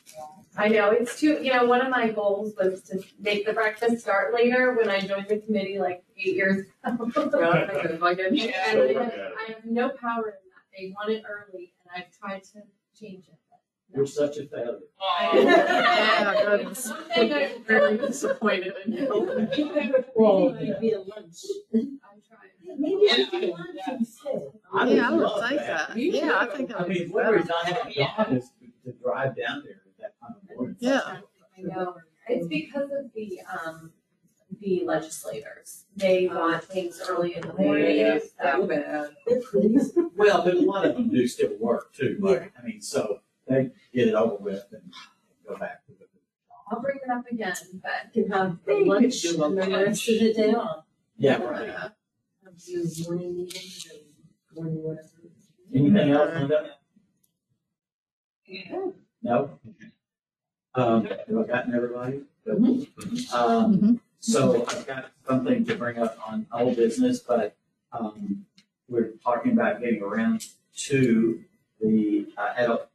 I 0.57 0.67
know, 0.69 0.91
it's 0.91 1.19
too, 1.19 1.39
you 1.43 1.53
know, 1.53 1.65
one 1.65 1.81
of 1.81 1.89
my 1.89 2.09
goals 2.09 2.53
was 2.57 2.81
to 2.83 3.03
make 3.19 3.45
the 3.45 3.53
breakfast 3.53 3.99
start 4.01 4.33
later 4.33 4.73
when 4.73 4.89
I 4.89 4.99
joined 4.99 5.27
the 5.27 5.37
committee 5.39 5.77
like 5.79 6.03
eight 6.17 6.35
years 6.35 6.65
ago. 6.83 7.05
Yeah. 8.31 8.71
And 8.71 8.97
I 8.97 9.03
have, 9.03 9.11
I 9.13 9.51
have 9.51 9.65
no 9.65 9.89
power 9.89 10.27
in 10.29 10.33
that. 10.33 10.77
They 10.77 10.93
want 10.95 11.11
it 11.11 11.23
early 11.29 11.73
and 11.83 12.03
I've 12.03 12.11
tried 12.19 12.43
to 12.53 12.61
change 12.99 13.25
it. 13.27 13.33
You're 13.95 14.05
such 14.05 14.37
a 14.37 14.45
failure. 14.47 14.79
Aw. 14.99 15.33
Yeah, 15.33 16.43
goodness. 16.45 16.89
One 16.89 17.03
thing 17.09 17.33
I- 17.33 17.55
Very 17.65 17.97
disappointed 17.97 18.73
in 18.85 18.93
you. 18.93 19.07
Well, 20.15 20.49
might 20.51 20.79
be 20.81 20.91
a 20.91 20.99
lunch. 20.99 21.37
I'm 22.31 22.37
trying. 22.37 22.79
Maybe 22.79 22.95
we 22.95 23.07
can 23.51 23.99
instead. 23.99 24.41
I 24.73 24.85
would 24.85 24.95
Yeah, 24.95 25.07
I 25.07 25.11
would 25.11 25.21
love 25.21 25.49
that. 25.49 25.87
that. 25.89 25.97
Yeah, 25.97 26.37
I 26.39 26.45
think 26.47 26.69
that 26.69 26.79
I 26.79 26.83
would 26.83 26.89
be 26.93 26.99
mean, 27.05 27.09
one 27.11 27.25
reason 27.33 27.47
better. 27.47 27.55
I 27.55 27.69
haven't 27.69 28.17
gone 28.27 28.37
is 28.37 28.49
to, 28.59 28.91
to 28.91 28.97
drive 29.01 29.35
down 29.35 29.63
there 29.65 29.73
at 29.85 29.97
that 29.99 30.13
time 30.21 30.35
of 30.49 30.55
morning. 30.57 30.75
Yeah. 30.79 31.01
I 31.57 31.61
know. 31.61 31.95
It's 32.27 32.47
because 32.47 32.91
of 32.91 33.11
the, 33.15 33.39
um, 33.41 33.91
the 34.59 34.83
legislators. 34.85 35.85
They 35.95 36.27
want 36.27 36.63
things 36.65 37.01
early 37.07 37.35
in 37.35 37.41
the 37.41 37.53
morning. 37.53 37.97
Yeah. 37.97 38.19
so- 38.41 38.67
bad. 38.67 39.09
Well, 40.15 40.43
but 40.43 40.55
a 40.55 40.59
lot 40.59 40.85
of 40.85 40.95
them 40.95 41.09
do 41.09 41.27
still 41.27 41.51
work 41.59 41.93
too, 41.93 42.17
right? 42.19 42.51
I 42.61 42.65
mean, 42.65 42.81
so 42.81 43.19
they 43.47 43.69
get 43.93 44.07
it 44.09 44.13
over 44.15 44.35
with 44.35 44.65
and 44.71 44.91
go 45.47 45.55
back 45.57 45.85
to 45.85 45.91
the. 45.93 46.05
I'll 46.69 46.81
bring 46.81 46.97
it 47.03 47.09
up 47.09 47.23
again, 47.31 47.53
but 47.81 48.11
Can 48.13 48.29
have 48.31 48.57
the 48.65 48.73
They 48.73 48.79
could 48.79 48.87
lunch 48.87 49.21
do 49.21 49.43
and 49.43 49.59
a 49.59 49.65
the 49.65 49.71
rest 49.85 50.09
of 50.09 50.19
the 50.19 50.33
day 50.33 50.53
off. 50.53 50.83
Yeah, 51.17 51.39
Yeah. 51.61 51.89
Have 52.57 52.65
do 52.65 53.03
morning 53.03 53.37
meetings 53.37 53.87
and 53.91 54.01
morning 54.55 54.83
whatever. 54.83 55.07
anything 55.75 56.09
else, 56.09 56.31
Linda? 56.33 56.71
No? 59.21 59.59
Um, 60.73 61.05
have 61.05 61.19
I 61.37 61.43
gotten 61.43 61.75
everybody? 61.75 62.21
Um, 63.31 64.01
so 64.19 64.65
I've 64.65 64.87
got 64.87 65.11
something 65.27 65.65
to 65.65 65.75
bring 65.75 65.99
up 65.99 66.17
on 66.27 66.47
old 66.51 66.77
business, 66.77 67.19
but, 67.19 67.55
um, 67.91 68.45
we're 68.89 69.11
talking 69.23 69.51
about 69.51 69.79
getting 69.79 70.01
around 70.01 70.45
to 70.77 71.43
the, 71.79 72.25
uh, 72.37 72.53
adult 72.57 72.89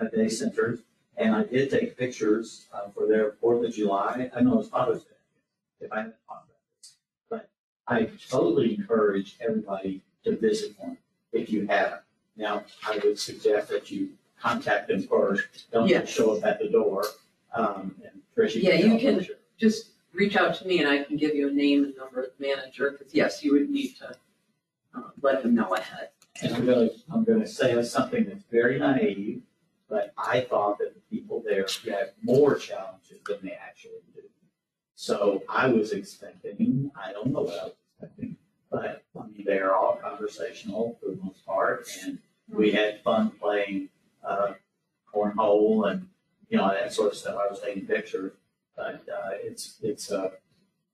uh, 0.00 0.04
day 0.06 0.28
centers. 0.30 0.78
And 1.18 1.34
I 1.34 1.44
did 1.44 1.70
take 1.70 1.98
pictures, 1.98 2.66
uh, 2.72 2.88
for 2.88 3.06
their 3.06 3.32
Fourth 3.32 3.66
of 3.66 3.74
July, 3.74 4.30
I 4.34 4.40
know 4.40 4.58
it's 4.60 4.70
Father's 4.70 5.02
Day, 5.04 5.10
if 5.82 5.92
I 5.92 5.96
haven't 5.98 6.14
talked 6.26 6.46
about 6.48 6.48
this. 6.48 6.51
But 6.51 6.51
I 7.88 8.08
totally 8.28 8.74
encourage 8.74 9.36
everybody 9.40 10.02
to 10.24 10.36
visit 10.36 10.74
one 10.78 10.96
if 11.32 11.50
you 11.50 11.66
haven't. 11.66 12.02
Now, 12.36 12.64
I 12.86 12.98
would 13.02 13.18
suggest 13.18 13.68
that 13.68 13.90
you 13.90 14.10
contact 14.40 14.88
them 14.88 15.02
first, 15.02 15.70
don't 15.70 15.88
just 15.88 16.12
show 16.12 16.36
up 16.36 16.44
at 16.44 16.58
the 16.58 16.68
door. 16.68 17.04
Um, 17.54 17.94
and 18.02 18.22
Tricia. 18.36 18.62
Yeah, 18.62 18.74
you 18.74 18.88
tell 18.90 18.98
can- 18.98 19.18
Tricia. 19.20 19.30
just 19.58 19.90
reach 20.12 20.36
out 20.36 20.54
to 20.56 20.66
me 20.66 20.78
and 20.80 20.88
I 20.88 21.02
can 21.04 21.16
give 21.16 21.34
you 21.34 21.48
a 21.48 21.52
name 21.52 21.84
and 21.84 21.96
number 21.96 22.22
of 22.22 22.30
the 22.38 22.46
manager, 22.46 22.90
because 22.90 23.14
yes, 23.14 23.42
you 23.44 23.52
would 23.52 23.70
need 23.70 23.96
to 23.98 24.14
uh, 24.94 25.10
let 25.20 25.42
them 25.42 25.54
know 25.54 25.74
ahead. 25.74 26.10
And 26.42 26.54
I'm 26.54 26.66
gonna, 26.66 26.88
I'm 27.12 27.24
gonna 27.24 27.46
say 27.46 27.80
something 27.82 28.24
that's 28.24 28.44
very 28.50 28.78
naive, 28.78 29.42
but 29.88 30.12
I 30.16 30.40
thought 30.40 30.78
that 30.78 30.94
the 30.94 31.00
people 31.16 31.42
there 31.46 31.66
had 31.84 32.12
more 32.22 32.56
challenges 32.56 33.18
than 33.26 33.38
they 33.42 33.52
actually. 33.52 33.92
So 35.02 35.42
I 35.48 35.66
was 35.66 35.90
expecting, 35.90 36.92
I 36.94 37.10
don't 37.10 37.32
know 37.32 37.40
what 37.40 37.58
I 37.58 37.64
was 37.64 37.72
expecting, 37.98 38.36
but 38.70 39.02
I 39.18 39.26
mean, 39.26 39.44
they're 39.44 39.74
all 39.74 39.96
conversational 39.96 40.96
for 41.00 41.10
the 41.10 41.20
most 41.20 41.44
part, 41.44 41.88
and 42.04 42.20
we 42.48 42.70
had 42.70 43.02
fun 43.02 43.32
playing, 43.32 43.88
uh, 44.24 44.52
cornhole 45.12 45.90
and, 45.90 46.06
you 46.50 46.56
know, 46.56 46.68
that 46.68 46.92
sort 46.92 47.10
of 47.10 47.18
stuff. 47.18 47.34
I 47.34 47.50
was 47.50 47.58
taking 47.58 47.84
pictures, 47.84 48.30
but, 48.76 49.04
uh, 49.12 49.30
it's, 49.42 49.78
it's, 49.82 50.12
uh, 50.12 50.30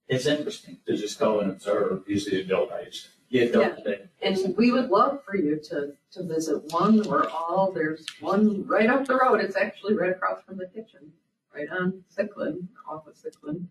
it's 0.07 0.25
interesting 0.25 0.77
to 0.87 0.97
just 0.97 1.19
go 1.19 1.41
and 1.41 1.51
observe, 1.51 2.01
Usually 2.07 2.41
adult 2.41 2.71
age. 2.83 3.09
get 3.29 3.53
Yeah. 3.53 3.95
And 4.23 4.57
we 4.57 4.71
would 4.71 4.89
love 4.89 5.23
for 5.23 5.37
you 5.37 5.59
to, 5.65 5.93
to 6.13 6.23
visit 6.23 6.63
one 6.71 7.05
or 7.05 7.29
all. 7.29 7.71
There's 7.71 8.07
one 8.21 8.65
right 8.65 8.89
up 8.89 9.05
the 9.05 9.17
road. 9.17 9.39
It's 9.39 9.55
actually 9.55 9.93
right 9.93 10.09
across 10.09 10.41
from 10.41 10.57
the 10.57 10.65
kitchen, 10.65 11.13
right 11.53 11.69
on 11.69 12.03
Sycolin, 12.11 12.69
off 12.89 13.05
of 13.05 13.13
Sycolin, 13.13 13.67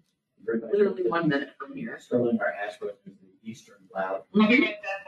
literally 0.46 1.02
one 1.08 1.28
minute 1.28 1.50
from 1.58 1.74
here. 1.76 1.98
Sterling 2.00 2.38
or 2.40 2.52
Ashbrook 2.52 2.98
is 3.06 3.14
the 3.20 3.50
eastern 3.50 3.76
cloud. 3.92 4.22
I 4.40 4.46
can 4.46 4.60
get 4.60 4.82
that, 4.82 5.04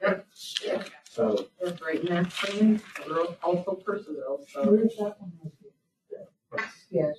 that's. 0.00 0.60
Yep. 0.64 0.88
So 1.08 1.46
It's 1.60 1.80
right 1.80 2.02
next 2.04 2.40
to 2.46 2.62
me. 2.64 2.78
We're 3.08 3.26
also 3.42 3.80
Purcellville, 3.86 4.46
so. 4.48 4.70
Where's 4.70 4.96
that 4.96 5.16
one? 5.20 5.32
Yes. 6.90 7.16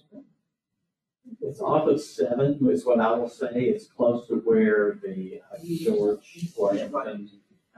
it's 1.41 1.59
off 1.59 1.87
of 1.89 1.99
seven 1.99 2.57
is 2.69 2.85
what 2.85 2.99
I 3.01 3.11
will 3.11 3.27
say. 3.27 3.49
It's 3.53 3.87
close 3.87 4.27
to 4.27 4.35
where 4.35 4.97
the 5.03 5.41
uh, 5.51 5.57
George 5.83 6.53
Washington 6.55 7.29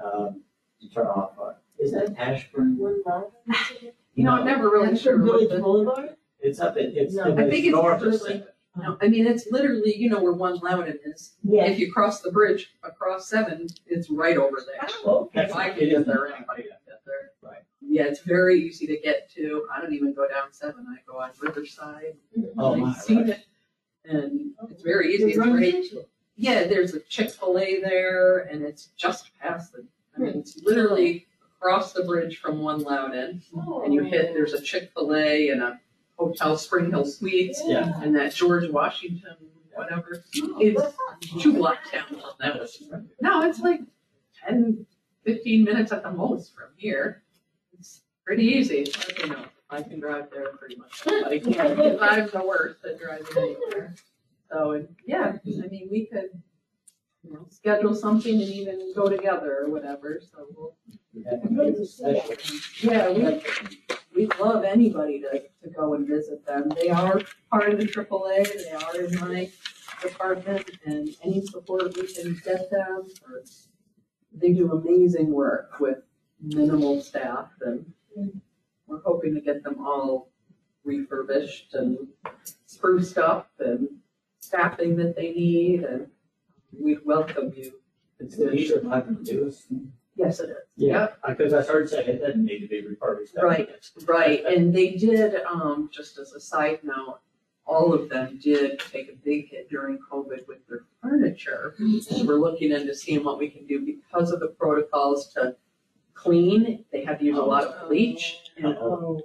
um, 0.03 0.43
to 0.81 0.89
turn 0.89 1.07
off, 1.07 1.31
uh, 1.41 1.53
is 1.79 1.91
that 1.93 2.15
Ashburn? 2.19 2.77
You 4.13 4.23
know, 4.23 4.31
I'm 4.31 4.45
never 4.45 4.69
really 4.69 4.95
sure 4.97 5.17
what 5.17 5.25
Village 5.39 5.49
the, 5.49 5.59
Boulevard? 5.59 6.15
It's 6.39 6.59
up, 6.59 6.77
in- 6.77 6.93
it's, 6.95 7.15
No. 7.15 7.33
I 7.35 7.49
think 7.49 7.65
it's 7.65 7.69
north 7.69 8.01
of 8.01 8.07
really- 8.07 8.17
Seven. 8.19 8.47
No, 8.77 8.97
I 9.01 9.07
mean, 9.07 9.25
it's 9.25 9.47
literally, 9.51 9.95
you 9.95 10.09
know, 10.09 10.21
where 10.21 10.33
one 10.33 10.57
Loudoun 10.57 10.99
is. 11.05 11.35
Yeah. 11.43 11.65
If 11.65 11.79
you 11.79 11.91
cross 11.91 12.21
the 12.21 12.31
bridge 12.31 12.75
across 12.83 13.27
seven, 13.27 13.67
it's 13.87 14.09
right 14.09 14.37
over 14.37 14.57
there. 14.65 14.87
Oh, 15.05 15.29
That's 15.33 15.53
I 15.53 15.69
right. 15.69 15.77
can 15.77 15.89
get 15.89 16.05
there, 16.05 16.27
anybody 16.27 16.63
can 16.63 16.71
get 16.85 17.01
there. 17.05 17.31
Right. 17.41 17.63
Yeah, 17.81 18.03
it's 18.03 18.21
very 18.21 18.61
easy 18.61 18.85
to 18.87 18.97
get 18.97 19.29
to. 19.31 19.67
I 19.75 19.81
don't 19.81 19.93
even 19.93 20.13
go 20.13 20.27
down 20.27 20.51
seven, 20.51 20.85
I 20.89 20.97
go 21.11 21.19
on 21.19 21.31
Riverside. 21.41 22.15
Oh, 22.57 22.75
my, 22.75 22.89
I've 22.89 22.97
seen 22.97 23.21
right. 23.21 23.29
it. 23.29 23.45
And 24.05 24.51
it's 24.69 24.83
very 24.83 25.13
easy, 25.13 25.25
it's 25.25 25.37
Run 25.37 25.53
right, 25.53 25.83
yeah, 26.37 26.67
there's 26.67 26.93
a 26.93 26.99
Chick-fil-A 26.99 27.81
there 27.81 28.41
and 28.41 28.63
it's 28.63 28.89
just 28.95 29.31
past 29.41 29.73
the, 29.73 29.85
I 30.15 30.19
mean, 30.19 30.37
it's 30.37 30.61
literally 30.63 31.25
across 31.55 31.93
the 31.93 32.03
bridge 32.03 32.37
from 32.37 32.59
one 32.59 32.83
Loudoun. 32.83 33.41
And 33.83 33.93
you 33.93 34.03
hit, 34.03 34.33
there's 34.33 34.53
a 34.53 34.61
Chick-fil-A 34.61 35.49
and 35.49 35.63
a 35.63 35.79
Hotel 36.17 36.57
Spring 36.57 36.89
Hill 36.89 37.05
Suites 37.05 37.61
Yeah. 37.65 37.99
and 38.01 38.15
that 38.15 38.33
George 38.33 38.69
Washington, 38.69 39.35
whatever. 39.73 40.23
Oh, 40.41 40.57
it's 40.59 41.41
two 41.43 41.53
blocks 41.53 41.91
down 41.91 42.07
from 42.07 42.17
That 42.39 42.53
that. 42.53 42.59
was, 42.61 42.83
No, 43.21 43.43
it's 43.47 43.59
like 43.59 43.81
10, 44.47 44.85
15 45.25 45.63
minutes 45.63 45.91
at 45.91 46.03
the 46.03 46.11
most 46.11 46.55
from 46.55 46.69
here. 46.75 47.23
It's 47.77 48.01
pretty 48.25 48.43
easy. 48.45 48.85
But, 49.05 49.19
you 49.19 49.29
know, 49.29 49.45
I 49.69 49.83
can 49.83 49.99
drive 49.99 50.29
there 50.31 50.47
pretty 50.57 50.75
much. 50.77 51.05
Anybody 51.05 51.39
can, 51.39 51.51
because 51.51 51.99
I'm 52.01 52.29
the 52.29 52.47
worst 52.47 52.83
at 52.85 52.99
driving 52.99 53.25
anywhere. 53.37 53.95
So, 54.51 54.71
and 54.71 54.87
yeah, 55.05 55.37
I 55.45 55.67
mean, 55.67 55.89
we 55.91 56.05
could, 56.05 56.29
you 57.23 57.33
know, 57.33 57.45
schedule 57.49 57.93
something 57.93 58.33
and 58.33 58.49
even 58.49 58.93
go 58.95 59.09
together 59.09 59.57
or 59.63 59.69
whatever, 59.69 60.21
so 60.21 60.45
we'll, 60.55 60.75
we 61.13 61.23
had 61.23 61.43
to 61.43 61.49
make 61.49 61.75
a 61.75 61.85
special. 61.85 62.35
yeah, 62.81 63.09
we, 63.11 63.41
we 64.17 64.27
love 64.39 64.63
anybody 64.63 65.21
to, 65.21 65.43
to 65.61 65.69
go 65.75 65.93
and 65.93 66.07
visit 66.07 66.43
them. 66.45 66.69
They 66.75 66.89
are 66.89 67.21
part 67.51 67.71
of 67.71 67.79
the 67.79 67.85
AAA, 67.85 68.51
they 68.63 68.71
are 68.71 69.05
in 69.05 69.19
my 69.19 69.51
department, 70.01 70.71
and 70.85 71.09
any 71.23 71.45
support 71.45 71.95
we 71.95 72.11
can 72.11 72.39
get 72.43 72.71
them, 72.71 73.03
or 73.27 73.43
they 74.33 74.53
do 74.53 74.71
amazing 74.71 75.31
work 75.31 75.79
with 75.79 75.99
minimal 76.41 76.99
staff, 77.01 77.49
and 77.61 77.85
we're 78.87 79.01
hoping 79.05 79.35
to 79.35 79.41
get 79.41 79.63
them 79.63 79.85
all 79.85 80.31
refurbished 80.83 81.75
and 81.75 82.07
spruced 82.65 83.19
up 83.19 83.51
and 83.59 83.87
staffing 84.39 84.95
that 84.95 85.15
they 85.15 85.31
need, 85.31 85.83
and 85.83 86.07
we'd 86.71 87.05
welcome 87.05 87.53
you. 87.55 87.73
It's 88.19 88.35
the. 88.35 88.45
Yes, 90.17 90.39
it 90.39 90.49
is. 90.49 90.55
Yeah, 90.75 91.09
because 91.27 91.53
I 91.53 91.61
started 91.61 91.89
saying 91.89 92.07
it 92.09 92.21
doesn't 92.21 92.43
need 92.43 92.59
to 92.61 92.67
be 92.67 92.81
refurbished. 92.85 93.35
Right, 93.41 93.69
right, 94.07 94.43
and 94.45 94.73
they 94.73 94.91
did, 94.95 95.35
um, 95.43 95.89
just 95.93 96.17
as 96.17 96.33
a 96.33 96.39
side 96.39 96.79
note, 96.83 97.19
all 97.67 97.93
of 97.93 98.09
them 98.09 98.39
did 98.41 98.79
take 98.79 99.09
a 99.09 99.15
big 99.23 99.49
hit 99.49 99.69
during 99.69 99.99
COVID 100.11 100.47
with 100.47 100.65
their 100.67 100.85
furniture. 101.01 101.75
And 101.77 102.27
We're 102.27 102.39
looking 102.39 102.71
into 102.71 102.95
seeing 102.95 103.23
what 103.23 103.37
we 103.37 103.49
can 103.49 103.67
do 103.67 103.79
because 103.85 104.31
of 104.31 104.39
the 104.39 104.47
protocols 104.47 105.31
to 105.33 105.55
clean, 106.15 106.83
they 106.91 107.03
had 107.05 107.19
to 107.19 107.25
use 107.25 107.37
a 107.37 107.41
lot 107.43 107.63
of 107.63 107.87
bleach, 107.87 108.39
and 108.57 108.75
Oh. 108.79 109.21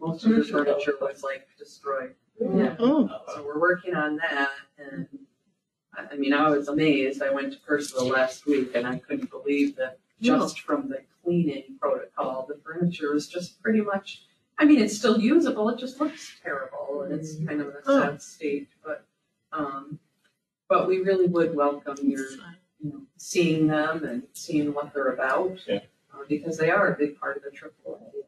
most 0.00 0.24
of 0.24 0.30
their 0.30 0.44
furniture 0.44 0.94
was 1.00 1.24
like 1.24 1.48
destroyed. 1.58 2.14
Yeah, 2.40 2.76
Oh, 2.78 3.08
so 3.34 3.42
we're 3.44 3.58
working 3.58 3.94
on 3.96 4.16
that, 4.18 4.50
and 4.78 5.08
I, 5.94 6.06
I 6.12 6.16
mean, 6.16 6.32
I 6.34 6.50
was 6.50 6.68
amazed, 6.68 7.20
I 7.20 7.30
went 7.30 7.52
to 7.54 7.58
Purcellville 7.58 8.12
last 8.12 8.46
week, 8.46 8.72
and 8.76 8.86
I 8.86 8.98
couldn't 8.98 9.30
believe 9.30 9.74
that 9.76 9.98
just 10.20 10.60
from 10.60 10.88
the 10.88 11.00
cleaning 11.22 11.76
protocol, 11.80 12.46
the 12.48 12.58
furniture 12.64 13.14
is 13.14 13.28
just 13.28 13.60
pretty 13.62 13.80
much, 13.80 14.22
I 14.58 14.64
mean, 14.64 14.78
it's 14.80 14.96
still 14.96 15.18
usable, 15.20 15.68
it 15.68 15.78
just 15.78 16.00
looks 16.00 16.36
terrible, 16.42 17.02
and 17.02 17.12
it's 17.12 17.36
kind 17.44 17.60
of 17.60 17.68
in 17.68 17.74
a 17.74 17.80
Oh. 17.86 18.00
sad 18.00 18.22
state, 18.22 18.68
but, 18.84 19.06
um, 19.52 19.98
but 20.68 20.88
we 20.88 20.98
really 20.98 21.26
would 21.26 21.54
welcome 21.54 21.96
your, 22.02 22.26
you 22.80 22.90
know, 22.90 23.02
seeing 23.16 23.66
them 23.66 24.04
and 24.04 24.22
seeing 24.32 24.72
what 24.74 24.92
they're 24.94 25.12
about. 25.12 25.58
Yeah. 25.66 25.80
uh, 26.12 26.24
Because 26.28 26.56
they 26.58 26.70
are 26.70 26.92
a 26.92 26.96
big 26.96 27.18
part 27.20 27.36
of 27.36 27.42
the 27.42 27.50
AAA. 27.50 28.24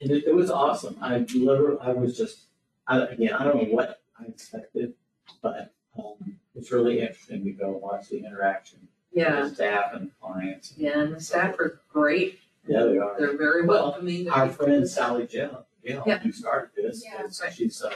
And 0.00 0.10
it, 0.12 0.24
it 0.28 0.34
was 0.34 0.50
awesome. 0.50 0.96
I 1.00 1.18
literally, 1.34 1.78
I 1.80 1.92
was 1.92 2.16
just, 2.16 2.46
I, 2.86 3.00
again, 3.00 3.32
I 3.32 3.44
don't 3.44 3.56
know 3.56 3.74
what 3.74 4.00
I 4.18 4.24
expected, 4.26 4.94
but, 5.42 5.74
um, 5.98 6.38
it's 6.54 6.70
really 6.72 7.00
interesting 7.00 7.44
to 7.44 7.50
go 7.52 7.70
watch 7.72 8.08
the 8.08 8.18
interaction. 8.24 8.80
with 8.80 9.22
Yeah, 9.24 9.42
the 9.42 9.54
Staff 9.54 9.94
and 9.94 10.10
clients. 10.32 10.74
yeah, 10.76 10.98
and 11.00 11.14
the 11.14 11.20
staff 11.20 11.58
are 11.58 11.80
great, 11.92 12.38
Yeah, 12.66 12.84
they 12.84 12.98
are. 12.98 13.16
they're 13.18 13.36
very 13.38 13.64
Well, 13.66 13.84
welcoming. 13.84 14.24
They're 14.24 14.32
Our 14.34 14.48
people 14.48 14.66
friend 14.66 14.88
Sally 14.88 15.26
Jill, 15.26 15.66
Jill, 15.84 16.02
Yeah. 16.06 16.18
who 16.18 16.32
started 16.32 16.70
this, 16.76 17.04
Yeah. 17.04 17.24
is- 17.24 17.42
she's, 17.52 17.82
uh, 17.82 17.92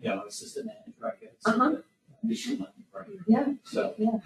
you 0.00 0.08
know, 0.08 0.24
assistant 0.26 0.66
manager, 0.66 1.06
I 1.06 1.24
guess. 1.24 1.34
Uh-huh. 1.46 1.76
Additional 2.24 2.58
money, 2.58 2.72
right? 2.92 3.06
Yeah. 3.26 3.54
So. 3.64 3.94
Yeah. 3.98 4.18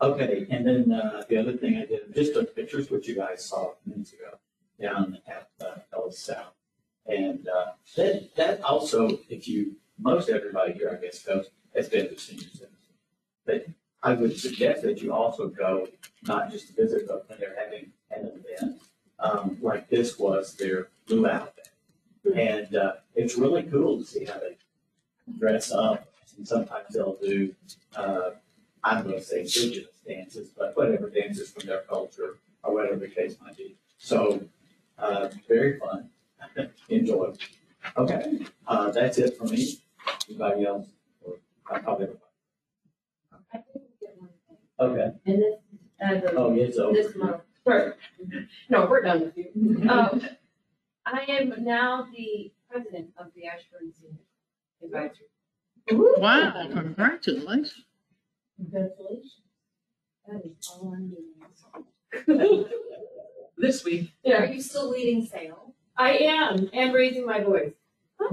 Okay, 0.00 0.46
and 0.50 0.66
then, 0.66 0.90
uh, 0.90 1.22
the 1.28 1.36
other 1.36 1.56
thing 1.56 1.76
I 1.76 1.86
did, 1.86 2.08
I 2.08 2.12
just 2.12 2.34
took 2.34 2.56
pictures, 2.56 2.90
which 2.90 3.06
you 3.06 3.14
guys 3.14 3.44
saw 3.44 3.74
minutes 3.86 4.12
ago, 4.12 4.36
down 4.80 5.18
at, 5.28 5.48
uh, 5.64 5.76
Ellis 5.92 6.18
South. 6.18 6.54
And, 7.06 7.46
uh, 7.48 7.74
that, 7.96 8.34
that 8.34 8.62
also, 8.64 9.20
if 9.28 9.46
you, 9.46 9.76
most 9.98 10.28
everybody 10.28 10.72
here, 10.72 10.90
I 10.90 11.00
guess, 11.04 11.22
goes, 11.22 11.50
has 11.76 11.88
been 11.88 12.08
to 12.08 12.18
senior 12.18 12.42
citizens. 12.42 12.51
But 12.51 12.51
I 14.02 14.14
would 14.14 14.38
suggest 14.38 14.82
that 14.82 15.00
you 15.00 15.12
also 15.12 15.48
go, 15.48 15.88
not 16.24 16.50
just 16.50 16.68
to 16.68 16.72
visit, 16.74 17.06
but 17.06 17.28
when 17.28 17.38
they're 17.38 17.56
having 17.58 17.92
an 18.10 18.32
event, 18.44 18.82
um, 19.20 19.58
like 19.60 19.88
this 19.88 20.18
was 20.18 20.54
their 20.56 20.88
luau 21.08 21.46
day. 22.24 22.34
And, 22.34 22.74
uh, 22.76 22.94
it's 23.14 23.36
really 23.36 23.62
cool 23.64 23.98
to 23.98 24.04
see 24.04 24.24
how 24.24 24.38
they 24.38 24.56
dress 25.38 25.70
up, 25.70 26.06
and 26.36 26.46
sometimes 26.46 26.94
they'll 26.94 27.16
do, 27.22 27.54
uh, 27.96 28.30
I'm 28.84 29.04
gonna 29.04 29.20
say 29.22 29.40
indigenous 29.40 29.86
dances, 30.06 30.50
but 30.56 30.76
whatever 30.76 31.08
dances 31.10 31.50
from 31.50 31.66
their 31.68 31.82
culture, 31.82 32.38
or 32.64 32.74
whatever 32.74 32.96
the 32.96 33.08
case 33.08 33.36
might 33.40 33.56
be. 33.56 33.76
So, 33.98 34.42
uh, 34.98 35.28
very 35.48 35.78
fun, 35.78 36.10
enjoy. 36.88 37.34
Okay, 37.96 38.46
uh, 38.66 38.90
that's 38.90 39.18
it 39.18 39.36
for 39.36 39.44
me. 39.44 39.78
Anybody 40.28 40.66
else? 40.66 40.88
Or 41.24 41.34
I 41.70 41.78
probably, 41.78 42.08
I 43.52 43.58
think 43.58 43.64
we 43.74 43.80
get 44.00 44.16
one 44.18 44.30
thing. 44.48 44.56
Okay, 44.90 45.12
And 45.26 45.42
this, 45.42 45.54
as 46.00 46.24
of 46.24 46.30
oh, 46.36 46.54
it's 46.54 46.78
over. 46.78 46.92
this 46.92 47.14
month, 47.16 47.42
or, 47.64 47.96
no, 48.68 48.86
we're 48.86 49.02
done 49.02 49.20
with 49.20 49.36
you. 49.36 49.50
Um, 49.90 50.22
I 51.06 51.24
am 51.28 51.64
now 51.64 52.06
the 52.14 52.52
president 52.70 53.10
of 53.18 53.26
the 53.34 53.46
Ashburn 53.46 53.92
Senior 53.92 54.18
Advisory. 54.84 55.26
wow, 56.20 56.68
congratulations. 56.72 57.74
Congratulations. 58.56 59.40
That 60.28 60.42
is 60.44 60.68
all 60.70 60.94
I'm 60.94 61.10
doing. 61.10 62.64
This 63.58 63.84
week, 63.84 64.10
Are 64.26 64.46
you 64.46 64.60
still 64.60 64.90
leading 64.90 65.24
sale? 65.24 65.74
I 65.96 66.16
am, 66.18 66.68
and 66.72 66.92
raising 66.92 67.24
my 67.26 67.40
voice. 67.42 67.72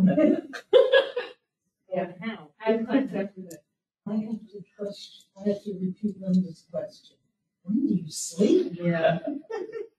Yeah, 1.92 2.12
how? 2.22 2.50
I 2.66 2.72
have 2.74 2.88
contact 2.88 3.36
with 3.38 3.52
it. 3.54 3.64
I 4.10 4.16
have 4.16 4.40
to 4.52 4.64
question, 4.78 5.26
I 5.40 5.50
have 5.50 5.64
to 5.64 5.74
repeat 5.80 6.20
Linda's 6.20 6.66
question. 6.72 7.18
When 7.64 7.88
do 7.88 7.94
you 7.94 8.10
sleep? 8.10 8.74
yeah. 8.82 9.20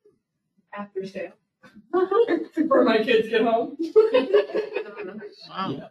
After 0.77 1.07
sale. 1.07 1.33
Before 2.55 2.85
my 2.85 2.99
kids 3.03 3.29
get 3.29 3.43
home. 3.43 3.77
Wow. 5.49 5.71
Yeah. 5.71 5.89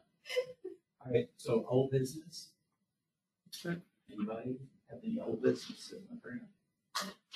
All 1.06 1.12
right, 1.12 1.30
so 1.36 1.66
old 1.68 1.92
business? 1.92 2.50
Anybody 3.66 4.58
have 4.90 5.00
any 5.04 5.20
old 5.20 5.42
business 5.44 5.92
in 5.92 6.00
the 6.10 6.30
room? 6.30 6.42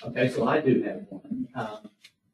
Okay, 0.06 0.30
so 0.30 0.48
I 0.48 0.62
do 0.62 0.82
have 0.84 1.06
one. 1.10 1.48
Um, 1.56 1.90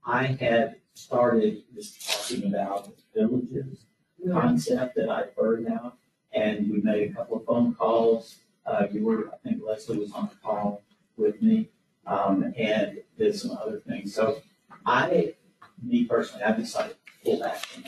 I 0.05 0.25
had 0.27 0.75
started 0.93 1.63
just 1.73 2.07
talking 2.07 2.53
about 2.53 2.89
villages 3.15 3.85
concept 4.31 4.95
that 4.95 5.09
I've 5.09 5.33
heard 5.35 5.65
now, 5.67 5.93
and 6.33 6.69
we 6.69 6.81
made 6.81 7.11
a 7.11 7.13
couple 7.13 7.37
of 7.37 7.45
phone 7.45 7.73
calls. 7.75 8.37
Uh, 8.65 8.85
you 8.91 9.03
were, 9.05 9.29
I 9.33 9.37
think 9.37 9.61
Leslie 9.65 9.97
was 9.97 10.11
on 10.11 10.29
the 10.29 10.35
call 10.43 10.81
with 11.17 11.41
me, 11.41 11.69
um, 12.05 12.53
and 12.57 12.99
did 13.17 13.35
some 13.35 13.51
other 13.51 13.79
things. 13.79 14.13
So 14.13 14.41
I, 14.85 15.33
me 15.81 16.05
personally, 16.05 16.43
I 16.43 16.51
decided 16.51 16.95
to 17.05 17.11
pull 17.23 17.39
back 17.39 17.57
from. 17.57 17.83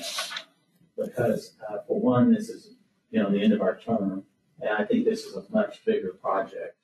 Because, 0.97 1.53
uh, 1.67 1.77
for 1.87 1.99
one, 1.99 2.33
this 2.33 2.49
is, 2.49 2.75
you 3.11 3.21
know, 3.21 3.31
the 3.31 3.41
end 3.41 3.53
of 3.53 3.61
our 3.61 3.77
term, 3.77 4.23
and 4.59 4.69
I 4.69 4.83
think 4.83 5.05
this 5.05 5.25
is 5.25 5.35
a 5.35 5.43
much 5.51 5.83
bigger 5.85 6.09
project 6.09 6.77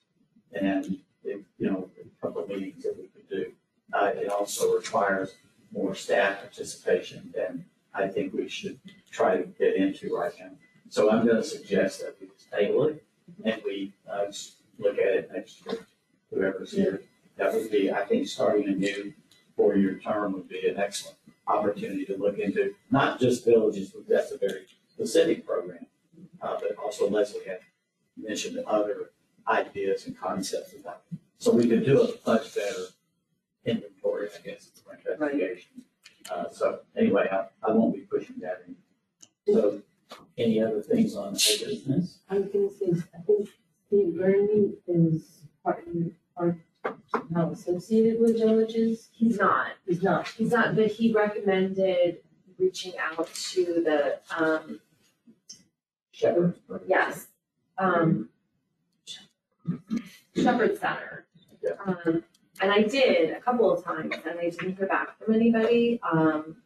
than, 0.52 1.00
if, 1.24 1.40
you 1.58 1.70
know, 1.70 1.90
a 2.00 2.26
couple 2.26 2.42
of 2.42 2.48
meetings 2.48 2.82
that 2.82 2.96
we 2.98 3.08
could 3.08 3.28
do. 3.28 3.52
Uh, 3.92 4.10
it 4.14 4.28
also 4.28 4.74
requires 4.74 5.34
more 5.72 5.94
staff 5.94 6.40
participation 6.40 7.32
than 7.34 7.64
I 7.94 8.08
think 8.08 8.32
we 8.32 8.48
should 8.48 8.78
try 9.10 9.36
to 9.36 9.44
get 9.44 9.76
into 9.76 10.16
right 10.16 10.32
now. 10.38 10.50
So 10.88 11.10
I'm 11.10 11.26
gonna 11.26 11.42
suggest 11.42 12.00
that 12.00 12.16
we 12.20 12.28
just 12.28 12.50
table 12.50 12.84
it 12.88 13.04
and 13.44 13.62
we, 13.64 13.92
uh, 14.10 14.24
look 14.78 14.98
at 14.98 15.14
it 15.14 15.30
next 15.32 15.64
year, 15.66 15.86
whoever's 16.30 16.72
here. 16.72 17.02
that 17.36 17.54
would 17.54 17.70
be, 17.70 17.90
I 17.92 18.04
think, 18.04 18.26
starting 18.26 18.68
a 18.68 18.72
new 18.72 19.12
four-year 19.56 20.00
term 20.02 20.32
would 20.32 20.48
be 20.48 20.68
an 20.68 20.76
excellent 20.76 21.16
opportunity 21.46 22.04
to 22.06 22.16
look 22.16 22.38
into, 22.38 22.74
not 22.90 23.20
just 23.20 23.44
villages, 23.44 23.90
because 23.90 24.08
that's 24.08 24.32
a 24.32 24.38
very 24.38 24.66
specific 24.92 25.46
program, 25.46 25.86
uh, 26.42 26.56
but 26.60 26.76
also 26.76 27.08
Leslie 27.08 27.44
had 27.46 27.60
mentioned 28.16 28.58
other 28.66 29.10
ideas 29.46 30.06
and 30.06 30.18
concepts 30.18 30.72
about 30.72 31.02
it. 31.12 31.18
So 31.38 31.52
we 31.52 31.68
could 31.68 31.84
do 31.84 32.02
a 32.02 32.08
much 32.26 32.54
better 32.54 32.86
inventory, 33.64 34.28
I 34.36 34.46
guess, 34.46 34.70
for 34.84 34.94
investigation. 34.94 35.82
Uh, 36.30 36.48
so 36.50 36.80
anyway, 36.96 37.28
I, 37.30 37.46
I 37.66 37.72
won't 37.72 37.94
be 37.94 38.00
pushing 38.00 38.36
that 38.40 38.64
in. 38.66 38.74
So 39.54 39.82
any 40.36 40.62
other 40.62 40.82
things 40.82 41.14
on 41.16 41.32
the 41.34 41.64
business? 41.64 42.18
I 42.28 42.38
was 42.38 42.48
gonna 42.52 42.70
say, 42.70 43.02
I 43.14 43.20
think 43.22 43.48
Steve 43.86 44.16
Burnley 44.16 44.74
is 44.86 45.42
part, 45.64 45.86
part, 46.36 46.56
now 47.30 47.50
associated 47.50 48.20
with 48.20 48.38
villages. 48.38 49.08
He's 49.12 49.38
not, 49.38 49.68
He's 49.86 50.02
not. 50.02 50.28
he's 50.28 50.52
not, 50.52 50.76
but 50.76 50.86
he 50.88 51.12
recommended 51.12 52.18
reaching 52.58 52.92
out 52.98 53.32
to 53.52 53.64
the, 53.84 54.18
um, 54.36 54.80
Shepherd? 56.12 56.56
yes, 56.86 57.28
um, 57.78 58.28
Shepherd 60.36 60.78
Center. 60.78 61.26
Yeah. 61.62 61.70
Um, 61.86 62.24
and 62.60 62.72
I 62.72 62.82
did 62.82 63.30
a 63.30 63.40
couple 63.40 63.70
of 63.72 63.84
times 63.84 64.14
and 64.26 64.38
I 64.38 64.50
didn't 64.50 64.76
hear 64.76 64.86
back 64.88 65.16
from 65.18 65.34
anybody, 65.34 66.00
um, 66.10 66.56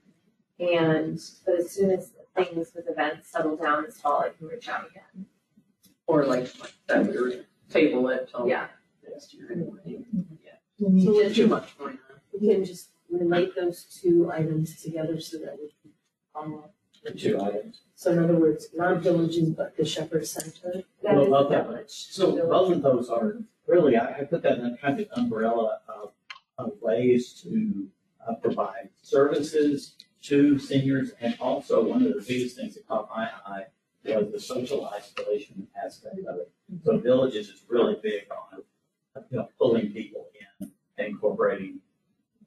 and, 0.72 1.20
but 1.44 1.56
as 1.58 1.70
soon 1.70 1.90
as 1.90 2.12
things 2.36 2.70
with 2.74 2.88
events 2.88 3.28
settle 3.30 3.56
down 3.56 3.84
this 3.84 4.00
fall, 4.00 4.20
I 4.20 4.30
can 4.30 4.46
reach 4.46 4.68
out 4.68 4.88
again. 4.90 5.26
Or 6.06 6.24
like, 6.24 6.58
like 6.60 6.72
that 6.86 7.06
we 7.06 7.18
were 7.20 7.32
table 7.70 8.08
it 8.08 8.28
till 8.30 8.46
Yeah, 8.48 8.66
next 9.08 9.34
year 9.34 9.50
anyway. 9.52 10.04
We 10.78 11.04
So 11.04 11.12
to- 11.12 11.18
there's 11.18 11.36
too 11.36 11.46
much 11.48 11.76
going 11.78 11.98
on. 12.10 12.20
We 12.40 12.48
can 12.48 12.64
just 12.64 12.90
relate 13.10 13.54
those 13.54 13.84
two 13.84 14.30
items 14.32 14.80
together 14.82 15.20
so 15.20 15.38
that 15.38 15.58
we 15.60 15.68
can 15.82 15.92
follow 16.32 16.58
up. 16.60 16.74
The 17.04 17.10
two 17.12 17.40
items. 17.40 17.80
So 17.96 18.12
in 18.12 18.20
other 18.20 18.36
words, 18.36 18.68
not 18.74 18.98
villages, 19.00 19.50
but 19.50 19.76
the 19.76 19.84
Shepherd 19.84 20.24
Center. 20.26 20.84
that 21.02 21.14
Well, 21.14 21.22
is 21.24 21.28
love 21.28 21.50
that. 21.50 21.66
village. 21.66 21.90
So 21.90 22.30
both 22.48 22.72
of 22.72 22.82
those 22.82 23.08
are, 23.08 23.38
really, 23.66 23.96
I, 23.96 24.20
I 24.20 24.24
put 24.24 24.42
that 24.42 24.58
in 24.58 24.66
a 24.66 24.76
kind 24.76 25.00
of 25.00 25.08
umbrella 25.16 25.80
of, 25.88 26.12
of 26.58 26.72
ways 26.80 27.32
to 27.42 27.88
uh, 28.26 28.34
provide 28.36 28.90
services 29.02 29.96
to 30.22 30.58
seniors. 30.58 31.12
And 31.20 31.36
also, 31.40 31.82
one 31.82 32.04
of 32.04 32.14
the 32.14 32.24
biggest 32.26 32.56
things 32.56 32.74
that 32.74 32.86
caught 32.88 33.08
my 33.14 33.28
eye 33.46 33.64
was 34.04 34.32
the 34.32 34.40
social 34.40 34.86
isolation 34.86 35.68
aspect 35.84 36.18
of 36.28 36.36
it. 36.36 36.50
So 36.84 36.98
villages 36.98 37.48
is 37.48 37.62
really 37.68 37.96
big 38.02 38.22
on, 38.30 38.62
you 39.30 39.38
know, 39.38 39.48
pulling 39.58 39.92
people 39.92 40.26
in 40.60 40.72
and 40.98 41.06
incorporating 41.06 41.80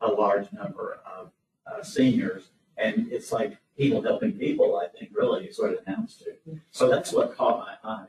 a 0.01 0.07
large 0.07 0.51
number 0.51 0.99
of 1.05 1.31
uh, 1.71 1.83
seniors. 1.83 2.49
And 2.77 3.11
it's 3.11 3.31
like 3.31 3.57
people 3.77 4.01
helping 4.01 4.33
people, 4.33 4.77
I 4.77 4.87
think, 4.97 5.11
really 5.13 5.45
is 5.45 5.59
what 5.59 5.71
it 5.71 5.83
amounts 5.85 6.17
to. 6.17 6.33
So 6.71 6.89
that's 6.89 7.11
what 7.13 7.37
caught 7.37 7.59
my 7.59 7.89
eye. 7.89 8.07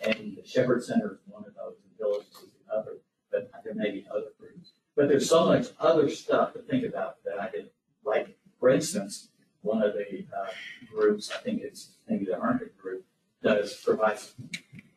And 0.00 0.36
the 0.36 0.46
Shepherd 0.46 0.84
Center 0.84 1.12
is 1.12 1.18
one 1.32 1.44
of 1.46 1.54
those, 1.54 1.74
and 1.84 1.98
Villages 1.98 2.28
is 2.34 2.50
another, 2.70 2.98
but 3.30 3.50
there 3.64 3.74
may 3.74 3.90
be 3.90 4.06
other 4.10 4.28
groups. 4.38 4.72
But 4.96 5.08
there's 5.08 5.28
so 5.28 5.46
much 5.46 5.68
other 5.78 6.08
stuff 6.08 6.52
to 6.54 6.60
think 6.60 6.84
about 6.84 7.22
that 7.24 7.40
I 7.40 7.50
didn't 7.50 7.70
like, 8.04 8.36
for 8.58 8.68
instance, 8.68 9.28
one 9.62 9.82
of 9.82 9.94
the, 9.94 10.24
uh, 10.36 10.46
groups, 10.92 11.30
I 11.34 11.38
think 11.38 11.62
it's, 11.62 11.90
maybe 12.08 12.24
the 12.24 12.36
Herndon 12.36 12.70
group, 12.80 13.04
does, 13.42 13.74
provides 13.84 14.34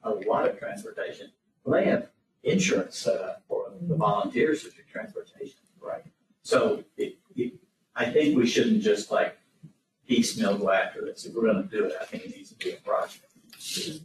a 0.03 0.09
lot 0.11 0.47
of 0.49 0.57
transportation. 0.59 1.31
Well, 1.63 1.79
they 1.79 1.89
have 1.89 2.07
insurance 2.43 2.97
set 2.97 3.21
up 3.21 3.43
for 3.47 3.71
the 3.81 3.95
volunteers 3.95 4.63
to 4.63 4.69
do 4.69 4.77
transportation, 4.91 5.59
right? 5.79 6.03
So 6.43 6.83
it, 6.97 7.17
it, 7.35 7.53
I 7.95 8.05
think 8.09 8.35
we 8.37 8.47
shouldn't 8.47 8.81
just 8.81 9.11
like 9.11 9.37
piecemeal 10.07 10.57
go 10.57 10.71
after 10.71 11.05
this. 11.05 11.25
If 11.25 11.35
we're 11.35 11.45
gonna 11.45 11.63
do 11.63 11.85
it, 11.85 11.93
I 12.01 12.05
think 12.05 12.25
it 12.25 12.35
needs 12.35 12.49
to 12.49 12.55
be 12.55 12.71
a 12.71 12.77
project. 12.77 13.25
You 13.69 13.99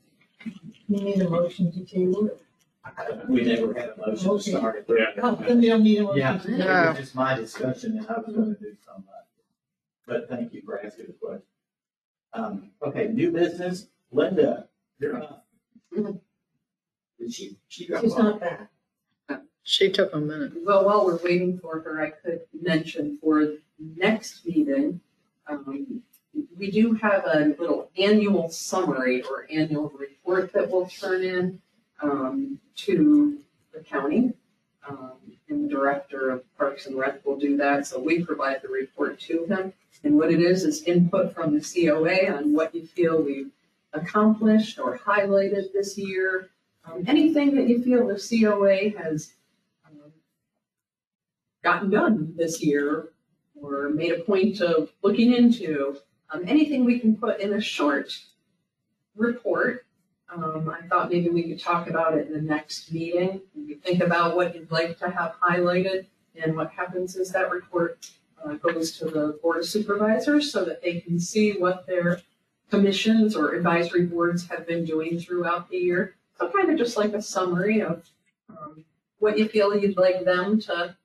need 0.88 1.20
a 1.22 1.30
motion 1.30 1.72
to 1.72 1.84
table 1.84 2.26
it? 2.26 2.42
We 3.28 3.42
never 3.42 3.72
had 3.74 3.90
a 3.90 3.96
motion 3.96 4.24
to 4.28 4.30
Okay. 4.34 4.50
start 4.50 4.76
it. 4.76 4.86
Yeah. 4.88 5.20
Oh, 5.22 5.34
then 5.36 5.60
we 5.60 5.68
don't 5.68 5.82
need 5.82 5.98
a 5.98 6.02
motion 6.04 6.18
Yeah, 6.18 6.38
to 6.38 6.38
it 6.38 6.42
table. 6.58 6.58
No. 6.58 6.88
was 6.90 6.98
just 6.98 7.14
my 7.14 7.34
discussion 7.36 7.98
and 7.98 8.06
I 8.08 8.18
was 8.18 8.34
gonna 8.36 8.54
do 8.54 8.76
some, 8.84 9.04
uh, 9.08 9.22
but 10.06 10.28
thank 10.28 10.52
you 10.52 10.62
for 10.64 10.84
asking 10.84 11.06
the 11.06 11.12
question. 11.14 11.42
Um, 12.32 12.70
okay, 12.82 13.08
new 13.08 13.32
business, 13.32 13.86
Linda, 14.10 14.68
you're 14.98 15.22
up. 15.22 15.46
Did 15.94 17.32
she, 17.32 17.56
she 17.68 17.88
got 17.88 18.02
She's 18.02 18.16
not 18.16 18.40
back. 18.40 18.70
She 19.68 19.90
took 19.90 20.14
a 20.14 20.20
minute. 20.20 20.52
Well, 20.64 20.84
while 20.84 21.04
we're 21.04 21.20
waiting 21.24 21.58
for 21.58 21.80
her, 21.80 22.00
I 22.00 22.10
could 22.10 22.42
mention 22.52 23.18
for 23.20 23.54
next 23.78 24.46
meeting, 24.46 25.00
um, 25.48 26.02
we 26.56 26.70
do 26.70 26.92
have 26.94 27.24
a 27.26 27.54
little 27.58 27.90
annual 27.98 28.48
summary 28.48 29.22
or 29.22 29.48
annual 29.50 29.92
report 29.98 30.52
that 30.52 30.70
we'll 30.70 30.86
turn 30.86 31.24
in, 31.24 31.60
um, 32.00 32.60
to 32.76 33.38
the 33.72 33.80
county. 33.80 34.34
Um, 34.88 35.12
and 35.48 35.64
the 35.64 35.68
director 35.68 36.30
of 36.30 36.56
Parks 36.56 36.86
and 36.86 36.96
Rec 36.96 37.24
will 37.24 37.38
do 37.38 37.56
that, 37.56 37.86
so 37.86 37.98
we 38.00 38.24
provide 38.24 38.62
the 38.62 38.68
report 38.68 39.20
to 39.20 39.44
him. 39.46 39.72
And 40.04 40.16
what 40.16 40.30
it 40.30 40.40
is, 40.40 40.64
is 40.64 40.82
input 40.82 41.34
from 41.34 41.58
the 41.58 41.60
COA 41.60 42.32
on 42.36 42.52
what 42.52 42.74
you 42.74 42.86
feel 42.86 43.20
we've 43.20 43.50
accomplished 43.92 44.78
or 44.78 44.98
highlighted 44.98 45.72
this 45.72 45.96
year. 45.96 46.50
Um, 46.84 47.04
anything 47.06 47.54
that 47.56 47.68
you 47.68 47.82
feel 47.82 48.06
the 48.06 48.14
COA 48.14 48.90
has 49.02 49.32
um, 49.86 50.12
gotten 51.64 51.90
done 51.90 52.34
this 52.36 52.62
year 52.62 53.08
or 53.60 53.88
made 53.88 54.12
a 54.12 54.20
point 54.20 54.60
of 54.60 54.90
looking 55.02 55.32
into. 55.32 55.96
Um, 56.30 56.44
anything 56.46 56.84
we 56.84 56.98
can 56.98 57.16
put 57.16 57.40
in 57.40 57.54
a 57.54 57.60
short 57.60 58.12
report. 59.16 59.85
Um, 60.34 60.68
I 60.68 60.86
thought 60.88 61.10
maybe 61.10 61.28
we 61.30 61.44
could 61.44 61.60
talk 61.60 61.88
about 61.88 62.16
it 62.18 62.26
in 62.26 62.32
the 62.32 62.40
next 62.40 62.92
meeting. 62.92 63.40
Think 63.82 64.02
about 64.02 64.36
what 64.36 64.54
you'd 64.54 64.70
like 64.70 64.98
to 64.98 65.10
have 65.10 65.34
highlighted 65.40 66.06
and 66.42 66.56
what 66.56 66.70
happens 66.70 67.16
is 67.16 67.30
that 67.32 67.50
report 67.50 68.10
uh, 68.44 68.54
goes 68.54 68.92
to 68.98 69.06
the 69.06 69.38
board 69.42 69.58
of 69.58 69.66
supervisors 69.66 70.52
so 70.52 70.64
that 70.64 70.82
they 70.82 71.00
can 71.00 71.18
see 71.18 71.52
what 71.52 71.86
their 71.86 72.20
commissions 72.70 73.36
or 73.36 73.54
advisory 73.54 74.04
boards 74.04 74.48
have 74.48 74.66
been 74.66 74.84
doing 74.84 75.18
throughout 75.18 75.70
the 75.70 75.76
year. 75.76 76.16
So 76.38 76.50
kind 76.50 76.70
of 76.70 76.76
just 76.76 76.96
like 76.96 77.14
a 77.14 77.22
summary 77.22 77.80
of 77.80 78.04
um, 78.50 78.84
what 79.18 79.38
you 79.38 79.48
feel 79.48 79.76
you'd 79.76 79.96
like 79.96 80.24
them 80.24 80.60
to 80.62 80.96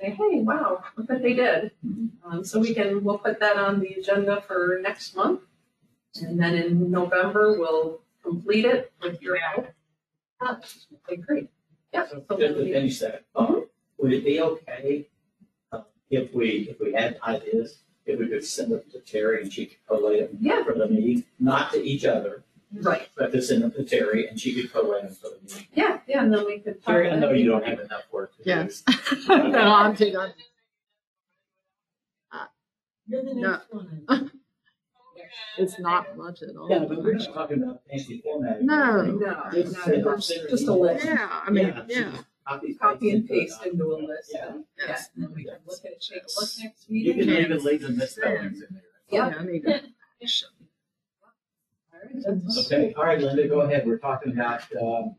say, 0.00 0.10
hey, 0.10 0.40
wow, 0.40 0.82
look 0.96 1.08
what 1.08 1.22
they 1.22 1.34
did. 1.34 1.70
Um, 2.24 2.44
so 2.44 2.58
we 2.58 2.74
can, 2.74 3.02
we'll 3.02 3.18
put 3.18 3.40
that 3.40 3.56
on 3.56 3.80
the 3.80 3.94
agenda 3.94 4.42
for 4.46 4.80
next 4.82 5.16
month. 5.16 5.40
And 6.20 6.38
then 6.38 6.54
in 6.54 6.90
November, 6.90 7.58
we'll 7.58 8.00
complete 8.26 8.64
it 8.64 8.92
with 9.02 9.20
your 9.22 9.36
help. 9.38 9.68
Ah, 10.40 10.58
Okay, 11.08 11.16
great. 11.16 11.48
Yeah. 11.92 12.06
so 12.08 12.24
Just 12.38 12.54
to 12.56 12.64
finish 12.72 12.98
that, 13.00 13.24
um, 13.34 13.66
would 13.98 14.12
it 14.12 14.24
be 14.24 14.40
okay 14.40 15.06
uh, 15.72 15.82
if 16.10 16.34
we, 16.34 16.68
if 16.70 16.80
we 16.80 16.92
had 16.92 17.18
ideas, 17.22 17.78
if 18.04 18.18
we 18.18 18.28
could 18.28 18.44
send 18.44 18.72
them 18.72 18.82
to 18.92 18.98
Terry 19.00 19.42
and 19.42 19.52
she 19.52 19.66
could 19.66 19.86
collate 19.86 20.28
them 20.28 20.38
Yeah. 20.40 20.64
for 20.64 20.74
the 20.74 20.88
meeting? 20.88 21.24
Not 21.38 21.72
to 21.72 21.82
each 21.82 22.04
other, 22.04 22.42
Right, 22.72 23.08
but 23.16 23.32
to 23.32 23.40
send 23.40 23.62
them 23.62 23.70
to 23.72 23.84
Terry 23.84 24.26
and 24.28 24.38
she 24.38 24.54
could 24.54 24.70
collate 24.72 25.04
them 25.04 25.14
for 25.14 25.28
the 25.30 25.38
meeting. 25.42 25.66
yeah, 25.74 26.00
yeah, 26.08 26.22
and 26.22 26.32
then 26.34 26.44
we 26.44 26.58
could. 26.58 26.82
talk 26.82 26.92
Terry, 26.94 27.10
I 27.10 27.16
know 27.16 27.30
you 27.32 27.48
don't 27.48 27.64
have 27.64 27.78
enough 27.80 28.02
work 28.12 28.36
to 28.36 28.42
do. 28.44 28.50
Yes. 28.50 28.82
No, 29.28 29.60
I'm 29.60 29.96
too 29.96 30.10
done. 30.10 30.32
You're 33.08 33.22
the 33.22 33.34
No. 33.34 33.60
one. 33.70 34.04
It's 35.58 35.78
not 35.78 36.16
much 36.16 36.42
at 36.42 36.56
all. 36.56 36.68
Yeah, 36.70 36.80
but 36.80 37.02
we're 37.02 37.14
not 37.14 37.32
talking 37.34 37.62
about 37.62 37.82
fancy 37.88 38.20
formatting. 38.24 38.66
No. 38.66 39.02
No, 39.02 39.50
Just 39.52 39.72
no, 39.74 39.80
send 39.84 40.04
there's 40.04 40.28
them 40.28 40.46
just 40.50 40.66
a 40.68 40.72
list. 40.72 41.04
Yeah, 41.04 41.28
I 41.46 41.50
mean, 41.50 41.66
Yeah, 41.68 41.84
yeah. 41.88 42.10
Copy, 42.46 42.74
Copy 42.74 43.10
and 43.10 43.28
paste 43.28 43.58
into 43.66 43.84
a 43.92 43.96
list. 43.96 44.30
Yeah. 44.34 44.48
and- 44.48 44.64
Yeah, 44.78 44.84
Yes. 44.88 45.10
and 45.14 45.24
then 45.24 45.32
we 45.34 45.44
can 45.44 45.58
look 45.66 45.78
at 45.84 45.90
it, 45.92 46.00
take 46.08 46.22
a 46.22 46.40
look 46.40 46.50
next 46.62 46.88
You 46.88 47.14
meeting. 47.14 47.26
can 47.28 47.44
even 47.44 47.64
leave 47.64 47.82
the 47.82 47.88
misspellings 47.90 48.62
in 48.62 48.68
there. 48.74 48.82
Yeah. 49.10 49.34
I 49.38 49.44
need 49.44 49.62
to. 49.64 49.68
All 49.72 49.80
right, 51.92 52.22
that's- 52.24 52.66
Okay, 52.66 52.94
all 52.96 53.04
right, 53.04 53.20
Linda, 53.20 53.48
go 53.48 53.60
ahead. 53.62 53.86
We're 53.86 53.98
talking 53.98 54.32
about, 54.32 54.62
um, 54.80 55.16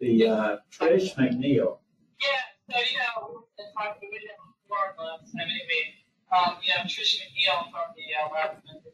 the, 0.00 0.26
uh, 0.26 0.56
Trish 0.70 1.14
McNeil. 1.14 1.78
Yeah, 2.20 2.28
so 2.70 2.78
you 2.78 2.98
know, 2.98 3.30
we've 3.34 3.56
been 3.56 3.72
talking 3.74 4.10
with 4.12 4.22
him 4.22 4.38
before, 4.62 4.94
but 4.96 5.20
anyway, 5.40 5.94
um, 6.34 6.56
you 6.62 6.70
know, 6.74 6.82
Trish 6.84 7.20
McNeil 7.20 7.70
from 7.70 7.94
the 7.94 8.02
uh, 8.18 8.32
last 8.32 8.64
month, 8.66 8.82
I 8.86 8.90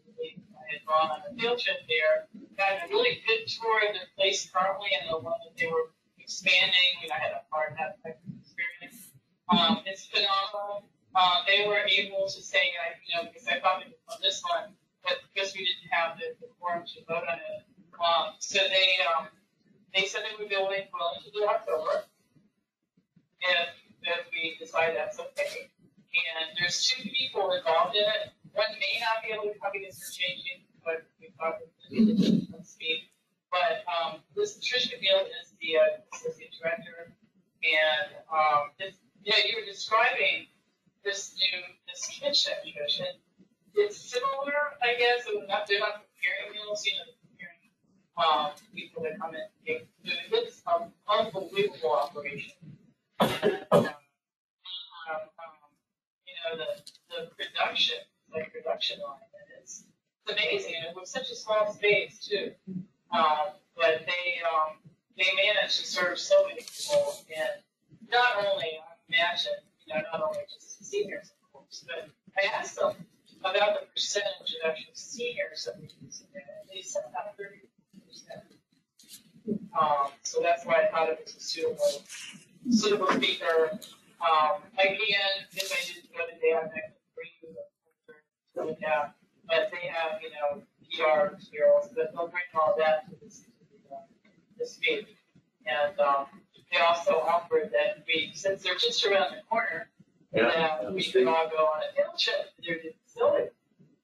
had 0.71 0.87
gone 0.87 1.11
on 1.11 1.21
a 1.27 1.31
field 1.35 1.59
trip 1.59 1.83
there, 1.91 2.31
got 2.57 2.79
a 2.79 2.89
really 2.89 3.21
good 3.27 3.47
tour 3.51 3.83
of 3.89 3.95
the 3.95 4.07
place 4.17 4.49
currently 4.49 4.89
and 4.95 5.11
the 5.11 5.19
one 5.19 5.37
that 5.45 5.59
they 5.59 5.67
were 5.67 5.91
expanding. 6.19 7.03
Know, 7.03 7.15
I 7.15 7.19
had 7.19 7.33
a 7.35 7.43
hard 7.51 7.75
hat 7.77 7.99
type 8.03 8.19
of 8.23 8.31
experience. 8.39 9.11
Um, 9.51 9.83
it's 9.87 10.07
phenomenal. 10.07 10.87
Uh, 11.15 11.43
they 11.47 11.67
were 11.67 11.83
able 11.83 12.31
to 12.31 12.41
say, 12.41 12.71
like, 12.87 13.03
you 13.03 13.19
know, 13.19 13.27
because 13.27 13.49
I 13.51 13.59
thought 13.59 13.83
it 13.83 13.91
was 13.91 14.15
on 14.15 14.23
this 14.23 14.39
one, 14.47 14.71
but 15.03 15.19
because 15.27 15.53
we 15.59 15.67
didn't 15.67 15.91
have 15.91 16.15
the, 16.17 16.39
the 16.39 16.47
quorum 16.59 16.87
to 16.87 17.03
vote 17.11 17.27
on 17.27 17.39
it, 17.43 17.67
um, 17.99 18.39
so 18.39 18.63
they, 18.63 19.03
um, 19.11 19.27
they 19.93 20.07
said 20.07 20.23
they 20.23 20.39
would 20.39 20.49
be 20.49 20.55
willing, 20.55 20.87
willing 20.95 21.21
to 21.27 21.31
do 21.35 21.45
October 21.51 22.07
if 23.43 23.69
because 24.01 24.25
we 24.33 24.57
decided 24.59 24.97
that's 24.97 25.19
okay. 25.21 25.69
And 26.11 26.57
there's 26.59 26.89
two 26.89 27.09
people 27.11 27.53
involved 27.53 27.95
in 27.95 28.03
it. 28.03 28.33
One 28.53 28.73
may 28.79 29.01
not 29.01 29.23
be 29.23 29.33
able 29.33 29.53
to 29.53 29.59
copy 29.59 29.85
this 29.85 29.99
for 29.99 30.11
changing, 30.13 30.67
but 30.85 31.07
we 31.21 31.33
thought 31.39 31.59
we 31.91 32.47
speak. 32.63 33.11
But, 33.51 33.83
um, 33.91 34.21
this 34.37 34.59
Trish 34.59 34.91
McNeil 34.91 35.27
is 35.27 35.55
the 35.61 35.77
uh, 35.77 36.03
associate 36.15 36.55
director. 36.61 37.13
And, 37.63 38.11
um, 38.31 38.71
this, 38.79 38.95
yeah, 39.23 39.35
you 39.47 39.59
were 39.59 39.67
describing 39.67 40.47
this 41.05 41.35
new, 41.35 41.61
this 41.89 42.07
kitchen, 42.07 42.55
Trish, 42.65 43.03
it's 43.75 43.97
similar, 43.97 44.75
I 44.83 44.99
guess, 44.99 45.25
so 45.27 45.45
not, 45.47 45.67
they're 45.67 45.79
not 45.79 46.03
preparing 46.03 46.53
meals, 46.55 46.85
you 46.87 46.93
know, 46.99 47.15
um, 48.21 48.51
people 48.75 49.03
that 49.03 49.19
come 49.19 49.35
in, 49.35 49.81
food. 50.03 50.13
It's 50.33 50.63
an 50.67 50.93
unbelievable 51.09 51.93
operation. 51.93 52.53
And, 53.21 53.67
um, 53.73 53.85
um, 53.85 53.93
you 56.27 56.35
know, 56.45 56.57
the, 56.57 56.67
the 57.09 57.31
production, 57.37 57.97
like 58.33 58.53
production 58.53 58.99
line, 59.01 59.19
and 59.35 59.63
it's, 59.63 59.85
it's 60.25 60.33
amazing, 60.33 60.75
and 60.77 60.87
it 60.87 60.95
was 60.99 61.11
such 61.11 61.31
a 61.31 61.35
small 61.35 61.73
space 61.73 62.19
too. 62.19 62.53
Um, 63.13 63.55
but 63.77 64.07
they, 64.07 64.41
um, 64.47 64.77
they 65.17 65.27
managed 65.37 65.81
to 65.81 65.87
serve 65.87 66.19
so 66.19 66.47
many 66.47 66.63
people, 66.63 67.15
and 67.29 67.63
not 68.11 68.45
only, 68.47 68.79
I 68.79 68.95
imagine, 69.09 69.59
you 69.87 69.95
know, 69.95 70.01
not 70.13 70.23
only 70.23 70.41
just 70.53 70.85
seniors, 70.85 71.31
of 71.31 71.53
course, 71.53 71.85
but 71.87 72.09
I 72.39 72.57
asked 72.57 72.77
them 72.77 72.95
about 73.41 73.81
the 73.81 73.87
percentage 73.95 74.55
of 74.63 74.71
actual 74.71 74.93
seniors 74.95 75.65
that 75.65 75.81
we 75.81 75.89
consider, 75.99 76.39
and 76.39 76.69
they 76.73 76.83
said 76.83 77.03
about 77.11 77.37
thirty 77.37 77.67
percent. 78.07 78.45
Um, 79.79 80.11
so 80.23 80.41
that's 80.43 80.67
why 80.67 80.83
I 80.83 80.91
thought 80.91 81.09
it 81.09 81.21
was 81.25 81.35
a 81.35 81.41
suitable, 81.41 82.03
suitable 82.71 83.11
speaker. 83.13 83.79
Um, 84.21 84.61
again, 84.79 85.49
if 85.53 85.73
I 85.73 85.81
didn't 85.87 86.13
go 86.13 86.27
today, 86.27 86.53
I'm 86.53 86.69
not 86.69 86.75
gonna 86.75 86.95
bring 87.17 87.31
you 87.43 87.57
look 88.57 88.79
but 89.49 89.71
they 89.73 89.89
have, 89.89 90.21
you 90.23 90.31
know, 90.31 90.63
PR 90.95 91.35
materials, 91.35 91.89
but 91.95 92.13
they'll 92.13 92.29
bring 92.29 92.45
all 92.55 92.75
that 92.79 93.09
to 93.11 93.17
the, 93.21 93.27
uh, 93.93 93.99
the 94.59 94.67
speak. 94.67 95.07
And, 95.67 95.99
um, 96.01 96.27
they 96.73 96.79
also 96.79 97.19
offered 97.19 97.71
that 97.73 98.05
we, 98.07 98.31
since 98.35 98.63
they're 98.63 98.77
just 98.77 99.05
around 99.05 99.33
the 99.35 99.43
corner, 99.49 99.91
Yeah, 100.33 100.79
that 100.83 100.93
we 100.95 101.03
could 101.03 101.27
all 101.27 101.49
go 101.51 101.65
on 101.67 101.83
a 101.83 101.95
field 101.97 102.17
trip 102.17 102.55
to 102.57 102.63
their 102.63 102.77
new 102.83 102.93
facility 103.05 103.51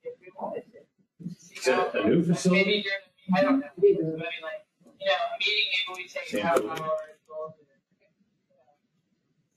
if 0.02 0.14
we 0.20 0.26
wanted 0.38 0.64
to. 0.72 1.34
See 1.38 1.54
Is 1.54 1.66
how- 1.66 1.90
a 1.94 2.04
new 2.08 2.24
facility? 2.24 2.64
Maybe 2.64 2.82
during, 2.82 3.36
I 3.36 3.42
don't 3.42 3.60
know, 3.60 3.66
I 3.66 3.80
mean, 3.80 3.96
like, 4.42 4.66
you 4.98 5.06
know, 5.06 5.14
a 5.14 5.38
meeting, 5.38 5.64
maybe 5.88 6.02
we 6.02 6.08
take 6.08 6.34
a 6.34 6.42
half 6.42 6.58
hour 6.58 6.66
and 6.66 7.18
go 7.28 7.44
over. 7.44 7.54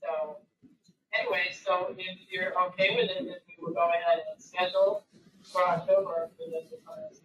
So, 0.00 0.39
anyway, 1.14 1.50
so 1.52 1.94
if 1.96 2.18
you're 2.30 2.52
okay 2.68 2.94
with 2.96 3.10
it, 3.10 3.24
then 3.24 3.36
we 3.48 3.54
will 3.60 3.72
go 3.72 3.88
ahead 3.88 4.22
and 4.30 4.42
schedule 4.42 5.04
for 5.52 5.66
October 5.66 6.30
for 6.36 6.44
this. 6.50 7.20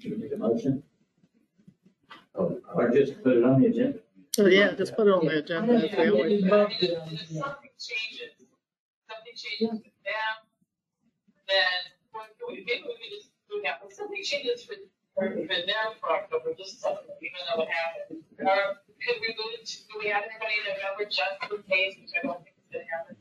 Do 0.00 0.10
we 0.10 0.16
need 0.16 0.32
a 0.32 0.36
motion? 0.36 0.82
Oh, 2.34 2.58
or 2.74 2.90
just 2.90 3.22
put 3.22 3.36
it 3.36 3.44
on 3.44 3.60
the 3.60 3.68
agenda? 3.68 3.98
So 4.34 4.46
yeah, 4.46 4.72
just 4.72 4.96
put 4.96 5.06
it 5.06 5.12
on 5.12 5.26
the 5.26 5.38
agenda. 5.38 5.74
as 5.74 5.82
we 5.82 6.08
always 6.08 6.42
do. 6.42 6.48
If 6.48 7.28
something 7.28 7.74
changes, 7.78 8.32
something 9.08 9.36
changes 9.36 9.84
with 9.84 9.98
them, 10.02 10.34
then, 11.46 11.78
well, 12.14 12.24
maybe 12.48 12.64
we 12.64 12.96
could 12.96 13.12
just 13.12 13.28
do 13.50 13.60
that, 13.64 13.80
if 13.86 13.92
something 13.92 14.22
changes 14.24 14.64
for, 14.64 14.74
for 15.14 15.28
for 15.30 15.60
them 15.68 15.86
for 16.00 16.10
October, 16.16 16.54
just 16.56 16.80
something, 16.80 17.12
even 17.20 17.40
though 17.54 17.62
it 17.62 17.68
happened. 17.68 18.24
Or 18.40 18.80
could 19.04 19.16
we 19.20 19.34
move 19.38 19.64
to, 19.64 19.76
do 19.88 19.98
we 19.98 20.08
have 20.08 20.22
anybody 20.24 20.54
in 20.62 20.74
November 20.74 21.04
just 21.10 21.36
in 21.50 21.62
case, 21.70 21.96
which 22.00 22.10
I 22.16 22.26
don't 22.26 22.42
think 22.44 22.56
is 22.58 22.66
gonna 22.72 22.84
happen? 22.90 23.16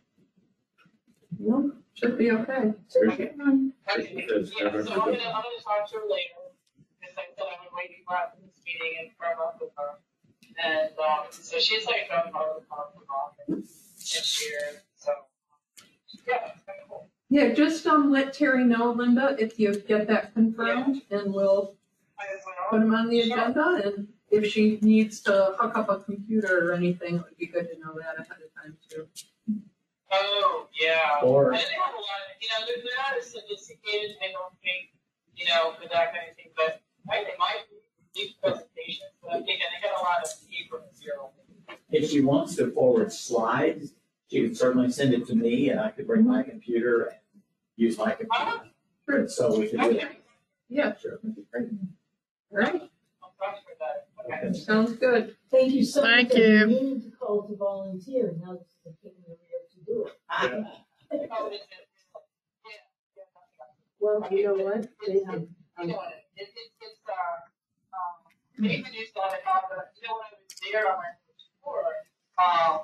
No, 1.39 1.71
should 1.93 2.17
be 2.17 2.31
okay. 2.31 2.73
Okay. 2.95 3.31
Yeah, 3.37 3.49
so 3.49 4.61
I'm 4.61 5.09
gonna, 5.09 5.31
I'm 5.33 5.41
gonna 5.41 5.63
talk 5.63 5.89
to 5.89 5.97
her 5.97 6.05
later, 6.09 6.53
because 6.99 7.15
I 7.17 7.25
said 7.35 7.45
I 7.49 7.57
would 7.63 7.73
wait 7.73 7.91
for 8.05 8.15
after 8.15 8.37
this 8.45 8.61
meeting 8.65 8.97
and 9.01 9.09
firm 9.19 9.39
up 9.41 9.57
with 9.59 9.71
her. 9.77 9.97
And, 10.63 10.91
um, 10.99 11.25
so 11.31 11.59
she's 11.59 11.85
like, 11.85 12.09
I'm 12.13 12.31
part 12.31 12.49
of 12.57 12.61
the 12.61 13.05
conference 13.07 13.93
this 13.97 14.45
year, 14.47 14.83
so, 14.95 15.11
yeah, 16.27 16.51
it's 16.53 16.63
kinda 16.65 16.83
cool. 16.87 17.09
Yeah, 17.29 17.53
just, 17.53 17.87
um, 17.87 18.11
let 18.11 18.33
Terry 18.33 18.63
know, 18.65 18.91
Linda, 18.91 19.35
if 19.39 19.59
you 19.59 19.73
get 19.79 20.07
that 20.07 20.33
confirmed, 20.33 21.01
and 21.09 21.33
we'll 21.33 21.75
I 22.19 22.25
as 22.35 22.43
put 22.69 22.81
him 22.81 22.93
on 22.93 23.09
the 23.09 23.23
Sure. 23.23 23.33
agenda, 23.39 23.81
and 23.85 24.07
if 24.31 24.47
she 24.51 24.79
needs 24.81 25.19
to 25.21 25.55
hook 25.59 25.77
up 25.77 25.89
a 25.89 25.97
computer 25.99 26.69
or 26.69 26.73
anything, 26.73 27.15
it 27.15 27.23
would 27.23 27.37
be 27.37 27.47
good 27.47 27.69
to 27.69 27.79
know 27.79 27.93
that 27.99 28.15
ahead 28.15 28.41
of 28.43 28.63
time 28.63 28.77
too. 28.89 29.07
Oh, 30.11 30.67
yeah. 30.79 31.19
Or- 31.21 31.53
I 31.53 31.57
think 31.57 31.69
they 31.69 31.75
have 31.75 31.93
a 31.93 31.97
lot, 31.97 32.21
of- 32.25 32.41
you 32.41 32.47
know, 32.49 32.65
they're, 32.65 32.77
they're 32.77 32.97
not 32.97 33.17
as 33.17 33.31
sophisticated, 33.31 34.15
I 34.23 34.31
don't 34.31 34.53
think, 34.63 34.91
you 35.35 35.45
know, 35.47 35.73
for 35.73 35.87
that 35.89 36.13
kind 36.13 36.29
of 36.29 36.35
thing, 36.35 36.51
but 36.55 36.81
I 37.09 37.23
think 37.23 37.37
my, 37.37 37.51
these 38.15 38.31
presentations, 38.33 39.11
but 39.21 39.33
I'm 39.33 39.43
thinking 39.43 39.65
they 39.75 39.87
got 39.87 39.99
a 39.99 40.03
lot 40.03 40.23
of 40.23 40.29
paper 40.49 40.81
material. 40.91 41.33
If 41.91 42.09
she 42.09 42.21
wants 42.21 42.55
to 42.55 42.71
forward 42.71 43.11
slides, 43.11 43.93
she 44.29 44.43
can 44.43 44.55
certainly 44.55 44.91
send 44.91 45.13
it 45.13 45.27
to 45.27 45.35
me 45.35 45.69
and 45.69 45.79
I 45.79 45.91
could 45.91 46.07
bring 46.07 46.25
my 46.25 46.41
mm-hmm. 46.41 46.51
computer 46.51 47.03
and 47.03 47.19
use 47.75 47.97
my 47.97 48.11
computer. 48.11 48.29
Uh-huh. 48.31 48.59
Sure. 49.09 49.27
So 49.27 49.59
we 49.59 49.67
could 49.67 49.79
do 49.79 49.85
Okay, 49.87 49.97
it. 49.99 50.23
Yeah, 50.69 50.93
Sure. 50.95 51.19
that'd 51.21 51.35
be 51.35 51.43
great. 51.51 51.67
all 52.51 52.57
right, 52.57 52.90
sounds 54.53 54.93
good. 54.93 55.35
Thank 55.51 55.73
you 55.73 55.83
so 55.83 56.01
much. 56.01 56.09
Thank 56.09 56.31
I've 56.31 56.37
you. 56.37 56.67
Meaning 56.67 57.01
to 57.01 57.11
call 57.11 57.47
to 57.47 57.55
volunteer, 57.55 58.35
now 58.43 58.53
it's 58.53 58.75
the 58.85 58.93
king 59.01 59.13
of 59.19 59.25
the 59.27 59.37
real 59.47 59.63
to 59.71 59.79
do 59.85 60.05
it. 60.05 60.13
Is 61.13 61.21
it? 61.21 61.29
Yeah, 61.29 61.59
yeah, 63.17 63.23
Well, 63.99 64.27
you 64.31 64.43
know 64.43 64.53
what, 64.53 64.87
they 65.05 65.21
have, 65.25 65.41
You 65.41 65.49
um, 65.77 65.87
know, 65.87 65.99
it, 66.35 66.47
it, 66.55 66.71
it's, 66.81 67.01
uh, 67.07 67.13
um, 67.93 68.67
they 68.67 68.75
introduced 68.77 69.17
all 69.17 69.29
that, 69.29 69.41
uh, 69.45 69.59
but, 69.69 69.91
you 69.95 70.07
know, 70.07 70.15
when 70.15 70.25
I 70.25 70.37
was 70.39 70.55
there 70.71 70.91
on 70.91 70.97
my 70.97 71.11
tour, 71.63 71.85
um, 72.41 72.79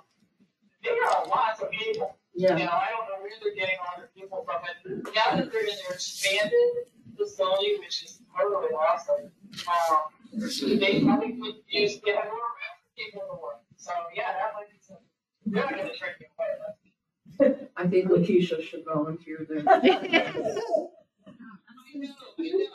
they 0.84 0.95
got 0.99 1.27
lots 1.29 1.61
of 1.61 1.71
people. 1.71 2.17
You 2.34 2.49
yeah, 2.49 2.55
know, 2.55 2.69
I 2.69 2.88
don't 2.91 3.07
know 3.09 3.17
where 3.21 3.31
they're 3.41 3.55
getting 3.55 3.77
all 3.81 3.97
their 3.97 4.11
people 4.13 4.45
from, 4.45 4.61
but 4.61 5.13
now 5.15 5.35
that 5.38 5.51
they're 5.51 5.61
in 5.61 5.77
their 5.88 5.95
expanded 5.95 6.85
facility, 7.17 7.77
which 7.79 8.03
is 8.03 8.21
totally 8.39 8.73
awesome, 8.73 9.31
um, 9.68 10.80
they 10.80 11.01
probably 11.03 11.34
could 11.34 11.55
use, 11.69 11.99
they 12.05 12.11
have 12.11 12.26
more 12.26 12.55
people 12.97 13.22
to 13.30 13.41
work. 13.41 13.61
So, 13.77 13.91
yeah, 14.15 14.34
that 14.34 14.51
might 14.55 14.69
be 14.72 14.77
some, 14.81 14.97
they're 15.45 15.64
not 15.64 15.72
gonna 15.72 15.93
trick 15.97 16.15
you 16.19 16.27
away, 16.38 16.47
that's. 16.59 17.69
I 17.77 17.88
think 17.88 18.09
Lakeisha 18.09 18.61
should 18.64 18.84
volunteer 18.85 19.45
there. 19.47 19.64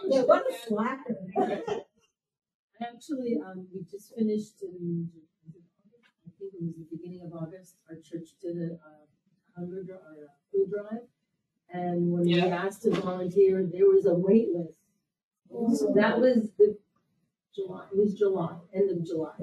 Yeah, 0.08 0.22
what 0.22 0.42
a 0.50 0.54
slacker. 0.66 1.16
actually, 2.80 3.38
um, 3.44 3.66
we 3.72 3.82
just 3.88 4.14
finished 4.16 4.62
in, 4.62 5.08
I 5.48 6.30
think 6.38 6.54
it 6.54 6.60
was 6.60 6.74
the 6.76 6.96
beginning 6.96 7.22
of 7.24 7.32
August, 7.40 7.76
our 7.88 7.96
church 7.96 8.30
did 8.42 8.56
a, 8.56 8.74
uh, 8.74 9.06
hunger, 9.56 9.82
dri- 9.84 9.94
or 9.94 10.24
a 10.26 10.30
food 10.50 10.70
drive. 10.70 11.02
And 11.72 12.10
when 12.10 12.24
we 12.24 12.40
asked 12.40 12.82
to 12.82 12.90
volunteer, 12.90 13.64
there 13.72 13.86
was 13.86 14.06
a 14.06 14.14
wait 14.14 14.48
list. 14.54 14.81
So 15.52 15.92
that 15.94 16.18
was 16.20 16.50
the 16.58 16.76
July, 17.54 17.84
it 17.92 17.98
was 17.98 18.14
July, 18.14 18.56
end 18.74 18.90
of 18.90 19.04
July. 19.04 19.34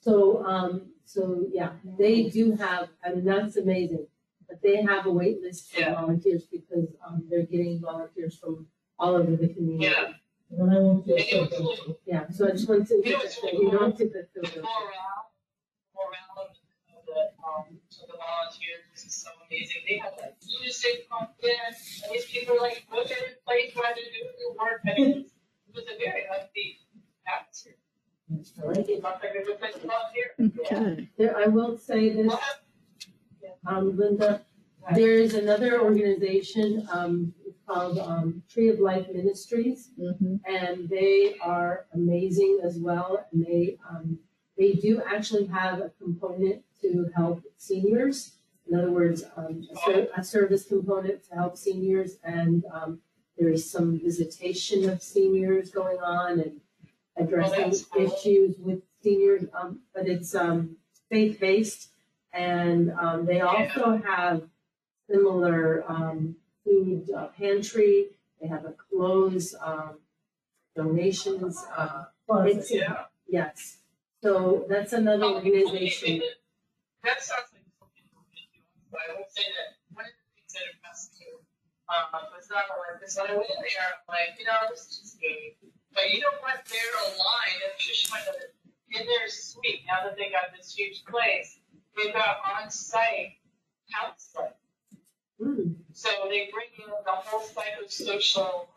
So, 0.00 0.44
um, 0.44 0.92
so, 1.04 1.46
yeah, 1.52 1.72
they 1.98 2.24
do 2.24 2.52
have, 2.52 2.88
I 3.04 3.14
mean, 3.14 3.24
that's 3.24 3.56
amazing. 3.56 4.06
But 4.48 4.60
they 4.62 4.82
have 4.82 5.06
a 5.06 5.10
wait 5.10 5.40
list 5.40 5.72
for 5.72 5.80
Yeah. 5.80 5.94
volunteers 5.94 6.44
because, 6.44 6.88
um, 7.06 7.26
they're 7.30 7.46
getting 7.46 7.80
volunteers 7.80 8.36
from 8.38 8.66
all 8.98 9.14
over 9.16 9.34
the 9.36 9.48
community. 9.48 9.86
Yeah. 9.86 10.12
When 10.50 10.70
I 10.70 10.78
won't 10.80 11.04
feel 11.04 11.16
And 11.16 11.24
it 11.24 11.52
so 11.52 11.62
was 11.62 11.96
Yeah, 12.06 12.28
so 12.30 12.48
I 12.48 12.50
just 12.52 12.68
wanted 12.68 12.86
to, 12.88 12.94
You 13.04 13.12
know, 13.16 13.20
it's 13.22 13.40
that 13.40 13.52
you 13.52 13.70
don't 13.70 13.82
have 13.82 13.96
to 13.98 14.08
feel 14.08 14.12
the 14.12 14.40
guilty. 14.42 14.60
morale, 14.60 15.32
morale 15.94 16.48
of 16.48 17.06
the, 17.06 17.20
um, 17.44 17.80
of 18.02 18.08
the 18.08 18.16
volunteers 18.16 18.80
is 18.94 19.14
so 19.14 19.30
amazing. 19.46 19.82
They 19.88 19.98
have 19.98 20.14
like 20.20 20.36
music 20.60 21.08
pumped 21.08 21.42
in, 21.44 21.50
and 21.50 22.12
these 22.12 22.26
people 22.26 22.56
are 22.56 22.60
like, 22.60 22.84
look 22.92 23.10
at 23.10 23.18
this 23.18 23.36
place 23.46 23.74
where 23.74 23.92
they're 23.94 24.12
doing 24.12 24.36
their 24.38 24.52
work. 24.56 24.80
I 24.86 24.90
it's- 24.92 25.32
it 25.32 25.37
was 25.78 25.86
a 25.94 25.98
very 25.98 26.22
upbeat 26.34 26.78
atmosphere. 27.26 27.74
I 28.62 28.66
like 28.68 28.88
it. 28.88 29.02
Sounds 29.02 29.20
like 29.22 29.34
a 29.34 29.44
good 29.44 29.58
place 29.58 29.74
to 29.74 29.86
volunteer. 29.86 30.86
Okay. 30.86 31.08
There, 31.16 31.36
I 31.36 31.46
will 31.46 31.78
say 31.78 32.10
this, 32.10 32.34
um, 33.66 33.96
Linda, 33.96 34.42
there 34.94 35.12
is 35.12 35.34
another 35.34 35.80
organization, 35.82 36.86
um, 36.92 37.34
called, 37.66 37.98
um, 37.98 38.42
Tree 38.48 38.68
of 38.70 38.80
Life 38.80 39.06
Ministries. 39.12 39.90
Mhm. 39.98 40.40
and 40.46 40.88
they 40.88 41.36
are 41.40 41.86
amazing 41.94 42.60
as 42.62 42.78
well. 42.78 43.26
And 43.32 43.44
they 43.44 43.78
um, 43.88 44.18
they 44.56 44.72
do 44.72 45.00
actually 45.06 45.46
have 45.46 45.80
a 45.80 45.90
component 46.02 46.64
to 46.82 47.08
help 47.14 47.42
seniors. 47.58 48.38
In 48.66 48.76
other 48.78 48.90
words, 48.90 49.22
um, 49.36 49.62
a, 49.72 49.76
ser- 49.84 50.08
a 50.16 50.24
service 50.24 50.64
component 50.66 51.22
to 51.28 51.34
help 51.34 51.56
seniors, 51.56 52.18
and 52.24 52.64
um, 52.72 53.00
there 53.38 53.48
is 53.48 53.70
some 53.70 53.98
visitation 54.00 54.88
of 54.88 55.02
seniors 55.02 55.70
going 55.70 55.98
on 55.98 56.40
and 56.40 56.60
addressing 57.16 57.70
that's 57.70 57.84
cool. 57.84 58.02
issues 58.12 58.56
with 58.58 58.82
seniors. 59.02 59.44
Um, 59.54 59.80
but 59.94 60.06
it's 60.08 60.34
um, 60.34 60.76
faith 61.10 61.38
based, 61.40 61.90
And, 62.32 62.90
um, 62.92 63.24
they 63.26 63.40
also 63.40 63.96
have 64.04 64.42
similar, 65.10 65.84
um, 65.90 66.36
food 66.64 67.10
uh, 67.16 67.28
pantry. 67.28 68.08
They 68.40 68.48
have 68.48 68.64
a 68.66 68.72
clothes, 68.72 69.54
um, 69.60 69.98
donations, 70.76 71.64
uh, 71.76 72.04
it's, 72.46 72.70
Yeah. 72.70 73.04
yes. 73.28 73.78
So 74.22 74.66
that's 74.68 74.92
another 74.92 75.24
organization. 75.24 76.22
That 77.04 77.22
sounds 77.22 77.48
like 77.52 77.62
something 77.78 78.04
we 78.14 78.20
could 78.30 78.52
do, 78.52 78.60
but 78.92 79.00
I 79.08 79.14
will 79.16 79.26
say 79.28 79.42
that 79.56 79.78
one 79.94 80.04
of 80.04 80.12
the 80.12 80.26
things 80.34 80.52
that 80.54 80.62
impressed 80.74 81.18
me, 81.18 81.26
um, 81.88 82.28
was 82.36 82.48
not 82.52 82.68
like 82.68 83.00
this, 83.00 83.16
when 83.16 83.30
I 83.30 83.36
went 83.36 83.48
in 83.48 83.60
there, 83.64 83.88
I'm 83.88 84.04
like, 84.08 84.36
you 84.38 84.44
know, 84.44 84.68
this 84.68 84.86
is 84.86 85.00
just 85.00 85.20
good. 85.20 85.56
But 85.96 86.12
you 86.12 86.20
know 86.20 86.36
what, 86.44 86.64
Trish 86.68 88.10
might 88.10 88.24
have 88.28 88.36
it, 88.36 88.54
in 88.92 89.06
their 89.06 89.28
suite, 89.28 89.82
now 89.86 90.04
that 90.04 90.16
they 90.16 90.30
got 90.30 90.52
this 90.56 90.74
huge 90.74 91.04
place, 91.04 91.60
they've 91.96 92.12
got 92.12 92.38
on-site 92.44 93.40
counseling. 93.88 94.52
Hmm. 95.40 95.78
So 95.92 96.08
they 96.28 96.50
bring 96.52 96.68
in 96.76 96.90
the 96.90 97.16
whole 97.24 97.46
psychosocial, 97.46 98.68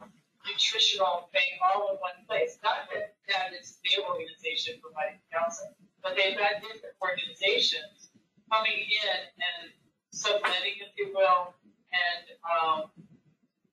nutritional 0.47 1.29
thing 1.31 1.59
all 1.61 1.91
in 1.91 1.97
one 1.99 2.17
place. 2.27 2.57
Not 2.63 2.89
that 2.93 3.15
that 3.27 3.53
is 3.59 3.77
their 3.83 4.05
organization 4.05 4.79
providing 4.81 5.19
counseling, 5.33 5.75
but 6.01 6.15
they've 6.15 6.37
got 6.37 6.61
different 6.61 6.95
organizations 7.01 8.09
coming 8.51 8.77
in 8.77 9.17
and 9.35 9.71
subletting, 10.11 10.81
if 10.81 10.91
you 10.97 11.13
will, 11.15 11.53
and 11.93 12.25
um, 12.49 12.89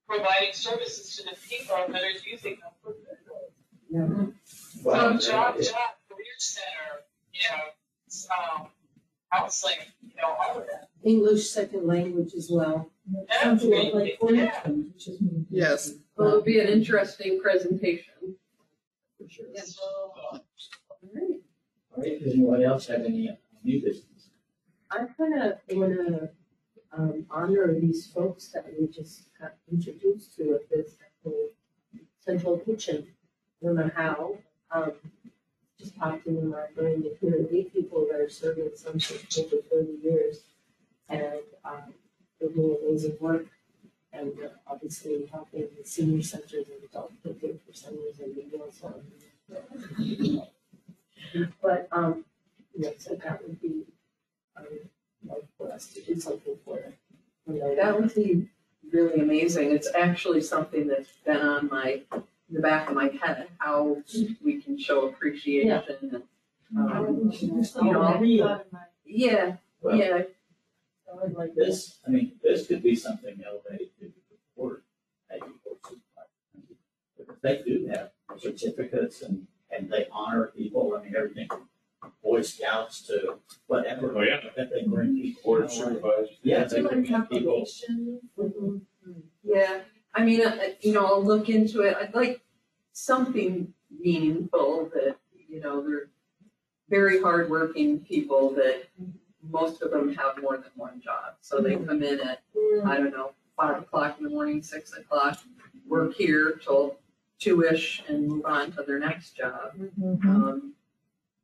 providing 0.09 0.53
services 0.53 1.17
to 1.17 1.23
the 1.25 1.37
people 1.49 1.77
that 1.89 2.03
are 2.03 2.11
using 2.31 2.57
them 2.61 2.73
for 2.83 2.93
good. 2.93 3.19
So 3.27 4.33
Well, 4.85 5.19
job, 5.19 5.57
job, 5.57 5.77
career 6.09 6.37
center, 6.39 7.05
you 7.33 7.41
know, 7.51 8.57
um, 8.61 8.67
counseling, 9.33 9.77
you 10.03 10.15
know, 10.21 10.35
all 10.39 10.59
of 10.61 10.67
that. 10.67 10.89
English 11.05 11.49
second 11.51 11.87
language 11.87 12.35
as 12.35 12.51
well. 12.51 12.91
Sounds 13.43 13.63
a 13.63 13.69
lot 13.69 13.95
like 13.95 14.19
Yeah. 14.23 14.29
Orangetown, 14.63 14.93
which 14.93 15.09
is. 15.09 15.19
Yes. 15.51 15.93
Well, 16.17 16.29
it'll 16.29 16.43
be 16.43 16.61
an 16.61 16.69
interesting 16.69 17.41
presentation. 17.41 18.13
For 19.19 19.29
sure. 19.29 19.47
So, 19.65 19.83
All 20.33 20.41
right, 21.97 22.23
does 22.23 22.33
anyone 22.35 22.63
else 22.63 22.87
have 22.89 23.01
any 23.01 23.29
uh, 23.29 23.35
new 23.65 23.81
business? 23.83 24.05
I 24.91 25.07
kind 25.17 25.35
of 25.43 25.59
want 25.71 25.93
to 25.97 26.31
um, 26.97 27.27
honor 27.31 27.75
these 27.79 28.07
folks 28.07 28.49
that 28.49 28.67
we 28.79 28.87
just 28.87 29.25
got 29.41 29.55
introduced 29.71 30.37
to 30.37 30.55
at 30.55 30.69
this 30.71 30.97
central 32.21 32.59
kitchen. 32.59 33.07
I 33.63 33.67
don't 33.67 33.77
know 33.77 33.91
how. 33.95 34.37
Um, 34.71 34.93
just 35.79 35.97
popped 35.99 36.27
into 36.27 36.43
my 36.43 36.65
brain 36.77 37.03
to 37.03 37.17
hear 37.21 37.47
eight 37.53 37.73
people 37.73 38.07
that 38.11 38.21
are 38.21 38.29
serving 38.29 38.71
something 38.75 39.01
for 39.01 39.41
over 39.41 39.63
thirty 39.71 39.97
years, 40.03 40.41
and 41.09 41.41
um, 41.65 41.95
they're 42.41 42.51
doing 42.51 42.77
amazing 42.87 43.17
work. 43.21 43.47
And 44.13 44.33
uh, 44.43 44.49
obviously 44.67 45.29
helping 45.31 45.69
the 45.79 45.85
senior 45.85 46.23
centers 46.23 46.67
and 46.69 46.83
adult 46.83 47.13
care 47.23 47.53
centers 47.73 48.19
and 48.21 48.35
the 48.35 48.59
also. 48.59 48.95
But 51.63 51.89
um, 51.93 52.25
so 52.99 53.15
that 53.15 53.43
would 53.43 53.61
be 53.61 53.85
um, 54.57 54.67
like 55.27 55.45
for 55.57 55.73
us 55.73 55.93
to 55.95 56.03
do 56.03 56.19
something 56.21 56.57
for 56.65 56.77
them. 56.77 56.95
You 57.47 57.61
know, 57.61 57.75
That 57.77 58.01
would 58.01 58.15
be 58.15 58.49
really 58.93 59.21
amazing. 59.21 59.73
It's 59.73 59.89
actually 59.95 60.41
something 60.43 60.87
that's 60.87 61.09
been 61.25 61.41
on 61.41 61.69
my, 61.69 62.03
the 62.51 62.61
back 62.61 62.89
of 62.89 62.95
my 62.95 63.09
head, 63.23 63.49
how 63.59 64.03
we 64.45 64.61
can 64.61 64.79
show 64.79 65.09
appreciation 65.09 65.83
and, 66.01 66.23
um, 66.77 67.31
Do 67.31 67.65
something 67.65 68.21
real. 68.21 68.63
yeah, 69.07 69.57
Well, 69.81 69.97
yeah, 69.97 70.23
I 71.11 71.15
would 71.25 71.35
like 71.35 71.55
this. 71.55 71.67
This, 71.67 71.99
I 72.07 72.11
mean, 72.11 72.33
this 72.43 72.67
could 72.67 72.83
be 72.83 72.95
something 72.95 73.41
elevated 73.47 73.89
to 74.01 74.07
the 74.07 74.13
board, 74.57 74.83
maybe 75.31 75.47
for 75.65 75.77
they 77.43 77.63
do 77.65 77.87
have 77.93 78.11
certificates 78.39 79.23
and, 79.23 79.47
and 79.71 79.91
they 79.91 80.07
honor 80.13 80.49
people, 80.57 80.97
I 80.99 81.05
mean, 81.05 81.15
everything 81.17 81.49
from 81.49 81.68
Boy 82.23 82.43
Scouts 82.43 83.03
to 83.09 83.39
whatever. 83.67 84.17
Oh, 84.17 84.23
yeah. 84.23 84.41
That 84.57 84.71
they 84.71 84.85
bring 84.85 85.21
people. 85.21 85.43
Board 85.45 85.65
of 85.65 85.73
Supervisors. 85.73 86.39
Yeah, 86.43 86.65
they 86.65 86.83
bring 86.83 87.07
in 87.07 87.27
people. 87.27 87.67
Mhm. 88.39 88.81
yeah. 89.43 89.81
I 90.15 90.25
mean, 90.25 90.41
uh, 90.41 90.57
you 90.81 90.93
know, 90.93 91.05
I'll 91.05 91.25
look 91.25 91.49
into 91.49 91.83
it. 91.83 91.97
I'd 92.01 92.15
like 92.15 92.41
something 92.93 93.73
meaningful 93.91 94.91
that, 94.95 95.17
you 95.49 95.61
know, 95.61 95.81
they're 95.87 96.11
very 96.89 97.21
hardworking 97.21 98.01
people 98.01 98.51
that 98.55 98.85
most 99.51 99.83
of 99.83 99.91
them 99.91 100.15
have 100.15 100.41
more 100.43 100.57
than 100.57 100.71
one 100.75 101.01
job. 101.01 101.35
So 101.41 101.61
they 101.61 101.77
come 101.77 102.03
in 102.03 102.21
at 102.21 102.43
I 102.85 102.97
don't 102.97 103.13
know, 103.13 103.33
five 103.57 103.79
o'clock 103.83 104.17
in 104.19 104.25
the 104.25 104.31
morning, 104.31 104.63
six 104.63 104.93
o'clock, 104.97 105.39
work 105.87 106.15
here 106.15 106.61
till 106.63 106.99
two-ish 107.39 108.03
and 108.09 108.27
move 108.29 108.45
on 108.45 108.73
to 108.73 108.83
their 108.83 108.99
next 108.99 109.37
job. 109.37 109.73
Um, 110.03 110.75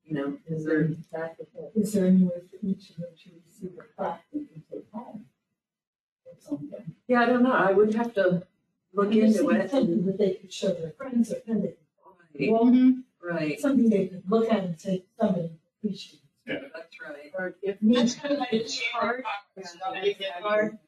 you 0.05 0.15
know, 0.15 0.39
is 0.47 0.65
there, 0.65 0.85
Back 1.13 1.37
and 1.39 1.49
forth. 1.55 1.93
There 1.93 2.07
any 2.07 2.25
way 2.25 2.41
for 2.51 2.57
each 2.67 2.91
of 2.91 2.97
them 2.97 3.07
to 3.25 3.31
receive 3.47 3.79
a 3.79 3.83
plaque 4.03 4.23
they 4.33 4.41
can 4.41 4.63
take 4.71 4.87
home? 4.93 5.25
Or 6.27 6.33
something? 6.39 6.95
yeah, 7.09 7.23
I 7.23 7.27
don't 7.27 7.43
know, 7.43 7.53
I 7.53 7.73
would 7.73 7.95
have 7.95 8.15
to 8.15 8.43
look 8.93 9.07
I'm 9.07 9.13
just 9.13 9.39
into 9.39 9.49
thinking 9.49 9.61
it. 9.67 9.71
Something 9.71 10.07
that 10.07 10.19
they 10.19 10.35
could 10.35 10.53
show 10.53 10.69
their 10.73 10.91
friends 10.93 11.33
or 11.33 11.37
family, 11.41 11.75
Right, 12.37 12.95
Right, 13.23 13.61
something 13.61 13.89
they 13.89 14.07
could 14.09 14.23
look 14.29 14.51
at 14.53 14.65
and 14.65 14.79
say, 14.81 15.05
somebody 15.19 15.51
appreciates. 15.79 16.23
that's 16.47 17.01
right. 17.01 17.33
Or 17.39 17.55
if 17.63 17.77
that's 17.81 17.83
needs 17.83 18.15
kind 18.17 18.35
of 18.35 18.41
like 18.41 18.53
a 18.53 18.59
chamber 18.65 18.83
Hard. 18.93 19.25
conference, 19.25 19.75
you 19.75 19.81
know, 19.81 20.01
they 20.01 20.13
get 20.15 20.41
you, 20.41 20.79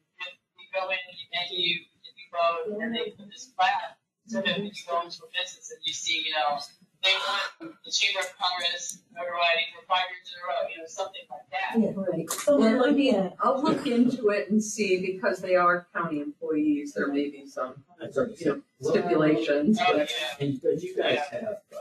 you 0.59 0.67
go 0.73 0.89
in, 0.89 0.97
you 1.09 1.25
thank 1.33 1.51
you, 1.51 1.79
and 2.03 2.13
you 2.13 2.27
vote, 2.31 2.83
and 2.83 2.93
they 2.93 3.11
put 3.17 3.27
this 3.31 3.45
plaque, 3.57 3.97
so 4.27 4.41
that 4.41 4.57
when 4.57 4.65
you 4.65 4.71
go 4.87 5.01
into 5.01 5.23
a 5.23 5.27
business 5.33 5.71
and 5.71 5.79
you 5.83 5.93
see, 5.93 6.21
you 6.27 6.33
know, 6.35 6.59
they 7.03 7.13
want 7.13 7.75
the 7.85 7.91
Chamber 7.91 8.19
of 8.19 8.27
Commerce 8.37 8.99
notoriety 9.13 9.63
for 9.75 9.85
five 9.87 10.05
years 10.11 10.33
in 10.33 10.41
a 10.41 10.47
row, 10.47 10.69
you 10.69 10.77
know, 10.79 10.87
something 10.87 11.21
like 11.29 11.49
that. 11.51 11.79
Yeah. 11.79 11.91
Right. 11.95 12.29
Something 12.29 12.65
Well, 12.75 12.83
I 12.83 12.87
like 12.87 12.95
mean, 12.95 13.13
that. 13.13 13.35
I'll 13.39 13.61
look 13.63 13.85
into 13.87 14.29
it 14.29 14.49
and 14.49 14.61
see, 14.63 14.99
because 15.13 15.39
they 15.39 15.55
are 15.55 15.87
county 15.93 16.19
employees, 16.21 16.93
there 16.93 17.07
may 17.07 17.29
be 17.29 17.45
some 17.47 17.75
you 18.01 18.05
know, 18.07 18.11
said. 18.11 18.61
Well, 18.79 18.91
stipulations, 18.93 19.79
Oh, 19.81 19.97
but 19.97 20.09
yeah. 20.11 20.45
And 20.45 20.61
but 20.61 20.81
you 20.83 20.95
guys 20.97 21.19
have, 21.31 21.43
uh, 21.43 21.77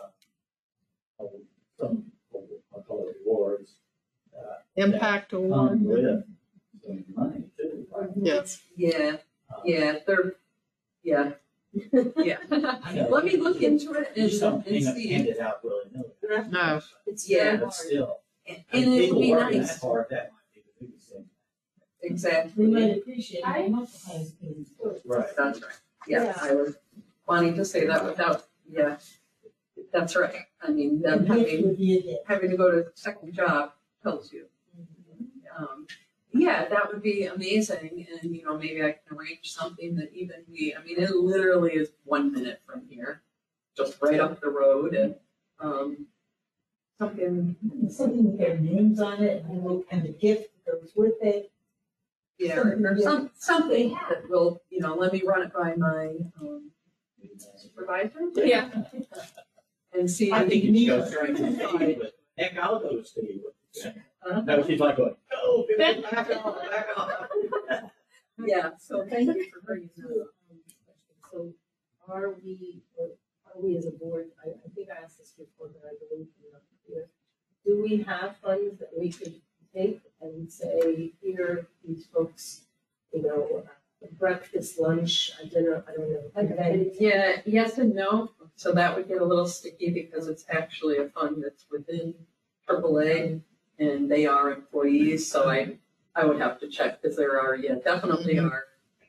oh, 1.21 1.33
some, 1.81 2.05
I'll 2.75 2.83
call 2.83 3.09
it 3.09 3.17
rewards, 3.25 3.73
uh, 4.37 4.55
Impact 4.77 5.33
award. 5.33 5.71
come 5.71 5.85
with 5.85 6.25
some 6.85 7.05
money 7.17 7.45
too. 7.59 7.87
right? 7.95 8.11
Yes. 8.17 8.61
yeah, 8.77 9.17
Uh, 9.51 9.61
yeah, 9.65 9.97
they're, 10.07 10.35
yeah, 11.03 11.33
yeah. 12.17 12.39
Let 13.11 13.25
me 13.25 13.37
look 13.37 13.63
into 13.63 13.93
it 13.95 14.13
You 14.15 14.23
and, 14.23 14.31
just 14.31 14.41
don't 14.41 14.67
and 14.67 14.85
hand 14.85 14.97
see. 14.97 15.09
hand 15.13 15.27
it 15.29 15.39
out 15.41 15.65
willy-nilly. 15.65 16.49
No. 16.51 16.81
It's 17.07 17.29
Yeah. 17.29 17.45
very 17.45 17.59
But 17.59 17.75
still, 17.75 18.21
And 18.49 18.65
and 18.73 18.85
and 18.85 18.95
it 18.95 19.01
people 19.01 19.17
would 19.19 19.23
be 19.23 19.33
working 19.33 19.59
nice, 19.61 19.75
that 19.75 19.81
hard, 19.87 20.07
that 20.11 20.33
might 20.33 20.55
be 20.55 20.61
the 20.63 20.87
biggest 20.87 21.09
thing. 21.11 21.25
We 22.03 22.09
exactly, 22.11 22.67
might 22.67 22.97
appreciate 22.99 23.41
it, 23.41 23.53
they 23.55 23.69
might 23.69 23.89
the 23.93 23.99
highest. 24.07 24.35
Right. 25.05 25.27
that's 25.37 25.63
right, 25.63 25.73
yeah, 26.07 26.33
I 26.41 26.53
was 26.55 26.77
wanting 27.27 27.55
to 27.57 27.65
say 27.65 27.87
that 27.87 28.05
without, 28.05 28.45
yeah. 28.69 28.97
That's 29.93 30.15
right, 30.17 30.35
I 30.63 30.71
mean, 30.71 31.01
The 31.03 31.11
them 31.11 31.19
gift 31.27 31.51
having, 31.51 31.67
would 31.69 31.79
be 31.79 32.19
a 32.25 32.29
having 32.33 32.51
to 32.51 32.57
go 32.57 32.71
to 32.71 32.79
a 32.87 32.91
second 32.95 33.35
job 33.35 33.73
tells 34.03 34.33
you. 34.33 34.47
Um, 35.59 35.87
yeah, 36.39 36.67
that 36.69 36.93
would 36.93 37.03
be 37.03 37.25
amazing, 37.25 38.07
and 38.23 38.35
you 38.37 38.45
know, 38.45 38.57
maybe 38.57 38.83
I 38.83 38.93
can 39.07 39.17
arrange 39.17 39.53
something 39.53 39.97
that 39.97 40.13
even 40.13 40.45
we, 40.51 40.75
I 40.79 40.83
mean, 40.85 40.99
it 41.01 41.11
literally 41.11 41.73
is 41.73 41.91
one 42.05 42.33
minute 42.33 42.61
from 42.67 42.83
here. 42.89 43.23
Just 43.77 44.01
right 44.01 44.21
up 44.21 44.41
the 44.41 44.49
road 44.49 44.95
and, 44.95 45.15
um, 45.61 46.07
something, 46.99 47.57
Something 47.91 48.25
with 48.25 48.39
their 48.39 48.59
names 48.59 49.01
on 49.01 49.23
it 49.23 49.45
and 49.45 49.63
what 49.63 49.89
kind 49.91 50.07
of 50.07 50.19
gift 50.19 50.49
goes 50.67 50.93
with 50.97 51.15
it. 51.21 51.53
yeah, 52.39 52.59
or 52.59 52.99
some, 52.99 53.31
something 53.35 53.91
that 54.09 54.29
will, 54.31 54.63
you 54.71 54.81
know, 54.81 54.95
let 54.95 55.13
me 55.13 55.23
run 55.27 55.43
it 55.43 55.53
by 55.53 55.75
my, 55.77 56.15
um, 56.41 56.71
supervisor. 57.57 58.21
Yeah. 58.35 58.71
And 59.93 60.11
see. 60.11 60.33
I 60.33 60.49
think 60.49 60.65
you 60.65 60.77
should 60.79 60.87
go 60.89 60.99
if- 60.99 61.09
straight 61.09 61.37
to 61.37 61.53
Steve, 61.55 61.99
but 62.01 62.13
heck, 62.39 62.59
I'll 62.59 62.81
go 62.81 62.97
to 62.97 63.05
Steve. 63.05 63.43
Uh, 64.25 64.41
No, 64.43 64.63
she's 64.67 64.81
like 64.81 64.97
going, 64.97 65.15
go, 65.31 65.67
get 65.77 65.99
it 65.99 66.11
back 66.11 66.31
off, 66.45 66.61
back 66.71 66.89
off. 66.97 67.29
Yeah, 68.45 68.71
so 68.79 69.07
thank 69.09 69.29
you 69.35 69.47
for 69.53 69.61
bringing 69.65 69.91
that 69.97 70.21
up. 70.21 70.29
So 71.31 71.53
are 72.09 72.35
we, 72.43 72.83
or 72.97 73.07
are 73.47 73.61
we 73.61 73.77
as 73.77 73.87
a 73.87 73.91
board, 73.91 74.27
I, 74.45 74.51
I 74.51 74.69
think 74.75 74.89
I 74.91 75.03
asked 75.03 75.19
this 75.19 75.31
before, 75.31 75.69
but 75.69 75.83
I 75.89 75.95
believe 76.09 76.27
I'm 76.45 76.53
not 76.53 76.63
clear. 76.87 77.07
Do 77.65 77.83
we 77.83 78.03
have 78.03 78.37
funds 78.43 78.79
that 78.79 78.91
we 78.99 79.11
could 79.11 79.41
take 79.75 80.01
and 80.21 80.51
say, 80.53 81.13
here, 81.23 81.67
these 81.87 82.07
folks, 82.13 82.63
you 83.13 83.23
know, 83.23 83.65
breakfast, 84.19 84.79
lunch, 84.79 85.31
uh, 85.41 85.47
dinner, 85.49 85.85
I 85.89 85.93
don't 85.93 86.11
know. 86.13 86.31
event, 86.37 86.95
Yeah, 87.01 87.41
yes 87.45 87.79
and 87.79 87.95
no. 87.95 88.31
So 88.55 88.73
that 88.73 88.97
would 88.97 89.09
get 89.09 89.21
a 89.21 89.25
little 89.25 89.47
sticky 89.47 89.91
because 89.91 90.29
it's 90.29 90.45
actually 90.49 90.99
a 90.99 91.09
fund 91.09 91.43
that's 91.43 91.67
within 91.71 92.15
AAA. 92.69 93.41
And 93.79 94.11
they 94.11 94.27
are 94.27 94.53
employees, 94.53 95.31
so 95.31 95.49
I, 95.49 95.79
I 96.15 96.25
would 96.25 96.41
have 96.41 96.59
to 96.61 96.69
check, 96.69 97.03
because 97.03 97.17
there 97.17 97.41
are, 97.41 97.57
yeah, 97.57 97.75
definitely 97.85 98.39
are 98.39 98.65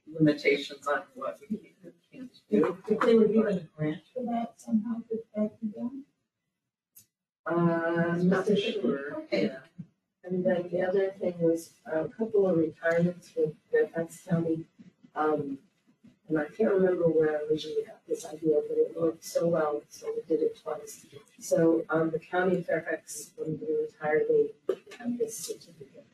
limitations 0.07 0.87
on 0.87 1.03
what 1.15 1.39
we 1.49 1.57
can 1.57 1.59
and 1.83 1.93
can't 2.11 2.31
do. 2.49 2.77
If 2.87 2.99
they 3.01 3.15
were 3.15 3.27
given 3.27 3.57
a 3.57 3.77
grant 3.77 4.01
for 4.13 4.23
that 4.23 4.53
somehow, 4.57 4.95
could 5.09 5.19
that 5.35 5.61
be 5.61 5.67
done? 5.67 6.03
Uh, 7.49 8.11
I'm 8.11 8.27
not 8.29 8.45
sure, 8.57 9.23
yeah. 9.31 9.59
And 10.23 10.43
then 10.45 10.69
the 10.69 10.81
other 10.81 11.11
thing 11.11 11.35
was 11.39 11.71
uh, 11.89 12.03
a 12.03 12.09
couple 12.09 12.47
of 12.47 12.57
retirements 12.57 13.31
with 13.37 13.53
Fairfax 13.71 14.25
County. 14.29 14.65
Um, 15.15 15.59
and 16.27 16.37
I 16.37 16.45
can't 16.45 16.73
remember 16.73 17.03
where 17.03 17.29
I 17.29 17.43
originally 17.49 17.83
got 17.85 18.05
this 18.07 18.25
idea, 18.25 18.59
but 18.67 18.77
it 18.77 18.93
worked 18.99 19.23
so 19.23 19.47
well, 19.47 19.81
so 19.89 20.07
we 20.15 20.21
did 20.27 20.43
it 20.43 20.59
twice. 20.61 21.05
So, 21.39 21.85
um, 21.89 22.11
the 22.11 22.19
county 22.19 22.57
of 22.57 22.65
Fairfax, 22.65 23.31
when 23.37 23.57
they 23.59 23.67
retire, 23.73 24.23
they 24.27 24.75
have 24.99 25.17
this 25.17 25.37
certificate. 25.37 26.05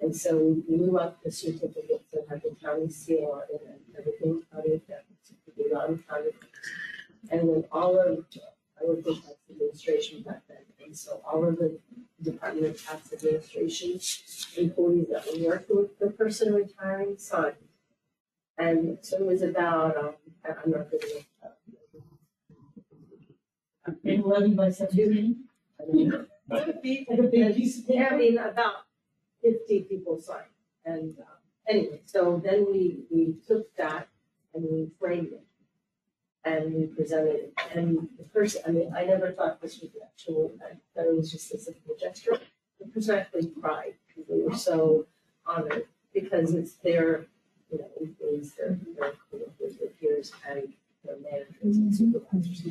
And 0.00 0.16
so 0.16 0.38
we 0.38 0.54
blew 0.76 0.98
up 0.98 1.22
the 1.22 1.30
certificates 1.30 2.04
that 2.12 2.26
have 2.28 2.42
the 2.42 2.56
county 2.62 2.88
seal 2.88 3.30
on 3.32 3.42
it 3.54 3.62
and 3.66 3.80
everything, 3.96 4.42
county 4.52 4.74
of 4.74 4.82
Fairfax, 4.84 5.34
we 5.56 5.70
got 5.70 5.88
them 5.88 6.04
county. 6.08 6.30
And 7.30 7.48
then 7.48 7.64
all 7.70 7.98
of, 8.00 8.24
I 8.80 8.84
worked 8.86 9.06
with 9.06 9.22
tax 9.22 9.36
administration 9.50 10.22
back 10.22 10.42
then, 10.48 10.64
and 10.84 10.96
so 10.96 11.20
all 11.30 11.44
of 11.44 11.56
the 11.56 11.78
Department 12.22 12.66
of 12.66 12.84
Tax 12.84 13.12
Administration 13.12 13.98
employees 14.56 15.06
that 15.10 15.26
were 15.26 15.48
working 15.48 15.76
with 15.76 15.98
the 15.98 16.10
person 16.10 16.54
retiring 16.54 17.16
signed. 17.18 17.56
And 18.58 18.98
so 19.02 19.16
it 19.18 19.26
was 19.26 19.42
about, 19.42 19.96
um, 19.96 20.14
I'm 20.44 20.70
not 20.70 20.90
gonna. 20.90 21.22
uh, 23.88 23.92
Eleven 24.04 24.54
by 24.54 24.70
seventeen? 24.70 25.44
I 25.80 25.84
don't 25.84 26.08
know. 26.08 26.26
Like 26.48 26.68
a 26.68 26.72
big 26.74 27.06
piece 27.56 27.78
of 27.78 27.84
Yeah, 27.88 28.10
I 28.12 28.16
mean, 28.16 28.38
about 28.38 28.74
fifty 29.42 29.80
people 29.80 30.18
signed. 30.20 30.44
And, 30.84 31.16
uh, 31.18 31.24
anyway, 31.68 32.00
so 32.04 32.40
then 32.44 32.66
we, 32.70 33.04
we 33.10 33.36
took 33.46 33.74
that 33.76 34.08
and 34.54 34.64
we 34.70 34.90
framed 35.00 35.28
it. 35.32 35.44
And 36.44 36.74
we 36.74 36.86
presented 36.86 37.36
it. 37.36 37.54
And 37.74 38.08
the 38.18 38.24
person, 38.24 38.62
I 38.66 38.70
mean, 38.72 38.92
I 38.94 39.04
never 39.04 39.30
thought 39.32 39.60
this 39.62 39.80
was 39.80 39.90
actual, 40.04 40.50
I 40.60 40.74
thought 40.94 41.06
it 41.06 41.16
was 41.16 41.30
just 41.30 41.54
a 41.54 41.58
simple 41.58 41.94
gesture. 41.98 42.38
The 42.80 42.88
person 42.88 43.16
actually 43.16 43.46
cried 43.60 43.94
because 44.08 44.28
they 44.28 44.42
were 44.42 44.56
so 44.56 45.06
honored 45.46 45.86
because 46.12 46.52
it's 46.54 46.74
their, 46.74 47.26
you 47.72 47.78
know, 47.78 47.88
employees, 48.00 48.52
their, 48.54 48.78
their 48.98 49.12
coworkers, 49.30 49.76
their 49.78 49.88
peers, 50.00 50.32
and 50.48 50.72
their 51.04 51.16
managers 51.18 51.76
and 51.78 51.94
supervisors. 51.94 52.62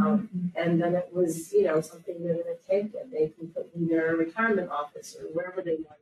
Um, 0.00 0.52
and 0.56 0.80
then 0.82 0.94
it 0.94 1.10
was, 1.12 1.52
you 1.52 1.64
know, 1.64 1.80
something 1.80 2.16
they're 2.24 2.34
gonna 2.34 2.56
take 2.68 2.94
and 3.00 3.12
they 3.12 3.28
can 3.38 3.48
put 3.48 3.70
in 3.74 3.86
their 3.86 4.16
retirement 4.16 4.70
office 4.70 5.16
or 5.20 5.26
wherever 5.28 5.62
they 5.62 5.76
want. 5.76 5.98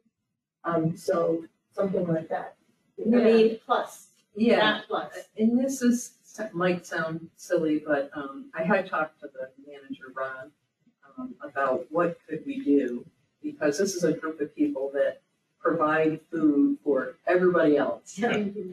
Um, 0.64 0.96
so 0.96 1.44
something 1.72 2.06
like 2.06 2.28
that. 2.28 2.56
I 3.00 3.08
mean, 3.08 3.58
plus, 3.66 4.08
Yeah, 4.36 4.56
that 4.60 4.86
plus. 4.86 5.12
and 5.36 5.58
this 5.58 5.82
is, 5.82 6.12
might 6.52 6.86
sound 6.86 7.28
silly, 7.36 7.82
but, 7.84 8.10
um, 8.14 8.50
I 8.54 8.62
had 8.62 8.88
talked 8.88 9.20
to 9.20 9.28
the 9.32 9.50
manager, 9.66 10.12
Ron, 10.16 10.52
um, 11.18 11.34
about 11.42 11.86
what 11.90 12.18
could 12.28 12.44
we 12.46 12.64
do? 12.64 13.04
Because 13.42 13.78
this 13.78 13.94
is 13.94 14.04
a 14.04 14.12
group 14.12 14.40
of 14.40 14.54
people 14.54 14.90
that 14.94 15.20
provide 15.64 16.20
food 16.30 16.76
for 16.84 17.16
everybody 17.26 17.78
else. 17.78 18.18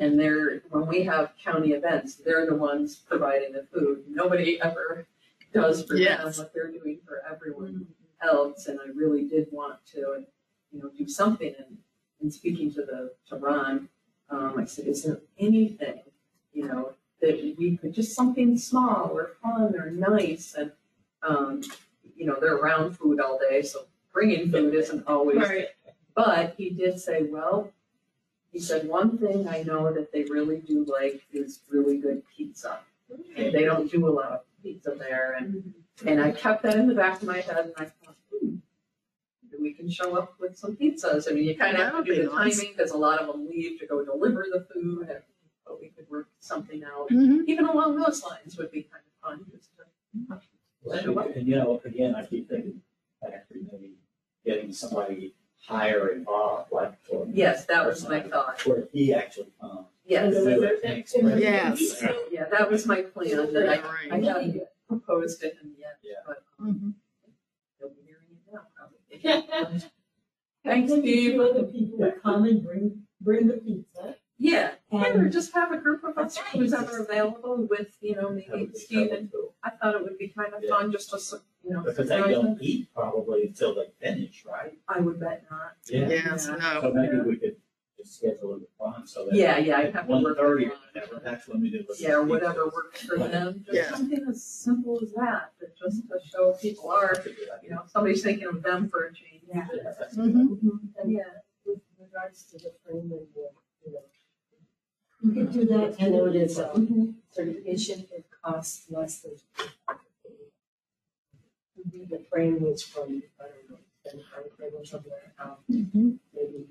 And 0.01 0.19
they're, 0.19 0.61
when 0.69 0.85
we 0.87 1.03
have 1.03 1.31
county 1.41 1.69
events, 1.71 2.15
they're 2.15 2.45
the 2.45 2.55
ones 2.55 2.97
providing 2.97 3.53
the 3.53 3.65
food. 3.73 4.03
Nobody 4.09 4.61
ever 4.63 5.07
does 5.53 5.85
for 5.85 5.95
them 5.97 6.33
what 6.37 6.53
they're 6.53 6.71
doing 6.71 6.99
for 7.07 7.23
everyone 7.29 7.87
else. 8.21 8.67
And 8.67 8.79
I 8.79 8.89
really 8.93 9.23
did 9.23 9.47
want 9.51 9.79
to, 9.93 10.25
you 10.71 10.81
know, 10.81 10.91
do 10.97 11.07
something. 11.07 11.53
And, 11.57 11.77
and 12.21 12.33
speaking 12.33 12.71
to 12.73 12.81
the, 12.81 13.13
to 13.29 13.37
Ron, 13.37 13.87
um, 14.29 14.55
I 14.59 14.65
said, 14.65 14.87
is 14.87 15.03
there 15.03 15.19
anything, 15.39 16.01
you 16.53 16.67
know, 16.67 16.93
that 17.21 17.55
we 17.57 17.77
could, 17.77 17.93
just 17.93 18.15
something 18.15 18.57
small 18.57 19.11
or 19.13 19.31
fun 19.41 19.75
or 19.75 19.91
nice? 19.91 20.55
And, 20.57 20.71
um, 21.23 21.61
you 22.17 22.25
know, 22.25 22.37
they're 22.39 22.55
around 22.55 22.97
food 22.97 23.19
all 23.19 23.39
day, 23.39 23.61
so 23.61 23.85
bringing 24.13 24.51
food 24.51 24.73
isn't 24.75 25.07
always 25.07 25.37
but 26.15 26.55
he 26.57 26.69
did 26.69 26.99
say, 26.99 27.23
well, 27.23 27.71
he 28.51 28.59
said, 28.59 28.87
one 28.87 29.17
thing 29.17 29.47
I 29.47 29.63
know 29.63 29.93
that 29.93 30.11
they 30.11 30.23
really 30.23 30.59
do 30.59 30.85
like 30.85 31.21
is 31.31 31.61
really 31.69 31.97
good 31.97 32.23
pizza. 32.35 32.79
And 33.35 33.53
they 33.53 33.63
don't 33.63 33.91
do 33.91 34.07
a 34.07 34.11
lot 34.11 34.31
of 34.31 34.39
pizza 34.63 34.95
there 34.97 35.33
and, 35.33 35.73
and 36.05 36.21
I 36.21 36.31
kept 36.31 36.63
that 36.63 36.77
in 36.77 36.87
the 36.87 36.93
back 36.93 37.21
of 37.21 37.27
my 37.27 37.39
head 37.39 37.57
and 37.57 37.73
I 37.77 37.85
thought, 37.85 38.15
hmm, 38.31 38.55
we 39.59 39.73
can 39.73 39.89
show 39.89 40.17
up 40.17 40.35
with 40.39 40.57
some 40.57 40.75
pizzas. 40.75 41.29
I 41.29 41.33
mean, 41.33 41.45
you 41.45 41.55
kind 41.57 41.77
of 41.77 41.93
have 41.93 42.05
to 42.05 42.15
do 42.15 42.23
the 42.23 42.33
nice. 42.33 42.57
timing 42.57 42.73
because 42.75 42.91
a 42.91 42.97
lot 42.97 43.19
of 43.19 43.27
them 43.27 43.47
leave 43.49 43.79
to 43.79 43.85
go 43.85 44.03
deliver 44.03 44.45
the 44.51 44.65
food 44.73 45.09
and, 45.09 45.19
but 45.65 45.79
we 45.79 45.89
could 45.89 46.09
work 46.09 46.27
something 46.39 46.83
out. 46.83 47.09
Mhm. 47.09 47.43
Even 47.47 47.65
along 47.65 47.99
those 47.99 48.23
lines 48.23 48.57
would 48.57 48.71
be 48.71 48.83
kind 48.83 49.03
of 49.05 49.29
fun 49.29 49.45
just 49.51 49.69
to. 49.77 49.83
And 50.91 51.47
you 51.47 51.55
know, 51.55 51.79
again, 51.85 52.15
I 52.15 52.25
keep 52.25 52.49
thinking 52.49 52.81
back 53.21 53.47
to 53.49 53.55
maybe 53.71 53.93
getting 54.43 54.73
somebody 54.73 55.35
higher 55.65 56.09
involved, 56.09 56.71
like 56.71 56.99
for. 57.05 57.27
Yes, 57.31 57.65
that 57.65 57.85
was 57.85 58.07
my 58.07 58.21
thought. 58.21 58.65
Where 58.65 58.87
he 58.91 59.13
actually 59.13 59.51
comes. 59.59 59.87
Yes, 60.05 60.33
do 60.33 60.63
it 60.63 60.79
and 60.83 60.97
explain 60.97 61.27
it. 61.29 61.39
Yes. 61.39 62.03
yeah, 62.31 62.45
that 62.51 62.69
was 62.69 62.85
my 62.85 63.01
plan 63.03 63.53
that 63.53 63.69
I 63.69 63.75
I 63.75 63.79
Right. 64.19 64.23
haven't 64.25 64.61
proposed 64.87 65.39
to 65.41 65.47
him 65.47 65.75
yet, 65.77 65.97
Yeah. 66.01 66.15
but 66.25 66.43
Mhm. 66.59 66.93
he'll 67.79 67.89
be 67.89 68.01
hearing 68.05 68.25
it 68.31 68.53
now 68.53 68.67
probably. 68.75 69.81
Thanks, 70.63 70.91
Maybe 70.91 71.01
Steve. 71.01 71.31
two 71.33 71.43
other 71.43 71.63
people 71.63 71.97
would 71.99 72.21
come 72.21 72.43
and 72.45 72.63
bring, 72.63 73.07
bring 73.21 73.47
the 73.47 73.57
pizza. 73.57 74.15
Yeah, 74.43 74.71
or 74.89 75.05
And 75.05 75.31
just 75.31 75.53
have 75.53 75.71
a 75.71 75.77
group 75.77 76.03
of 76.03 76.17
us 76.17 76.35
who's 76.51 76.73
ever 76.73 76.97
available 77.03 77.67
with, 77.69 77.95
you 78.01 78.15
know, 78.15 78.29
maybe 78.31 78.71
Steve 78.73 79.11
and, 79.11 79.31
I 79.63 79.69
thought 79.69 79.93
it 79.93 80.01
would 80.03 80.17
be 80.17 80.29
kind 80.29 80.51
of 80.55 80.63
fun 80.67 80.91
just 80.91 81.11
to, 81.11 81.17
s- 81.17 81.35
you 81.63 81.73
know. 81.75 81.81
Because 81.83 82.09
they 82.09 82.15
surprise 82.17 82.35
them. 82.35 82.45
don't 82.47 82.61
eat 82.63 82.89
probably 82.95 83.43
until 83.45 83.75
they 83.75 83.89
finish, 84.01 84.43
right? 84.43 84.73
I 84.87 84.99
would 84.99 85.19
bet 85.19 85.45
not. 85.51 85.73
Yes, 85.87 86.45
So 86.47 86.55
no. 86.55 86.91
maybe 86.91 87.17
we 87.19 87.35
could 87.37 87.57
just 87.97 88.15
schedule 88.17 88.55
it 88.55 88.67
fun 88.79 89.05
so 89.05 89.25
that. 89.25 89.35
Yeah, 89.35 89.59
yeah, 89.59 89.77
I'd 89.77 89.93
have 89.93 90.07
to 90.07 90.11
One 90.11 90.23
work. 90.23 90.37
thirty 90.39 90.65
or 90.65 90.69
with 90.69 90.79
whatever, 90.95 91.21
that's 91.23 91.47
when 91.47 91.61
we 91.61 91.69
do. 91.69 91.83
the 91.87 91.95
Yeah, 91.99 92.15
or 92.15 92.21
pizza. 92.23 92.25
whatever 92.33 92.65
works 92.73 93.03
for 93.05 93.17
them, 93.19 93.63
Yeah. 93.71 93.81
just 93.83 93.95
something 93.97 94.25
as 94.27 94.43
simple 94.43 94.99
as 95.03 95.11
that, 95.13 95.51
that 95.59 95.77
just 95.77 96.01
to 96.09 96.17
show 96.31 96.53
people 96.53 96.89
are, 96.89 97.13
That's 97.13 97.27
a 97.27 97.29
good 97.29 97.49
idea. 97.51 97.69
you 97.69 97.75
know, 97.75 97.83
somebody's 97.85 98.23
thinking 98.23 98.47
of 98.47 98.63
them 98.63 98.89
for 98.89 99.05
a 99.05 99.13
change. 99.13 99.43
Yeah. 99.47 99.67
Yeah, 99.71 99.83
that's- 99.83 100.15
Mhm. 100.17 100.79
And 100.97 101.11
yeah, 101.11 101.25
with 101.63 101.81
regards 101.99 102.45
to 102.45 102.57
the 102.57 102.73
frame 102.83 103.11
and 103.11 103.27
the, 103.35 103.51
you 103.85 103.93
know. 103.93 103.99
You 105.23 105.33
could 105.33 105.51
do 105.53 105.65
that. 105.65 105.95
I 105.99 106.07
know 106.09 106.25
it 106.25 106.35
is, 106.35 106.59
um, 106.59 107.15
certification, 107.31 108.05
it 108.13 108.25
costs 108.43 108.89
less 108.89 109.19
than. 109.21 109.33
The 112.09 112.19
frame 112.29 112.61
was 112.61 112.83
from, 112.83 113.23
I 113.39 113.43
don't 113.45 113.69
know, 113.69 114.23
pound 114.33 114.51
frame 114.57 114.71
or 114.75 114.85
somewhere, 114.85 115.33
um, 115.39 115.57
Mhm. 115.69 116.19
maybe 116.33 116.67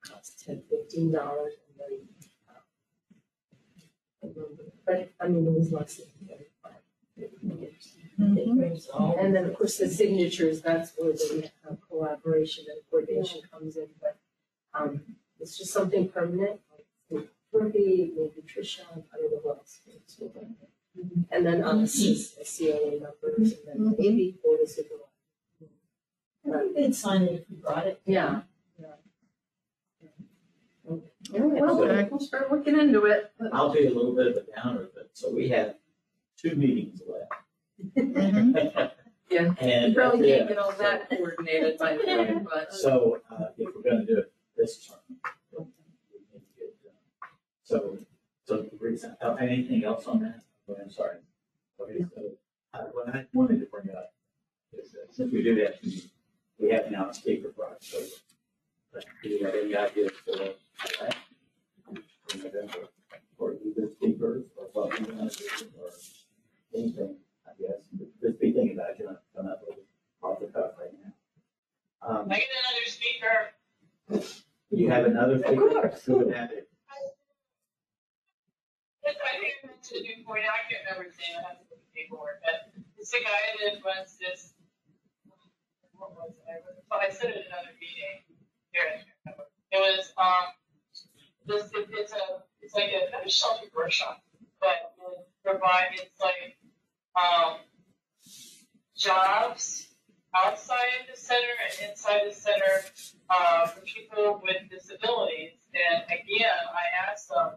cost 0.00 0.40
ten, 0.44 0.62
fifteen 0.70 1.12
dollars 1.12 1.54
and 1.68 1.78
then. 1.78 2.08
uh, 2.48 2.60
I 4.22 4.26
remember, 4.28 4.64
But, 4.84 5.12
I 5.20 5.28
mean, 5.28 5.46
it 5.46 5.52
was 5.58 5.72
less 5.72 5.96
than 5.96 6.06
thirty-five. 6.28 6.82
Mhm. 8.18 9.18
And 9.18 9.34
then, 9.34 9.44
of 9.46 9.54
course, 9.56 9.76
the 9.78 9.88
signatures, 9.88 10.62
that's 10.62 10.96
where 10.96 11.12
the 11.12 11.50
uh, 11.68 11.74
collaboration 11.88 12.64
and 12.70 12.80
coordination 12.90 13.42
comes 13.50 13.76
in, 13.76 13.88
but, 14.00 14.16
um, 14.74 15.16
it's 15.40 15.58
just 15.58 15.72
something 15.72 16.08
permanent. 16.08 16.60
Like 17.64 17.74
Ruby, 17.74 18.12
maybe 18.16 18.42
Tricia, 18.46 18.80
I 18.90 18.94
don't 19.16 19.32
know 19.32 19.40
who 19.42 19.48
else. 19.50 19.80
it's 19.88 20.18
with 20.18 20.34
them. 20.34 20.56
And 21.30 21.44
then, 21.46 21.62
um, 21.62 21.86
C- 21.86 22.26
COA 22.44 23.00
numbers, 23.00 23.52
and 23.66 23.86
then 23.86 23.94
maybe 23.98 24.38
Board 24.42 24.60
of 24.62 24.68
Supervisors. 24.68 25.02
I 26.46 26.58
think 26.60 26.76
they'd 26.76 26.94
sign 26.94 27.22
it 27.22 27.32
if 27.32 27.50
we 27.50 27.56
brought 27.56 27.86
it. 27.86 28.00
Yeah. 28.06 28.42
Well, 30.84 31.02
Okay. 31.82 32.08
we'll 32.10 32.20
start 32.20 32.50
looking 32.52 32.78
into 32.78 33.04
it. 33.06 33.32
I'll 33.52 33.72
be 33.72 33.86
a 33.86 33.90
little 33.90 34.14
bit 34.14 34.28
of 34.28 34.36
a 34.36 34.42
downer, 34.54 34.86
but, 34.94 35.10
so 35.12 35.30
we 35.34 35.48
have 35.48 35.74
two 36.36 36.54
meetings 36.54 37.02
left. 37.06 37.32
Yeah. 39.28 39.54
And 39.60 39.88
You 39.88 39.94
probably 39.94 40.28
can't 40.28 40.48
get 40.48 40.56
all 40.56 40.70
that 40.78 41.10
coordinated 41.10 41.78
by 41.78 41.96
the 41.96 42.04
way, 42.06 42.38
but. 42.44 42.72
So, 42.72 43.18
uh, 43.28 43.46
if 43.58 43.74
we're 43.74 43.82
gonna 43.82 44.06
do 44.06 44.18
it 44.18 44.32
this 44.56 44.86
term. 44.86 44.98
we 45.05 45.05
So, 47.66 47.98
so 48.44 48.62
the 48.62 49.16
uh, 49.20 49.34
anything 49.40 49.82
else 49.82 50.06
on 50.06 50.20
that? 50.20 50.40
Oh, 50.68 50.76
I'm 50.80 50.88
sorry. 50.88 51.16
Okay, 51.80 52.04
so, 52.14 52.22
uh, 52.74 52.84
what 52.92 53.08
I 53.12 53.26
wanted 53.34 53.58
to 53.58 53.66
bring 53.66 53.90
up 53.90 54.12
is 54.72 54.92
that 54.92 55.12
since 55.12 55.32
we 55.32 55.42
do 55.42 55.56
have, 55.56 55.80
to- 55.80 56.08
we 56.60 56.70
have 56.70 56.90
now 56.92 57.10
a 57.10 57.14
speaker 57.14 57.52
for 57.56 57.66
October. 57.66 58.06
But 58.92 59.04
do 59.20 59.28
you 59.30 59.44
have 59.44 59.54
any 59.56 59.74
ideas 59.76 60.12
for, 60.24 60.36
that? 60.36 61.16
For 62.28 62.38
November, 62.38 62.88
or 63.36 63.54
either 63.54 63.88
speakers, 63.96 64.44
or 64.56 64.66
what 64.72 65.00
we 65.00 65.12
want 65.12 65.32
to 65.32 65.38
do, 65.58 65.66
or 65.82 65.90
anything, 66.72 67.16
I 67.46 67.50
guess, 67.60 67.82
just 68.22 68.40
be 68.40 68.52
thinking 68.52 68.76
about 68.78 68.90
it, 68.90 68.96
you 69.00 69.06
know, 69.06 69.16
come 69.36 69.48
up 69.48 69.60
with 69.66 69.78
it 69.78 69.86
off 70.22 70.38
the 70.38 70.46
cuff 70.46 70.70
right 70.78 70.92
now. 71.04 71.12
Um, 72.08 72.30
I 72.30 72.36
get 72.36 72.46
another 75.10 75.38
speaker? 75.38 75.52
Of 75.52 75.62
we- 75.66 75.72
course. 75.72 76.06
We 76.06 76.14
would 76.14 76.32
have 76.34 76.52
it. 76.52 76.65
I 79.06 79.12
think 79.12 79.18
I 79.22 79.66
mentioned 79.66 80.06
before, 80.18 80.38
I 80.38 80.66
can't 80.66 80.82
remember 80.90 81.06
his 81.10 81.18
name, 81.18 81.38
I 81.38 81.48
have 81.54 81.58
to 81.62 81.64
the 81.70 81.78
paperwork, 81.94 82.42
but 82.42 82.74
it's 82.98 83.10
the 83.10 83.18
guy 83.22 83.42
that 83.62 83.78
runs 83.84 84.18
this. 84.18 84.52
What 85.94 86.12
was 86.16 86.32
it, 86.34 86.64
oh, 86.90 86.98
I 86.98 87.10
said 87.10 87.30
it 87.30 87.36
at 87.36 87.46
another 87.46 87.72
meeting, 87.80 88.26
here. 88.72 89.00
It 89.72 89.78
was, 89.78 90.12
um, 90.18 90.52
this, 91.46 91.70
it- 91.72 91.88
it's 91.92 92.12
a, 92.12 92.42
it's 92.60 92.74
like 92.74 92.90
a, 92.90 93.26
a 93.26 93.30
shelter 93.30 93.66
workshop, 93.76 94.22
but 94.60 94.94
it 94.98 95.28
provide, 95.44 95.88
it's 95.94 96.20
like, 96.20 96.58
um, 97.14 97.58
jobs 98.96 99.88
outside 100.34 101.06
the 101.10 101.18
center 101.18 101.54
and 101.80 101.90
inside 101.90 102.22
the 102.28 102.34
center, 102.34 102.82
uh, 103.30 103.66
for 103.68 103.80
people 103.82 104.40
with 104.42 104.68
disabilities. 104.70 105.52
And 105.74 106.02
again, 106.06 106.50
I 106.74 107.10
asked 107.10 107.28
them, 107.28 107.52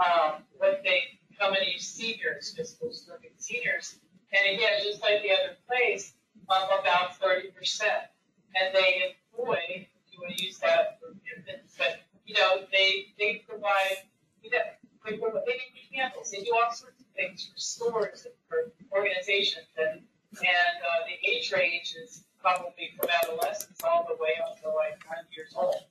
um, 0.00 0.42
what 0.56 0.80
they, 0.82 1.02
how 1.38 1.50
many 1.50 1.78
seniors, 1.78 2.52
fiscal 2.56 2.90
serving 2.92 3.30
seniors. 3.36 3.96
And 4.32 4.56
again, 4.56 4.72
just 4.82 5.02
like 5.02 5.22
the 5.22 5.30
other 5.30 5.56
place, 5.68 6.14
um, 6.48 6.80
about 6.80 7.16
thirty 7.18 7.48
percent. 7.50 8.08
And 8.56 8.74
they 8.74 9.14
employ, 9.14 9.58
if 9.70 9.86
you 10.10 10.18
want 10.20 10.36
to 10.36 10.44
use 10.44 10.58
that 10.58 10.98
for 10.98 11.14
infants, 11.36 11.74
but, 11.78 12.00
you 12.26 12.34
know, 12.34 12.66
they, 12.72 13.14
they 13.16 13.44
provide, 13.48 14.02
you 14.42 14.50
know, 14.50 14.58
they 15.06 15.16
provide, 15.18 15.42
they 15.46 15.54
make 15.54 15.94
candles, 15.94 16.32
they 16.32 16.42
do 16.42 16.52
all 16.52 16.72
sorts 16.72 16.98
of 16.98 17.06
things 17.14 17.46
for 17.46 17.58
stores 17.58 18.26
and 18.26 18.34
for 18.48 18.72
organizations. 18.90 19.66
And, 19.78 20.02
and, 20.38 20.76
uh, 20.82 21.06
the 21.06 21.30
age 21.30 21.52
range 21.52 21.94
is 22.02 22.24
probably 22.42 22.90
from 22.98 23.08
adolescents 23.22 23.80
all 23.84 24.04
the 24.08 24.16
way 24.20 24.34
up 24.44 24.60
to 24.62 24.68
like 24.70 24.98
nine 25.06 25.26
years 25.36 25.54
old. 25.54 25.86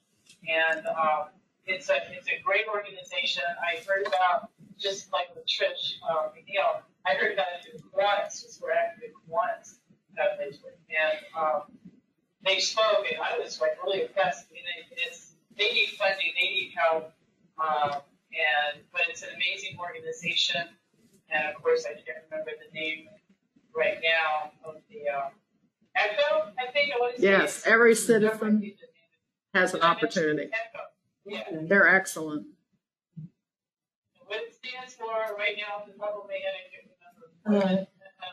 And, 0.48 0.86
um, 0.88 1.32
it's 1.70 1.90
a, 1.90 1.98
it's 2.12 2.28
a 2.28 2.42
great 2.44 2.66
organization. 2.68 3.44
I 3.62 3.80
heard 3.86 4.08
about, 4.08 4.50
just 4.78 5.12
like 5.14 5.34
with 5.36 5.46
Trish, 5.46 6.02
um, 6.10 6.34
McNeil, 6.34 6.82
I 7.06 7.14
heard 7.16 7.34
about 7.34 7.48
it 7.56 7.64
through 7.64 7.80
Kiwanis, 7.86 8.42
just 8.42 8.62
we're 8.62 8.72
actually 8.72 9.14
Kiwanis, 9.14 9.78
that 10.18 10.38
place 10.38 10.58
with. 10.64 10.74
And, 10.90 11.20
um, 11.38 11.62
they 12.42 12.60
spoke 12.60 13.06
and 13.12 13.22
I 13.22 13.38
was 13.38 13.60
like 13.62 13.78
really 13.84 14.04
impressed. 14.04 14.48
I 14.50 14.54
mean, 14.54 14.64
it, 14.80 14.98
it's, 15.08 15.36
they 15.58 15.72
need 15.72 15.90
funding, 16.00 16.32
they 16.36 16.50
need 16.50 16.74
help. 16.76 17.12
Um, 17.60 18.02
and, 18.32 18.82
but 18.92 19.02
it's 19.10 19.22
an 19.24 19.30
amazing 19.36 19.78
organization. 19.78 20.64
And 21.30 21.54
of 21.54 21.62
course, 21.62 21.86
I 21.86 21.94
can't 21.94 22.24
remember 22.32 22.52
the 22.58 22.74
name 22.74 23.08
right 23.76 24.00
now 24.02 24.52
of 24.66 24.76
the, 24.90 25.10
um, 25.10 25.32
Echo, 25.96 26.52
I 26.58 26.72
think, 26.72 26.94
I 26.94 27.12
to 27.12 27.22
say. 27.22 27.28
Yes, 27.28 27.64
every 27.66 27.96
citizen 27.96 28.74
has 29.54 29.74
an 29.74 29.82
opportunity. 29.82 30.50
Echo, 30.54 30.84
yeah. 31.30 31.44
They're 31.68 31.88
excellent. 31.88 32.48
What 34.26 34.40
it 34.42 34.56
stands 34.56 34.96
for 34.96 35.36
right 35.38 35.56
now, 35.58 35.86
the 35.86 35.98
top 35.98 36.16
of 36.22 36.28
my 36.28 36.34
head, 36.34 36.54
I 36.56 37.54
can't 37.56 37.64
remember. 37.66 37.88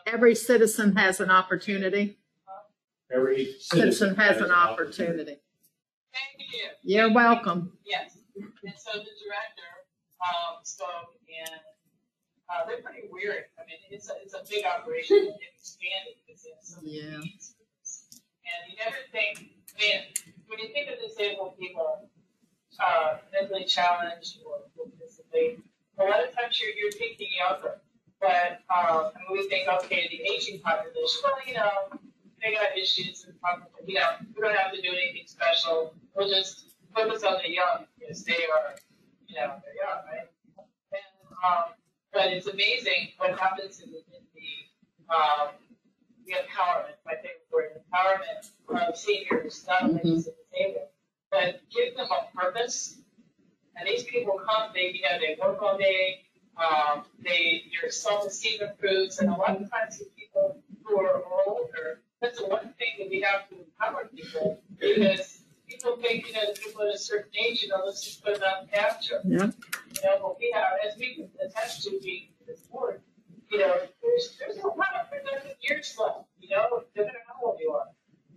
Every 0.06 0.34
citizen 0.34 0.96
has 0.96 1.20
an 1.20 1.30
opportunity. 1.30 2.18
Every 3.12 3.54
Citizen 3.60 4.16
has 4.16 4.38
an 4.42 4.50
opportunity. 4.50 5.38
Thank 6.12 6.50
you. 6.52 6.68
You're 6.82 7.12
welcome. 7.14 7.72
Yes, 7.84 8.18
and 8.34 8.74
so 8.76 8.98
the 8.98 9.14
director, 9.22 9.70
um, 10.18 10.58
spoke 10.64 11.14
and, 11.30 11.60
uh, 12.50 12.66
they're 12.66 12.82
pretty 12.82 13.06
weird. 13.10 13.44
I 13.58 13.62
mean, 13.66 13.78
it's 13.90 14.10
a, 14.10 14.14
it's 14.22 14.34
a 14.34 14.42
big 14.50 14.64
operation, 14.64 15.34
it's 15.38 15.78
expanded 15.78 16.18
because 16.26 16.42
they 16.42 16.50
so 16.62 16.80
Yeah. 16.82 17.22
And 18.46 18.60
you 18.70 18.76
never 18.78 18.96
think, 19.12 19.54
man, 19.78 20.02
when 20.48 20.58
you 20.58 20.72
think 20.72 20.90
of 20.90 20.98
disabled 20.98 21.58
people, 21.58 22.10
uh, 22.80 23.18
mentally 23.32 23.64
challenged 23.64 24.38
or 24.44 24.60
with 24.76 24.98
disability, 24.98 25.62
a 25.98 26.04
lot 26.04 26.24
of 26.26 26.34
times 26.34 26.60
you're, 26.60 26.70
you're 26.76 26.92
thinking 26.92 27.28
younger. 27.36 27.80
But, 28.20 28.60
um, 28.74 29.12
and 29.14 29.24
we 29.30 29.48
think, 29.48 29.68
okay, 29.68 30.08
the 30.10 30.22
aging 30.32 30.60
population, 30.60 31.20
well, 31.22 31.36
you 31.46 31.54
know, 31.54 32.00
they 32.42 32.54
got 32.54 32.76
issues 32.76 33.24
and 33.24 33.38
problems, 33.40 33.70
you 33.86 33.94
know, 33.94 34.08
we 34.34 34.40
don't 34.40 34.56
have 34.56 34.72
to 34.72 34.80
do 34.80 34.88
anything 34.88 35.26
special. 35.26 35.94
We'll 36.14 36.28
just 36.28 36.72
focus 36.94 37.24
on 37.24 37.36
the 37.44 37.52
young, 37.52 37.84
because 37.98 38.24
they 38.24 38.34
are, 38.34 38.74
you 39.28 39.36
know, 39.36 39.60
they're 39.62 39.76
young, 39.76 40.00
right? 40.06 40.28
And, 40.92 41.02
um, 41.44 41.64
but 42.12 42.26
it's 42.32 42.46
amazing 42.46 43.12
what 43.18 43.38
happens 43.38 43.80
in 43.80 43.90
the, 43.90 43.98
in 43.98 44.24
the, 44.34 45.14
um, 45.14 45.48
the 46.24 46.32
empowerment, 46.32 46.96
my 47.04 47.14
favorite 47.16 47.46
word, 47.52 47.70
empowerment 47.76 48.88
of 48.88 48.96
seniors, 48.96 49.64
not 49.68 49.82
only 49.82 50.00
the 50.00 50.32
disabled, 50.32 50.88
but 51.36 51.60
give 51.70 51.94
them 51.96 52.06
a 52.10 52.36
purpose. 52.36 52.98
And 53.76 53.86
these 53.86 54.04
people 54.04 54.40
come, 54.48 54.70
they, 54.74 54.92
you 54.94 55.02
know, 55.02 55.18
they 55.20 55.36
work 55.38 55.60
all 55.60 55.76
day, 55.76 56.22
um, 56.56 57.04
they, 57.22 57.64
their 57.70 57.90
self-esteem 57.90 58.62
improves, 58.62 59.18
and 59.18 59.28
a 59.28 59.32
lot 59.32 59.60
of 59.60 59.70
times 59.70 59.98
the 59.98 60.06
people 60.16 60.62
who 60.82 60.98
are 60.98 61.22
older, 61.46 62.00
that's 62.22 62.38
the 62.38 62.46
one 62.46 62.72
thing 62.78 62.92
that 62.98 63.10
we 63.10 63.20
have 63.20 63.46
to 63.50 63.56
empower 63.58 64.08
people, 64.14 64.62
because 64.80 65.42
people 65.68 65.98
think, 65.98 66.28
you 66.28 66.32
know, 66.32 66.52
people 66.54 66.82
at 66.82 66.94
a 66.94 66.98
certain 66.98 67.30
age, 67.38 67.62
you 67.62 67.68
know, 67.68 67.82
let's 67.84 68.02
just 68.02 68.24
put 68.24 68.36
it 68.36 68.42
on 68.42 68.66
capture. 68.72 69.20
Yeah. 69.24 69.50
You 69.92 70.00
know, 70.04 70.16
but 70.22 70.38
we 70.38 70.50
have, 70.54 70.72
as 70.88 70.98
we 70.98 71.28
attach 71.44 71.84
to 71.84 72.00
being 72.02 72.28
this 72.46 72.60
board, 72.60 73.02
you 73.50 73.58
know, 73.58 73.74
there's, 74.02 74.38
there's 74.40 74.56
a 74.56 74.68
lot 74.68 74.94
of 74.98 75.10
productive 75.10 75.56
years 75.60 75.94
left, 76.00 76.24
you 76.40 76.48
know, 76.48 76.82
no 76.96 77.04
matter 77.04 77.18
how 77.28 77.46
old 77.46 77.58
you 77.60 77.72
are. 77.72 77.88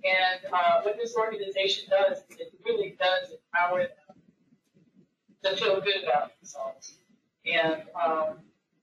And, 0.04 0.54
uh, 0.54 0.82
what 0.82 0.96
this 0.98 1.16
organization 1.16 1.90
does, 1.90 2.20
is 2.30 2.40
it 2.40 2.54
really 2.66 2.96
does 3.00 3.32
empower 3.32 3.80
them 3.84 4.16
to 5.44 5.56
feel 5.58 5.82
good 5.82 6.04
about 6.04 6.32
themselves. 6.40 6.98
And, 7.46 7.84
um, 7.96 8.38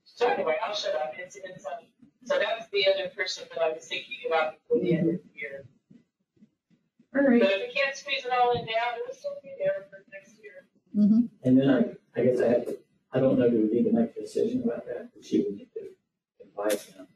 so 0.04 0.28
anyway, 0.28 0.56
I'll 0.64 0.74
shut 0.74 0.94
up. 0.94 1.12
It's, 1.18 1.36
it's, 1.36 1.64
um, 1.66 1.84
so 2.24 2.38
that's 2.38 2.68
the 2.70 2.86
other 2.92 3.08
person 3.14 3.44
that 3.52 3.62
I 3.62 3.72
was 3.72 3.86
thinking 3.86 4.18
about 4.26 4.54
before 4.60 4.82
the 4.82 4.92
end 4.94 5.08
of 5.10 5.20
the 5.22 5.38
year. 5.38 5.64
All 7.16 7.22
right. 7.22 7.40
But 7.40 7.50
if 7.52 7.68
we 7.68 7.74
can't 7.74 7.96
squeeze 7.96 8.24
it 8.24 8.32
all 8.32 8.52
in 8.52 8.64
now, 8.66 8.96
it'll 9.00 9.14
still 9.14 9.36
be 9.42 9.52
there 9.58 9.86
for 9.88 10.04
next 10.12 10.34
year. 10.42 10.66
Mhm. 10.96 11.28
And 11.44 11.58
then 11.58 11.70
I, 11.70 12.20
I 12.20 12.24
guess 12.24 12.40
I 12.40 12.48
have 12.48 12.66
to, 12.66 12.78
I 13.12 13.20
don't 13.20 13.38
know, 13.38 13.48
do 13.48 13.56
we 13.56 13.68
need 13.74 13.84
to 13.84 13.92
make 13.92 14.16
a 14.16 14.20
decision 14.20 14.62
about 14.64 14.86
that? 14.86 15.10
But 15.14 15.24
She 15.24 15.42
would 15.42 15.56
need 15.56 15.68
to 15.74 15.88
advise 16.42 16.86
them. 16.86 17.06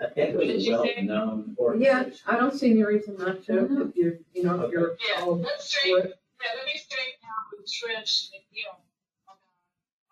I 0.00 0.06
think 0.10 0.32
did 0.32 0.36
was 0.36 0.48
a 0.48 0.52
you 0.58 0.60
say? 0.82 1.06
well-known 1.06 1.56
Yeah, 1.58 1.64
organization. 1.64 2.24
I 2.26 2.36
don't 2.36 2.54
see 2.54 2.70
any 2.72 2.82
reason 2.84 3.16
not 3.16 3.44
to, 3.44 3.52
mm-hmm. 3.52 3.88
if 3.88 3.96
you're, 3.96 4.14
you 4.34 4.42
know, 4.42 4.62
if 4.62 4.72
you're 4.72 4.96
Yeah, 5.08 5.22
all 5.22 5.38
let's 5.38 5.72
for 5.72 5.78
straighten, 5.78 6.10
it. 6.10 6.18
yeah, 6.42 6.50
let 6.56 6.64
me 6.66 6.72
straighten 6.74 7.22
out 7.24 7.46
with 7.56 7.66
Trish 7.66 8.30
and 8.34 8.42
Neil. 8.52 8.80
on 9.28 9.36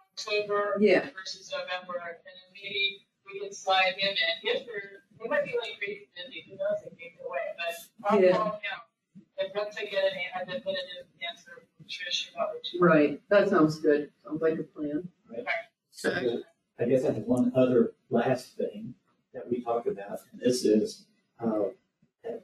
October 0.01 0.77
Yeah. 0.81 1.09
versus 1.19 1.51
November, 1.51 1.99
and 1.99 2.17
then 2.25 2.39
maybe 2.55 3.07
we 3.27 3.41
can 3.41 3.53
slide 3.53 3.95
him 3.99 4.09
in, 4.11 4.17
if 4.45 4.67
there, 4.67 5.03
he 5.21 5.29
might 5.29 5.45
be 5.45 5.55
like 5.59 5.79
crazy 5.79 6.09
busy, 6.15 6.45
who 6.49 6.57
knows, 6.57 6.83
it 6.87 6.97
came 6.99 7.13
away, 7.27 7.39
but 7.59 8.09
I'll 8.11 8.23
Yeah. 8.23 8.37
call 8.37 8.53
him. 8.53 9.25
And 9.39 9.49
once 9.57 9.77
I 9.77 9.85
get 9.87 10.05
an, 10.05 10.19
a 10.43 10.45
definitive 10.47 11.07
answer 11.29 11.67
from 11.77 11.87
Trish 11.87 12.33
about 12.33 12.55
what 12.55 12.65
she. 12.65 12.79
Right, 12.79 13.21
that 13.31 13.49
sounds 13.49 13.81
good. 13.81 14.13
Sounds 14.25 14.41
like 14.41 14.59
a 14.59 14.63
plan. 14.63 15.09
Right. 15.29 15.45
So 15.91 16.43
I 16.79 16.85
guess 16.85 17.05
I 17.05 17.13
have 17.13 17.25
one 17.25 17.53
other 17.57 17.93
last 18.11 18.57
thing 18.57 18.95
that 19.35 19.49
we 19.51 19.61
talked 19.63 19.87
about, 19.87 20.21
and 20.33 20.41
this 20.41 20.65
is, 20.65 21.05
uh, 21.41 21.65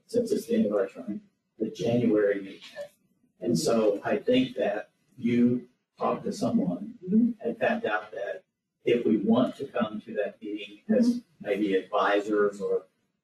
since 0.06 0.32
it's 0.32 0.46
the 0.46 0.54
end 0.54 0.66
of 0.66 0.72
our 0.72 0.86
term, 0.88 1.20
the 1.58 1.68
January 1.70 2.40
meeting. 2.40 2.60
And 3.40 3.58
so 3.58 4.00
I 4.04 4.16
think 4.16 4.56
that 4.56 4.90
you 5.16 5.62
talked 5.98 6.24
to 6.24 6.32
someone 6.32 6.94
and 7.10 7.58
found 7.58 7.84
out 7.86 8.10
that 8.12 8.42
if 8.84 9.04
we 9.04 9.18
want 9.18 9.56
to 9.56 9.64
come 9.66 10.00
to 10.06 10.14
that 10.14 10.40
meeting 10.40 10.80
as 10.88 11.20
maybe 11.40 11.74
advisors 11.74 12.60
or 12.60 12.82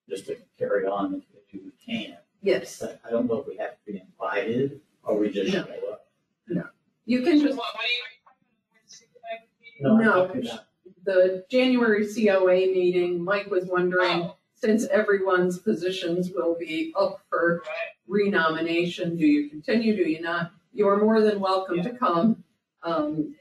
just 0.09 0.27
to 0.27 0.36
carry 0.59 0.86
on, 0.86 1.23
if 1.53 1.62
we 1.62 1.73
can. 1.85 2.16
Yes, 2.43 2.78
But 2.81 3.01
I 3.07 3.11
don't 3.11 3.27
know 3.27 3.36
if 3.41 3.47
we 3.47 3.57
have 3.57 3.70
to 3.86 3.93
be 3.93 4.01
invited 4.01 4.81
or 5.03 5.19
we 5.19 5.31
just 5.31 5.51
show 5.53 5.61
up. 5.61 6.07
No, 6.49 6.65
you 7.07 7.23
can 7.23 7.39
What, 7.39 7.45
just, 7.47 7.57
what 7.57 7.66
are 7.74 7.82
you, 7.82 8.03
are 8.05 8.11
you 8.12 8.20
talking 8.24 9.09
about 9.16 9.41
the 9.81 9.89
board? 9.89 10.05
No, 10.05 10.12
I'm 10.12 10.20
No. 10.20 10.27
talking 10.27 10.47
about 10.47 10.65
the 11.05 11.45
January 11.51 12.07
COA 12.07 12.73
meeting, 12.73 13.23
Mike 13.23 13.51
was 13.51 13.67
wondering, 13.67 14.23
Oh, 14.23 14.37
since 14.55 14.87
everyone's 14.87 15.59
positions 15.59 16.31
will 16.35 16.57
be 16.59 16.93
up 16.99 17.21
for 17.29 17.63
right, 17.67 17.95
renomination, 18.07 19.17
do 19.17 19.27
you 19.27 19.51
continue, 19.51 19.95
do 19.97 20.09
you 20.09 20.21
not? 20.21 20.53
You 20.73 20.89
are 20.89 20.97
more 20.97 21.21
than 21.21 21.41
welcome 21.41 21.83
to 21.83 21.91
come. 21.91 22.43
Um, 22.83 23.35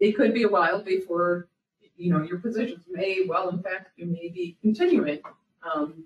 it 0.00 0.12
could 0.12 0.34
be 0.34 0.42
a 0.42 0.48
while 0.48 0.82
before, 0.82 1.48
you 1.96 2.12
know, 2.12 2.22
your 2.22 2.38
positions 2.38 2.84
may, 2.90 3.24
well, 3.26 3.48
in 3.48 3.62
fact, 3.62 3.92
you 3.96 4.06
may 4.06 4.28
be 4.28 4.58
continuing. 4.60 5.20
Um, 5.74 6.04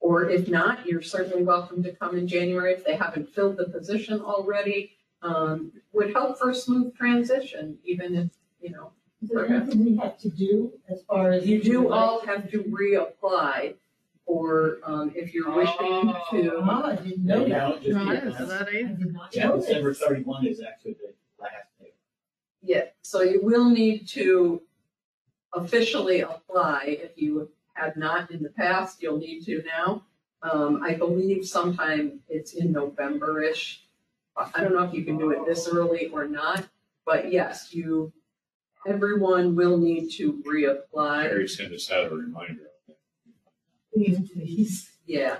or 0.00 0.28
if 0.28 0.48
not, 0.48 0.84
you're 0.86 1.00
certainly 1.00 1.42
welcome 1.42 1.82
to 1.82 1.92
come 1.92 2.18
in 2.18 2.28
January 2.28 2.72
if 2.72 2.84
they 2.84 2.96
haven't 2.96 3.32
filled 3.34 3.56
the 3.56 3.68
position 3.68 4.20
already. 4.20 4.96
Um, 5.22 5.72
would 5.92 6.12
help 6.12 6.36
for 6.36 6.50
a 6.50 6.54
smooth 6.54 6.96
transition, 6.96 7.78
even 7.84 8.16
if, 8.16 8.30
you 8.60 8.70
know, 8.70 8.90
Is 9.22 9.28
there 9.28 9.46
anything 9.46 9.84
we 9.84 9.96
have 9.98 10.18
to 10.18 10.28
do 10.28 10.72
as 10.88 11.02
far 11.04 11.30
as? 11.30 11.46
you 11.46 11.62
do 11.62 11.92
all 11.92 12.24
have 12.26 12.50
to 12.50 12.64
reapply 12.64 13.74
or, 14.26 14.78
um, 14.84 15.12
if 15.14 15.32
you're 15.34 15.50
wishing 15.54 16.12
to, 16.30 16.56
Oh, 16.56 16.82
I 16.84 16.96
didn't 16.96 17.24
know 17.24 17.44
Yeah, 17.46 17.58
that. 17.58 17.68
don't 17.70 17.82
just 17.82 17.96
Right, 17.96 18.22
be- 18.22 18.28
is 18.28 18.48
that 18.48 18.68
I 18.68 18.70
it? 18.70 18.98
did 18.98 19.12
not 19.12 19.34
Yeah, 19.36 19.48
know 19.48 19.56
December 19.58 19.88
this. 19.90 19.98
thirty-one 20.00 20.46
is 20.46 20.60
actually 20.60 20.94
the 20.94 21.12
last 21.40 21.52
day. 21.80 21.92
yeah, 22.62 22.84
so 23.02 23.22
you 23.22 23.40
will 23.42 23.68
need 23.70 24.08
to 24.08 24.62
officially 25.54 26.20
apply 26.20 26.84
if 27.02 27.12
you 27.20 27.50
have 27.74 27.96
not 27.96 28.30
in 28.30 28.42
the 28.42 28.48
past, 28.50 29.02
you'll 29.02 29.18
need 29.18 29.44
to 29.44 29.62
now. 29.64 30.04
Um, 30.42 30.82
I 30.82 30.94
believe 30.94 31.46
sometime 31.46 32.20
it's 32.28 32.54
in 32.54 32.72
November-ish. 32.72 33.84
I 34.36 34.50
I 34.54 34.60
don't 34.62 34.72
know 34.74 34.82
if 34.84 34.92
you 34.94 35.04
can 35.04 35.16
do 35.18 35.30
it 35.30 35.44
this 35.46 35.68
early 35.68 36.08
or 36.08 36.26
not, 36.26 36.66
but 37.04 37.30
yes, 37.30 37.72
you, 37.74 38.12
everyone 38.86 39.54
will 39.56 39.76
need 39.78 40.10
to 40.12 40.42
reapply. 40.46 41.22
Harry 41.24 41.48
sent 41.48 41.72
us 41.72 41.90
out 41.90 42.10
a 42.12 42.14
reminder. 42.14 42.68
Please. 43.94 44.90
Yeah, 45.06 45.38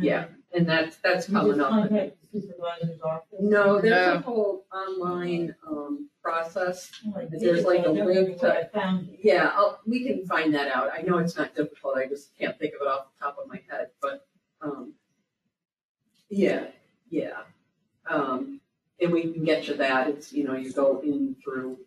yeah, 0.00 0.26
and 0.54 0.66
that's, 0.68 0.96
that's 0.98 1.28
You 1.28 1.34
coming 1.34 1.56
just 1.56 1.60
up. 1.66 1.70
contact 1.70 2.16
the 2.32 2.40
supervisor's 2.40 3.00
office? 3.02 3.38
No, 3.40 3.80
there's 3.80 4.16
a 4.16 4.20
whole 4.20 4.64
online, 4.72 5.54
um, 5.68 6.08
process. 6.22 6.90
Oh, 7.08 7.20
There's 7.30 7.64
like 7.64 7.82
but 7.84 7.90
I 7.90 7.92
a 7.92 7.94
don't 7.96 7.96
link 7.96 8.08
remember 8.08 8.30
where 8.38 8.52
to- 8.52 8.60
I 8.60 8.64
found 8.68 9.08
it. 9.10 9.18
Yeah, 9.22 9.50
I'll, 9.54 9.80
we 9.86 10.06
can 10.06 10.24
find 10.26 10.54
that 10.54 10.68
out. 10.68 10.90
I 10.96 11.02
know 11.02 11.18
it's 11.18 11.36
not 11.36 11.54
difficult. 11.54 11.98
I 11.98 12.06
just 12.06 12.30
can't 12.38 12.58
think 12.58 12.74
of 12.74 12.80
it 12.82 12.88
off 12.88 13.08
the 13.18 13.24
top 13.24 13.36
of 13.42 13.48
my 13.48 13.60
head, 13.68 13.88
but, 14.00 14.26
um, 14.62 14.94
yeah, 16.30 16.68
yeah. 17.10 17.42
Um, 18.08 18.60
and 19.02 19.12
we 19.12 19.32
can 19.32 19.44
get 19.44 19.68
you 19.68 19.74
that. 19.76 20.08
It's, 20.08 20.32
you 20.32 20.44
know, 20.44 20.54
you 20.54 20.72
go 20.72 21.00
in 21.00 21.36
through 21.44 21.78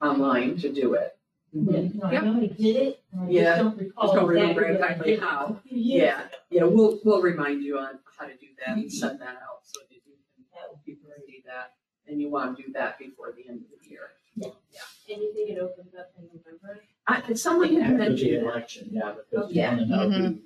online 0.00 0.56
to 0.58 0.72
do 0.72 0.94
it. 0.94 1.16
Yeah, 1.52 1.88
no, 1.94 2.04
I 2.04 2.20
know 2.20 2.36
I 2.42 2.46
did 2.46 2.76
it, 2.76 3.00
and 3.12 3.20
I 3.22 3.24
Mm-hmm. 3.24 3.30
Yeah, 3.32 3.42
just 3.44 3.58
don't 3.62 3.78
recall 3.78 4.04
just 4.04 4.14
don't 4.16 4.28
remember 4.28 4.64
exactly 4.64 4.72
what 4.74 4.82
I 4.82 4.92
exactly 4.92 5.10
did 5.12 5.20
how. 5.20 5.46
a 5.64 5.68
few 5.68 5.78
years 5.78 6.02
Yeah, 6.02 6.20
ago. 6.20 6.28
yeah, 6.50 6.64
we'll, 6.64 7.00
we'll 7.04 7.22
remind 7.22 7.62
you 7.62 7.78
on 7.78 7.98
how 8.18 8.26
to 8.26 8.36
do 8.36 8.46
that 8.66 8.76
and 8.76 8.92
send 8.92 9.20
that 9.20 9.28
out 9.36 9.60
so 9.64 9.80
that 9.80 9.94
you 9.94 10.00
can 10.02 10.12
That 10.54 10.68
would 10.70 10.84
be 10.84 10.92
great. 11.02 11.24
see 11.26 11.42
that. 11.46 11.72
And 12.06 12.20
you 12.20 12.28
want 12.30 12.56
to 12.58 12.62
do 12.62 12.72
that 12.72 12.98
before 12.98 13.32
the 13.36 13.48
end 13.48 13.62
of 13.62 13.82
the 13.82 13.88
year. 13.90 14.10
Yeah. 14.36 14.48
Yeah. 14.72 15.14
Anything 15.16 15.56
it 15.56 15.58
opens 15.58 15.94
up 15.94 16.10
in 16.18 16.24
November? 16.34 16.80
I, 17.06 17.32
someone 17.34 17.72
had 17.74 17.82
After 17.82 17.92
the 17.92 17.98
mentioned 17.98 18.30
that. 18.46 18.50
election, 18.52 18.88
yeah, 18.92 19.14
because 19.30 19.50
you 19.50 19.60
Yeah. 19.62 19.70
wanna 19.70 19.86
know 19.86 20.10
who 20.10 20.38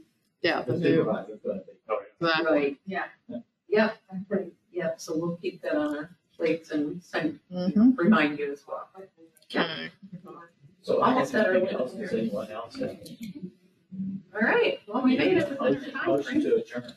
Yeah, 0.42 0.62
the 0.62 0.72
the 0.72 0.78
new, 0.78 0.84
supervisor's 0.98 1.40
gonna 1.44 1.60
be. 1.60 1.72
Yeah. 1.88 1.96
exactly. 2.28 2.52
Right. 2.56 2.78
Yeah. 2.86 3.04
Yep, 3.68 3.96
yep, 4.72 5.00
so 5.00 5.16
we'll 5.16 5.36
keep 5.36 5.62
that 5.62 5.74
on 5.76 5.96
our 5.96 6.10
plates 6.36 6.70
and 6.70 7.02
send, 7.02 7.40
Mhm. 7.52 7.96
remind 7.98 8.38
you 8.38 8.52
as 8.52 8.62
well. 8.68 8.88
Okay. 8.96 9.06
So 10.82 11.00
I 11.00 11.12
Almost 11.12 11.32
have 11.32 11.40
at 11.42 11.46
our 11.48 11.54
nothing 11.60 11.76
else. 11.78 11.92
Does 11.92 12.12
anyone 12.12 12.50
else 12.50 12.76
have? 12.76 12.96
All 14.34 14.40
right, 14.40 14.80
well, 14.88 15.02
we 15.04 15.16
made 15.16 15.36
it 15.36 15.48
within 15.48 15.58
our 15.58 15.70
Motion- 15.70 15.92
time 15.92 16.06
Motion 16.08 16.24
frame. 16.24 16.40
to 16.42 16.54
adjourn. 16.56 16.92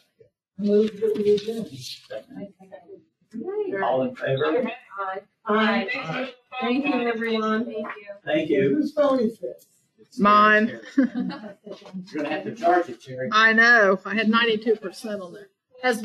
Move 0.57 0.99
that 1.01 1.13
we 1.17 1.35
adjourn. 1.35 1.65
All 3.83 4.01
in 4.03 4.15
favor? 4.15 4.71
Aye. 4.99 5.21
Aye. 5.45 6.31
Thank 6.61 6.85
you. 6.85 6.93
Everyone. 6.93 7.65
Thank 7.65 7.77
you. 7.77 7.85
Thank 8.25 8.49
you. 8.49 8.75
Whose 8.75 8.93
phone 8.93 9.19
is 9.19 9.37
this? 9.39 9.67
Mine. 10.17 10.79
You're 10.95 11.05
gonna 11.07 11.57
have 12.29 12.43
to 12.45 12.55
charge 12.55 12.87
it, 12.89 13.03
Terry. 13.03 13.27
I 13.33 13.51
know. 13.51 13.99
I 14.05 14.15
had 14.15 14.29
ninety-two 14.29 14.77
percent 14.77 15.21
on 15.21 15.33
there. 15.33 15.49
Has, 15.83 16.01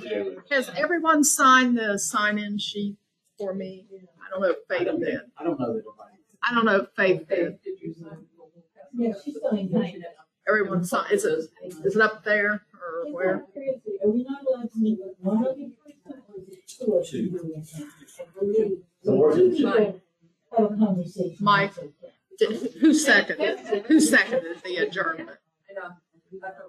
has 0.51 0.69
everyone 0.77 1.23
signed 1.23 1.79
the 1.79 1.97
sign-in 1.99 2.59
sheet 2.59 2.97
for 3.39 3.55
me? 3.55 3.87
I 4.21 4.29
don't 4.31 4.41
know 4.43 4.51
if 4.51 4.57
I 4.69 4.79
did. 4.85 5.21
I 5.39 5.45
don't 5.45 5.61
know 5.61 5.73
that 5.75 5.85
nobody. 5.87 6.10
I 6.10 6.10
don't 6.55 6.65
know 6.65 6.77
if 6.81 6.89
Faith 6.97 7.29
did. 7.29 7.61
Did 7.63 7.81
you 7.81 7.95
sign? 7.95 8.27
Yeah, 8.95 9.13
she's 9.25 9.37
signed 9.49 9.71
it. 9.75 10.03
Everyone 10.49 10.85
signed, 10.85 11.13
is 11.13 11.25
it, 11.25 11.51
is 11.85 11.95
it 11.97 12.03
up 12.03 12.25
there 12.25 12.63
or 12.75 13.13
where? 13.13 13.35
Isn't 13.37 13.53
crazy? 13.53 13.99
Are 14.05 14.11
we 14.11 14.25
not 14.25 14.43
allowed 14.45 14.71
to 14.73 14.79
meet 14.79 14.99
with 15.01 15.15
one 15.21 15.39
other 15.47 15.53
person 15.55 16.23
or 16.29 16.41
is 16.41 16.49
it 16.49 16.67
two 16.67 16.93
of 16.95 17.07
you 17.13 17.31
doing 17.31 17.53
it? 17.57 17.69
I 18.19 18.41
believe- 18.41 18.79
So 19.05 19.13
More 19.15 19.35
than 19.35 19.51
two 19.51 19.57
two. 19.59 19.73
people 19.73 20.01
Have 20.59 20.73
a 20.73 20.77
conversation. 20.77 21.37
Mike. 21.41 21.73
Did- 22.39 22.73
Who 22.81 22.95
seconded, 22.95 23.61
who 23.87 24.01
seconded 24.01 24.63
the 24.65 24.77
adjournment? 24.79 25.31
I 25.71 25.75
know. 25.75 25.91
I 26.43 26.47
have 26.47 26.57
to 26.57 26.63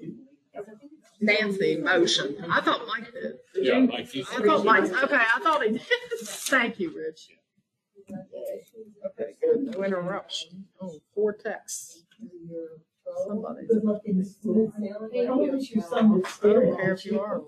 rethink 0.00 0.16
every 0.54 0.72
time. 0.74 0.88
Nancy 1.20 1.76
motion. 1.76 2.36
I 2.50 2.60
thought 2.60 2.86
Mike 2.86 3.12
did. 3.12 3.34
Did 3.54 3.66
Yeah, 3.66 3.78
you? 3.78 3.86
Mike, 3.88 4.14
you- 4.14 4.24
I 4.32 4.42
thought 4.42 4.64
Mike, 4.64 4.84
okay, 5.04 5.16
I 5.16 5.40
thought 5.42 5.62
he 5.64 5.72
did. 5.72 5.82
Thank 6.22 6.80
you, 6.80 6.96
Rich. 6.96 7.28
Okay, 8.10 9.34
good. 9.40 9.74
No 9.76 9.84
interruption. 9.84 10.64
Oh, 10.80 11.00
four 11.14 11.32
texts. 11.32 12.04
Somebody. 13.26 13.66
Good 13.66 13.84
luck 13.84 14.02
in 14.04 14.24
school. 14.24 14.72
I 14.78 15.24
don't 15.24 15.52
wish 15.52 15.70
your 15.70 15.84
son 15.84 16.10
would 16.10 16.26
I 16.26 16.52
don't 16.52 16.76
care 16.76 16.94
if 16.94 17.04
you 17.04 17.20
are. 17.20 17.42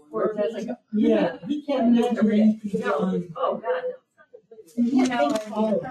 Yeah, 0.93 1.39
he 1.47 1.63
can't 1.63 1.97
imagine 1.97 2.31
anything 2.31 2.81
beyond. 2.81 3.33
Oh, 3.37 3.57
God. 3.57 3.83
He 4.77 5.07
can't 5.07 5.33
think 5.33 5.55
college. 5.55 5.83